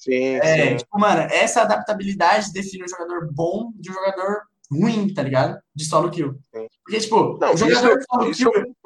Sim, 0.00 0.36
é, 0.36 0.70
sim. 0.70 0.76
Tipo, 0.78 0.98
mano, 0.98 1.20
essa 1.30 1.60
adaptabilidade 1.60 2.54
define 2.54 2.84
um 2.84 2.88
jogador 2.88 3.30
bom 3.30 3.70
de 3.74 3.90
um 3.90 3.92
jogador 3.92 4.44
ruim, 4.70 5.12
tá 5.12 5.22
ligado? 5.22 5.60
De 5.74 5.84
solo 5.84 6.10
kill. 6.10 6.38
Sim. 6.54 6.66
Porque, 6.84 7.00
tipo, 7.00 7.38
Não, 7.38 7.54
o 7.54 7.56
jogador 7.56 7.98
de 7.98 8.04
solo 8.04 8.32
kill, 8.32 8.76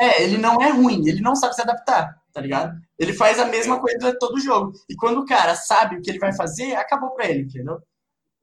é, 0.00 0.22
ele 0.22 0.38
não 0.38 0.60
é 0.60 0.70
ruim, 0.70 1.06
ele 1.06 1.20
não 1.20 1.34
sabe 1.34 1.54
se 1.54 1.62
adaptar, 1.62 2.14
tá 2.32 2.40
ligado? 2.40 2.78
Ele 2.98 3.12
faz 3.12 3.38
a 3.38 3.46
mesma 3.46 3.80
coisa 3.80 4.16
todo 4.18 4.40
jogo. 4.40 4.72
E 4.88 4.94
quando 4.94 5.20
o 5.20 5.26
cara 5.26 5.54
sabe 5.54 5.96
o 5.96 6.02
que 6.02 6.10
ele 6.10 6.18
vai 6.18 6.34
fazer, 6.34 6.74
acabou 6.74 7.10
pra 7.10 7.28
ele, 7.28 7.42
entendeu? 7.42 7.78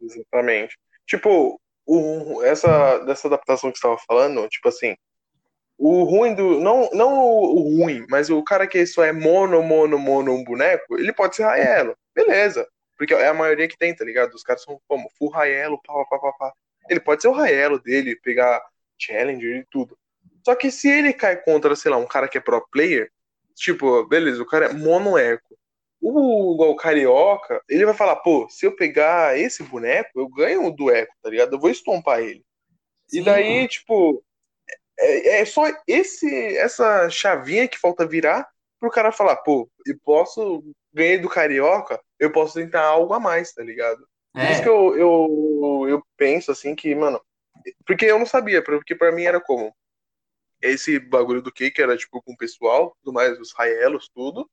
Exatamente. 0.02 0.78
Tipo, 1.06 1.60
o, 1.86 2.44
essa 2.44 3.00
dessa 3.00 3.28
adaptação 3.28 3.72
que 3.72 3.78
você 3.78 3.88
estava 3.88 3.98
falando, 4.08 4.48
tipo 4.50 4.68
assim, 4.68 4.96
o 5.78 6.04
ruim 6.04 6.34
do. 6.34 6.60
Não, 6.60 6.90
não 6.94 7.20
o, 7.20 7.56
o 7.56 7.84
ruim, 7.84 8.06
mas 8.10 8.30
o 8.30 8.44
cara 8.44 8.68
que 8.68 8.86
só 8.86 9.04
é 9.04 9.12
mono, 9.12 9.62
mono, 9.62 9.98
mono, 10.00 10.34
um 10.34 10.44
boneco, 10.44 10.98
ele 10.98 11.14
pode 11.14 11.36
ser 11.36 11.44
Raelo. 11.44 11.96
Beleza. 12.16 12.68
Porque 12.98 13.14
é 13.14 13.28
a 13.28 13.34
maioria 13.34 13.68
que 13.68 13.78
tem, 13.78 13.96
tá 13.96 14.04
ligado? 14.04 14.34
Os 14.34 14.42
caras 14.42 14.64
são 14.64 14.80
como? 14.88 15.08
Full 15.18 15.30
Raelo, 15.30 15.80
pá, 15.86 15.94
pá, 16.10 16.20
pá, 16.20 16.34
pá. 16.34 16.54
Ele 16.90 17.00
pode 17.00 17.22
ser 17.22 17.28
o 17.28 17.34
Raelo 17.34 17.80
dele, 17.80 18.16
pegar 18.16 18.64
Challenger 18.98 19.58
e 19.58 19.66
tudo. 19.70 19.98
Só 20.44 20.56
que 20.56 20.72
se 20.72 20.90
ele 20.90 21.14
cai 21.14 21.36
contra, 21.36 21.76
sei 21.76 21.92
lá, 21.92 21.98
um 21.98 22.08
cara 22.08 22.28
que 22.28 22.38
é 22.38 22.42
pro 22.42 22.66
player, 22.72 23.12
tipo, 23.56 24.06
beleza, 24.06 24.42
o 24.42 24.46
cara 24.46 24.68
é 24.68 24.74
mono 24.74 25.18
eco. 25.18 25.58
O, 26.00 26.64
o 26.64 26.76
Carioca, 26.76 27.62
ele 27.68 27.86
vai 27.86 27.94
falar, 27.94 28.18
pô, 28.18 28.48
se 28.50 28.66
eu 28.66 28.76
pegar 28.76 29.38
esse 29.38 29.64
boneco, 29.64 30.20
eu 30.20 30.28
ganho 30.30 30.72
do 30.72 30.92
eco, 30.92 31.14
tá 31.22 31.30
ligado? 31.30 31.54
Eu 31.54 31.60
vou 31.60 31.70
estompar 31.70 32.20
ele. 32.20 32.46
Sim, 33.08 33.22
e 33.22 33.24
daí, 33.24 33.68
tipo, 33.68 34.24
é, 35.00 35.42
é 35.42 35.46
só 35.46 35.64
esse 35.88 36.58
essa 36.58 37.10
chavinha 37.10 37.68
que 37.68 37.78
falta 37.78 38.06
virar 38.06 38.48
pro 38.80 38.92
cara 38.92 39.12
falar, 39.12 39.38
pô, 39.38 39.70
eu 39.86 39.98
posso, 40.04 40.64
ganhei 40.94 41.18
do 41.18 41.30
Carioca, 41.30 42.00
eu 42.20 42.32
posso 42.32 42.56
tentar 42.56 42.84
algo 42.84 43.14
a 43.14 43.20
mais, 43.20 43.54
tá 43.54 43.64
ligado? 43.64 44.08
Por 44.40 44.50
isso 44.52 44.62
que 44.62 44.68
É, 44.68 44.70
eu, 44.70 44.96
eu, 44.98 45.86
eu 45.90 46.04
penso 46.18 46.52
assim 46.52 46.76
que, 46.76 46.94
mano, 46.96 47.22
porque 47.86 48.06
eu 48.06 48.20
não 48.20 48.26
sabia, 48.26 48.64
porque 48.64 48.96
pra 48.96 49.12
mim 49.12 49.24
era 49.24 49.42
como 49.42 49.76
esse 50.62 51.00
bagulho 51.00 51.42
do 51.42 51.52
cake 51.52 51.82
era 51.82 51.98
tipo 51.98 52.22
com 52.22 52.34
o 52.34 52.38
pessoal, 52.38 52.96
tudo 53.04 53.14
mais, 53.14 53.40
os 53.40 53.54
raielos, 53.54 54.10
tudo, 54.14 54.50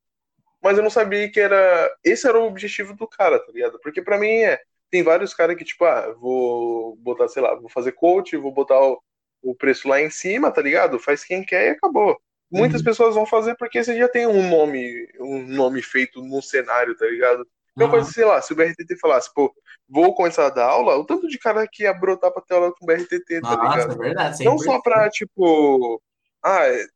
mas 0.62 0.77
eu 0.79 0.83
não 0.85 0.91
sabia 0.91 1.31
que 1.31 1.41
era 1.41 1.91
esse 2.05 2.29
era 2.29 2.39
o 2.41 2.47
objetivo 2.47 2.95
do 2.97 3.09
cara, 3.09 3.39
tá 3.45 3.53
ligado? 3.53 3.79
Porque 3.81 4.03
pra 4.03 4.18
mim 4.18 4.29
é, 4.29 4.61
tem 4.91 5.03
vários 5.03 5.35
caras 5.35 5.57
que 5.57 5.64
tipo, 5.64 5.85
ah, 5.85 6.12
vou 6.14 6.97
botar, 6.97 7.29
sei 7.29 7.43
lá, 7.43 7.55
vou 7.57 7.70
fazer 7.70 7.93
coach, 7.93 8.37
vou 8.37 8.53
botar 8.53 8.81
o, 8.81 9.03
o 9.43 9.55
preço 9.55 9.89
lá 9.89 10.01
em 10.01 10.11
cima, 10.11 10.51
tá 10.53 10.62
ligado? 10.62 10.99
Faz 10.99 11.25
quem 11.25 11.45
quer 11.45 11.68
e 11.68 11.70
acabou. 11.70 12.20
Muitas 12.51 12.83
Uhum. 12.83 12.83
pessoas 12.83 13.14
vão 13.14 13.27
fazer 13.27 13.57
porque 13.57 13.83
você 13.85 13.97
já 13.99 14.09
tem 14.09 14.27
um 14.27 14.49
nome, 14.49 15.09
um 15.20 15.47
nome 15.49 15.83
feito 15.83 16.22
no 16.22 16.43
cenário, 16.43 16.97
tá 16.97 17.07
ligado? 17.07 17.47
Então, 17.77 17.91
coisa, 17.91 18.11
sei 18.11 18.25
lá, 18.25 18.41
se 18.41 18.53
o 18.53 18.57
BRTT 18.57 18.97
falasse, 19.01 19.33
pô, 19.35 19.53
vou 19.89 20.14
começar 20.14 20.47
a 20.47 20.51
dar 20.51 20.66
aula, 20.66 20.97
o 20.97 21.05
tanto 21.05 21.27
de 21.27 21.39
cara 21.39 21.66
que 21.70 21.83
ia 21.83 21.93
brotar 21.93 22.31
pra 22.31 22.41
ter 22.41 22.55
aula 22.55 22.72
com 22.72 22.85
o 22.85 22.87
BRTT, 22.87 23.41
tá 23.41 23.51
Nossa, 23.51 23.55
é 23.55 23.68
ligado? 23.68 23.99
verdade, 23.99 24.45
Não 24.45 24.59
só 24.59 24.64
100%. 24.79 24.83
pra, 24.83 25.11
tipo, 25.11 26.01
ah, 26.43 26.66
é, 26.68 26.87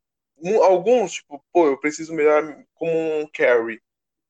alguns, 0.63 1.13
tipo, 1.13 1.43
pô, 1.51 1.67
eu 1.67 1.77
preciso 1.77 2.13
melhorar 2.13 2.57
como 2.75 2.91
um 2.93 3.27
carry. 3.33 3.81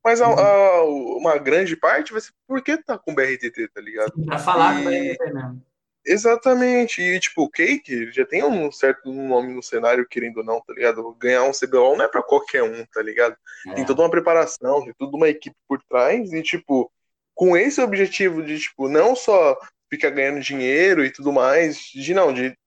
Mas 0.04 0.22
a, 0.22 0.28
Uhum. 0.28 0.40
a- 0.40 0.84
uma 1.18 1.38
grande 1.38 1.76
parte 1.76 2.12
vai 2.14 2.22
ser 2.22 2.32
porque 2.48 2.82
tá 2.82 2.98
com 2.98 3.12
o 3.12 3.16
BRTT, 3.16 3.68
tá 3.68 3.80
ligado? 3.82 4.14
Pra 4.26 4.40
falar 4.40 4.74
com 4.82 4.90
o 4.90 4.92
E 4.92 5.16
BRTT 5.18 5.34
mesmo. 5.34 5.66
Exatamente, 6.12 7.02
e 7.02 7.20
tipo, 7.20 7.44
o 7.44 7.50
Cake 7.50 8.12
já 8.12 8.26
tem 8.26 8.44
um 8.44 8.72
certo 8.72 9.12
nome 9.12 9.54
no 9.54 9.62
cenário, 9.64 10.08
querendo 10.08 10.38
ou 10.38 10.44
não, 10.44 10.60
tá 10.62 10.74
ligado? 10.74 11.16
Ganhar 11.20 11.44
um 11.44 11.54
CBLOL 11.54 11.98
não 11.98 12.06
é 12.06 12.08
pra 12.08 12.24
qualquer 12.24 12.64
um, 12.64 12.86
tá 12.86 13.02
ligado? 13.02 13.36
Tem 13.76 13.84
É. 13.84 13.86
toda 13.86 14.02
uma 14.02 14.10
preparação, 14.10 14.84
tem 14.84 14.94
toda 14.98 15.16
uma 15.16 15.30
equipe 15.30 15.56
por 15.68 15.82
trás, 15.84 16.34
e 16.34 16.42
tipo, 16.42 16.92
com 17.36 17.56
esse 17.56 17.80
objetivo 17.82 18.44
de, 18.44 18.60
tipo, 18.60 18.90
não 18.90 19.16
só 19.16 19.58
ficar 19.90 20.10
ganhando 20.10 20.42
dinheiro 20.42 21.06
e 21.06 21.12
tudo 21.12 21.32
mais, 21.32 21.78
de 21.78 22.14
não, 22.14 22.34
de 22.34 22.58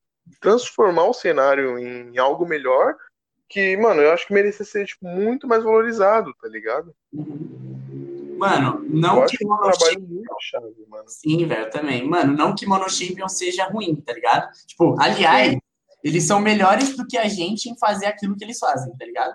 transformar 0.41 1.05
o 1.07 1.15
cenário 1.15 1.79
em 1.79 2.17
algo 2.19 2.47
melhor, 2.47 2.97
que, 3.49 3.77
mano, 3.77 4.01
eu 4.01 4.13
acho 4.13 4.27
que 4.27 4.33
merecia 4.33 4.65
ser, 4.65 4.87
tipo, 4.87 5.07
muito 5.07 5.47
mais 5.47 5.63
valorizado, 5.63 6.33
tá 6.41 6.49
ligado? 6.49 6.95
Mano, 8.43 8.85
Eu 8.85 8.91
não 8.91 9.23
acho 9.23 9.39
que 9.39 9.45
um 9.45 9.49
Mono 9.49 9.73
chave, 10.41 10.87
mano. 10.89 11.05
Sim, 11.07 11.47
velho, 11.47 11.71
também. 11.71 12.05
Mano, 12.05 12.37
não 12.37 12.55
que 12.55 12.67
Mono 12.67 12.91
Champion 12.91 13.29
seja 13.29 13.67
ruim, 13.67 13.95
tá 13.95 14.13
ligado? 14.13 14.51
Tipo, 14.67 15.01
aliás, 15.01 15.57
eles 16.03 16.27
são 16.27 16.41
melhores 16.41 16.97
do 16.97 17.07
que 17.07 17.17
a 17.17 17.29
gente 17.29 17.71
em 17.71 17.79
fazer 17.79 18.07
aquilo 18.07 18.37
que 18.37 18.45
eles 18.45 18.59
fazem, 18.59 18.93
tá 18.97 19.05
ligado? 19.05 19.31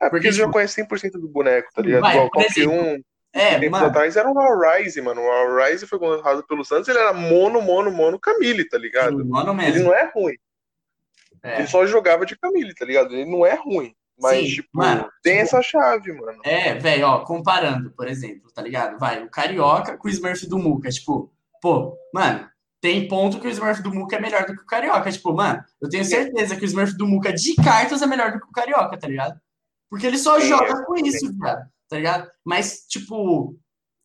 É, 0.00 0.08
porque 0.08 0.10
Porque, 0.10 0.26
eles 0.28 0.36
já 0.36 0.44
tipo, 0.44 0.52
conhecem 0.54 0.86
100% 0.86 1.12
do 1.20 1.28
boneco, 1.28 1.68
tá 1.74 1.82
ligado? 1.82 2.00
vai, 2.00 2.14
Igual 2.14 2.30
por 2.30 2.42
qualquer 2.42 2.68
um 2.68 3.02
É, 3.34 3.68
mano, 3.68 3.86
atrás 3.86 4.16
era 4.16 4.30
o 4.30 4.38
Alrise, 4.38 5.02
mano. 5.02 5.20
O 5.20 5.30
Alrise 5.30 5.86
foi 5.86 5.98
contratado 5.98 6.42
pelo 6.46 6.64
Santos, 6.64 6.88
ele 6.88 6.98
era 6.98 7.12
mono, 7.12 7.60
mono, 7.60 7.90
mono 7.90 8.18
Camille, 8.18 8.66
tá 8.66 8.78
sim, 8.78 8.82
ligado? 8.82 9.24
Mono 9.26 9.50
Ele 9.50 9.72
mesmo. 9.72 9.84
não 9.84 9.94
é 9.94 10.10
ruim. 10.14 10.36
É. 11.42 11.58
Ele 11.58 11.68
só 11.68 11.84
jogava 11.86 12.24
de 12.24 12.36
Camille, 12.38 12.74
tá 12.74 12.86
ligado? 12.86 13.14
Ele 13.14 13.30
não 13.30 13.44
é 13.44 13.54
ruim. 13.54 13.94
Mas, 14.20 14.48
Sim, 14.48 14.54
tipo, 14.56 14.68
mano, 14.72 15.08
tem 15.22 15.34
tipo- 15.34 15.44
essa 15.44 15.62
chave, 15.62 16.12
mano. 16.12 16.40
É, 16.44 16.74
velho, 16.74 17.06
ó, 17.06 17.18
comparando, 17.24 17.90
por 17.92 18.08
exemplo, 18.08 18.50
tá 18.52 18.60
ligado? 18.60 18.98
Vai, 18.98 19.22
o 19.22 19.30
Carioca 19.30 19.96
com 19.96 20.08
o 20.08 20.10
Smurf 20.10 20.46
do 20.46 20.58
Muca, 20.58 20.90
tipo, 20.90 21.32
pô, 21.62 21.96
mano, 22.12 22.48
tem 22.80 23.06
ponto 23.08 23.40
que 23.40 23.46
o 23.46 23.50
Smurf 23.50 23.82
do 23.82 23.94
Muca 23.94 24.16
é 24.16 24.20
melhor 24.20 24.44
do 24.44 24.56
que 24.56 24.62
o 24.62 24.66
Carioca, 24.66 25.10
tipo, 25.10 25.32
mano, 25.32 25.62
eu 25.80 25.88
tenho 25.88 26.04
certeza 26.04 26.56
que 26.56 26.64
o 26.64 26.66
Smurf 26.66 26.96
do 26.96 27.06
Muca 27.06 27.32
de 27.32 27.54
cartas 27.56 28.02
é 28.02 28.06
melhor 28.06 28.32
do 28.32 28.40
que 28.40 28.46
o 28.46 28.52
Carioca, 28.52 28.98
tá 28.98 29.06
ligado? 29.06 29.40
Porque 29.90 30.06
ele 30.06 30.18
só 30.18 30.38
Sim, 30.40 30.48
joga 30.48 30.84
com 30.84 30.96
isso, 30.96 31.36
cara, 31.38 31.68
tá 31.88 31.96
ligado? 31.96 32.28
Mas, 32.44 32.84
tipo, 32.88 33.56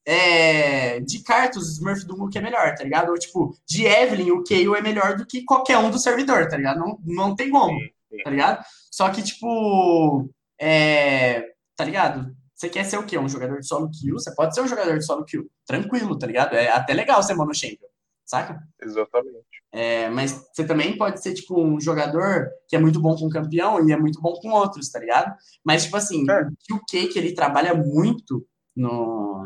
é, 0.06 1.00
de 1.00 1.24
cartas, 1.24 1.64
o 1.64 1.72
Smurf 1.72 2.06
do 2.06 2.18
Muca 2.18 2.38
é 2.40 2.42
melhor, 2.42 2.76
tá 2.76 2.84
ligado? 2.84 3.10
Ou, 3.10 3.18
tipo, 3.18 3.56
de 3.68 3.86
Evelyn, 3.86 4.32
o 4.32 4.44
Kayle 4.44 4.76
é 4.76 4.82
melhor 4.82 5.16
do 5.18 5.26
que 5.26 5.44
qualquer 5.44 5.78
um 5.78 5.90
do 5.90 6.00
servidor, 6.00 6.48
tá 6.48 6.58
ligado? 6.58 6.80
Não, 6.80 7.00
não 7.04 7.36
tem 7.36 7.50
como 7.50 7.80
sim. 7.80 7.90
Tá 8.24 8.30
ligado? 8.30 8.64
Só 8.92 9.10
que, 9.10 9.22
tipo, 9.24 10.30
é, 10.60 11.54
tá 11.76 11.84
ligado? 11.86 12.36
Você 12.56 12.70
quer 12.70 12.86
ser 12.86 12.98
o 12.98 13.06
quê? 13.06 13.18
Um 13.18 13.28
jogador 13.28 13.60
de 13.60 13.68
solo 13.68 13.90
kill? 13.90 14.14
Você 14.14 14.34
pode 14.36 14.54
ser 14.56 14.62
um 14.62 14.68
jogador 14.68 14.98
de 14.98 15.06
solo 15.06 15.26
kill. 15.26 15.50
Tranquilo, 15.66 16.18
tá 16.18 16.28
ligado? 16.28 16.54
É 16.54 16.70
até 16.70 16.94
legal 16.94 17.22
ser 17.22 17.34
mono 17.34 17.54
champion, 17.54 17.88
saca? 18.26 18.62
Exatamente. 18.82 19.46
É, 19.72 20.08
mas 20.10 20.32
você 20.54 20.64
também 20.66 20.96
pode 20.98 21.22
ser, 21.22 21.34
tipo, 21.34 21.60
um 21.60 21.80
jogador 21.82 22.48
que 22.70 22.76
é 22.76 22.80
muito 22.80 23.02
bom 23.02 23.16
com 23.16 23.28
campeão 23.28 23.86
e 23.88 23.92
é 23.92 23.98
muito 23.98 24.22
bom 24.22 24.34
com 24.34 24.50
outros, 24.52 24.90
tá 24.90 25.00
ligado? 25.00 25.36
Mas, 25.64 25.86
tipo 25.86 25.98
assim, 25.98 26.24
É. 26.30 26.42
o 26.42 26.52
que 26.60 26.74
o 26.74 26.82
Cake, 26.88 27.18
ele 27.18 27.34
trabalha 27.34 27.74
muito 27.74 28.46
no, 28.76 29.46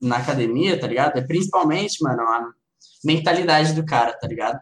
na 0.00 0.18
academia, 0.18 0.78
tá 0.78 0.86
ligado? 0.86 1.18
É 1.18 1.22
principalmente, 1.22 2.02
mano, 2.02 2.22
a 2.22 2.50
mentalidade 3.04 3.72
do 3.74 3.84
cara, 3.84 4.12
tá 4.12 4.26
ligado? 4.28 4.60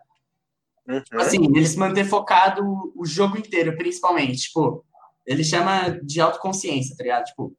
Uhum. 0.89 1.03
Tipo 1.03 1.21
assim, 1.21 1.45
ele 1.45 1.67
se 1.67 1.79
manter 1.79 2.05
focado 2.05 2.63
o 2.97 3.05
jogo 3.05 3.37
inteiro, 3.37 3.77
principalmente. 3.77 4.43
Tipo, 4.43 4.85
ele 5.27 5.45
chama 5.45 5.91
de 6.03 6.21
autoconsciência, 6.21 6.97
tá 6.97 7.03
ligado? 7.03 7.25
Tipo, 7.25 7.55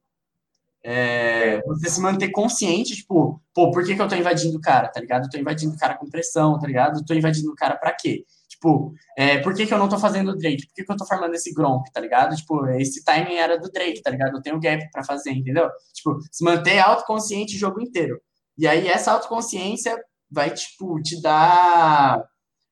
é, 0.82 1.60
você 1.62 1.90
se 1.90 2.00
manter 2.00 2.30
consciente, 2.30 2.96
tipo, 2.96 3.40
pô, 3.54 3.70
por 3.70 3.84
que, 3.84 3.94
que 3.94 4.02
eu 4.02 4.08
tô 4.08 4.16
invadindo 4.16 4.56
o 4.56 4.60
cara, 4.60 4.88
tá 4.88 4.98
ligado? 5.00 5.24
Eu 5.24 5.30
tô 5.30 5.38
invadindo 5.38 5.74
o 5.74 5.78
cara 5.78 5.96
com 5.96 6.08
pressão, 6.08 6.58
tá 6.58 6.66
ligado? 6.66 6.98
Eu 6.98 7.04
tô 7.04 7.14
invadindo 7.14 7.50
o 7.50 7.54
cara 7.54 7.76
pra 7.76 7.92
quê? 7.92 8.24
Tipo, 8.48 8.92
é, 9.16 9.38
por 9.38 9.54
que, 9.54 9.66
que 9.66 9.72
eu 9.72 9.78
não 9.78 9.88
tô 9.88 9.98
fazendo 9.98 10.32
o 10.32 10.36
Drake? 10.36 10.66
Por 10.66 10.74
que, 10.74 10.84
que 10.84 10.92
eu 10.92 10.96
tô 10.96 11.06
farmando 11.06 11.34
esse 11.34 11.52
Gromp, 11.54 11.86
tá 11.92 12.00
ligado? 12.00 12.34
Tipo, 12.34 12.66
esse 12.70 13.04
timing 13.04 13.36
era 13.36 13.58
do 13.58 13.70
Drake, 13.70 14.02
tá 14.02 14.10
ligado? 14.10 14.36
Eu 14.36 14.42
tenho 14.42 14.60
gap 14.60 14.90
pra 14.90 15.04
fazer, 15.04 15.30
entendeu? 15.30 15.68
Tipo, 15.94 16.18
se 16.30 16.42
manter 16.42 16.78
autoconsciente 16.78 17.56
o 17.56 17.58
jogo 17.58 17.80
inteiro. 17.80 18.20
E 18.58 18.66
aí, 18.66 18.88
essa 18.88 19.12
autoconsciência 19.12 19.96
vai, 20.30 20.50
tipo, 20.50 21.00
te 21.02 21.20
dar 21.22 22.24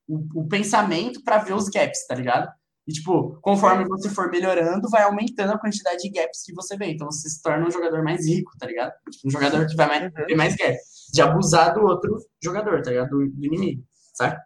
o, 0.09 0.41
o 0.41 0.47
pensamento 0.47 1.23
pra 1.23 1.37
ver 1.37 1.53
os 1.53 1.69
gaps, 1.69 2.07
tá 2.07 2.15
ligado? 2.15 2.51
E, 2.87 2.91
tipo, 2.91 3.39
conforme 3.41 3.85
você 3.85 4.09
for 4.09 4.31
melhorando, 4.31 4.89
vai 4.89 5.03
aumentando 5.03 5.53
a 5.53 5.59
quantidade 5.59 6.01
de 6.01 6.09
gaps 6.09 6.43
que 6.43 6.53
você 6.55 6.75
vê. 6.75 6.87
Então, 6.87 7.05
você 7.05 7.29
se 7.29 7.39
torna 7.39 7.67
um 7.67 7.69
jogador 7.69 8.03
mais 8.03 8.27
rico, 8.27 8.51
tá 8.57 8.65
ligado? 8.65 8.91
Tipo, 9.11 9.27
um 9.27 9.31
jogador 9.31 9.67
que 9.67 9.75
vai 9.75 9.87
mais, 9.87 10.03
Uhum. 10.05 10.25
ter 10.25 10.35
mais 10.35 10.55
gaps. 10.55 11.11
De 11.13 11.21
abusar 11.21 11.75
do 11.75 11.81
outro 11.81 12.17
jogador, 12.43 12.81
tá 12.81 12.89
ligado? 12.89 13.09
Do, 13.09 13.29
do 13.29 13.45
inimigo, 13.45 13.83
sabe? 14.11 14.37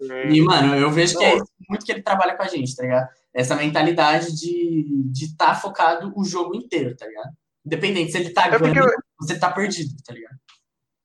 E, 0.00 0.40
mano, 0.40 0.74
eu 0.74 0.90
vejo 0.90 1.18
que 1.18 1.24
é 1.24 1.36
isso 1.36 1.50
muito 1.68 1.84
que 1.84 1.92
ele 1.92 2.02
trabalha 2.02 2.34
com 2.34 2.42
a 2.42 2.48
gente, 2.48 2.74
tá 2.74 2.82
ligado? 2.82 3.08
Essa 3.34 3.54
mentalidade 3.54 4.34
de 4.34 5.12
estar 5.12 5.12
de 5.12 5.36
tá 5.36 5.54
focado 5.54 6.12
o 6.16 6.24
jogo 6.24 6.56
inteiro, 6.56 6.96
tá 6.96 7.06
ligado? 7.06 7.30
Independente 7.64 8.10
se 8.10 8.18
ele 8.18 8.30
tá 8.30 8.46
É 8.46 8.58
porque 8.58 8.72
ganhando, 8.72 8.90
você 9.18 9.38
tá 9.38 9.52
perdido, 9.52 9.94
tá 10.02 10.14
ligado? 10.14 10.36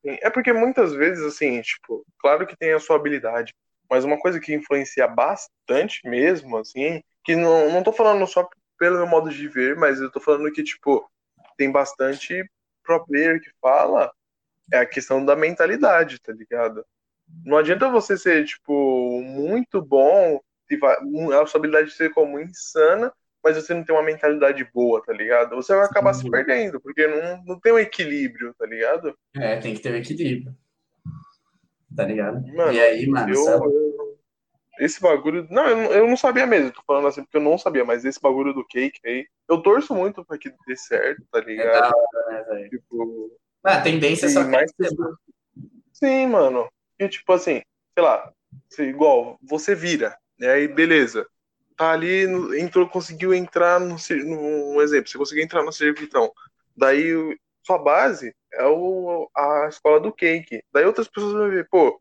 É 0.06 0.30
porque 0.30 0.54
muitas 0.54 0.94
vezes, 0.94 1.24
assim, 1.26 1.62
tipo, 1.62 2.06
claro 2.20 2.48
que 2.48 2.56
tem 2.56 2.72
a 2.72 2.80
sua 2.80 2.96
habilidade, 2.96 3.54
mas 3.90 4.04
uma 4.04 4.20
coisa 4.20 4.40
que 4.40 4.54
influencia 4.54 5.08
bastante 5.08 6.08
mesmo, 6.08 6.58
assim, 6.58 7.02
que 7.24 7.36
não, 7.36 7.72
não 7.72 7.84
tô 7.84 7.92
falando 7.92 8.26
só 8.28 8.48
pelo 8.78 8.98
meu 8.98 9.08
modo 9.08 9.30
de 9.30 9.48
ver, 9.48 9.76
mas 9.76 10.00
eu 10.00 10.12
tô 10.12 10.20
falando 10.20 10.52
que, 10.52 10.64
tipo, 10.64 11.10
tem 11.58 11.72
bastante 11.72 12.44
pro 12.84 13.06
player 13.06 13.42
que 13.42 13.50
fala, 13.62 14.12
é 14.72 14.80
a 14.80 14.86
questão 14.86 15.24
da 15.24 15.36
mentalidade, 15.36 16.20
tá 16.20 16.32
ligado? 16.34 16.86
Não 17.44 17.58
adianta 17.58 17.90
você 17.90 18.18
ser, 18.18 18.46
tipo, 18.46 19.22
muito 19.22 19.82
bom, 19.82 20.40
a 21.42 21.46
sua 21.46 21.60
habilidade 21.60 21.92
ser 21.92 22.12
como 22.12 22.40
insana, 22.40 23.12
mas 23.44 23.56
você 23.56 23.74
não 23.74 23.84
tem 23.84 23.96
uma 23.96 24.04
mentalidade 24.04 24.68
boa, 24.74 25.04
tá 25.04 25.14
ligado? 25.14 25.56
Você 25.56 25.76
vai 25.76 25.86
acabar 25.86 26.14
Sim. 26.14 26.24
se 26.24 26.32
perdendo, 26.32 26.82
porque 26.82 27.06
não, 27.08 27.44
não 27.44 27.60
tem 27.60 27.72
um 27.72 27.80
equilíbrio, 27.80 28.54
tá 28.58 28.66
ligado? 28.66 29.16
É, 29.36 29.58
tem 29.58 29.74
que 29.76 29.82
ter 29.82 29.94
o 29.94 29.98
equilíbrio. 29.98 30.56
Tá 31.96 32.04
ligado? 32.06 32.46
Mano, 32.54 32.74
e 32.74 32.80
aí, 32.80 33.08
mano, 33.08 33.34
eu, 33.34 34.18
esse 34.80 35.02
bagulho. 35.02 35.48
Não, 35.50 35.68
eu, 35.68 35.78
não- 35.78 35.92
eu 35.92 36.08
não 36.08 36.18
sabia 36.18 36.46
mesmo, 36.46 36.72
tô 36.72 36.82
falando 36.86 37.08
assim 37.08 37.24
porque 37.24 37.38
eu 37.38 37.42
não 37.42 37.58
sabia, 37.58 37.86
mas 37.86 38.04
esse 38.06 38.20
bagulho 38.20 38.54
do 38.54 38.66
cake 38.66 39.00
aí, 39.06 39.26
eu 39.50 39.62
torço 39.62 39.94
muito 39.96 40.24
pra 40.26 40.38
que 40.38 40.52
dê 40.68 40.76
certo, 40.76 41.24
tá 41.32 41.40
É 41.40 41.42
da 41.42 41.48
ligado? 41.48 41.96
hora, 41.96 42.46
né? 42.56 42.70
Tipo, 42.70 43.32
Mano, 43.64 43.78
a 43.80 43.82
tendência 43.82 44.26
é 44.26 44.30
só 44.30 44.44
mais. 44.44 44.72
Sim, 45.94 46.28
mano. 46.28 46.70
E 47.00 47.08
tipo 47.08 47.32
assim, 47.34 47.62
sei 47.94 48.04
lá, 48.04 48.32
igual, 48.80 49.38
você 49.42 49.74
vira, 49.76 50.18
né? 50.40 50.50
Aí 50.52 50.68
beleza. 50.68 51.26
Tá 51.78 51.92
ali, 51.92 52.24
entrou, 52.60 52.88
conseguiu 52.88 53.34
entrar 53.34 53.80
no, 53.82 53.96
no 54.26 54.76
um 54.76 54.82
exemplo, 54.82 55.10
você 55.10 55.18
conseguiu 55.18 55.44
entrar 55.44 55.64
no 55.64 55.74
circuitão. 55.74 56.32
Daí 56.76 57.12
sua 57.66 57.78
base 57.78 58.34
é 58.56 58.66
o, 58.66 59.30
a 59.36 59.68
escola 59.70 60.00
do 60.00 60.12
cake. 60.12 60.64
Daí 60.74 60.86
outras 60.86 61.08
pessoas 61.08 61.34
vão 61.34 61.50
ver, 61.50 61.68
pô, 61.70 62.00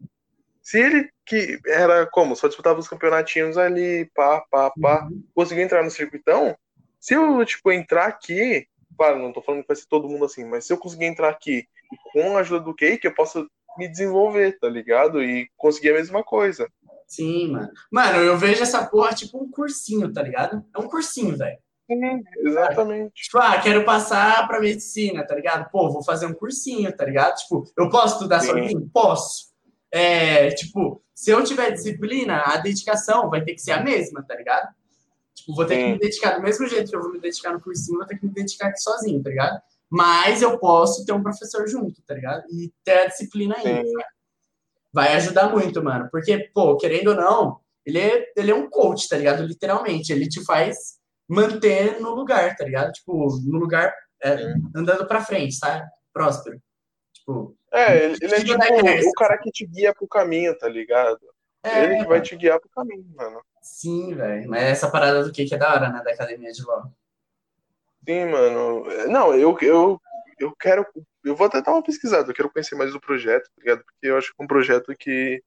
se 0.63 0.79
ele 0.79 1.11
que 1.27 1.59
era 1.67 2.07
como? 2.07 2.37
Só 2.37 2.49
disputava 2.49 2.79
os 2.79 2.89
campeonatinhos 2.89 3.57
ali, 3.57 4.11
pá, 4.15 4.45
pá, 4.51 4.73
pá, 4.81 5.09
conseguiu 5.35 5.65
entrar 5.65 5.83
no 5.83 5.91
circuitão. 5.91 6.57
Se 6.99 7.15
eu, 7.15 7.45
tipo, 7.45 7.71
entrar 7.71 8.07
aqui, 8.07 8.67
claro, 8.97 9.19
não 9.19 9.33
tô 9.33 9.43
falando 9.43 9.63
que 9.63 9.69
vai 9.69 9.77
ser 9.77 9.87
todo 9.87 10.09
mundo 10.09 10.25
assim, 10.25 10.45
mas 10.45 10.67
se 10.67 10.73
eu 10.73 10.79
conseguir 10.79 11.05
entrar 11.05 11.29
aqui 11.29 11.67
com 12.13 12.37
a 12.37 12.41
ajuda 12.41 12.65
do 12.65 12.75
cake, 12.75 13.07
eu 13.07 13.15
posso 13.15 13.49
me 13.77 13.89
desenvolver, 13.89 14.59
tá 14.59 14.69
ligado? 14.69 15.23
E 15.23 15.49
conseguir 15.57 15.91
a 15.91 15.95
mesma 15.95 16.23
coisa. 16.23 16.69
Sim, 17.07 17.53
mano. 17.53 17.71
Mano, 17.91 18.19
eu 18.19 18.37
vejo 18.39 18.63
essa 18.63 18.85
porra 18.87 19.15
tipo 19.15 19.43
um 19.43 19.51
cursinho, 19.51 20.13
tá 20.13 20.23
ligado? 20.23 20.65
É 20.75 20.79
um 20.79 20.89
cursinho, 20.89 21.37
velho. 21.37 21.59
Sim, 21.87 22.25
exatamente. 22.39 23.13
Tipo, 23.15 23.39
ah, 23.39 23.61
quero 23.61 23.85
passar 23.85 24.47
pra 24.49 24.61
medicina, 24.61 25.27
tá 25.27 25.35
ligado? 25.35 25.71
Pô, 25.71 25.91
vou 25.91 26.03
fazer 26.03 26.27
um 26.27 26.35
cursinho, 26.35 26.95
tá 26.97 27.05
ligado? 27.05 27.37
Tipo, 27.37 27.65
eu 27.77 27.91
posso 27.91 28.15
estudar 28.15 28.41
Sim. 28.41 28.47
sozinho? 28.49 28.91
Posso. 28.93 29.53
É, 29.93 30.51
tipo, 30.51 31.03
se 31.15 31.31
eu 31.31 31.45
tiver 31.45 31.71
disciplina, 31.71 32.43
a 32.45 32.57
dedicação 32.57 33.29
vai 33.29 33.45
ter 33.45 33.55
que 33.55 33.61
ser 33.61 33.73
a 33.73 33.83
mesma, 33.83 34.25
tá 34.27 34.35
ligado? 34.35 34.75
Tipo, 35.35 35.55
vou 35.55 35.67
ter 35.67 35.77
que 35.77 35.83
Sim. 35.83 35.93
me 35.93 35.99
dedicar 35.99 36.37
do 36.37 36.43
mesmo 36.43 36.67
jeito 36.67 36.91
que 36.91 36.97
eu 36.97 37.03
vou 37.03 37.13
me 37.13 37.21
dedicar 37.21 37.53
no 37.53 37.61
cursinho, 37.61 37.99
vou 37.99 38.07
ter 38.07 38.19
que 38.19 38.27
me 38.27 38.33
dedicar 38.33 38.69
aqui 38.69 38.81
sozinho, 38.81 39.23
tá 39.23 39.31
ligado? 39.31 39.61
Mas 39.91 40.43
eu 40.43 40.59
posso 40.59 41.05
ter 41.05 41.13
um 41.13 41.23
professor 41.23 41.69
junto, 41.69 42.03
tá 42.03 42.15
ligado? 42.15 42.45
E 42.51 42.73
ter 42.83 43.01
a 43.01 43.07
disciplina 43.07 43.55
ainda? 43.57 44.05
Vai 44.93 45.15
ajudar 45.15 45.51
muito, 45.51 45.83
mano. 45.83 46.09
Porque, 46.11 46.51
pô, 46.55 46.77
querendo 46.77 47.09
ou 47.09 47.17
não, 47.17 47.61
ele 47.85 47.99
é, 47.99 48.33
ele 48.37 48.51
é 48.51 48.55
um 48.55 48.69
coach, 48.69 49.09
tá 49.09 49.17
ligado? 49.17 49.45
Literalmente. 49.45 50.13
Ele 50.13 50.29
te 50.29 50.43
faz 50.45 50.99
manter 51.29 52.01
no 52.01 52.11
lugar, 52.15 52.55
tá 52.57 52.65
ligado? 52.65 52.93
Tipo, 52.93 53.29
no 53.45 53.59
lugar, 53.59 53.95
é, 54.23 54.35
andando 54.75 55.07
pra 55.07 55.25
frente, 55.25 55.55
sabe? 55.55 55.85
Próspero. 56.13 56.61
Tipo, 57.13 57.57
É, 57.73 58.05
ele, 58.05 58.19
ele 58.23 58.35
é 58.35 58.39
Tipo 58.41 59.09
o 59.09 59.13
cara 59.13 59.39
que 59.39 59.51
te 59.51 59.67
guia 59.67 59.95
pro 59.95 60.07
caminho, 60.09 60.57
tá 60.57 60.69
ligado? 60.69 61.21
é, 61.63 61.85
ele 61.85 61.99
que 61.99 62.07
vai 62.07 62.21
te 62.21 62.37
guiar 62.37 62.61
pro 62.61 62.69
caminho, 62.69 63.07
mano. 63.17 63.41
Sim, 63.63 64.15
velho. 64.15 64.49
Mas 64.49 64.65
essa 64.65 64.91
parada 64.91 65.25
do 65.25 65.33
que 65.33 65.47
que 65.47 65.55
é 65.55 65.59
da 65.59 65.73
hora, 65.73 65.89
né? 65.89 66.03
Da 66.05 66.13
academia 66.13 66.53
de 66.53 66.63
LOL. 66.63 66.93
Sim, 68.07 68.27
mano. 68.27 68.85
Não, 69.09 69.35
eu, 69.35 69.57
eu, 69.63 70.01
eu 70.39 70.55
quero. 70.55 70.87
Eu 71.25 71.35
vou 71.35 71.47
até 71.47 71.63
dar 71.63 71.73
uma 71.73 71.83
pesquisada, 71.83 72.31
eu 72.31 72.35
quero 72.35 72.51
conhecer 72.51 72.75
mais 72.75 72.93
do 72.93 73.01
projeto, 73.01 73.45
tá 73.45 73.53
ligado? 73.59 73.83
Porque 73.83 74.07
eu 74.07 74.19
acho 74.19 74.29
que 74.29 74.43
é 74.43 74.45
um 74.45 74.47
projeto 74.47 74.95
que, 74.95 75.43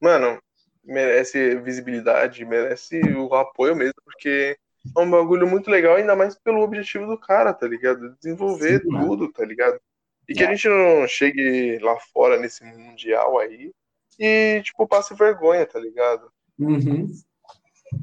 mano, 0.00 0.40
merece 0.82 1.56
visibilidade, 1.56 2.46
merece 2.46 2.98
o 3.14 3.34
apoio 3.34 3.76
mesmo, 3.76 4.00
porque 4.02 4.56
é 4.96 5.00
um 5.00 5.10
bagulho 5.10 5.46
muito 5.46 5.70
legal, 5.70 5.96
ainda 5.96 6.14
mais 6.16 6.34
pelo 6.34 6.60
objetivo 6.62 7.06
do 7.06 7.18
cara, 7.18 7.52
tá 7.52 7.66
ligado? 7.66 8.14
Desenvolver 8.16 8.80
Sim, 8.82 8.88
tudo, 8.88 9.32
tá 9.32 9.44
ligado? 9.44 9.80
E 10.28 10.34
que 10.34 10.42
É. 10.42 10.46
a 10.46 10.50
gente 10.54 10.68
não 10.68 11.06
chegue 11.08 11.78
lá 11.80 11.98
fora 12.12 12.38
nesse 12.38 12.64
mundial 12.64 13.38
aí 13.38 13.72
e, 14.18 14.60
tipo, 14.62 14.86
passe 14.86 15.14
vergonha, 15.14 15.64
tá 15.66 15.78
ligado? 15.78 16.30
Uhum. 16.58 17.10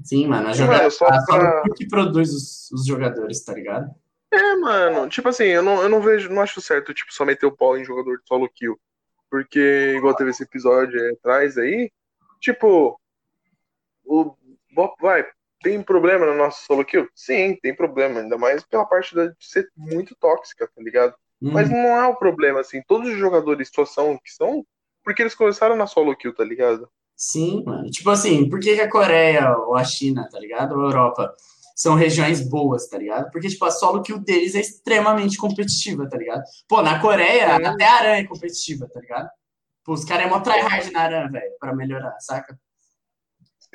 Sim, 0.04 0.28
mano. 0.28 0.48
A 0.48 0.54
jogada 0.54 0.90
só 0.90 1.08
pra- 1.26 1.64
que 1.76 1.88
produz 1.88 2.34
os, 2.34 2.72
os 2.72 2.86
jogadores, 2.86 3.44
tá 3.44 3.54
ligado? 3.54 3.94
É, 4.32 4.56
mano, 4.56 5.08
tipo 5.08 5.30
assim, 5.30 5.46
eu 5.46 5.62
não, 5.62 5.82
eu 5.82 5.88
não 5.90 6.02
vejo, 6.02 6.30
não 6.30 6.42
acho 6.42 6.60
certo, 6.60 6.94
tipo, 6.94 7.14
só 7.14 7.24
meter 7.24 7.46
o 7.46 7.56
pau 7.56 7.78
em 7.78 7.86
jogador 7.86 8.18
de 8.18 8.28
solo 8.28 8.50
kill. 8.50 8.80
Porque, 9.30 9.94
igual 9.98 10.16
teve 10.16 10.32
esse 10.32 10.44
episódio 10.44 11.00
atrás 11.14 11.58
aí, 11.58 11.92
tipo, 12.40 13.00
o 14.04 14.36
vai, 15.00 15.26
tem 15.66 15.82
problema 15.82 16.28
no 16.28 16.36
nosso 16.36 16.64
solo 16.64 16.86
kill? 16.86 17.10
Sim, 17.16 17.58
tem 17.60 17.76
problema, 17.76 18.20
ainda 18.20 18.38
mais 18.38 18.64
pela 18.64 18.86
parte 18.86 19.16
de 19.16 19.32
ser 19.40 19.68
muito 19.76 20.16
tóxica, 20.16 20.68
tá 20.68 20.80
ligado? 20.80 21.16
Mas 21.42 21.68
Uhum. 21.68 21.76
não 21.76 21.90
é 21.90 22.08
o 22.08 22.16
problema, 22.16 22.60
assim, 22.60 22.84
todos 22.88 23.10
os 23.10 23.18
jogadores 23.18 23.72
só 23.74 23.84
são 23.84 24.16
que 24.24 24.32
são 24.32 24.64
porque 25.04 25.24
eles 25.24 25.34
começaram 25.34 25.76
na 25.76 25.88
solo 25.88 26.16
kill, 26.16 26.36
tá 26.36 26.44
ligado? 26.44 26.88
Sim, 27.16 27.64
mano. 27.66 27.90
Tipo 27.90 28.12
assim, 28.12 28.48
por 28.48 28.60
que, 28.60 28.76
que 28.76 28.82
a 28.82 28.90
Coreia 28.90 29.58
ou 29.58 29.76
a 29.76 29.84
China, 29.84 30.28
tá 30.32 30.40
ligado? 30.40 30.74
Ou 30.76 30.84
a 30.84 30.90
Europa 30.90 31.34
são 31.76 31.96
regiões 31.96 32.48
boas, 32.48 32.88
tá 32.88 32.98
ligado? 33.00 33.32
Porque, 33.32 33.48
tipo, 33.50 33.66
a 33.66 33.72
solo 33.72 34.04
kill 34.04 34.20
deles 34.20 34.54
é 34.54 34.60
extremamente 34.60 35.38
competitiva, 35.38 36.08
tá 36.08 36.16
ligado? 36.18 36.44
Pô, 36.68 36.82
na 36.84 37.00
Coreia, 37.02 37.58
Sim. 37.58 37.66
até 37.66 37.86
a 37.86 37.94
aranha 37.96 38.22
é 38.22 38.28
competitiva, 38.28 38.88
tá 38.92 39.00
ligado? 39.00 39.30
Pô, 39.84 39.94
os 39.94 40.06
caras 40.06 40.26
é 40.28 40.30
mó 40.30 40.40
tryhard 40.40 40.92
na 40.92 41.02
aranha, 41.02 41.30
velho, 41.30 41.52
pra 41.60 41.76
melhorar, 41.76 42.16
saca? 42.20 42.58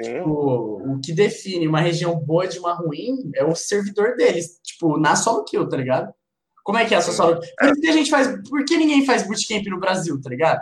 Sim, 0.03 0.15
Tipo, 0.15 0.95
o 0.95 1.01
que 1.01 1.13
define 1.13 1.69
uma 1.69 1.81
região 1.81 2.19
boa 2.19 2.47
de 2.47 2.59
uma 2.59 2.75
ruim 2.75 3.31
é 3.35 3.45
o 3.45 3.55
servidor 3.55 4.17
deles, 4.17 4.59
tipo, 4.65 4.99
na 4.99 5.15
solo 5.15 5.45
kill, 5.45 5.69
tá 5.69 5.77
ligado? 5.77 6.13
Como 6.65 6.79
é 6.79 6.87
que 6.87 6.95
é 6.95 6.99
a 6.99 7.03
sua 7.03 7.13
solo 7.13 7.41
Por 7.59 7.69
isso 7.71 7.81
que 7.81 7.89
a 7.89 7.93
gente 7.93 8.11
faz. 8.11 8.29
Por 8.49 8.65
que 8.65 8.77
ninguém 8.77 9.05
faz 9.05 9.27
bootcamp 9.27 9.67
no 9.67 9.81
Brasil, 9.81 10.21
tá 10.21 10.31
ligado? 10.31 10.61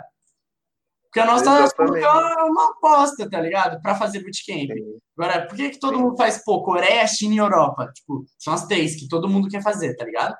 Porque 1.03 1.19
a 1.19 1.25
nossa 1.25 1.67
kill 1.75 1.95
é 1.95 2.43
uma 2.43 2.71
aposta, 2.71 3.29
tá 3.29 3.41
ligado? 3.41 3.81
Pra 3.81 3.95
fazer 3.95 4.19
bootcamp. 4.19 4.71
sim. 4.71 4.99
Agora, 5.17 5.47
por 5.47 5.55
que, 5.55 5.69
que 5.71 5.79
todo 5.79 5.99
mundo 5.99 6.15
faz, 6.17 6.43
pô, 6.43 6.61
Coreia, 6.63 7.05
China 7.07 7.35
e 7.35 7.37
Europa? 7.37 7.91
Tipo, 7.93 8.25
são 8.37 8.53
as 8.53 8.67
três 8.67 8.95
que 8.95 9.07
todo 9.07 9.29
mundo 9.29 9.49
quer 9.49 9.61
fazer, 9.61 9.95
tá 9.95 10.05
ligado? 10.05 10.35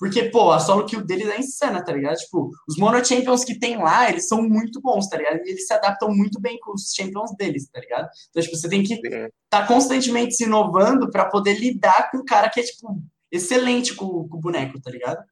Porque, 0.00 0.30
pô, 0.30 0.50
a 0.50 0.58
solo 0.58 0.86
kill 0.86 1.04
deles 1.04 1.28
é 1.28 1.38
insana, 1.38 1.84
tá 1.84 1.92
ligado? 1.92 2.16
Tipo, 2.16 2.48
os 2.66 2.78
mono 2.78 3.04
champions 3.04 3.44
que 3.44 3.58
tem 3.58 3.76
lá, 3.76 4.08
eles 4.08 4.26
são 4.26 4.42
muito 4.42 4.80
bons, 4.80 5.06
tá 5.06 5.18
ligado? 5.18 5.36
E 5.44 5.50
eles 5.50 5.66
se 5.66 5.74
adaptam 5.74 6.08
muito 6.08 6.40
bem 6.40 6.58
com 6.58 6.72
os 6.72 6.90
champions 6.96 7.36
deles, 7.36 7.68
tá 7.68 7.78
ligado? 7.78 8.08
Então, 8.30 8.42
tipo, 8.42 8.56
você 8.56 8.66
tem 8.66 8.82
que 8.82 8.94
sim. 8.94 9.28
tá 9.50 9.66
constantemente 9.66 10.34
se 10.34 10.44
inovando 10.44 11.10
pra 11.10 11.26
poder 11.26 11.52
lidar 11.60 12.10
com 12.10 12.16
um 12.16 12.24
cara 12.24 12.48
que 12.48 12.60
é, 12.60 12.62
tipo, 12.62 12.98
excelente 13.30 13.94
com, 13.94 14.26
com 14.26 14.38
o 14.38 14.40
boneco, 14.40 14.80
tá 14.80 14.90
ligado? 14.90 15.22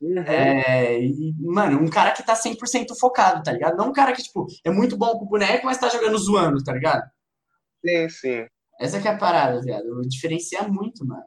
Uhum. 0.00 0.22
É, 0.22 1.00
e, 1.00 1.34
mano, 1.40 1.82
um 1.82 1.88
cara 1.88 2.12
que 2.12 2.22
tá 2.22 2.34
100% 2.34 2.94
focado, 3.00 3.42
tá 3.42 3.50
ligado? 3.50 3.76
Não 3.76 3.88
um 3.88 3.92
cara 3.92 4.12
que, 4.12 4.22
tipo, 4.22 4.46
é 4.64 4.70
muito 4.70 4.96
bom 4.96 5.18
com 5.18 5.24
o 5.24 5.28
boneco, 5.28 5.66
mas 5.66 5.78
tá 5.78 5.88
jogando 5.88 6.16
zoando, 6.16 6.62
tá 6.62 6.72
ligado? 6.72 7.02
Sim, 7.84 8.08
sim. 8.08 8.46
Essa 8.80 9.00
que 9.00 9.08
é 9.08 9.10
a 9.10 9.18
parada, 9.18 9.60
viado. 9.62 10.00
Diferencia 10.02 10.62
muito, 10.62 11.04
mano. 11.04 11.24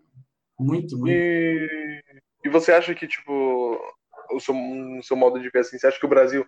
Muito, 0.58 0.98
muito. 0.98 1.12
E, 1.12 2.00
e 2.50 2.52
você 2.52 2.72
acha 2.72 2.96
que, 2.96 3.08
tipo, 3.08 3.80
o 4.32 4.40
seu, 4.40 4.54
no 4.54 5.04
seu 5.04 5.16
modo 5.16 5.40
de 5.40 5.50
ver 5.50 5.60
assim, 5.60 5.78
você 5.78 5.86
acha 5.86 6.00
que 6.00 6.06
o 6.06 6.10
Brasil 6.10 6.46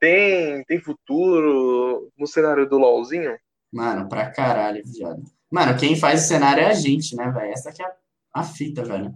tem, 0.00 0.64
tem 0.64 0.80
futuro 0.80 2.10
no 2.16 2.26
cenário 2.26 2.68
do 2.68 2.78
LOLzinho? 2.78 3.38
Mano, 3.70 4.08
pra 4.08 4.30
caralho, 4.30 4.82
viado. 4.86 5.22
Mano, 5.50 5.78
quem 5.78 5.96
faz 5.96 6.24
o 6.24 6.28
cenário 6.28 6.62
é 6.62 6.66
a 6.66 6.74
gente, 6.74 7.14
né, 7.14 7.30
velho? 7.30 7.52
Essa 7.52 7.70
que 7.72 7.82
é 7.82 7.86
a, 7.86 7.94
a 8.32 8.42
fita, 8.42 8.82
velho. 8.82 9.14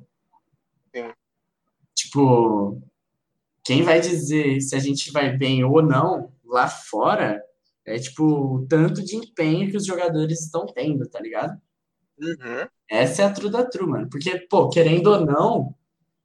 Sim. 0.94 1.10
Tipo, 1.94 2.80
quem 3.64 3.82
vai 3.82 4.00
dizer 4.00 4.60
se 4.60 4.76
a 4.76 4.78
gente 4.78 5.10
vai 5.10 5.34
bem 5.34 5.64
ou 5.64 5.82
não 5.82 6.30
lá 6.44 6.68
fora 6.68 7.42
é, 7.86 7.98
tipo, 7.98 8.24
o 8.24 8.66
tanto 8.66 9.02
de 9.02 9.16
empenho 9.16 9.70
que 9.70 9.76
os 9.76 9.86
jogadores 9.86 10.42
estão 10.42 10.66
tendo, 10.66 11.08
tá 11.08 11.18
ligado? 11.20 11.60
Uhum. 12.18 12.68
Essa 12.88 13.22
é 13.22 13.24
a 13.24 13.32
true 13.32 13.50
da 13.50 13.64
true, 13.64 13.88
mano. 13.88 14.08
Porque, 14.08 14.38
pô, 14.48 14.68
querendo 14.68 15.08
ou 15.08 15.24
não, 15.24 15.74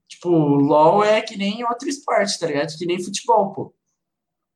tipo, 0.07 0.29
LoL 0.29 1.03
é 1.03 1.21
que 1.21 1.37
nem 1.37 1.63
outro 1.65 1.87
esporte, 1.89 2.39
tá 2.39 2.47
ligado? 2.47 2.75
Que 2.77 2.85
nem 2.85 3.03
futebol, 3.03 3.53
pô. 3.53 3.73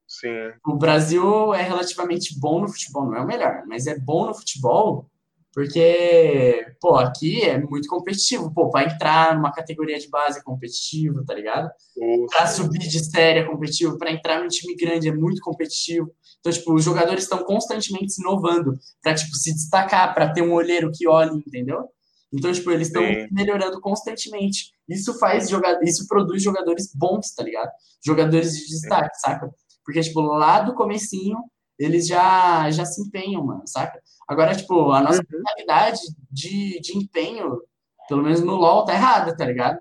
Sim. 0.07 0.51
O 0.65 0.75
Brasil 0.75 1.53
é 1.53 1.61
relativamente 1.61 2.37
bom 2.39 2.61
no 2.61 2.67
futebol, 2.67 3.05
não 3.05 3.15
é 3.17 3.21
o 3.21 3.27
melhor, 3.27 3.63
mas 3.67 3.87
é 3.87 3.97
bom 3.97 4.25
no 4.27 4.33
futebol 4.33 5.07
porque, 5.53 6.65
pô, 6.79 6.95
aqui 6.95 7.41
é 7.43 7.57
muito 7.59 7.87
competitivo. 7.89 8.53
Pô, 8.53 8.69
pra 8.69 8.85
entrar 8.85 9.35
numa 9.35 9.51
categoria 9.51 9.99
de 9.99 10.09
base 10.09 10.39
é 10.39 10.41
competitivo, 10.41 11.25
tá 11.25 11.33
ligado? 11.33 11.69
Ou- 11.97 12.25
Pra 12.27 12.47
subir 12.47 12.79
de 12.79 13.03
série 13.03 13.39
é 13.39 13.43
competitivo, 13.43 13.97
pra 13.97 14.11
entrar 14.11 14.41
num 14.41 14.47
time 14.47 14.75
grande 14.75 15.09
é 15.09 15.13
muito 15.13 15.41
competitivo. 15.41 16.09
Então, 16.39 16.51
tipo, 16.53 16.73
os 16.73 16.83
jogadores 16.83 17.23
estão 17.23 17.43
constantemente 17.43 18.13
se 18.13 18.21
inovando 18.21 18.77
pra, 19.01 19.13
tipo, 19.13 19.35
se 19.35 19.53
destacar, 19.53 20.13
pra 20.13 20.31
ter 20.31 20.41
um 20.41 20.53
olheiro 20.53 20.89
que 20.93 21.07
olhe, 21.07 21.43
entendeu? 21.45 21.89
Então, 22.33 22.51
tipo, 22.51 22.71
eles 22.71 22.87
estão 22.87 23.03
Sim. 23.03 23.27
melhorando 23.31 23.81
constantemente. 23.81 24.71
Isso 24.87 25.17
faz 25.19 25.49
jogar, 25.49 25.83
isso 25.83 26.07
produz 26.07 26.41
jogadores 26.41 26.93
bons, 26.95 27.31
tá 27.35 27.43
ligado? 27.43 27.69
Jogadores 28.05 28.57
de 28.57 28.67
destaque, 28.67 29.19
saca? 29.19 29.53
Porque, 29.83 29.99
tipo, 30.01 30.21
lá 30.21 30.61
do 30.61 30.73
comecinho, 30.73 31.37
eles 31.77 32.07
já, 32.07 32.69
já 32.71 32.85
se 32.85 33.01
empenham, 33.01 33.43
mano, 33.43 33.63
saca? 33.65 33.99
Agora, 34.27 34.55
tipo, 34.55 34.91
a 34.91 35.01
nossa 35.01 35.19
Uhum. 35.19 35.25
mentalidade 35.39 35.99
de, 36.31 36.79
de 36.79 36.97
empenho, 36.97 37.61
pelo 38.07 38.23
menos 38.23 38.39
no 38.41 38.55
LoL, 38.55 38.85
tá 38.85 38.93
errada, 38.93 39.35
tá 39.35 39.43
ligado? 39.45 39.79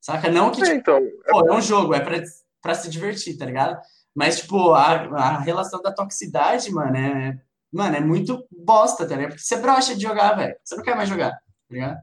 Saca? 0.00 0.30
Não 0.30 0.50
que, 0.50 0.60
É, 0.62 0.64
tipo, 0.64 0.76
então, 0.76 1.00
pô, 1.30 1.48
é 1.48 1.52
um 1.56 1.60
jogo, 1.60 1.94
é 1.94 2.00
pra, 2.00 2.22
pra 2.60 2.74
se 2.74 2.88
divertir, 2.90 3.36
tá 3.36 3.44
ligado? 3.46 3.80
Mas, 4.14 4.38
tipo, 4.40 4.72
a, 4.72 4.92
a 5.16 5.38
relação 5.38 5.80
da 5.82 5.92
toxicidade, 5.92 6.70
mano, 6.72 6.96
é, 6.96 7.40
mano, 7.72 7.96
é 7.96 8.00
muito 8.00 8.46
bosta, 8.50 9.06
tá 9.06 9.14
ligado? 9.14 9.30
Porque 9.30 9.42
você 9.42 9.56
brocha 9.56 9.94
de 9.94 10.02
jogar, 10.02 10.34
velho. 10.34 10.56
Você 10.64 10.76
não 10.76 10.82
quer 10.82 10.96
mais 10.96 11.08
jogar, 11.08 11.30
tá 11.30 11.38
ligado? 11.70 11.98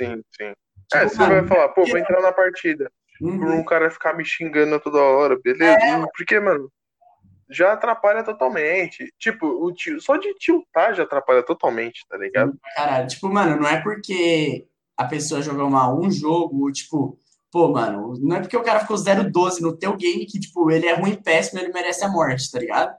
Sim, 0.00 0.22
sim. 0.36 0.52
Tipo, 0.88 0.96
é, 0.96 1.08
você 1.08 1.18
mano, 1.18 1.34
vai 1.34 1.46
falar, 1.46 1.68
pô, 1.70 1.84
vou 1.84 1.98
entrar 1.98 2.20
na 2.20 2.32
partida. 2.32 2.90
Uhum. 3.20 3.38
Por 3.38 3.50
um 3.50 3.64
cara 3.64 3.90
ficar 3.90 4.14
me 4.14 4.24
xingando 4.24 4.78
toda 4.80 4.98
hora, 4.98 5.38
beleza? 5.40 5.72
É. 5.72 6.06
Porque, 6.16 6.38
mano, 6.40 6.70
já 7.48 7.72
atrapalha 7.72 8.22
totalmente. 8.22 9.12
Tipo, 9.18 9.46
o 9.46 9.72
tio, 9.72 10.00
só 10.00 10.16
de 10.16 10.34
tiltar 10.34 10.94
já 10.94 11.04
atrapalha 11.04 11.42
totalmente, 11.42 12.04
tá 12.08 12.16
ligado? 12.16 12.58
Caralho, 12.76 13.06
tipo, 13.06 13.28
mano, 13.28 13.56
não 13.56 13.68
é 13.68 13.80
porque 13.80 14.66
a 14.96 15.04
pessoa 15.04 15.42
jogou 15.42 15.70
mal 15.70 15.98
um 15.98 16.10
jogo, 16.10 16.70
tipo, 16.72 17.18
pô, 17.50 17.68
mano, 17.68 18.14
não 18.20 18.36
é 18.36 18.40
porque 18.40 18.56
o 18.56 18.62
cara 18.62 18.80
ficou 18.80 18.96
0-12 18.96 19.60
no 19.60 19.76
teu 19.76 19.96
game 19.96 20.26
que, 20.26 20.40
tipo, 20.40 20.70
ele 20.70 20.86
é 20.86 20.94
ruim, 20.94 21.14
péssimo, 21.14 21.60
ele 21.60 21.72
merece 21.72 22.04
a 22.04 22.08
morte, 22.08 22.50
tá 22.50 22.58
ligado? 22.58 22.94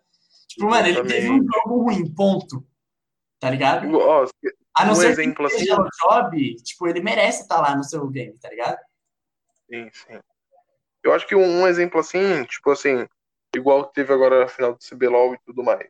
Tipo, 0.55 0.69
mano, 0.69 0.87
ele 0.87 1.03
teve 1.03 1.29
um 1.29 1.45
jogo 1.45 1.83
ruim, 1.83 2.09
ponto. 2.13 2.65
Tá 3.39 3.49
ligado? 3.49 3.93
Ó, 3.93 4.25
a 4.73 4.85
não 4.85 4.93
um 4.93 4.95
ser 4.95 5.09
exemplo 5.09 5.47
que 5.49 5.55
assim. 5.55 5.71
o 5.71 5.89
job, 6.01 6.55
tipo, 6.63 6.87
ele 6.87 7.01
merece 7.01 7.41
estar 7.41 7.55
tá 7.55 7.61
lá 7.61 7.75
no 7.75 7.83
seu 7.83 8.07
game, 8.07 8.37
tá 8.39 8.49
ligado? 8.49 8.77
Sim, 9.69 9.89
sim. 9.91 10.19
Eu 11.03 11.13
acho 11.13 11.27
que 11.27 11.35
um, 11.35 11.61
um 11.61 11.67
exemplo 11.67 11.99
assim, 11.99 12.43
tipo 12.45 12.71
assim, 12.71 13.05
igual 13.53 13.85
teve 13.85 14.13
agora 14.13 14.39
na 14.39 14.47
final 14.47 14.73
do 14.73 14.79
CBLOL 14.79 15.35
e 15.35 15.39
tudo 15.45 15.61
mais. 15.61 15.87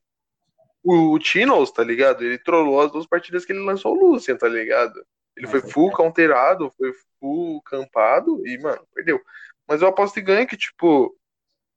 O, 0.84 1.13
o 1.13 1.20
Tinos, 1.20 1.72
tá 1.72 1.84
ligado? 1.84 2.24
Ele 2.24 2.39
trollou 2.39 2.82
as 2.82 2.91
duas 2.91 3.05
partidas 3.05 3.45
que 3.45 3.53
ele 3.53 3.63
lançou 3.63 3.95
o 3.95 3.99
Lucian, 3.99 4.36
tá 4.36 4.47
ligado? 4.47 5.05
Ele 5.38 5.47
foi 5.47 5.61
full 5.61 5.91
counterado, 5.91 6.74
foi 6.76 6.91
full 7.20 7.61
campado 7.61 8.45
e, 8.47 8.57
mano, 8.57 8.86
perdeu. 8.93 9.22
Mas 9.68 9.82
eu 9.82 9.88
aposto 9.88 10.18
e 10.18 10.22
ganho 10.22 10.47
que, 10.47 10.57
tipo, 10.57 11.16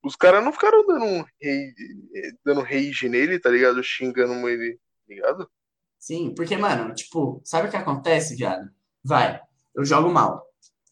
os 0.08 0.16
caras 0.16 0.42
não 0.42 0.52
ficaram 0.52 0.86
dando 0.86 1.04
um 1.04 1.20
rage, 1.20 1.74
dando 2.44 2.62
rage 2.62 3.08
nele, 3.08 3.38
tá 3.38 3.50
ligado? 3.50 3.82
Xingando 3.84 4.48
ele, 4.48 4.74
tá 4.74 5.14
ligado? 5.14 5.50
Sim, 5.98 6.32
porque, 6.34 6.56
mano, 6.56 6.94
tipo, 6.94 7.42
sabe 7.44 7.68
o 7.68 7.70
que 7.70 7.76
acontece, 7.76 8.34
viado? 8.34 8.70
Vai, 9.04 9.38
eu 9.74 9.84
jogo 9.84 10.10
mal. 10.10 10.42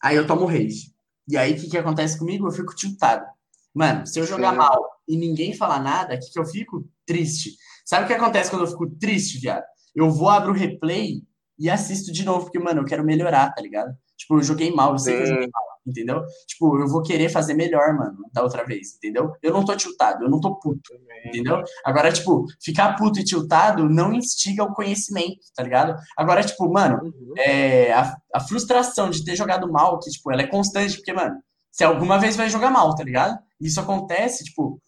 Aí 0.01 0.15
eu 0.15 0.27
tomo 0.27 0.45
rage. 0.45 0.93
E 1.27 1.35
aí 1.35 1.53
o 1.53 1.55
que, 1.55 1.69
que 1.69 1.77
acontece 1.77 2.19
comigo? 2.19 2.47
Eu 2.47 2.51
fico 2.51 2.75
tiltado. 2.75 3.25
Mano, 3.73 4.05
se 4.05 4.19
eu 4.19 4.25
jogar 4.25 4.51
Sim. 4.51 4.57
mal 4.57 5.01
e 5.07 5.17
ninguém 5.17 5.55
falar 5.55 5.79
nada, 5.79 6.13
o 6.13 6.19
que, 6.19 6.31
que 6.31 6.39
eu 6.39 6.45
fico? 6.45 6.87
Triste. 7.05 7.57
Sabe 7.85 8.05
o 8.05 8.07
que 8.07 8.13
acontece 8.13 8.51
quando 8.51 8.65
eu 8.65 8.71
fico 8.71 8.87
triste, 8.99 9.39
viado? 9.39 9.63
Eu 9.95 10.11
vou, 10.11 10.29
abro 10.29 10.51
o 10.51 10.55
replay 10.55 11.23
e 11.57 11.69
assisto 11.71 12.11
de 12.11 12.23
novo, 12.23 12.45
porque, 12.45 12.59
mano, 12.59 12.81
eu 12.81 12.85
quero 12.85 13.03
melhorar, 13.03 13.51
tá 13.51 13.61
ligado? 13.61 13.97
Tipo, 14.15 14.37
eu 14.37 14.43
joguei 14.43 14.71
mal, 14.71 14.91
eu 14.91 14.99
sei 14.99 15.13
Sim. 15.13 15.17
que 15.17 15.23
eu 15.23 15.33
joguei 15.33 15.49
mal, 15.51 15.63
entendeu? 15.87 16.21
Tipo, 16.47 16.79
eu 16.79 16.87
vou 16.87 17.01
querer 17.01 17.29
fazer 17.29 17.53
melhor, 17.53 17.93
mano, 17.95 18.17
da 18.33 18.43
outra 18.43 18.65
vez, 18.65 18.95
entendeu? 18.95 19.31
Eu 19.41 19.53
não 19.53 19.63
tô 19.63 19.75
tiltado, 19.75 20.25
eu 20.25 20.29
não 20.29 20.39
tô 20.39 20.55
puto, 20.55 20.93
entendeu? 21.25 21.63
Agora, 21.85 22.11
tipo, 22.11 22.45
ficar 22.61 22.95
puto 22.95 23.19
e 23.19 23.23
tiltado 23.23 23.89
não 23.89 24.13
instiga 24.13 24.63
o 24.63 24.73
conhecimento, 24.73 25.39
tá 25.55 25.63
ligado? 25.63 25.95
Agora, 26.17 26.43
tipo, 26.43 26.71
mano, 26.71 26.99
uhum. 27.03 27.33
é, 27.37 27.93
a, 27.93 28.15
a 28.33 28.39
frustração 28.39 29.09
de 29.09 29.23
ter 29.23 29.35
jogado 29.35 29.71
mal, 29.71 29.99
que, 29.99 30.09
tipo, 30.09 30.31
ela 30.31 30.41
é 30.41 30.47
constante, 30.47 30.97
porque, 30.97 31.13
mano, 31.13 31.35
você 31.71 31.83
alguma 31.83 32.19
vez 32.19 32.35
vai 32.35 32.49
jogar 32.49 32.71
mal, 32.71 32.93
tá 32.95 33.03
ligado? 33.03 33.37
Isso 33.61 33.79
acontece, 33.79 34.43
tipo, 34.43 34.81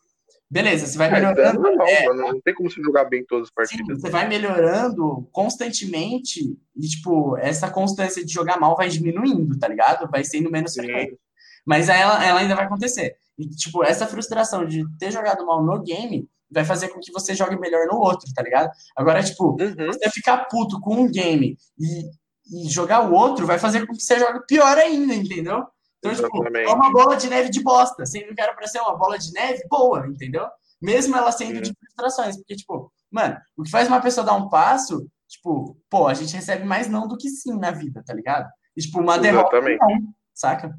Beleza, 0.52 0.88
você 0.88 0.97
vai 0.97 1.10
é, 1.10 1.12
melhorando. 1.12 1.68
É, 1.68 1.72
não, 1.72 1.82
é, 1.84 2.14
não 2.14 2.41
tem 2.41 2.56
como 2.56 2.70
você 2.70 2.82
jogar 2.82 3.06
bem 3.06 3.24
todas 3.24 3.50
as 3.50 3.54
partidas. 3.54 3.86
Sim, 3.86 4.02
você 4.02 4.10
vai 4.10 4.28
melhorando 4.28 5.30
constantemente 5.32 6.58
e, 6.76 6.88
tipo, 6.88 7.38
essa 7.38 7.70
constância 7.70 8.26
de 8.26 8.34
jogar 8.34 8.60
mal 8.60 8.76
vai 8.76 8.89
diminuindo, 8.89 9.60
tá 9.60 9.68
ligado? 9.68 10.10
Vai 10.10 10.24
sendo 10.24 10.50
menos 10.50 10.74
frequente. 10.74 11.18
Mas 11.64 11.88
ela, 11.88 12.26
ela 12.26 12.39
ainda 12.39 12.56
vai 12.56 12.66
acontecer. 12.66 13.16
E, 13.38 13.47
tipo, 13.50 13.84
essa 13.84 14.08
frustração 14.08 14.66
de 14.66 14.84
ter 14.97 15.12
jogado 15.12 15.45
mal 15.45 15.64
no 15.64 15.84
game 15.84 16.28
vai 16.50 16.66
fazer 16.66 16.88
com 16.89 17.00
que 17.00 17.12
você 17.12 17.36
jogue 17.36 17.60
melhor 17.60 17.86
no 17.86 18.00
outro, 18.00 18.28
tá 18.34 18.41
ligado? 18.41 18.72
Agora, 18.95 19.22
tipo, 19.22 19.52
uhum. 19.52 19.86
você 19.86 20.10
ficar 20.10 20.45
puto 20.45 20.80
com 20.82 20.95
um 20.95 21.12
game 21.12 21.56
e, 21.80 22.66
e 22.66 22.70
jogar 22.70 23.08
o 23.08 23.14
outro 23.14 23.45
vai 23.45 23.60
fazer 23.60 23.86
com 23.86 23.93
que 23.93 24.02
você 24.02 24.18
jogue 24.18 24.47
pior 24.47 24.76
ainda, 24.80 25.14
entendeu? 25.14 25.64
Então, 26.00 26.16
tipo, 26.16 26.58
é 26.58 26.74
uma 26.74 26.91
bola 26.91 27.18
de 27.18 27.30
neve 27.30 27.50
de 27.50 27.62
bosta, 27.62 28.04
que 28.04 28.41
era 28.41 28.54
pra 28.54 28.68
ser 28.68 28.80
uma 28.80 28.97
bola 28.97 29.18
de 29.20 29.32
neve 29.34 29.62
boa, 29.70 30.08
entendeu? 30.08 30.47
Mesmo 30.82 31.16
ela 31.16 31.32
sendo 31.32 31.62
de 31.62 31.74
frustrações, 31.74 32.38
porque, 32.38 32.56
tipo, 32.56 32.91
mano, 33.12 33.38
o 33.58 33.64
que 33.64 33.70
faz 33.70 33.88
uma 33.88 34.02
pessoa 34.02 34.26
dar 34.26 34.34
um 34.34 34.50
passo, 34.50 35.06
tipo, 35.28 35.78
pô, 35.89 36.08
a 36.08 36.14
gente 36.14 36.34
recebe 36.34 36.64
mais 36.64 36.88
não 36.88 37.08
do 37.08 37.18
que 37.18 37.30
sim 37.30 37.58
na 37.58 37.72
vida, 37.72 38.02
tá 38.06 38.14
ligado? 38.14 38.50
E, 38.76 38.82
tipo, 38.82 39.02
uma 39.02 39.18
derrota 39.18 39.58
é 39.58 39.60
um 39.60 39.78
não, 39.78 40.14
saca? 40.34 40.74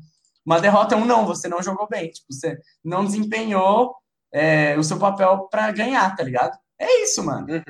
Uma 0.45 0.59
derrota 0.59 0.95
é 0.95 0.99
um 0.99 1.05
não, 1.05 1.27
você 1.27 1.49
não 1.49 1.63
jogou 1.63 1.87
bem, 1.87 2.11
tipo, 2.11 2.33
você 2.33 2.59
não 2.83 3.05
desempenhou 3.05 3.95
é, 4.33 4.77
o 4.79 4.83
seu 4.83 4.99
papel 4.99 5.49
pra 5.51 5.71
ganhar, 5.71 6.17
tá 6.17 6.23
ligado? 6.23 6.59
É 6.79 7.03
isso, 7.03 7.23
mano. 7.23 7.47
Uhum. 7.53 7.63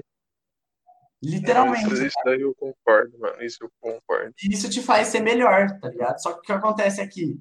Literalmente. 1.22 1.92
Isso, 1.92 2.06
isso 2.06 2.18
daí 2.24 2.40
eu 2.40 2.54
concordo, 2.54 3.18
mano. 3.18 3.42
Isso 3.42 3.58
eu 3.62 3.70
concordo. 3.80 4.32
Isso 4.42 4.70
te 4.70 4.80
faz 4.80 5.08
ser 5.08 5.20
melhor, 5.20 5.68
tá 5.80 5.88
ligado? 5.88 6.20
Só 6.20 6.32
que 6.32 6.38
o 6.38 6.42
que 6.42 6.52
acontece 6.52 7.00
aqui? 7.00 7.38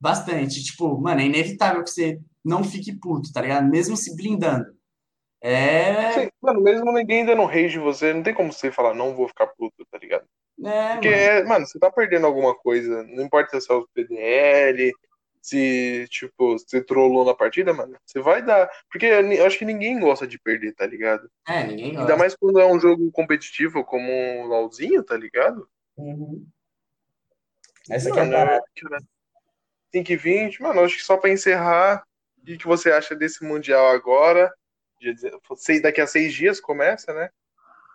Bastante. 0.00 0.62
Tipo, 0.62 0.98
mano, 1.00 1.20
é 1.20 1.24
inevitável 1.24 1.82
que 1.82 1.90
você 1.90 2.20
não 2.44 2.62
fique 2.62 2.92
puto, 2.92 3.32
tá 3.32 3.40
ligado? 3.40 3.68
Mesmo 3.68 3.96
se 3.96 4.14
blindando. 4.14 4.66
É. 5.40 6.12
Sim, 6.12 6.28
mano, 6.40 6.60
mesmo 6.62 6.92
ninguém 6.92 7.24
dando 7.24 7.44
rage 7.44 7.76
em 7.78 7.82
você, 7.82 8.12
não 8.12 8.22
tem 8.22 8.34
como 8.34 8.52
você 8.52 8.70
falar, 8.72 8.94
não 8.94 9.14
vou 9.14 9.28
ficar 9.28 9.46
puto, 9.48 9.84
tá 9.90 9.98
ligado? 9.98 10.24
É, 10.64 10.94
Porque, 10.94 11.10
mano. 11.10 11.48
mano, 11.48 11.66
você 11.66 11.78
tá 11.78 11.90
perdendo 11.90 12.26
alguma 12.26 12.54
coisa. 12.54 13.02
Não 13.04 13.24
importa 13.24 13.60
se 13.60 13.70
é 13.70 13.74
o 13.74 13.86
PDL, 13.94 14.92
se, 15.46 16.08
tipo, 16.10 16.58
você 16.58 16.82
trollou 16.82 17.24
na 17.24 17.32
partida, 17.32 17.72
mano, 17.72 17.96
você 18.04 18.20
vai 18.20 18.42
dar. 18.42 18.68
Porque 18.90 19.06
eu 19.06 19.46
acho 19.46 19.56
que 19.56 19.64
ninguém 19.64 20.00
gosta 20.00 20.26
de 20.26 20.40
perder, 20.40 20.74
tá 20.74 20.84
ligado? 20.84 21.30
É, 21.46 21.62
ninguém 21.62 21.90
gosta. 21.90 22.00
Ainda 22.00 22.16
mais 22.16 22.34
quando 22.34 22.58
é 22.58 22.66
um 22.66 22.80
jogo 22.80 23.12
competitivo 23.12 23.84
como 23.84 24.10
um 24.10 24.46
LOLzinho, 24.46 25.04
tá 25.04 25.16
ligado? 25.16 25.68
Uhum. 25.96 26.44
Essa 27.88 28.08
aqui 28.08 28.18
mano, 28.18 28.34
é 28.34 28.56
a 28.56 28.60
Tem 29.92 30.02
que 30.02 30.16
vir, 30.16 30.58
mano, 30.58 30.80
acho 30.80 30.96
que 30.96 31.04
só 31.04 31.16
pra 31.16 31.30
encerrar, 31.30 32.04
o 32.42 32.44
que 32.44 32.66
você 32.66 32.90
acha 32.90 33.14
desse 33.14 33.44
Mundial 33.44 33.86
agora? 33.90 34.52
Daqui 35.80 36.00
a 36.00 36.08
seis 36.08 36.34
dias 36.34 36.58
começa, 36.58 37.14
né? 37.14 37.30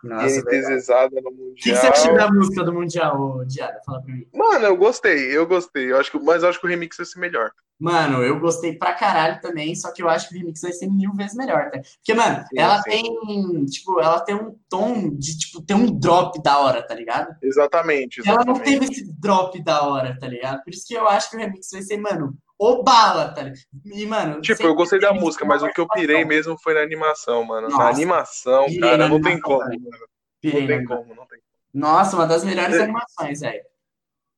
Nossa, 0.02 0.44
TNT 0.44 1.20
no 1.22 1.30
Mundial. 1.30 1.52
O 1.52 1.54
que, 1.54 1.70
que, 1.70 1.76
você 1.76 1.86
achou 1.86 2.14
da 2.14 2.28
música 2.30 2.64
do 2.64 2.72
Mundial, 2.72 3.44
Diada? 3.44 3.80
Fala 3.86 4.02
pra 4.02 4.12
mim. 4.12 4.26
Mano, 4.34 4.66
eu 4.66 4.76
gostei, 4.76 5.36
eu 5.36 5.46
gostei. 5.46 5.92
Eu 5.92 5.98
acho 5.98 6.10
que, 6.10 6.18
mas 6.18 6.42
eu 6.42 6.48
acho 6.48 6.60
que 6.60 6.66
o 6.66 6.68
remix 6.68 6.96
vai 6.96 7.06
ser 7.06 7.20
melhor. 7.20 7.52
Mano, 7.78 8.22
eu 8.22 8.38
gostei 8.38 8.76
pra 8.76 8.94
caralho 8.94 9.40
também, 9.40 9.74
só 9.74 9.92
que 9.92 10.02
eu 10.02 10.08
acho 10.08 10.28
que 10.28 10.36
o 10.36 10.38
remix 10.38 10.60
vai 10.60 10.72
ser 10.72 10.86
mil 10.88 11.12
vezes 11.14 11.34
melhor, 11.34 11.70
tá? 11.70 11.80
Porque, 11.80 12.14
mano, 12.14 12.44
sim, 12.48 12.58
ela 12.58 12.80
sim. 12.82 12.90
tem, 12.90 13.64
tipo, 13.66 14.00
ela 14.00 14.20
tem 14.20 14.36
um 14.36 14.56
tom 14.68 15.10
de, 15.10 15.36
tipo, 15.36 15.60
ter 15.62 15.74
um 15.74 15.86
drop 15.86 16.40
da 16.42 16.60
hora, 16.60 16.86
tá 16.86 16.94
ligado? 16.94 17.34
Exatamente, 17.42 18.20
exatamente. 18.20 18.48
Ela 18.48 18.56
não 18.56 18.62
teve 18.62 18.84
esse 18.84 19.12
drop 19.12 19.60
da 19.64 19.82
hora, 19.82 20.16
tá 20.16 20.28
ligado? 20.28 20.62
Por 20.62 20.72
isso 20.72 20.86
que 20.86 20.94
eu 20.94 21.08
acho 21.08 21.30
que 21.30 21.36
o 21.36 21.40
remix 21.40 21.70
vai 21.72 21.82
ser, 21.82 21.96
mano, 21.96 22.36
o 22.62 22.82
bala, 22.82 23.28
tá 23.32 23.42
ligado? 23.42 23.60
E, 23.84 24.06
mano. 24.06 24.40
Tipo, 24.40 24.62
eu 24.62 24.74
gostei 24.74 25.00
da 25.00 25.12
música, 25.12 25.44
mas 25.44 25.62
o 25.62 25.68
que 25.68 25.80
eu 25.80 25.88
pirei 25.88 26.24
mesmo 26.24 26.56
foi 26.58 26.74
na 26.74 26.80
animação, 26.80 27.44
mano. 27.44 27.68
Nossa, 27.68 27.82
na 27.82 27.90
animação, 27.90 28.66
cara, 28.80 29.08
não 29.08 29.20
tem 29.20 29.40
como, 29.40 29.58
mano. 29.58 29.80
Pirei 30.40 30.60
não 30.60 30.66
tem 30.68 30.84
como, 30.84 31.14
não 31.14 31.26
tem 31.26 31.38
como. 31.40 31.52
Nossa, 31.74 32.16
uma 32.16 32.26
das 32.26 32.44
melhores 32.44 32.76
é. 32.76 32.82
animações, 32.82 33.40
velho. 33.40 33.62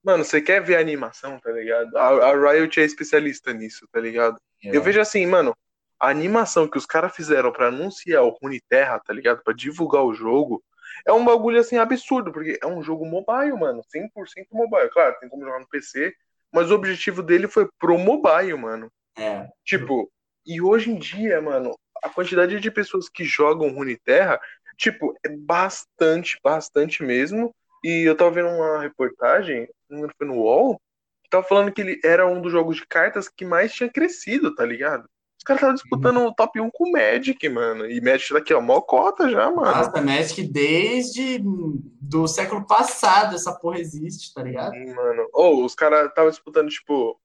Mano, 0.02 0.24
você 0.24 0.40
quer 0.40 0.62
ver 0.62 0.76
a 0.76 0.80
animação, 0.80 1.38
tá 1.40 1.50
ligado? 1.50 1.96
A, 1.96 2.30
a 2.30 2.52
Riot 2.52 2.78
é 2.78 2.84
especialista 2.84 3.52
nisso, 3.52 3.88
tá 3.90 4.00
ligado? 4.00 4.38
É. 4.62 4.76
Eu 4.76 4.82
vejo 4.82 5.00
assim, 5.00 5.26
mano, 5.26 5.56
a 5.98 6.08
animação 6.08 6.68
que 6.68 6.76
os 6.76 6.86
caras 6.86 7.14
fizeram 7.14 7.50
para 7.50 7.68
anunciar 7.68 8.22
o 8.22 8.36
Runeterra, 8.40 9.00
tá 9.00 9.12
ligado? 9.12 9.42
Para 9.42 9.54
divulgar 9.54 10.02
o 10.02 10.14
jogo, 10.14 10.62
é 11.06 11.12
um 11.12 11.24
bagulho 11.24 11.58
assim 11.58 11.76
absurdo, 11.76 12.32
porque 12.32 12.58
é 12.62 12.66
um 12.66 12.82
jogo 12.82 13.04
mobile, 13.04 13.58
mano, 13.58 13.82
100% 13.94 14.46
mobile. 14.52 14.90
Claro, 14.90 15.16
tem 15.20 15.28
como 15.28 15.44
jogar 15.44 15.60
no 15.60 15.68
PC, 15.68 16.14
mas 16.54 16.70
o 16.70 16.74
objetivo 16.74 17.20
dele 17.20 17.48
foi 17.48 17.68
pro 17.80 17.98
mobile, 17.98 18.54
mano. 18.54 18.88
É. 19.18 19.48
Tipo, 19.64 20.08
e 20.46 20.62
hoje 20.62 20.90
em 20.90 20.96
dia, 20.96 21.40
mano, 21.42 21.74
a 22.00 22.08
quantidade 22.08 22.60
de 22.60 22.70
pessoas 22.70 23.08
que 23.08 23.24
jogam 23.24 23.74
Runeterra, 23.74 24.40
tipo, 24.76 25.12
é 25.24 25.28
bastante, 25.28 26.38
bastante 26.42 27.02
mesmo. 27.02 27.52
E 27.82 28.08
eu 28.08 28.16
tava 28.16 28.30
vendo 28.30 28.48
uma 28.48 28.80
reportagem, 28.80 29.68
não 29.90 30.08
foi 30.16 30.26
no 30.26 30.36
UOL, 30.36 30.80
que 31.24 31.28
tava 31.28 31.42
falando 31.42 31.72
que 31.72 31.80
ele 31.80 32.00
era 32.04 32.26
um 32.26 32.40
dos 32.40 32.52
jogos 32.52 32.76
de 32.76 32.86
cartas 32.86 33.28
que 33.28 33.44
mais 33.44 33.74
tinha 33.74 33.90
crescido, 33.90 34.54
tá 34.54 34.64
ligado? 34.64 35.08
Os 35.44 35.46
caras 35.46 35.60
estavam 35.60 35.74
disputando 35.74 36.16
o 36.20 36.34
top 36.34 36.58
1 36.58 36.70
com 36.70 36.88
o 36.88 36.92
Magic, 36.92 37.48
mano. 37.50 37.84
E 37.84 38.00
Magic 38.00 38.32
daqui, 38.32 38.54
ó, 38.54 38.62
mó 38.62 38.80
cota 38.80 39.28
já, 39.28 39.50
mano. 39.50 39.76
Nossa, 39.76 40.00
Magic 40.00 40.42
desde 40.44 41.38
do 42.00 42.26
século 42.26 42.66
passado 42.66 43.34
essa 43.34 43.52
porra 43.52 43.78
existe, 43.78 44.32
tá 44.32 44.42
ligado? 44.42 44.72
Mano. 44.72 45.28
Ou 45.34 45.60
oh, 45.60 45.64
os 45.66 45.74
caras 45.74 46.08
estavam 46.08 46.30
disputando, 46.30 46.70
tipo, 46.70 47.20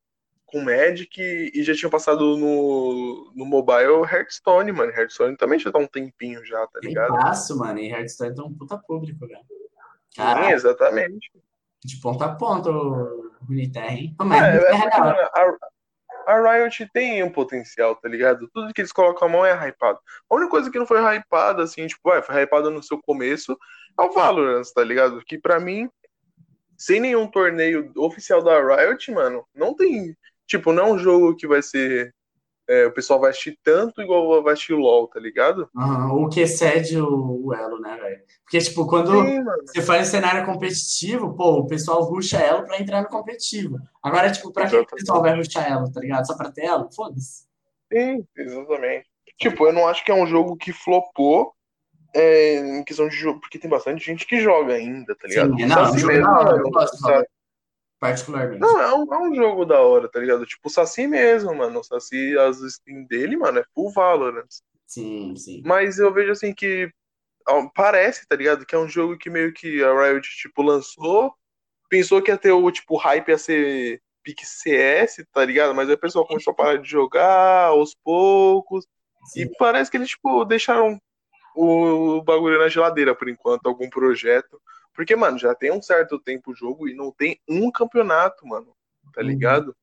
com 0.45 0.61
Magic 0.61 1.17
e 1.17 1.63
já 1.63 1.73
tinham 1.73 1.89
passado 1.89 2.35
no, 2.35 3.31
no 3.33 3.45
mobile 3.45 4.03
Hearthstone, 4.03 4.73
mano. 4.73 4.91
Hearthstone 4.91 5.37
também 5.37 5.57
já 5.57 5.71
tá 5.71 5.79
um 5.79 5.87
tempinho 5.87 6.45
já, 6.45 6.67
tá 6.67 6.79
ligado? 6.83 7.13
Passo, 7.13 7.57
mano. 7.57 7.79
E 7.79 7.89
Hearthstone 7.89 8.35
tem 8.35 8.43
um 8.43 8.53
puta 8.53 8.77
público, 8.77 9.25
velho. 9.25 9.39
Sim, 10.09 10.51
exatamente. 10.51 11.31
De 11.85 11.95
ponta 12.01 12.25
a 12.25 12.35
ponta 12.35 12.69
o 12.69 13.31
Uniterra, 13.47 13.93
hein? 13.93 14.13
Mas, 14.19 14.41
é, 14.41 14.57
é, 14.57 14.87
a, 14.93 15.57
a 16.30 16.57
Riot 16.57 16.88
tem 16.93 17.23
um 17.23 17.31
potencial, 17.31 17.95
tá 17.95 18.07
ligado? 18.07 18.47
Tudo 18.53 18.72
que 18.73 18.81
eles 18.81 18.91
colocam 18.91 19.27
a 19.27 19.31
mão 19.31 19.45
é 19.45 19.51
hypado. 19.68 19.99
A 20.30 20.35
única 20.35 20.51
coisa 20.51 20.69
que 20.69 20.77
não 20.77 20.85
foi 20.85 20.99
hypada, 20.99 21.64
assim, 21.64 21.88
tipo, 21.88 22.01
foi 22.22 22.43
hypada 22.43 22.69
no 22.69 22.84
seu 22.84 23.01
começo, 23.01 23.57
é 23.99 24.03
o 24.03 24.11
Valorant, 24.11 24.64
tá 24.73 24.84
ligado? 24.84 25.23
Que 25.26 25.39
para 25.39 25.60
mim, 25.60 25.89
sem 26.77 26.99
nenhum 26.99 27.27
torneio 27.27 27.91
oficial 27.97 28.43
da 28.43 28.60
Riot, 28.61 29.11
mano, 29.11 29.43
não 29.56 29.76
tem. 29.76 30.15
Tipo, 30.45 30.72
não 30.72 30.84
é 30.84 30.91
um 30.91 30.97
jogo 30.99 31.35
que 31.35 31.47
vai 31.47 31.64
ser 31.64 32.14
é, 32.69 32.85
o 32.85 32.91
pessoal 32.91 33.19
vai 33.19 33.31
assistir 33.31 33.57
tanto 33.63 33.99
igual 33.99 34.43
vai 34.43 34.53
assistir 34.53 34.73
o 34.73 34.77
LoL, 34.77 35.07
tá 35.07 35.19
ligado? 35.19 35.67
Uhum, 35.75 36.23
o 36.23 36.29
que 36.29 36.41
excede 36.41 37.01
o, 37.01 37.47
o 37.47 37.53
elo, 37.53 37.79
né, 37.79 37.97
velho? 37.97 38.21
Porque, 38.43 38.59
tipo, 38.59 38.85
quando 38.85 39.11
Sim, 39.23 39.43
você 39.65 39.81
faz 39.81 40.07
cenário 40.07 40.45
competitivo, 40.45 41.35
pô, 41.35 41.57
o 41.57 41.67
pessoal 41.67 42.03
ruxa 42.03 42.37
elo 42.37 42.67
pra 42.67 42.79
entrar 42.79 43.01
no 43.01 43.09
competitivo. 43.09 43.79
Agora, 44.03 44.31
tipo, 44.31 44.53
pra 44.53 44.65
exatamente. 44.65 44.87
que 44.87 44.93
o 44.93 44.97
pessoal 44.97 45.21
vai 45.21 45.35
ruxar 45.35 45.71
elo, 45.71 45.91
tá 45.91 45.99
ligado? 45.99 46.27
Só 46.27 46.37
pra 46.37 46.51
ter 46.51 46.65
elo? 46.65 46.91
Foda-se. 46.91 47.47
Sim, 47.91 48.23
exatamente. 48.37 49.07
Tipo, 49.39 49.65
eu 49.65 49.73
não 49.73 49.87
acho 49.87 50.05
que 50.05 50.11
é 50.11 50.15
um 50.15 50.27
jogo 50.27 50.55
que 50.55 50.71
flopou 50.71 51.53
é, 52.13 52.57
em 52.59 52.83
questão 52.83 53.07
de 53.07 53.15
jogo, 53.15 53.39
porque 53.39 53.57
tem 53.57 53.69
bastante 53.69 54.05
gente 54.05 54.27
que 54.27 54.39
joga 54.39 54.73
ainda, 54.73 55.15
tá 55.15 55.27
ligado? 55.27 55.55
Sim, 55.57 55.65
não, 55.65 55.81
assim 55.81 56.05
mesmo, 56.05 56.23
não, 56.23 56.57
eu 56.57 56.69
gosto, 56.69 56.97
particularmente. 57.99 58.61
Não, 58.61 58.80
é 58.80 58.93
um, 58.93 59.13
é 59.13 59.17
um 59.30 59.35
jogo 59.35 59.65
da 59.65 59.80
hora, 59.80 60.09
tá 60.09 60.19
ligado? 60.19 60.45
Tipo 60.45 60.67
o 60.67 60.71
Saci 60.71 61.07
mesmo, 61.07 61.53
mano. 61.53 61.80
O 61.80 61.84
Saci, 61.84 62.38
as 62.38 62.59
skins 62.61 63.07
dele, 63.07 63.35
mano, 63.35 63.59
é 63.59 63.63
full 63.73 63.91
Valorant. 63.91 64.47
Sim, 64.85 65.35
sim. 65.35 65.61
Mas 65.65 65.99
eu 65.99 66.13
vejo 66.13 66.31
assim 66.31 66.53
que 66.53 66.91
parece, 67.76 68.27
tá 68.27 68.35
ligado? 68.35 68.65
Que 68.65 68.76
é 68.76 68.80
um 68.80 68.88
jogo 68.88 69.17
que 69.17 69.30
meio 69.30 69.53
que 69.53 69.84
a 69.84 69.93
Riot, 69.93 70.27
tipo, 70.38 70.61
lançou, 70.61 71.34
pensou 71.89 72.21
que 72.21 72.31
ia 72.31 72.38
ter 72.38 72.51
o, 72.51 72.71
tipo, 72.71 72.95
hype 72.95 73.30
ia 73.30 73.38
ser 73.38 74.01
pique 74.23 74.45
CS, 74.45 75.26
tá 75.31 75.43
ligado? 75.43 75.73
Mas 75.73 75.89
aí 75.89 75.95
o 75.95 75.99
pessoal 75.99 76.27
começou 76.27 76.51
a 76.51 76.55
parar 76.55 76.77
de 76.77 76.89
jogar 76.89 77.67
aos 77.67 77.95
poucos. 78.03 78.85
Sim. 79.31 79.41
E 79.41 79.57
parece 79.57 79.89
que 79.89 79.97
eles, 79.97 80.09
tipo, 80.09 80.45
deixaram 80.45 80.99
o 81.55 82.21
bagulho 82.21 82.59
na 82.59 82.69
geladeira 82.69 83.13
por 83.15 83.27
enquanto, 83.27 83.67
algum 83.67 83.89
projeto. 83.89 84.61
Porque, 84.93 85.15
mano, 85.15 85.37
já 85.37 85.55
tem 85.55 85.71
um 85.71 85.81
certo 85.81 86.19
tempo 86.19 86.51
o 86.51 86.55
jogo 86.55 86.87
e 86.87 86.93
não 86.93 87.11
tem 87.11 87.39
um 87.47 87.71
campeonato, 87.71 88.45
mano. 88.47 88.75
Tá 89.13 89.21
uhum. 89.21 89.27
ligado? 89.27 89.75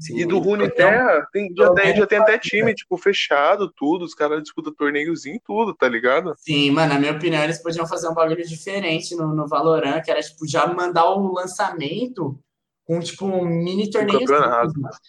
Sim, 0.00 0.18
e 0.18 0.26
do 0.26 0.38
Rune 0.38 0.68
Terra, 0.70 1.26
tem, 1.32 1.52
já, 1.56 1.72
tem, 1.72 1.96
já 1.96 2.06
tem 2.06 2.18
até 2.18 2.38
time, 2.38 2.74
tipo, 2.74 2.96
fechado, 2.96 3.72
tudo. 3.76 4.04
Os 4.04 4.14
caras 4.14 4.42
disputam 4.42 4.74
torneiozinho 4.74 5.40
tudo, 5.44 5.74
tá 5.74 5.88
ligado? 5.88 6.34
Sim, 6.38 6.70
mano, 6.70 6.94
na 6.94 7.00
minha 7.00 7.12
opinião, 7.12 7.42
eles 7.44 7.62
podiam 7.62 7.86
fazer 7.86 8.08
um 8.08 8.14
bagulho 8.14 8.44
diferente 8.46 9.14
no, 9.14 9.34
no 9.34 9.46
Valorant, 9.46 10.02
que 10.02 10.10
era, 10.10 10.20
tipo, 10.20 10.48
já 10.48 10.66
mandar 10.66 11.08
o 11.10 11.32
lançamento 11.32 12.38
com, 12.84 13.00
tipo, 13.00 13.26
um 13.26 13.44
mini 13.44 13.88
torneio. 13.90 14.20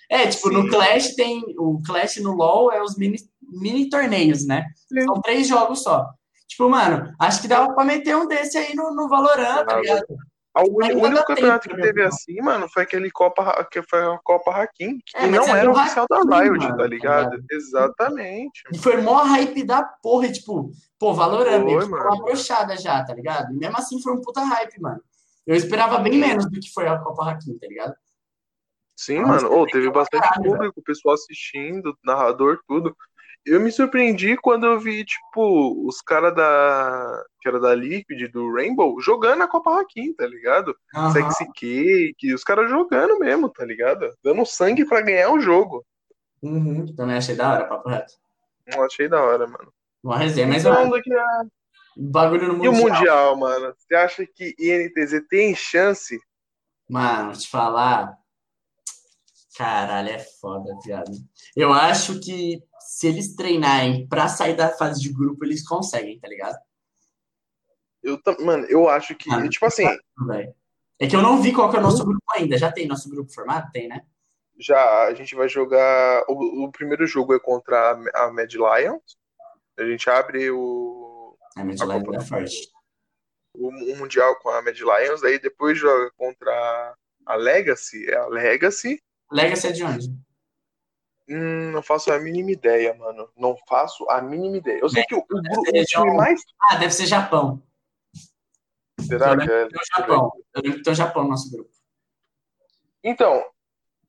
É, 0.09 0.27
tipo, 0.27 0.49
Sim. 0.49 0.53
no 0.53 0.69
Clash 0.69 1.15
tem. 1.15 1.43
O 1.57 1.81
Clash 1.85 2.17
no 2.17 2.33
LoL 2.33 2.71
é 2.71 2.81
os 2.81 2.95
mini, 2.97 3.17
mini 3.41 3.89
torneios, 3.89 4.45
né? 4.45 4.65
Sim. 4.87 5.01
São 5.01 5.21
três 5.21 5.47
jogos 5.47 5.83
só. 5.83 6.09
Tipo, 6.47 6.69
mano, 6.69 7.13
acho 7.19 7.41
que 7.41 7.47
dava 7.47 7.73
pra 7.73 7.83
meter 7.83 8.15
um 8.15 8.27
desse 8.27 8.57
aí 8.57 8.75
no, 8.75 8.93
no 8.93 9.09
Valorant, 9.09 9.65
tá 9.65 9.79
ligado? 9.79 10.05
O 10.57 11.03
único 11.03 11.25
campeonato 11.25 11.67
que 11.67 11.75
teve 11.75 12.01
assim, 12.01 12.39
mano, 12.41 12.69
foi 12.69 12.83
aquele 12.83 13.11
Copa, 13.11 13.67
que 13.69 13.81
foi 13.81 14.01
a 14.01 14.17
Copa 14.23 14.51
Hakim, 14.51 14.99
que 15.05 15.17
é, 15.17 15.27
não 15.27 15.43
é 15.53 15.59
era 15.59 15.69
oficial 15.69 16.05
da 16.09 16.19
Riot, 16.19 16.59
mano, 16.59 16.77
tá 16.77 16.87
ligado? 16.87 17.31
Tá 17.31 17.45
Exatamente. 17.51 18.63
E 18.71 18.77
foi 18.77 19.01
mó 19.01 19.21
hype 19.23 19.65
da 19.65 19.83
porra, 19.83 20.31
tipo, 20.31 20.71
pô, 20.97 21.13
Valorant, 21.13 21.61
foi, 21.61 21.89
foi 21.89 21.99
uma 21.99 22.23
brochada 22.23 22.77
já, 22.77 23.03
tá 23.03 23.13
ligado? 23.13 23.53
E 23.53 23.57
mesmo 23.57 23.77
assim 23.77 24.01
foi 24.01 24.13
um 24.13 24.21
puta 24.21 24.45
hype, 24.45 24.79
mano. 24.79 25.01
Eu 25.45 25.55
esperava 25.55 25.99
bem 25.99 26.17
menos 26.17 26.49
do 26.49 26.59
que 26.59 26.71
foi 26.73 26.87
a 26.87 26.97
Copa 26.99 27.29
Hakim, 27.29 27.57
tá 27.57 27.67
ligado? 27.67 27.93
Sim, 28.95 29.19
Nossa, 29.23 29.43
mano. 29.43 29.61
Oh, 29.61 29.65
teve 29.65 29.91
bastante 29.91 30.21
caralho, 30.21 30.51
público, 30.51 30.79
o 30.79 30.83
pessoal 30.83 31.15
assistindo, 31.15 31.97
narrador, 32.01 32.59
tudo 32.65 32.95
eu 33.45 33.59
me 33.59 33.71
surpreendi 33.71 34.35
quando 34.37 34.65
eu 34.65 34.79
vi, 34.79 35.05
tipo, 35.05 35.87
os 35.87 36.01
caras 36.01 36.35
da. 36.35 37.23
que 37.39 37.47
era 37.47 37.59
da 37.59 37.75
Liquid, 37.75 38.31
do 38.31 38.51
Rainbow, 38.53 38.99
jogando 38.99 39.43
a 39.43 39.47
Copa 39.47 39.79
Hakim, 39.79 40.13
tá 40.13 40.25
ligado? 40.25 40.75
Uhum. 40.95 41.11
Sexy 41.11 41.45
Cake, 41.53 42.33
os 42.33 42.43
caras 42.43 42.69
jogando 42.69 43.19
mesmo, 43.19 43.47
tá 43.49 43.63
ligado? 43.63 44.11
Dando 44.23 44.45
sangue 44.45 44.85
para 44.85 45.01
ganhar 45.01 45.31
o 45.31 45.39
jogo. 45.39 45.85
Uhum. 46.41 46.93
Também 46.95 47.17
achei 47.17 47.35
da 47.35 47.53
hora, 47.53 47.65
papo 47.65 47.89
reto. 47.89 48.13
Eu 48.65 48.83
achei 48.83 49.07
da 49.07 49.21
hora, 49.21 49.45
mano. 49.45 49.71
Uma 50.03 50.17
resenha, 50.17 50.47
mas 50.47 50.65
então, 50.65 50.89
daqui 50.89 51.13
a... 51.13 51.43
bagulho 51.95 52.47
no 52.47 52.53
Mundial. 52.55 52.73
E 52.73 52.77
o 52.77 52.81
Mundial, 52.81 53.37
mano? 53.37 53.75
Você 53.77 53.95
acha 53.95 54.25
que 54.25 54.55
INTZ 54.57 55.21
tem 55.29 55.55
chance? 55.55 56.19
Mano, 56.89 57.33
te 57.33 57.47
falar. 57.47 58.17
Caralho, 59.57 60.09
é 60.09 60.19
foda, 60.19 60.77
viado. 60.83 61.11
Eu 61.55 61.71
acho 61.71 62.19
que 62.19 62.61
se 62.79 63.07
eles 63.07 63.35
treinarem 63.35 64.07
pra 64.07 64.27
sair 64.27 64.55
da 64.55 64.69
fase 64.69 65.01
de 65.01 65.13
grupo, 65.13 65.45
eles 65.45 65.65
conseguem, 65.65 66.19
tá 66.19 66.27
ligado? 66.27 66.57
Eu, 68.03 68.19
mano, 68.39 68.65
eu 68.65 68.87
acho 68.89 69.15
que, 69.15 69.31
ah, 69.33 69.47
tipo 69.47 69.65
assim. 69.65 69.85
É 70.99 71.07
que 71.07 71.15
eu 71.15 71.21
não 71.21 71.41
vi 71.41 71.53
qual 71.53 71.69
que 71.69 71.75
é 71.75 71.79
o 71.79 71.83
nosso 71.83 72.05
grupo 72.05 72.23
ainda. 72.35 72.57
Já 72.57 72.71
tem 72.71 72.87
nosso 72.87 73.09
grupo 73.09 73.33
formado? 73.33 73.71
Tem, 73.71 73.87
né? 73.87 74.05
Já, 74.59 75.05
a 75.05 75.13
gente 75.13 75.35
vai 75.35 75.49
jogar. 75.49 76.23
O, 76.27 76.65
o 76.65 76.71
primeiro 76.71 77.07
jogo 77.07 77.33
é 77.33 77.39
contra 77.39 77.91
a, 78.13 78.31
Mad 78.31 78.53
Lions. 78.53 79.17
A 79.77 79.83
gente 79.83 80.09
abre 80.09 80.51
o. 80.51 81.37
A 81.57 81.63
Mad 81.63 81.79
Lions 81.79 82.23
é 82.23 82.27
forte. 82.27 82.69
O, 83.53 83.67
o, 83.69 83.97
Mundial 83.97 84.35
com 84.37 84.49
a 84.49 84.61
Mad 84.61 84.77
Lions, 84.77 85.23
aí 85.23 85.39
depois 85.39 85.77
joga 85.77 86.11
contra 86.17 86.95
a 87.25 87.35
Legacy. 87.35 88.05
É 88.09 88.15
a 88.15 88.27
Legacy. 88.27 89.01
Legacy 89.35 89.67
é 89.67 89.71
de 89.73 89.83
onde? 89.83 90.07
Hum, 91.27 91.71
não 91.71 91.83
faço 91.83 92.09
a 92.09 92.17
mínima 92.17 92.51
ideia, 92.51 92.93
mano. 92.93 93.29
Não 93.35 93.57
faço 93.67 94.09
a 94.09 94.21
mínima 94.21 94.57
ideia. 94.57 94.79
Eu 94.79 94.87
sei 94.87 95.03
que 95.03 95.13
o, 95.13 95.19
o, 95.19 95.21
o 95.21 95.85
time 95.85 96.13
mais. 96.15 96.41
Ah, 96.61 96.75
deve 96.75 96.93
ser 96.93 97.05
Japão. 97.05 97.61
Será 99.01 99.35
que 99.35 99.51
é? 99.51 99.67
Tem 99.67 99.77
o 99.77 99.97
Japão. 99.97 100.31
Eu 100.53 100.61
lembro 100.61 100.77
que 100.77 100.83
tem 100.83 100.93
o 100.93 100.95
Japão 100.95 101.23
no 101.23 101.29
nosso 101.29 101.51
grupo. 101.51 101.69
Então, 103.03 103.43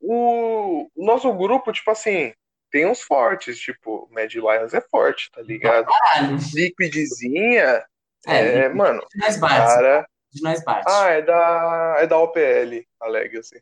o, 0.00 0.88
nosso 0.96 1.32
grupo, 1.32 1.72
tipo 1.72 1.90
assim, 1.90 2.32
tem 2.70 2.86
uns 2.86 3.00
fortes, 3.00 3.58
tipo, 3.58 4.08
Mad 4.12 4.32
Lions 4.32 4.74
é 4.74 4.80
forte, 4.80 5.28
tá 5.32 5.42
ligado? 5.42 5.86
Caralho. 5.86 6.38
Liquidzinha, 6.54 7.84
é, 8.26 8.58
é 8.58 8.68
mano, 8.68 9.04
de 9.12 9.18
nós 9.18 9.36
bate. 9.38 9.56
Cara... 9.56 10.08
De 10.32 10.42
nós 10.42 10.62
bate. 10.62 10.84
Ah, 10.88 11.08
é 11.10 11.22
da, 11.22 11.96
é 11.98 12.06
da 12.06 12.18
OPL, 12.18 12.86
a 13.00 13.08
Legacy. 13.08 13.60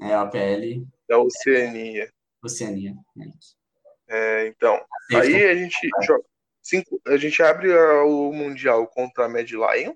É, 0.00 0.14
a 0.14 0.22
OPL. 0.22 0.86
Da 1.08 1.18
Oceania. 1.18 2.10
Oceania. 2.42 2.94
É, 4.08 4.46
então, 4.48 4.80
aí 5.14 5.44
a 5.44 5.54
gente 5.54 5.88
joga, 6.02 6.24
cinco, 6.62 7.00
a 7.06 7.16
gente 7.16 7.42
abre 7.42 7.72
o 7.72 8.32
Mundial 8.32 8.86
contra 8.88 9.26
a 9.26 9.28
Mad 9.28 9.48
Lion, 9.50 9.94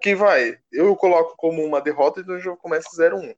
que 0.00 0.14
vai, 0.14 0.58
eu 0.70 0.94
coloco 0.94 1.34
como 1.36 1.64
uma 1.64 1.80
derrota, 1.80 2.20
então 2.20 2.36
o 2.36 2.40
jogo 2.40 2.56
começa 2.58 2.88
0-1. 2.96 3.34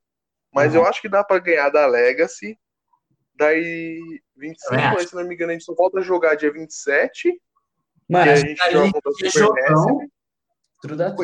Mas 0.53 0.73
uhum. 0.73 0.81
eu 0.81 0.85
acho 0.85 1.01
que 1.01 1.09
dá 1.09 1.23
para 1.23 1.39
ganhar 1.39 1.69
da 1.69 1.85
Legacy. 1.87 2.59
Daí, 3.35 3.99
25, 4.35 4.75
aí, 4.75 5.07
se 5.07 5.15
não 5.15 5.23
me 5.23 5.33
engano, 5.33 5.51
a 5.51 5.53
gente 5.53 5.63
só 5.63 5.73
volta 5.73 5.99
a 5.99 6.03
jogar 6.03 6.35
dia 6.35 6.51
27. 6.51 7.41
Mano, 8.07 8.25
e 8.27 8.29
a 8.29 8.35
gente 8.35 8.71
joga 8.71 8.91
contra 8.91 9.09
o 9.09 9.31
Super 9.31 9.73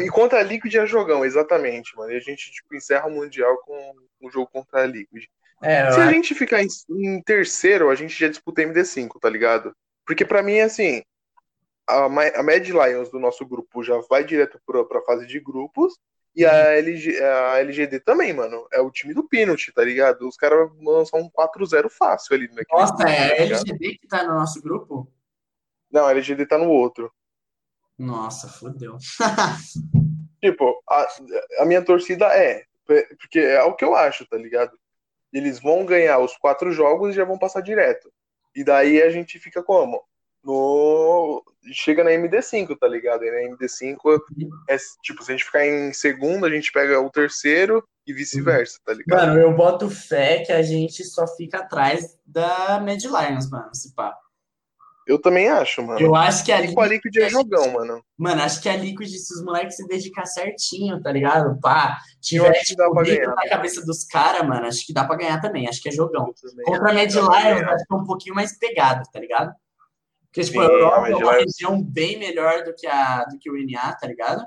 E 0.02 0.10
contra 0.10 0.40
a 0.40 0.44
Liquid 0.44 0.74
é 0.76 0.86
jogão, 0.86 1.26
exatamente, 1.26 1.96
mano. 1.96 2.12
E 2.12 2.18
a 2.18 2.20
gente 2.20 2.52
tipo, 2.52 2.76
encerra 2.76 3.08
o 3.08 3.12
Mundial 3.12 3.58
com 3.64 3.96
o 4.22 4.30
jogo 4.30 4.48
contra 4.52 4.84
a 4.84 4.86
Liquid. 4.86 5.26
É, 5.62 5.92
Se 5.92 6.00
a 6.00 6.12
gente 6.12 6.36
ficar 6.36 6.62
em, 6.62 6.68
em, 6.90 7.22
terceiro, 7.22 7.90
a 7.90 7.96
gente 7.96 8.18
já 8.18 8.28
disputa 8.28 8.62
MD5, 8.62 9.20
tá 9.20 9.30
ligado? 9.30 9.76
Porque 10.06 10.24
para 10.24 10.44
mim, 10.44 10.60
assim, 10.60 11.02
a, 11.88 12.06
a 12.06 12.10
Mad 12.44 12.68
Lions 12.68 13.10
do 13.10 13.20
nosso 13.20 13.46
grupo 13.46 13.84
já 13.84 13.98
vai 14.10 14.24
direto 14.24 14.60
pra, 14.66 14.84
pra 14.86 15.02
fase 15.02 15.26
de 15.26 15.40
grupos. 15.40 15.94
E 16.36 16.46
a, 16.46 16.52
uhum. 16.52 16.58
LG, 16.58 17.24
a 17.24 17.60
LGD 17.60 18.00
também, 18.02 18.32
mano. 18.32 18.68
É 18.72 18.80
o 18.80 18.92
time 18.92 19.12
do 19.12 19.28
Pinot, 19.28 19.72
tá 19.74 19.84
ligado? 19.84 20.28
Os 20.28 20.38
caras 20.38 20.70
lançam 20.80 21.20
um 21.20 21.30
4-0 21.32 21.90
fácil 21.90 22.36
ali. 22.36 22.48
Nossa, 22.72 22.94
grupo, 22.94 23.10
é 23.10 23.32
a 23.32 23.42
LGD 23.42 23.90
tá 23.94 23.98
que 24.00 24.08
tá 24.08 24.24
no 24.24 24.36
nosso 24.36 24.62
grupo? 24.62 25.12
Não, 25.92 26.06
a 26.06 26.12
LGD 26.12 26.46
tá 26.46 26.60
no 26.60 26.70
outro. 26.70 27.12
Nossa, 27.98 28.48
fodeu. 28.48 28.98
tipo, 30.42 30.84
a, 30.90 31.08
a 31.60 31.66
minha 31.66 31.84
torcida 31.84 32.26
é. 32.28 32.64
Porque 32.86 33.40
é 33.40 33.62
o 33.64 33.76
que 33.76 33.84
eu 33.84 33.96
acho, 33.96 34.26
tá 34.26 34.38
ligado? 34.38 34.78
eles 35.34 35.60
vão 35.60 35.86
ganhar 35.86 36.20
os 36.20 36.36
quatro 36.38 36.72
jogos 36.72 37.14
e 37.14 37.18
já 37.18 37.26
vão 37.26 37.38
passar 37.38 37.62
direto. 37.62 38.12
E 38.56 38.64
daí 38.64 39.02
a 39.02 39.10
gente 39.10 39.40
fica 39.40 39.62
como? 39.62 40.02
No. 40.44 41.44
Chega 41.74 42.04
na 42.04 42.12
MD5, 42.12 42.78
tá 42.80 42.88
ligado? 42.88 43.24
E 43.24 43.32
na 43.32 43.56
MD5 43.56 44.20
é 44.70 44.78
tipo, 45.04 45.24
se 45.24 45.32
a 45.32 45.36
gente 45.36 45.46
ficar 45.46 45.66
em 45.66 45.92
segundo, 45.94 46.46
a 46.46 46.50
gente 46.50 46.72
pega 46.72 47.00
o 47.00 47.10
terceiro 47.10 47.84
e 48.06 48.14
vice-versa, 48.14 48.80
tá 48.86 48.94
ligado? 48.94 49.28
Mano, 49.28 49.40
eu 49.40 49.54
boto 49.54 49.90
fé 49.90 50.44
que 50.46 50.52
a 50.52 50.62
gente 50.62 51.04
só 51.04 51.28
fica 51.28 51.60
atrás 51.60 52.18
da 52.26 52.80
Mad 52.80 53.04
Lions, 53.04 53.50
mano, 53.50 53.76
se 53.76 53.94
pá. 53.94 54.18
Eu 55.08 55.20
também 55.22 55.48
acho, 55.48 55.82
mano. 55.82 56.00
Eu 56.02 56.14
acho 56.14 56.44
que 56.44 56.52
a 56.52 56.58
a 56.58 56.62
Liquid 56.62 57.16
é 57.16 57.30
jogão, 57.30 57.72
mano. 57.72 58.04
Mano, 58.18 58.42
acho 58.42 58.62
que 58.62 58.68
a 58.68 58.76
Liquid, 58.76 59.08
se 59.10 59.34
os 59.34 59.42
moleques 59.44 59.78
se 59.78 59.88
dedicar 59.88 60.26
certinho, 60.26 61.02
tá 61.02 61.12
ligado? 61.12 61.58
Pá, 61.62 61.98
tiver 62.20 62.50
acho 62.50 62.66
que 62.66 62.76
dá 62.76 62.90
pra 62.90 63.04
ganhar. 63.04 63.34
da 63.36 63.50
cabeça 63.50 63.86
dos 63.86 64.04
caras, 64.04 64.46
mano, 64.46 64.68
acho 64.68 64.86
que 64.86 64.94
dá 64.94 65.06
pra 65.06 65.16
ganhar 65.16 65.40
também. 65.40 65.68
Acho 65.68 65.82
que 65.82 65.88
é 65.88 65.92
jogão. 65.94 66.34
Contra 66.66 66.92
a 66.92 66.94
Mad 66.94 67.10
Lions, 67.12 67.24
acho 67.70 67.86
que 67.88 67.94
é 67.94 67.96
um 67.96 68.04
pouquinho 68.06 68.36
mais 68.36 68.58
pegado, 68.58 69.04
tá 69.12 69.20
ligado? 69.20 69.54
Porque, 70.26 70.42
tipo, 70.42 70.60
Sim, 70.60 70.66
a 70.68 70.72
Europa 70.72 71.08
é 71.10 71.16
uma 71.16 71.34
região 71.34 71.82
bem 71.82 72.20
melhor 72.20 72.64
do 72.64 72.74
que, 72.76 72.86
a, 72.86 73.24
do 73.24 73.40
que 73.40 73.50
o 73.50 73.56
NA, 73.58 73.94
tá 73.94 74.06
ligado? 74.08 74.46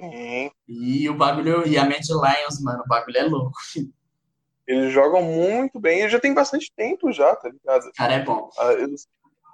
Sim. 0.00 0.50
E 0.68 1.08
o 1.08 1.14
bagulho, 1.14 1.66
e 1.66 1.78
a 1.78 1.84
Mad 1.84 2.04
Lions, 2.08 2.60
mano, 2.60 2.82
o 2.84 2.88
bagulho 2.88 3.16
é 3.16 3.22
louco. 3.22 3.58
Eles 4.66 4.92
jogam 4.92 5.22
muito 5.22 5.80
bem 5.80 6.04
e 6.04 6.08
já 6.08 6.20
tem 6.20 6.32
bastante 6.34 6.70
tempo 6.76 7.10
já, 7.10 7.34
tá 7.36 7.48
ligado? 7.48 7.84
O 7.86 7.92
cara 7.92 8.14
é 8.14 8.22
bom. 8.24 8.48
Ah, 8.58 8.72
eles- 8.74 9.08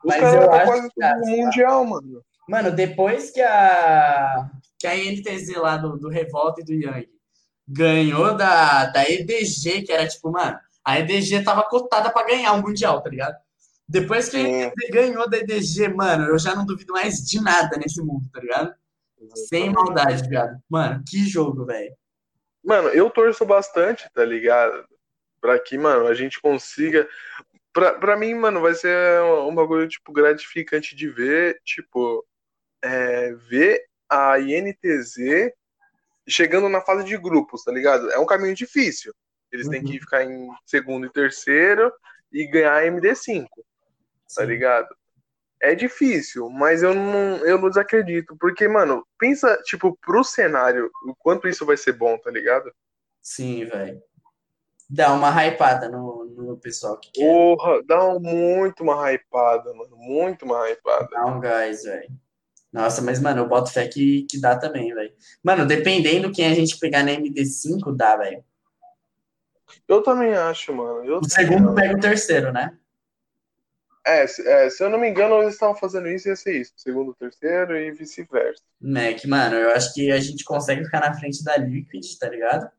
Os 0.09 0.17
Mas 0.17 0.35
eu 0.35 0.49
tá 0.49 0.57
acho 0.57 0.67
quase 0.67 0.91
que, 0.91 1.15
no 1.15 1.37
Mundial, 1.37 1.85
mano. 1.85 2.25
Mano, 2.49 2.71
depois 2.71 3.31
que 3.31 3.43
a, 3.43 4.49
que 4.79 4.87
a 4.87 4.97
NTZ 4.97 5.55
lá 5.57 5.77
do, 5.77 5.99
do 5.99 6.09
Revolta 6.09 6.63
e 6.63 6.65
do 6.65 6.73
Yang 6.73 7.11
ganhou 7.69 8.35
da, 8.35 8.87
da 8.87 9.05
EDG, 9.05 9.83
que 9.83 9.93
era 9.93 10.09
tipo, 10.09 10.31
mano, 10.31 10.59
a 10.83 10.99
EDG 10.99 11.45
tava 11.45 11.63
cotada 11.65 12.11
pra 12.11 12.25
ganhar 12.25 12.55
o 12.55 12.63
Mundial, 12.63 13.03
tá 13.03 13.11
ligado? 13.11 13.37
Depois 13.87 14.31
que 14.31 14.39
a. 14.39 14.41
NTZ 14.41 14.91
ganhou 14.91 15.29
da 15.29 15.37
EDG, 15.37 15.89
mano, 15.89 16.29
eu 16.29 16.39
já 16.39 16.55
não 16.55 16.65
duvido 16.65 16.95
mais 16.95 17.17
de 17.17 17.39
nada 17.43 17.77
nesse 17.77 18.01
mundo, 18.01 18.27
tá 18.33 18.41
ligado? 18.41 18.75
Sem 19.35 19.71
maldade, 19.71 20.27
viado. 20.27 20.59
Mano, 20.69 21.03
que 21.07 21.29
jogo, 21.29 21.67
velho. 21.67 21.95
Mano, 22.65 22.89
eu 22.89 23.11
torço 23.11 23.45
bastante, 23.45 24.09
tá 24.15 24.25
ligado? 24.25 24.87
Pra 25.39 25.59
que, 25.59 25.77
mano, 25.77 26.07
a 26.07 26.15
gente 26.15 26.41
consiga. 26.41 27.07
Pra, 27.79 27.93
pra 27.93 28.17
mim, 28.17 28.35
mano, 28.35 28.61
vai 28.61 28.75
ser 28.75 29.23
um, 29.23 29.55
bagulho, 29.55 29.87
tipo, 29.87 30.13
gratificante 30.13 30.97
de 30.97 31.09
ver, 31.09 31.61
tipo, 31.65 32.27
é, 32.83 33.33
ver 33.35 33.85
a 34.11 34.37
INTZ 34.41 35.53
chegando 36.29 36.69
na 36.69 36.81
fase 36.81 37.05
de 37.05 37.17
grupos, 37.17 37.63
tá 37.63 37.71
ligado? 37.71 38.11
É 38.11 38.19
um 38.19 38.27
caminho 38.27 38.53
difícil. 38.53 39.15
Eles 39.53 39.69
têm 39.69 39.79
Uhum. 39.79 39.87
que 39.87 40.01
ficar 40.01 40.25
em 40.25 40.49
segundo 40.67 41.07
e 41.07 41.13
terceiro 41.13 41.93
e 42.33 42.49
ganhar 42.49 42.75
a 42.75 42.85
MD5, 42.85 43.47
tá 44.35 44.45
ligado? 44.45 44.89
É 45.63 45.73
difícil, 45.73 46.51
mas 46.51 46.83
eu 46.83 46.93
não, 46.93 47.47
eu 47.47 47.59
não 47.61 47.69
desacredito. 47.69 48.37
Porque, 48.41 48.67
mano, 48.67 49.07
pensa, 49.17 49.57
tipo, 49.63 49.97
pro 50.05 50.25
cenário, 50.25 50.91
o 51.07 51.15
quanto 51.15 51.47
isso 51.47 51.65
vai 51.65 51.77
ser 51.77 51.93
bom, 51.93 52.19
tá 52.19 52.29
ligado? 52.29 52.75
Sim, 53.23 53.65
velho. 53.67 54.03
Dá 54.91 55.13
uma 55.13 55.31
hypada 55.45 55.89
no, 55.89 56.25
no 56.25 56.57
pessoal 56.57 56.99
que 56.99 57.11
quer 57.13 57.27
Porra, 57.27 57.83
dá 57.85 58.09
um- 58.09 58.21
muito 58.21 58.83
uma 58.83 59.13
hypada, 59.13 59.73
mano. 59.75 59.97
Muito 59.97 60.45
uma 60.45 60.69
hypada. 60.71 61.09
dar 61.11 61.27
um 61.27 61.41
gás, 61.41 61.83
velho. 61.83 62.09
Nossa, 62.73 63.01
mas, 63.03 63.21
mano, 63.21 63.41
eu 63.43 63.49
boto 63.49 63.73
fé 63.73 63.87
que, 63.89 64.27
que 64.31 64.41
dá 64.41 64.59
também, 64.59 64.93
velho. 64.95 65.13
Mano, 65.43 65.67
dependendo 65.67 66.33
quem 66.33 66.47
a 66.47 66.55
gente 66.55 66.79
pegar 66.79 67.03
na 67.03 67.13
MD5, 67.13 67.95
dá, 67.95 68.17
velho. 68.17 68.43
Eu 69.87 70.03
também 70.03 70.33
acho, 70.35 70.73
mano. 70.75 71.05
Eu 71.05 71.19
O 71.19 71.25
segundo 71.29 71.67
acho. 71.69 71.75
pega 71.75 71.97
o 71.97 72.01
terceiro, 72.01 72.53
né? 72.53 72.77
É, 74.07 74.27
se, 74.27 74.47
é, 74.47 74.71
se 74.71 74.83
eu 74.83 74.89
não 74.89 74.99
me 74.99 75.09
engano, 75.09 75.43
eles 75.43 75.55
estavam 75.55 75.75
fazendo 75.75 76.09
isso, 76.09 76.29
ia 76.29 76.37
ser 76.37 76.59
isso. 76.59 76.73
Segundo, 76.77 77.15
terceiro 77.15 77.77
e 77.77 77.91
vice-versa. 77.93 78.63
Mac, 78.81 79.23
mano, 79.27 79.57
eu 79.57 79.71
acho 79.73 79.93
que 79.93 80.11
a 80.11 80.19
gente 80.19 80.45
consegue 80.45 80.85
ficar 80.85 81.01
na 81.01 81.13
frente 81.13 81.45
da 81.45 81.57
Liquid, 81.59 82.05
tá 82.19 82.29
ligado? 82.29 82.71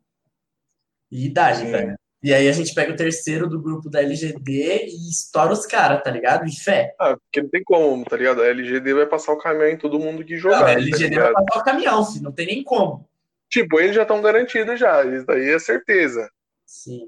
E 1.12 1.30
dá, 1.30 1.54
Sim. 1.54 1.72
velho. 1.72 1.96
E 2.22 2.34
aí 2.34 2.50
a 2.50 2.52
gente 2.52 2.74
pega 2.74 2.92
o 2.92 2.96
terceiro 2.98 3.48
do 3.48 3.62
grupo 3.62 3.90
da 3.90 4.02
LGD 4.02 4.88
e 4.88 5.10
estoura 5.10 5.54
os 5.54 5.66
caras, 5.66 6.04
tá 6.04 6.12
ligado? 6.12 6.46
De 6.46 6.62
fé. 6.62 6.94
Ah, 7.00 7.16
porque 7.16 7.42
não 7.42 7.50
tem 7.50 7.64
como, 7.64 8.04
tá 8.04 8.18
ligado? 8.18 8.42
A 8.42 8.48
LGD 8.48 8.94
vai 8.94 9.06
passar 9.06 9.32
o 9.32 9.38
caminhão 9.38 9.70
em 9.70 9.78
todo 9.78 10.00
mundo 10.00 10.26
que 10.26 10.34
Não, 10.34 10.40
jogar. 10.42 10.62
a 10.62 10.66
tá 10.66 10.72
LGD 10.74 11.16
vai 11.16 11.28
ligado? 11.30 11.46
passar 11.46 11.60
o 11.62 11.64
caminhão, 11.64 12.06
filho. 12.06 12.24
Não 12.24 12.32
tem 12.34 12.46
nem 12.48 12.62
como. 12.64 13.08
Tipo, 13.50 13.80
eles 13.80 13.96
já 13.96 14.02
estão 14.02 14.22
garantidos 14.22 14.78
já. 14.78 15.04
Isso 15.06 15.26
daí 15.26 15.50
é 15.50 15.60
certeza. 15.60 16.30
Sim, 16.66 17.08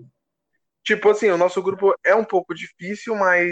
Tipo 0.84 1.10
assim, 1.10 1.30
o 1.30 1.38
nosso 1.38 1.61
grupo 1.61 1.94
é 2.03 2.15
um 2.15 2.23
pouco 2.23 2.56
difícil, 2.56 3.15
mas 3.15 3.52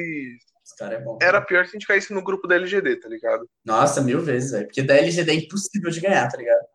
é 0.81 0.99
bom. 0.99 1.19
era 1.21 1.39
pior 1.41 1.65
se 1.65 1.71
a 1.71 1.73
gente 1.73 1.85
caísse 1.85 2.11
no 2.13 2.23
grupo 2.23 2.47
da 2.47 2.55
LGD, 2.55 2.95
tá 3.01 3.07
ligado? 3.09 3.47
Noção 3.63 4.03
mil 4.03 4.21
vezes, 4.21 4.51
velho. 4.51 4.65
Porque 4.65 4.81
da 4.81 4.95
LGD 4.97 5.31
é 5.31 5.35
impossível 5.35 5.91
de 5.91 5.99
ganhar, 6.01 6.27
tá 6.27 6.37
ligado? 6.37 6.65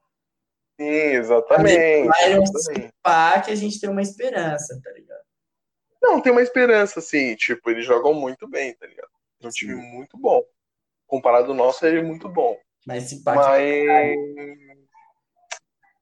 Sim, 0.80 0.86
exatamente. 0.86 1.78
Exatamente. 1.78 2.92
pá, 3.02 3.40
que 3.40 3.50
a 3.50 3.54
gente 3.54 3.80
tem 3.80 3.88
uma 3.88 4.02
esperança, 4.02 4.80
tá 4.82 4.90
ligado? 4.92 5.24
Não, 6.02 6.20
tem 6.20 6.32
uma 6.32 6.42
esperança, 6.42 6.98
assim. 6.98 7.34
Tipo, 7.36 7.70
eles 7.70 7.86
jogam 7.86 8.12
muito 8.12 8.48
bem, 8.48 8.74
tá 8.74 8.86
ligado? 8.86 9.08
É 9.42 9.46
um 9.46 9.50
Sim. 9.50 9.58
time 9.58 9.74
muito 9.74 10.18
bom. 10.18 10.42
Comparado 11.06 11.50
ao 11.50 11.56
nosso, 11.56 11.86
ele 11.86 12.00
é 12.00 12.02
muito 12.02 12.28
bom. 12.28 12.58
Mas 12.86 13.04
se 13.04 13.22
pá, 13.22 13.34
Mas. 13.34 14.16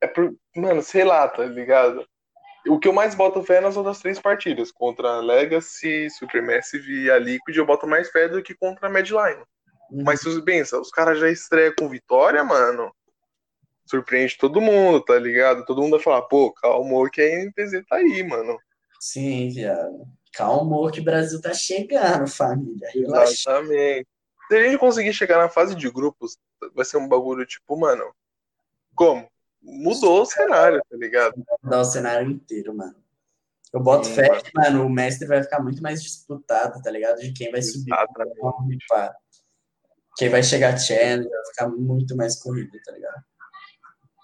É 0.00 0.06
por. 0.06 0.34
Mano, 0.56 0.82
sei 0.82 1.04
lá, 1.04 1.28
tá 1.28 1.44
ligado? 1.44 2.06
O 2.66 2.78
que 2.78 2.88
eu 2.88 2.92
mais 2.92 3.14
boto 3.14 3.42
fé 3.42 3.60
nas 3.60 3.76
outras 3.76 4.00
três 4.00 4.18
partidas. 4.18 4.72
Contra 4.72 5.08
a 5.08 5.20
Legacy, 5.20 6.08
Supermassive 6.10 7.04
e 7.04 7.10
a 7.10 7.18
Liquid, 7.18 7.56
eu 7.56 7.66
boto 7.66 7.86
mais 7.86 8.10
fé 8.10 8.28
do 8.28 8.42
que 8.42 8.54
contra 8.54 8.88
a 8.88 8.90
Medline. 8.90 9.42
Uhum. 9.90 10.02
Mas 10.04 10.20
se 10.20 10.32
você 10.32 10.42
pensa, 10.42 10.80
os 10.80 10.90
caras 10.90 11.18
já 11.18 11.28
estreiam 11.28 11.74
com 11.78 11.88
vitória, 11.88 12.42
mano. 12.42 12.92
Surpreende 13.92 14.38
todo 14.38 14.58
mundo, 14.58 15.04
tá 15.04 15.18
ligado? 15.18 15.66
Todo 15.66 15.82
mundo 15.82 15.90
vai 15.90 16.00
falar, 16.00 16.22
pô, 16.22 16.50
calma, 16.50 17.10
que 17.10 17.20
a 17.20 17.44
NTZ 17.44 17.84
tá 17.86 17.96
aí, 17.96 18.26
mano. 18.26 18.58
Sim, 18.98 19.50
viado. 19.50 20.08
Calma, 20.32 20.90
que 20.90 21.00
o 21.00 21.04
Brasil 21.04 21.38
tá 21.42 21.52
chegando, 21.52 22.26
família. 22.26 22.88
Relaxa. 22.90 23.32
Exatamente. 23.32 24.08
Se 24.48 24.56
a 24.56 24.64
gente 24.64 24.78
conseguir 24.78 25.12
chegar 25.12 25.36
na 25.36 25.50
fase 25.50 25.74
de 25.74 25.90
grupos, 25.90 26.38
vai 26.74 26.86
ser 26.86 26.96
um 26.96 27.06
bagulho 27.06 27.44
tipo, 27.44 27.76
mano. 27.76 28.14
Como? 28.94 29.30
Mudou 29.60 30.22
o 30.22 30.26
cenário, 30.26 30.82
tá 30.88 30.96
ligado? 30.96 31.34
Mudar 31.62 31.80
o 31.82 31.84
cenário 31.84 32.30
inteiro, 32.30 32.74
mano. 32.74 32.96
Eu 33.74 33.80
boto 33.80 34.06
Sim, 34.06 34.14
fé 34.14 34.28
mano. 34.30 34.42
que, 34.42 34.50
mano, 34.54 34.86
o 34.86 34.88
mestre 34.88 35.28
vai 35.28 35.42
ficar 35.42 35.62
muito 35.62 35.82
mais 35.82 36.02
disputado, 36.02 36.80
tá 36.80 36.90
ligado? 36.90 37.18
De 37.18 37.30
quem 37.34 37.50
vai 37.50 37.60
subir. 37.60 37.92
Exatamente. 37.92 38.86
Pá. 38.88 39.14
Quem 40.16 40.30
vai 40.30 40.42
chegar 40.42 40.78
challenge 40.78 41.28
vai 41.28 41.46
ficar 41.48 41.68
muito 41.68 42.16
mais 42.16 42.36
corrido, 42.36 42.78
tá 42.86 42.92
ligado? 42.92 43.22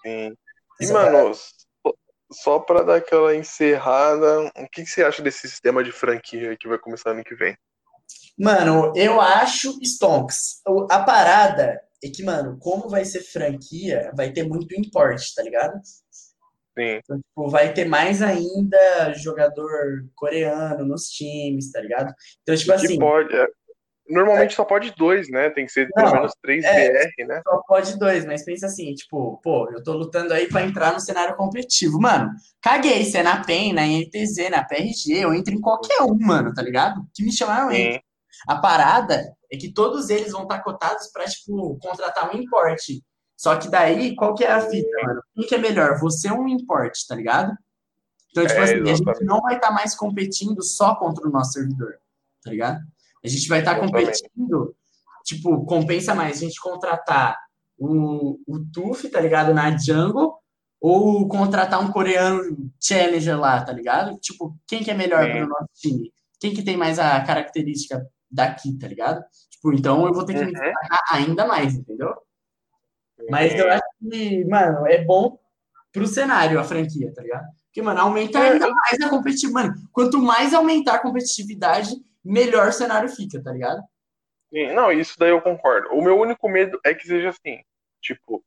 Sim. 0.05 0.35
E, 0.79 0.83
Essa 0.83 0.93
mano, 0.93 1.33
só- 2.31 2.59
pra 2.59 2.83
dar 2.83 2.95
aquela 2.97 3.35
encerrada, 3.35 4.41
o 4.55 4.69
que, 4.71 4.83
que 4.83 4.85
você 4.85 5.03
acha 5.03 5.21
desse 5.21 5.47
sistema 5.47 5.83
de 5.83 5.91
franquia 5.91 6.55
que 6.57 6.67
vai 6.67 6.77
começar 6.77 7.11
ano 7.11 7.23
que 7.23 7.35
vem? 7.35 7.57
Mano, 8.37 8.93
eu 8.95 9.19
acho 9.19 9.77
Stonks. 9.83 10.61
A 10.89 11.03
parada 11.03 11.79
é 12.03 12.09
que, 12.09 12.23
mano, 12.23 12.57
como 12.59 12.87
vai 12.87 13.03
ser 13.03 13.21
franquia, 13.21 14.11
vai 14.15 14.31
ter 14.31 14.43
muito 14.43 14.73
import, 14.79 15.21
tá 15.35 15.43
ligado? 15.43 15.73
Sim. 16.77 16.99
Então, 17.03 17.17
tipo, 17.17 17.49
vai 17.49 17.73
ter 17.73 17.85
mais 17.85 18.21
ainda 18.21 19.13
jogador 19.13 20.05
coreano 20.15 20.85
nos 20.85 21.07
times, 21.09 21.71
tá 21.71 21.81
ligado? 21.81 22.13
Então, 22.41 22.55
tipo 22.55 22.71
que 22.77 22.85
assim, 22.85 22.97
pode. 22.97 23.35
é, 23.35 23.47
normalmente 24.09 24.55
só 24.55 24.65
pode 24.65 24.93
dois, 24.97 25.29
né? 25.29 25.49
Tem 25.49 25.65
que 25.65 25.71
ser 25.71 25.87
pelo 25.91 26.11
menos 26.11 26.33
três 26.41 26.65
é. 26.65 26.91
BR, 26.91 27.27
né? 27.27 27.41
só 27.47 27.61
pode 27.67 27.97
dois, 27.97 28.25
mas 28.25 28.43
pensa 28.43 28.65
assim, 28.65 28.93
tipo, 28.93 29.39
pô, 29.43 29.69
eu 29.71 29.83
tô 29.83 29.93
lutando 29.93 30.33
aí 30.33 30.47
pra 30.47 30.63
entrar 30.63 30.93
no 30.93 30.99
cenário 30.99 31.35
competitivo. 31.35 31.99
Mano, 31.99 32.31
caguei, 32.61 33.03
se 33.05 33.17
é 33.17 33.23
na 33.23 33.43
PEN, 33.43 33.73
na 33.73 33.85
INTZ, 33.85 34.49
na 34.49 34.63
PRG, 34.63 35.13
eu 35.13 35.33
entro 35.33 35.53
em 35.53 35.61
qualquer 35.61 36.01
um, 36.01 36.17
mano, 36.19 36.53
tá 36.53 36.61
ligado? 36.61 37.01
Que 37.13 37.23
me 37.23 37.31
chamaram, 37.31 37.71
eu. 37.71 37.93
Sim. 37.93 37.99
A 38.47 38.55
parada 38.57 39.23
é 39.51 39.57
que 39.57 39.71
todos 39.71 40.09
eles 40.09 40.31
vão 40.31 40.43
estar 40.43 40.59
cotados 40.63 41.07
pra, 41.11 41.25
tipo, 41.25 41.77
contratar 41.81 42.33
um 42.33 42.39
importe. 42.39 43.03
Só 43.35 43.55
que 43.55 43.69
daí, 43.69 44.15
qual 44.15 44.35
que 44.35 44.43
é 44.43 44.51
a 44.51 44.61
fita, 44.61 44.89
mano? 45.03 45.21
Quem 45.33 45.47
que 45.47 45.55
é 45.55 45.57
melhor? 45.57 45.97
Você 45.99 46.31
ou 46.31 46.41
um 46.41 46.47
importe, 46.47 47.07
tá 47.07 47.15
ligado? 47.15 47.53
Então, 48.31 48.45
tipo 48.45 48.59
É, 48.59 48.63
assim, 48.63 48.73
a 48.73 48.77
gente 48.77 48.89
exatamente. 48.89 49.25
não 49.25 49.41
vai 49.41 49.55
estar 49.55 49.71
mais 49.71 49.95
competindo 49.95 50.61
só 50.61 50.95
contra 50.95 51.27
o 51.27 51.31
nosso 51.31 51.53
servidor, 51.53 51.95
tá 52.43 52.51
ligado? 52.51 52.79
A 53.23 53.27
gente 53.27 53.47
vai 53.47 53.59
estar 53.59 53.77
Exatamente. 53.77 54.21
competindo, 54.21 54.75
tipo, 55.25 55.65
compensa 55.65 56.15
mais 56.15 56.37
a 56.37 56.39
gente 56.45 56.59
contratar 56.59 57.37
o, 57.77 58.39
o 58.47 58.59
Tuf, 58.73 59.09
tá 59.09 59.19
ligado? 59.19 59.53
Na 59.53 59.75
jungle, 59.77 60.35
ou 60.81 61.27
contratar 61.27 61.81
um 61.81 61.91
coreano 61.91 62.71
challenger 62.79 63.37
lá, 63.39 63.61
tá 63.63 63.73
ligado? 63.73 64.17
Tipo, 64.19 64.55
quem 64.67 64.83
que 64.83 64.91
é 64.91 64.93
melhor 64.93 65.25
Sim. 65.25 65.31
pro 65.31 65.47
nosso 65.47 65.69
time? 65.75 66.13
Quem 66.39 66.53
que 66.53 66.63
tem 66.63 66.77
mais 66.77 66.97
a 66.99 67.19
característica 67.21 68.05
daqui, 68.31 68.77
tá 68.77 68.87
ligado? 68.87 69.21
Tipo, 69.49 69.73
então 69.73 70.05
eu 70.07 70.13
vou 70.13 70.25
ter 70.25 70.33
que 70.33 70.39
me 70.39 70.45
Uhum. 70.47 70.53
destacar 70.53 71.01
ainda 71.11 71.45
mais, 71.45 71.75
entendeu? 71.75 72.15
Mas 73.29 73.53
eu 73.53 73.69
acho 73.69 73.83
que, 74.09 74.45
mano, 74.45 74.87
é 74.87 75.03
bom 75.03 75.37
pro 75.91 76.07
cenário 76.07 76.57
a 76.59 76.63
franquia, 76.63 77.13
tá 77.13 77.21
ligado? 77.21 77.45
Porque, 77.65 77.81
mano, 77.81 77.99
aumenta 77.99 78.39
É, 78.39 78.51
ainda 78.53 78.69
mais 78.69 79.01
a 79.01 79.09
competitividade. 79.09 79.67
Mano, 79.67 79.89
quanto 79.91 80.17
mais 80.19 80.53
aumentar 80.53 80.95
a 80.95 80.99
competitividade, 80.99 81.91
melhor 82.23 82.71
cenário 82.73 83.09
fica, 83.09 83.41
tá 83.43 83.51
ligado? 83.51 83.81
Sim, 84.53 84.73
Não, 84.73 84.91
isso 84.91 85.17
daí 85.19 85.29
eu 85.29 85.41
concordo. 85.41 85.89
O 85.93 86.01
meu 86.01 86.17
único 86.19 86.49
medo 86.49 86.79
é 86.83 86.93
que 86.93 87.05
seja 87.07 87.29
assim, 87.29 87.61
tipo, 88.01 88.43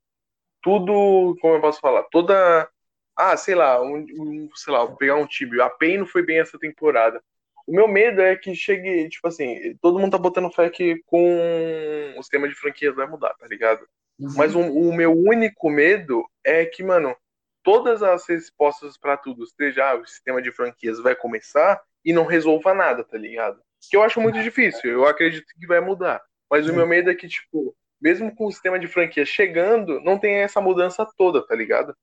tudo, 0.62 1.36
como 1.40 1.56
eu 1.56 1.60
posso 1.60 1.80
falar, 1.80 2.04
toda, 2.12 2.70
ah, 3.16 3.36
sei 3.36 3.54
lá, 3.54 3.82
um, 3.82 3.98
um- 4.18 4.50
sei 4.56 4.72
lá, 4.72 4.86
pegar 4.96 5.16
um 5.16 5.26
time, 5.26 5.60
a 5.62 5.70
PEN 5.70 5.98
não 6.00 6.06
foi 6.06 6.24
bem 6.24 6.40
essa 6.40 6.58
temporada. 6.58 7.22
O 7.66 7.72
meu 7.74 7.88
medo 7.88 8.22
é 8.22 8.36
que 8.36 8.54
chegue, 8.56 9.08
tipo 9.10 9.28
assim, 9.28 9.76
todo 9.82 9.98
mundo 10.00 10.12
tá 10.12 10.18
botando 10.18 10.52
fé 10.52 10.70
que 10.70 11.02
com 11.06 12.14
o 12.18 12.22
sistema 12.22 12.48
de 12.48 12.54
franquias 12.54 12.94
vai 12.96 13.06
mudar, 13.06 13.34
tá 13.34 13.46
ligado? 13.46 13.86
Uhum. 14.18 14.32
Mas 14.36 14.54
o, 14.54 14.60
o 14.60 14.94
meu 14.94 15.12
único 15.12 15.70
medo 15.70 16.24
é 16.44 16.66
que, 16.66 16.82
mano, 16.82 17.16
todas 17.62 18.02
as 18.02 18.26
respostas 18.28 18.98
para 18.98 19.16
tudo, 19.16 19.46
seja 19.46 19.90
ah, 19.92 19.96
o 19.96 20.06
sistema 20.06 20.42
de 20.42 20.50
franquias 20.52 21.00
vai 21.00 21.14
começar 21.16 21.82
e 22.04 22.12
não 22.12 22.24
resolva 22.24 22.74
nada, 22.74 23.04
tá 23.04 23.16
ligado? 23.16 23.60
Que 23.90 23.96
eu 23.96 24.02
acho 24.02 24.20
muito 24.20 24.42
difícil, 24.42 24.90
eu 24.90 25.06
acredito 25.06 25.46
que 25.58 25.66
vai 25.66 25.80
mudar. 25.80 26.22
Mas 26.50 26.68
o 26.68 26.74
meu 26.74 26.86
medo 26.86 27.10
é 27.10 27.14
que, 27.14 27.26
tipo, 27.28 27.74
mesmo 28.00 28.34
com 28.34 28.46
o 28.46 28.52
sistema 28.52 28.78
de 28.78 28.86
franquia 28.86 29.24
chegando, 29.24 30.00
não 30.00 30.18
tem 30.18 30.36
essa 30.36 30.60
mudança 30.60 31.06
toda, 31.16 31.46
tá 31.46 31.54
ligado? 31.54 31.96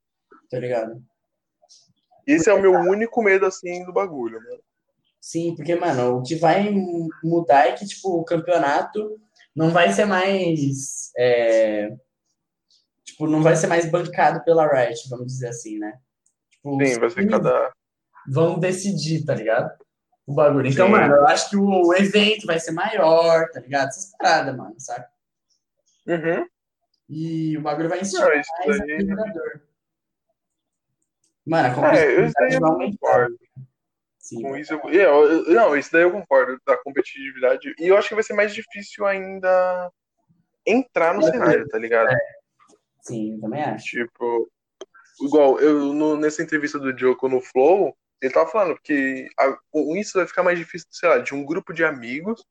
Tá 0.49 0.59
ligado? 0.59 1.01
Esse 2.26 2.49
é 2.49 2.53
o 2.53 2.61
meu 2.61 2.73
único 2.73 3.21
medo, 3.21 3.45
assim, 3.45 3.85
do 3.85 3.93
bagulho, 3.93 4.39
mano. 4.41 4.61
Sim, 5.21 5.55
porque, 5.55 5.76
mano, 5.76 6.17
o 6.17 6.23
que 6.23 6.35
vai 6.35 6.69
mudar 7.23 7.67
é 7.67 7.71
que, 7.73 7.85
tipo, 7.85 8.09
o 8.19 8.23
campeonato 8.23 9.19
não 9.55 9.69
vai 9.69 9.91
ser 9.91 10.05
mais. 10.05 11.11
é, 11.17 11.91
Tipo, 13.19 13.27
não 13.27 13.43
vai 13.43 13.53
ser 13.57 13.67
mais 13.67 13.91
bancado 13.91 14.41
pela 14.45 14.65
Riot, 14.65 15.09
vamos 15.09 15.27
dizer 15.27 15.49
assim, 15.49 15.77
né? 15.77 15.99
Tipo, 16.49 16.85
Sim, 16.85 16.99
vai 16.99 17.09
ser 17.09 17.30
cada. 17.30 17.73
Vão 18.30 18.57
decidir, 18.57 19.26
tá 19.26 19.35
ligado? 19.35 19.69
O 20.30 20.34
bagulho. 20.35 20.68
Então, 20.68 20.85
Sim. 20.85 20.91
mano, 20.91 21.15
eu 21.15 21.27
acho 21.27 21.49
que 21.49 21.57
o 21.57 21.91
evento 21.95 22.45
vai 22.45 22.60
ser 22.60 22.69
maior, 22.72 23.49
tá 23.49 23.60
ligado? 23.60 23.88
Essas 23.88 24.15
paradas, 24.15 24.56
mano, 24.56 24.76
sabe? 24.77 25.06
Uhum. 26.07 26.47
E 27.10 27.57
o 27.57 27.61
bagulho 27.61 27.89
vai 27.89 28.01
isso 28.01 28.19
mais 28.19 28.45
daí. 28.60 29.07
Mano, 31.47 31.84
a 31.84 31.95
É, 31.95 32.26
isso 32.27 32.34
competitividade 32.34 32.34
daí 32.38 32.53
eu 32.53 32.60
vai 32.60 32.69
aumentar. 32.69 32.97
concordo. 32.99 33.39
Sim, 34.19 34.41
Com 34.43 34.56
isso, 34.56 34.73
eu, 34.73 34.89
eu- 34.91 35.45
eu- 35.47 35.53
não, 35.56 35.76
isso 35.76 35.91
daí 35.91 36.03
eu 36.03 36.11
concordo, 36.11 36.61
da 36.64 36.77
competitividade. 36.77 37.73
E 37.80 37.88
eu 37.88 37.97
acho 37.97 38.10
que 38.10 38.14
vai 38.14 38.23
ser 38.23 38.34
mais 38.34 38.53
difícil 38.53 39.07
ainda 39.07 39.91
entrar 40.64 41.15
no 41.15 41.22
É. 41.27 41.31
cenário, 41.31 41.68
tá 41.69 41.80
ligado? 41.80 42.15
sim, 43.01 43.34
eu 43.34 43.41
também 43.41 43.64
acho. 43.64 43.85
Tipo, 43.85 44.47
igual, 45.23 45.60
eu 45.60 45.91
no- 45.91 46.15
nessa 46.18 46.43
entrevista 46.43 46.77
do 46.77 46.93
Diogo 46.93 47.27
no 47.27 47.41
Flow, 47.41 47.97
ele 48.21 48.33
tava 48.33 48.49
falando 48.49 48.79
que 48.81 49.27
a- 49.39 49.57
isso 49.97 50.17
vai 50.17 50.27
ficar 50.27 50.43
mais 50.43 50.57
difícil, 50.57 50.87
sei 50.91 51.09
lá, 51.09 51.19
de 51.19 51.33
um 51.33 51.45
grupo 51.45 51.73
de 51.73 51.83
amigos 51.83 52.45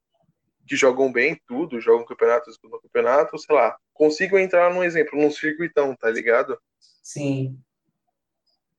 que 0.67 0.77
jogam 0.77 1.11
bem 1.11 1.41
tudo, 1.47 1.81
jogam 1.81 2.05
campeonato, 2.07 2.51
disputam 2.51 2.81
campeonato, 2.81 3.39
sei 3.39 3.55
lá, 3.55 3.77
consigam 3.95 4.39
entrar 4.39 4.73
num 4.73 4.85
exemplo, 4.85 5.19
num 5.19 5.31
circuitão, 5.31 5.97
tá 5.97 6.11
ligado? 6.11 6.61
Sim. 7.03 7.59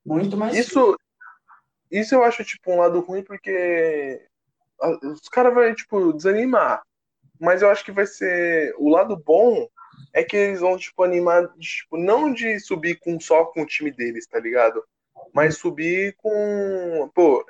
Muito 0.05 0.37
mais. 0.37 0.55
Isso, 0.55 0.97
isso 1.91 2.15
eu 2.15 2.23
acho, 2.23 2.43
tipo, 2.43 2.71
um 2.71 2.77
lado 2.79 2.99
ruim 2.99 3.23
porque 3.23 4.21
os 5.03 5.27
caras 5.29 5.53
vão, 5.53 5.73
tipo, 5.73 6.13
desanimar. 6.13 6.81
Mas 7.39 7.61
eu 7.61 7.69
acho 7.69 7.83
que 7.85 7.91
vai 7.91 8.05
ser. 8.05 8.73
O 8.77 8.89
lado 8.89 9.15
bom 9.15 9.67
é 10.13 10.23
que 10.23 10.35
eles 10.35 10.59
vão, 10.59 10.77
tipo, 10.77 11.03
animar, 11.03 11.47
tipo, 11.57 11.97
não 11.97 12.33
de 12.33 12.59
subir 12.59 12.99
com 12.99 13.19
só 13.19 13.45
com 13.45 13.61
o 13.61 13.65
time 13.65 13.91
deles, 13.91 14.27
tá 14.27 14.39
ligado? 14.39 14.83
Mas 15.33 15.57
subir 15.57 16.15
com. 16.17 17.09
Pô, 17.13 17.45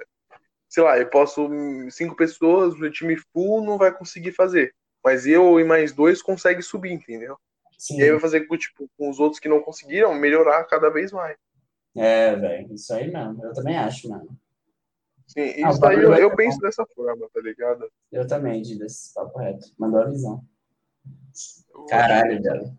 sei 0.67 0.83
lá, 0.83 0.97
eu 0.97 1.09
posso. 1.09 1.49
Cinco 1.89 2.15
pessoas, 2.15 2.77
meu 2.77 2.91
time 2.91 3.15
full 3.15 3.63
não 3.63 3.77
vai 3.77 3.91
conseguir 3.91 4.31
fazer. 4.31 4.73
Mas 5.03 5.25
eu 5.25 5.59
e 5.59 5.63
mais 5.63 5.93
dois 5.93 6.21
conseguem 6.21 6.61
subir, 6.61 6.91
entendeu? 6.91 7.37
Sim. 7.77 7.97
E 7.99 8.03
aí 8.03 8.11
vai 8.11 8.19
fazer 8.19 8.41
com, 8.41 8.57
tipo, 8.57 8.89
com 8.97 9.09
os 9.09 9.19
outros 9.19 9.39
que 9.39 9.47
não 9.47 9.61
conseguiram 9.61 10.13
melhorar 10.13 10.65
cada 10.65 10.89
vez 10.89 11.11
mais. 11.11 11.37
É, 11.95 12.35
velho. 12.35 12.73
Isso 12.73 12.93
aí 12.93 13.09
mesmo. 13.09 13.43
Eu 13.43 13.53
também 13.53 13.77
acho, 13.77 14.09
mano. 14.09 14.27
Sim, 15.27 15.63
Ah, 15.63 15.69
o 15.69 15.71
isso 15.71 15.79
daí 15.79 15.89
bagulho 15.95 16.03
eu, 16.05 16.09
vai 16.09 16.23
eu 16.23 16.35
penso 16.35 16.57
bom. 16.59 16.65
dessa 16.65 16.85
forma, 16.87 17.29
tá 17.33 17.39
ligado? 17.39 17.89
Eu 18.11 18.27
também, 18.27 18.61
Didas. 18.61 19.11
Papo 19.15 19.39
reto. 19.39 19.67
Mandou 19.77 20.01
a 20.01 20.09
visão. 20.09 20.43
Caralho, 21.87 22.41
velho. 22.41 22.77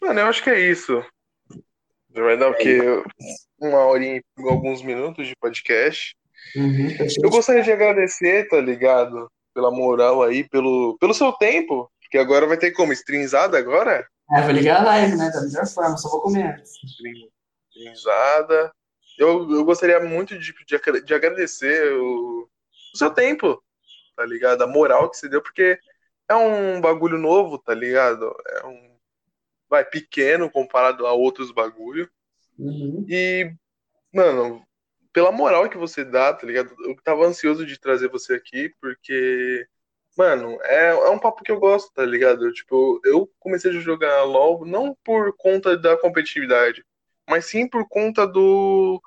Mano, 0.00 0.20
eu 0.20 0.26
acho 0.26 0.42
que 0.44 0.50
é 0.50 0.60
isso. 0.60 1.02
Já 2.14 2.22
vai 2.22 2.36
dar 2.36 2.50
o 2.50 2.56
quê? 2.56 2.78
Uma 3.64 3.86
horinha 3.86 4.16
e 4.16 4.48
alguns 4.48 4.82
minutos 4.82 5.26
de 5.26 5.34
podcast. 5.40 6.14
Uhum, 6.54 6.88
Eu 7.22 7.30
gostaria 7.30 7.62
de 7.62 7.72
agradecer, 7.72 8.46
tá 8.48 8.60
ligado? 8.60 9.30
Pela 9.54 9.70
moral 9.70 10.22
aí, 10.22 10.46
pelo, 10.46 10.98
pelo 11.00 11.14
seu 11.14 11.32
tempo. 11.32 11.90
Porque 12.02 12.18
agora 12.18 12.46
vai 12.46 12.58
ter 12.58 12.72
como? 12.72 12.92
Streamzada 12.92 13.56
agora? 13.58 14.06
É, 14.32 14.42
vou 14.42 14.52
ligar 14.52 14.80
a 14.80 14.84
live, 14.84 15.16
né? 15.16 15.30
Da 15.30 15.40
melhor 15.40 15.66
forma, 15.66 15.96
só 15.96 16.10
vou 16.10 16.20
comer 16.20 16.62
Streamzada. 17.72 18.70
Eu, 19.18 19.50
eu 19.50 19.64
gostaria 19.64 20.00
muito 20.00 20.38
de, 20.38 20.52
de, 20.52 21.00
de 21.04 21.14
agradecer 21.14 21.92
o, 21.94 22.48
o 22.92 22.98
seu 22.98 23.10
tempo, 23.10 23.62
tá 24.16 24.26
ligado? 24.26 24.62
A 24.62 24.66
moral 24.66 25.10
que 25.10 25.16
você 25.16 25.28
deu, 25.28 25.40
porque 25.40 25.78
é 26.28 26.34
um 26.34 26.80
bagulho 26.80 27.18
novo, 27.18 27.58
tá 27.58 27.74
ligado? 27.74 28.34
É 28.46 28.66
um. 28.66 28.94
Vai, 29.68 29.84
pequeno 29.84 30.50
comparado 30.50 31.06
a 31.06 31.12
outros 31.12 31.50
bagulho. 31.50 32.08
Uhum. 32.58 33.04
E, 33.08 33.52
mano, 34.12 34.64
pela 35.14 35.30
moral 35.30 35.68
que 35.68 35.78
você 35.78 36.04
dá, 36.04 36.32
tá 36.32 36.46
ligado? 36.46 36.74
Eu 36.84 36.96
tava 37.02 37.24
ansioso 37.24 37.64
de 37.64 37.78
trazer 37.78 38.08
você 38.08 38.34
aqui, 38.34 38.72
porque, 38.80 39.66
mano, 40.16 40.58
é, 40.62 40.88
é 40.88 41.10
um 41.10 41.18
papo 41.18 41.44
que 41.44 41.52
eu 41.52 41.60
gosto, 41.60 41.92
tá 41.94 42.04
ligado? 42.04 42.52
Tipo, 42.52 43.00
eu 43.04 43.30
comecei 43.38 43.70
a 43.70 43.80
jogar 43.80 44.24
LOL 44.24 44.66
não 44.66 44.96
por 45.04 45.34
conta 45.36 45.76
da 45.76 45.96
competitividade, 45.96 46.84
mas 47.28 47.46
sim 47.46 47.68
por 47.68 47.88
conta 47.88 48.26
do. 48.26 49.00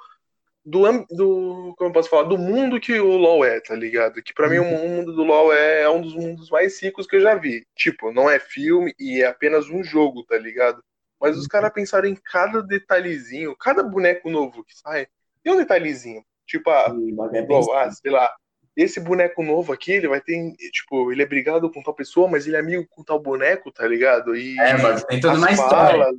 Do, 0.66 0.84
do. 1.10 1.74
Como 1.78 1.90
eu 1.90 1.94
posso 1.94 2.10
falar? 2.10 2.24
Do 2.24 2.38
mundo 2.38 2.80
que 2.80 3.00
o 3.00 3.18
LoL 3.18 3.46
é, 3.46 3.60
tá 3.62 3.76
ligado? 3.76 4.22
Que 4.22 4.34
pra 4.34 4.50
mim 4.50 4.60
o 4.60 4.66
mundo 4.66 5.14
do 5.14 5.24
LoL 5.24 5.54
é, 5.54 5.84
é 5.84 5.90
um 5.90 6.02
dos 6.02 6.14
mundos 6.14 6.50
mais 6.50 6.82
ricos 6.82 7.08
que 7.08 7.16
eu 7.18 7.22
já 7.22 7.36
vi. 7.36 7.66
Tipo, 7.76 8.12
não 8.12 8.30
é 8.30 8.40
filme 8.40 8.94
e 9.00 9.22
é 9.22 9.28
apenas 9.28 9.70
um 9.70 9.84
jogo, 9.84 10.24
tá 10.26 10.38
ligado? 10.38 10.82
Mas 11.20 11.38
os 11.38 11.48
caras 11.48 11.72
pensaram 11.74 12.08
em 12.08 12.16
cada 12.16 12.62
detalhezinho, 12.62 13.56
cada 13.56 13.84
boneco 13.84 14.30
novo 14.30 14.64
que 14.64 14.78
sai, 14.78 15.08
tem 15.44 15.54
um 15.54 15.58
detalhezinho. 15.58 16.24
Tipo, 16.46 16.70
ah, 16.70 16.94
é 17.34 17.40
igual, 17.40 17.74
ah, 17.74 17.90
sei 17.92 18.12
lá, 18.12 18.34
esse 18.76 19.00
boneco 19.00 19.42
novo 19.42 19.74
aqui, 19.74 19.92
ele 19.92 20.08
vai 20.08 20.22
ter, 20.22 20.54
tipo, 20.72 21.12
ele 21.12 21.24
é 21.24 21.26
brigado 21.26 21.70
com 21.72 21.82
tal 21.82 21.94
pessoa, 21.94 22.28
mas 22.28 22.46
ele 22.46 22.56
é 22.56 22.60
amigo 22.60 22.86
com 22.90 23.04
tal 23.04 23.20
boneco, 23.20 23.72
tá 23.72 23.88
ligado? 23.88 24.36
E 24.36 24.58
É, 24.60 24.78
mano, 24.78 25.04
tem 25.08 25.20
toda 25.20 25.38
uma 25.38 25.52
história. 25.52 26.04
falas- 26.04 26.16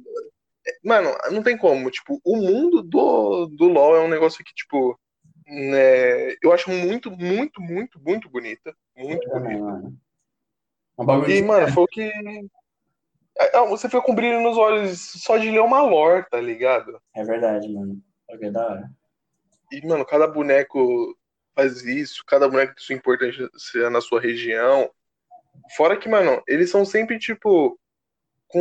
Mano, 0.84 1.16
não 1.30 1.42
tem 1.42 1.56
como. 1.56 1.90
Tipo, 1.90 2.20
o 2.24 2.36
mundo 2.36 2.82
do, 2.82 3.46
do 3.46 3.68
LoL 3.68 3.96
é 3.96 4.00
um 4.00 4.08
negócio 4.08 4.44
que, 4.44 4.52
tipo, 4.54 4.98
né, 5.46 6.32
eu 6.42 6.52
acho 6.52 6.68
muito, 6.70 7.10
muito, 7.10 7.60
muito, 7.60 7.98
muito 8.00 8.28
bonita. 8.28 8.74
Muito 8.94 9.30
também, 9.30 9.56
bonita. 9.58 9.64
mano. 9.64 9.98
É 10.98 11.02
um 11.02 11.28
E, 11.28 11.42
mano, 11.42 11.72
foi 11.72 11.84
o 11.84 11.86
que. 11.86 12.10
Ah, 13.38 13.64
Você 13.64 13.88
foi 13.88 14.00
com 14.02 14.14
brilho 14.14 14.40
nos 14.40 14.56
olhos 14.56 14.98
só 15.22 15.38
de 15.38 15.50
ler 15.50 15.60
uma 15.60 15.80
lore, 15.82 16.24
tá 16.30 16.40
ligado? 16.40 17.00
É 17.14 17.22
verdade, 17.24 17.68
mano. 17.72 18.02
O 18.28 18.32
bagulho 18.32 18.48
é 18.48 18.50
da 18.50 18.66
hora. 18.66 18.90
E, 19.70 19.86
mano, 19.86 20.04
cada 20.04 20.26
boneco 20.26 21.16
faz 21.54 21.84
isso, 21.84 22.24
cada 22.26 22.48
boneco 22.48 22.74
tem 22.74 22.84
sua 22.84 22.94
importância 22.94 23.90
na 23.90 24.00
sua 24.00 24.20
região. 24.20 24.90
Fora 25.76 25.96
que, 25.96 26.08
mano, 26.08 26.42
eles 26.46 26.70
são 26.70 26.84
sempre, 26.84 27.18
tipo, 27.18 27.78
com 28.48 28.60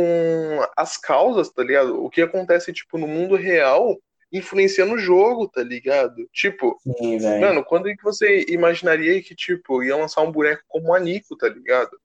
as 0.76 0.96
causas, 0.96 1.50
tá 1.50 1.62
ligado? 1.62 2.02
O 2.04 2.10
que 2.10 2.20
acontece, 2.20 2.72
tipo, 2.72 2.98
no 2.98 3.08
mundo 3.08 3.36
real 3.36 3.98
influenciando 4.30 4.92
o 4.94 4.98
jogo, 4.98 5.48
tá 5.48 5.62
ligado? 5.62 6.28
Tipo, 6.32 6.78
Sim, 6.82 7.40
mano, 7.40 7.64
quando 7.64 7.88
é 7.88 7.96
que 7.96 8.02
você 8.02 8.44
imaginaria 8.48 9.22
que, 9.22 9.34
tipo, 9.34 9.82
ia 9.82 9.96
lançar 9.96 10.20
um 10.20 10.30
boneco 10.30 10.62
como 10.68 10.94
a 10.94 11.00
Nico, 11.00 11.34
tá 11.34 11.48
ligado? 11.48 11.98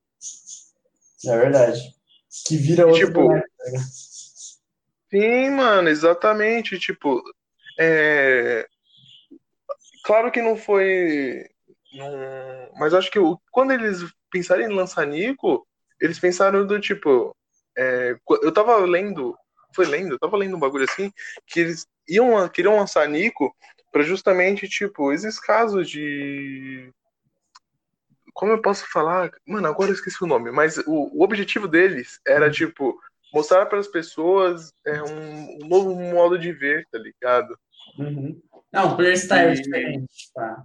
É 1.26 1.36
verdade. 1.36 1.94
Que 2.46 2.56
vira 2.56 2.86
outro 2.86 3.06
Tipo, 3.06 3.22
ligado? 3.22 3.44
Sim, 5.10 5.50
mano, 5.50 5.88
exatamente. 5.88 6.78
Tipo, 6.78 7.22
é... 7.78 8.66
claro 10.04 10.30
que 10.30 10.42
não 10.42 10.56
foi. 10.56 11.44
não- 11.92 12.70
Mas 12.78 12.92
acho 12.94 13.10
que 13.10 13.18
o- 13.18 13.38
quando 13.52 13.72
eles 13.72 14.00
pensaram 14.30 14.62
em 14.62 14.74
lançar 14.74 15.06
Nico, 15.06 15.66
eles 16.00 16.18
pensaram 16.18 16.66
do 16.66 16.80
tipo. 16.80 17.34
é, 17.78 18.16
Eu 18.42 18.52
tava 18.52 18.76
lendo, 18.78 19.36
foi 19.74 19.86
lendo, 19.86 20.14
eu 20.14 20.18
tava 20.18 20.36
lendo 20.36 20.56
um 20.56 20.60
bagulho 20.60 20.84
assim, 20.88 21.12
que 21.46 21.60
eles 21.60 21.86
iam, 22.08 22.48
queriam 22.48 22.76
lançar 22.76 23.08
Nico 23.08 23.54
pra 23.92 24.02
justamente, 24.02 24.68
tipo, 24.68 25.12
esses 25.12 25.38
casos 25.38 25.88
de. 25.88 26.90
Como 28.34 28.52
eu 28.52 28.60
posso 28.60 28.84
falar? 28.90 29.30
Mano, 29.46 29.68
agora 29.68 29.90
eu 29.90 29.94
esqueci 29.94 30.22
o 30.22 30.26
nome, 30.26 30.50
mas 30.50 30.76
o, 30.78 31.10
o 31.16 31.22
objetivo 31.22 31.68
deles 31.68 32.20
era, 32.26 32.50
tipo, 32.50 33.00
mostrar 33.32 33.66
para 33.66 33.78
as 33.78 33.88
pessoas 33.88 34.72
é, 34.84 35.02
um, 35.02 35.64
um 35.64 35.68
novo 35.68 35.94
modo 35.94 36.38
de 36.38 36.52
ver, 36.52 36.86
tá 36.90 36.98
ligado? 36.98 37.56
Uhum. 37.98 38.42
Não, 38.72 38.96
player 38.96 39.16
style 39.16 39.52
E- 39.52 39.62
diferente. 39.62 40.32
Tá? 40.34 40.64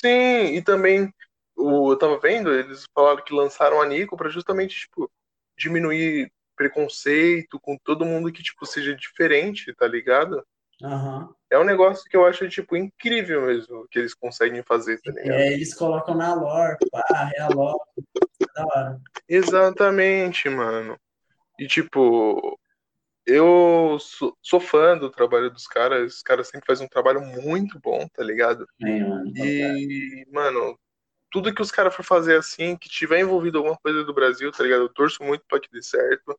Sim, 0.00 0.56
e 0.56 0.62
também 0.62 1.12
o, 1.56 1.92
eu 1.92 1.98
tava 1.98 2.18
vendo, 2.18 2.52
eles 2.52 2.86
falaram 2.94 3.22
que 3.24 3.34
lançaram 3.34 3.80
a 3.82 3.86
Nico 3.86 4.16
para 4.16 4.30
justamente, 4.30 4.80
tipo, 4.80 5.10
diminuir 5.58 6.32
preconceito 6.56 7.58
com 7.60 7.76
todo 7.78 8.04
mundo 8.04 8.32
que, 8.32 8.42
tipo, 8.42 8.64
seja 8.64 8.94
diferente, 8.94 9.74
tá 9.74 9.86
ligado? 9.86 10.44
Uhum. 10.82 11.32
É 11.50 11.58
um 11.58 11.64
negócio 11.64 12.04
que 12.08 12.16
eu 12.16 12.26
acho, 12.26 12.48
tipo, 12.48 12.76
incrível 12.76 13.46
mesmo 13.46 13.86
que 13.90 13.98
eles 13.98 14.14
conseguem 14.14 14.62
fazer, 14.62 15.00
tá 15.00 15.12
ligado? 15.12 15.38
É, 15.38 15.52
eles 15.52 15.74
colocam 15.74 16.14
na 16.14 16.34
lore, 16.34 16.76
pá, 16.90 17.30
realocam. 17.36 17.86
Da 18.54 18.64
hora. 18.64 19.00
Exatamente, 19.28 20.48
mano. 20.48 20.98
E, 21.58 21.66
tipo, 21.66 22.58
eu 23.26 23.98
sou, 24.00 24.36
sou 24.42 24.60
fã 24.60 24.98
do 24.98 25.10
trabalho 25.10 25.50
dos 25.50 25.66
caras. 25.66 26.16
Os 26.16 26.22
caras 26.22 26.48
sempre 26.48 26.66
fazem 26.66 26.86
um 26.86 26.90
trabalho 26.90 27.20
muito 27.20 27.78
bom, 27.80 28.08
tá 28.08 28.24
ligado? 28.24 28.66
É, 28.82 28.98
mano. 29.00 29.32
E, 29.36 30.26
mano, 30.32 30.78
tudo 31.30 31.54
que 31.54 31.62
os 31.62 31.70
caras 31.70 31.94
for 31.94 32.02
fazer 32.02 32.36
assim, 32.36 32.76
que 32.76 32.88
tiver 32.88 33.20
envolvido 33.20 33.58
alguma 33.58 33.76
coisa 33.76 34.02
do 34.04 34.14
Brasil, 34.14 34.50
tá 34.50 34.62
ligado? 34.64 34.82
Eu 34.82 34.88
torço 34.88 35.22
muito 35.22 35.44
pra 35.46 35.60
que 35.60 35.70
dê 35.70 35.82
certo. 35.82 36.38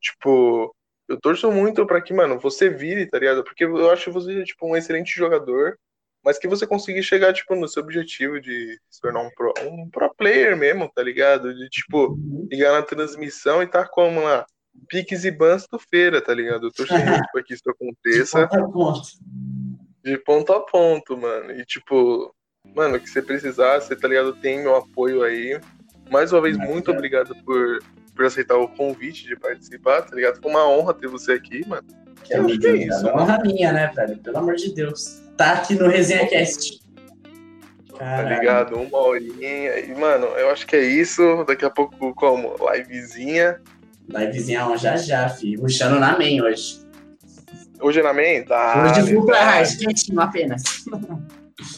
Tipo, 0.00 0.74
eu 1.08 1.18
torço 1.20 1.50
muito 1.50 1.86
pra 1.86 2.00
que, 2.00 2.12
mano, 2.12 2.38
você 2.38 2.68
vire, 2.68 3.06
tá 3.06 3.18
ligado? 3.18 3.44
Porque 3.44 3.64
eu 3.64 3.90
acho 3.90 4.12
você, 4.12 4.44
tipo, 4.44 4.66
um 4.66 4.76
excelente 4.76 5.14
jogador, 5.14 5.76
mas 6.24 6.38
que 6.38 6.48
você 6.48 6.66
consiga 6.66 7.02
chegar, 7.02 7.32
tipo, 7.32 7.54
no 7.54 7.68
seu 7.68 7.82
objetivo 7.82 8.40
de 8.40 8.78
se 8.88 9.00
tornar 9.00 9.20
um 9.20 9.30
pro, 9.30 9.52
um 9.62 9.90
pro 9.90 10.14
player 10.14 10.56
mesmo, 10.56 10.90
tá 10.94 11.02
ligado? 11.02 11.52
De, 11.54 11.68
tipo, 11.68 12.16
ligar 12.50 12.72
na 12.72 12.82
transmissão 12.82 13.62
e 13.62 13.66
tá 13.66 13.86
como 13.86 14.20
lá? 14.22 14.46
Piques 14.88 15.24
e 15.24 15.30
bans 15.30 15.66
do 15.70 15.78
feira, 15.78 16.20
tá 16.22 16.32
ligado? 16.32 16.68
Eu 16.68 16.72
torço 16.72 16.94
muito 16.94 17.26
pra 17.32 17.42
que 17.42 17.54
isso 17.54 17.68
aconteça. 17.68 18.40
De 18.40 18.48
ponto 18.48 18.64
a 18.64 18.72
ponto. 18.72 19.02
De 20.02 20.18
ponto 20.18 20.52
a 20.52 20.60
ponto, 20.60 21.16
mano. 21.16 21.50
E, 21.52 21.64
tipo, 21.66 22.34
mano, 22.74 22.98
que 22.98 23.08
você 23.08 23.20
precisar, 23.20 23.80
você, 23.80 23.94
tá 23.96 24.08
ligado? 24.08 24.34
Tem 24.34 24.60
meu 24.60 24.76
apoio 24.76 25.22
aí. 25.22 25.60
Mais 26.10 26.32
uma 26.32 26.40
vez, 26.40 26.56
muito 26.56 26.90
obrigado 26.90 27.34
por, 27.44 27.80
por 28.14 28.24
aceitar 28.26 28.56
o 28.56 28.68
convite 28.68 29.26
de 29.26 29.36
participar, 29.36 30.02
tá 30.02 30.14
ligado? 30.14 30.40
Foi 30.40 30.50
uma 30.50 30.68
honra 30.68 30.94
ter 30.94 31.08
você 31.08 31.32
aqui, 31.32 31.66
mano. 31.66 31.86
Que 32.24 32.34
Eu 32.34 32.44
acho 32.46 32.58
que 32.58 32.66
é 32.66 32.76
isso, 32.76 33.06
É 33.08 33.12
uma 33.12 33.22
honra 33.22 33.38
minha, 33.42 33.72
né, 33.72 33.90
velho? 33.94 34.16
Pelo 34.18 34.38
amor 34.38 34.54
de 34.54 34.74
Deus. 34.74 35.20
Tá 35.36 35.54
aqui 35.54 35.74
no 35.74 35.88
Resenha 35.88 36.26
Cast. 36.28 36.80
Tá 37.98 38.22
ligado? 38.22 38.76
Uma 38.76 38.98
horinha. 38.98 39.78
E, 39.80 39.94
mano, 39.94 40.26
eu 40.26 40.50
acho 40.50 40.66
que 40.66 40.76
é 40.76 40.82
isso. 40.84 41.44
Daqui 41.46 41.64
a 41.64 41.70
pouco, 41.70 42.14
como? 42.14 42.54
Livezinha. 42.74 43.60
Livezinha 44.08 44.66
ó, 44.66 44.76
já 44.76 44.96
já, 44.96 45.28
filho. 45.28 45.60
Ruxando 45.62 45.98
na 46.00 46.16
main 46.18 46.40
hoje. 46.42 46.80
Hoje 47.80 48.00
é 48.00 48.02
na 48.02 48.12
main? 48.12 48.44
Dale, 48.44 48.90
hoje 48.90 49.02
de 49.02 49.14
full 49.14 49.26
dale, 49.26 49.44
hard, 49.44 49.78
quentinho 49.78 50.20
apenas. 50.20 50.62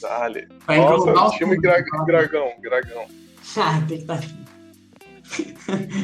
dale. 0.00 0.48
Englobar 0.68 1.14
Nossa, 1.14 1.34
o 1.34 1.38
time 1.38 1.54
tudo. 1.56 1.62
gra- 1.62 1.84
Dragão, 2.06 2.48
Dragão. 2.60 3.06
Ah, 3.56 3.80
tem 3.86 3.98
que 3.98 4.04
tá. 4.04 4.18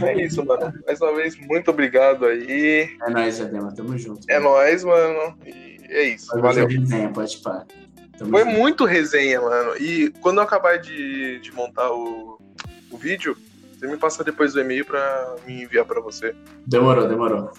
É 0.03 0.23
isso, 0.25 0.45
mano. 0.45 0.73
Mais 0.87 1.01
uma 1.01 1.15
vez, 1.15 1.37
muito 1.37 1.71
obrigado 1.71 2.25
aí. 2.27 2.97
É 3.03 3.11
nóis, 3.11 3.37
Jadema. 3.37 3.73
Tamo 3.75 3.97
junto. 3.99 4.21
É 4.29 4.39
nóis, 4.39 4.83
mano. 4.85 5.37
E 5.47 5.79
é 5.89 6.03
isso. 6.05 6.29
Pode 6.29 6.43
Valeu. 6.43 6.67
resenha, 6.67 7.09
pode 7.11 7.37
pá. 7.39 7.65
Tamo 8.19 8.31
Foi 8.31 8.45
junto. 8.45 8.57
muito 8.57 8.85
resenha, 8.85 9.41
mano. 9.41 9.77
E 9.77 10.11
quando 10.21 10.39
eu 10.39 10.43
acabar 10.45 10.79
de, 10.79 11.39
de 11.41 11.53
montar 11.53 11.91
o, 11.93 12.39
o 12.91 12.97
vídeo, 12.97 13.37
você 13.79 13.87
me 13.87 13.97
passa 13.97 14.23
depois 14.25 14.55
o 14.55 14.61
e-mail 14.61 14.85
pra 14.85 15.37
me 15.47 15.63
enviar 15.65 15.85
pra 15.85 16.01
você. 16.01 16.35
Demorou, 16.67 17.07
demorou. 17.09 17.51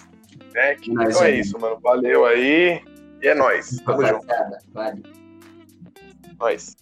É, 0.54 0.76
que- 0.76 0.92
Nóis, 0.92 1.16
então 1.16 1.24
é 1.28 1.32
isso, 1.32 1.60
mano. 1.60 1.80
Valeu 1.82 2.26
aí. 2.26 2.82
E 3.22 3.28
é 3.28 3.36
nóis. 3.36 3.78
Tamo 3.86 4.06
junto. 4.06 4.26
Rapaziada, 4.28 4.58
Vale. 4.74 5.04
Nóis. 6.40 6.76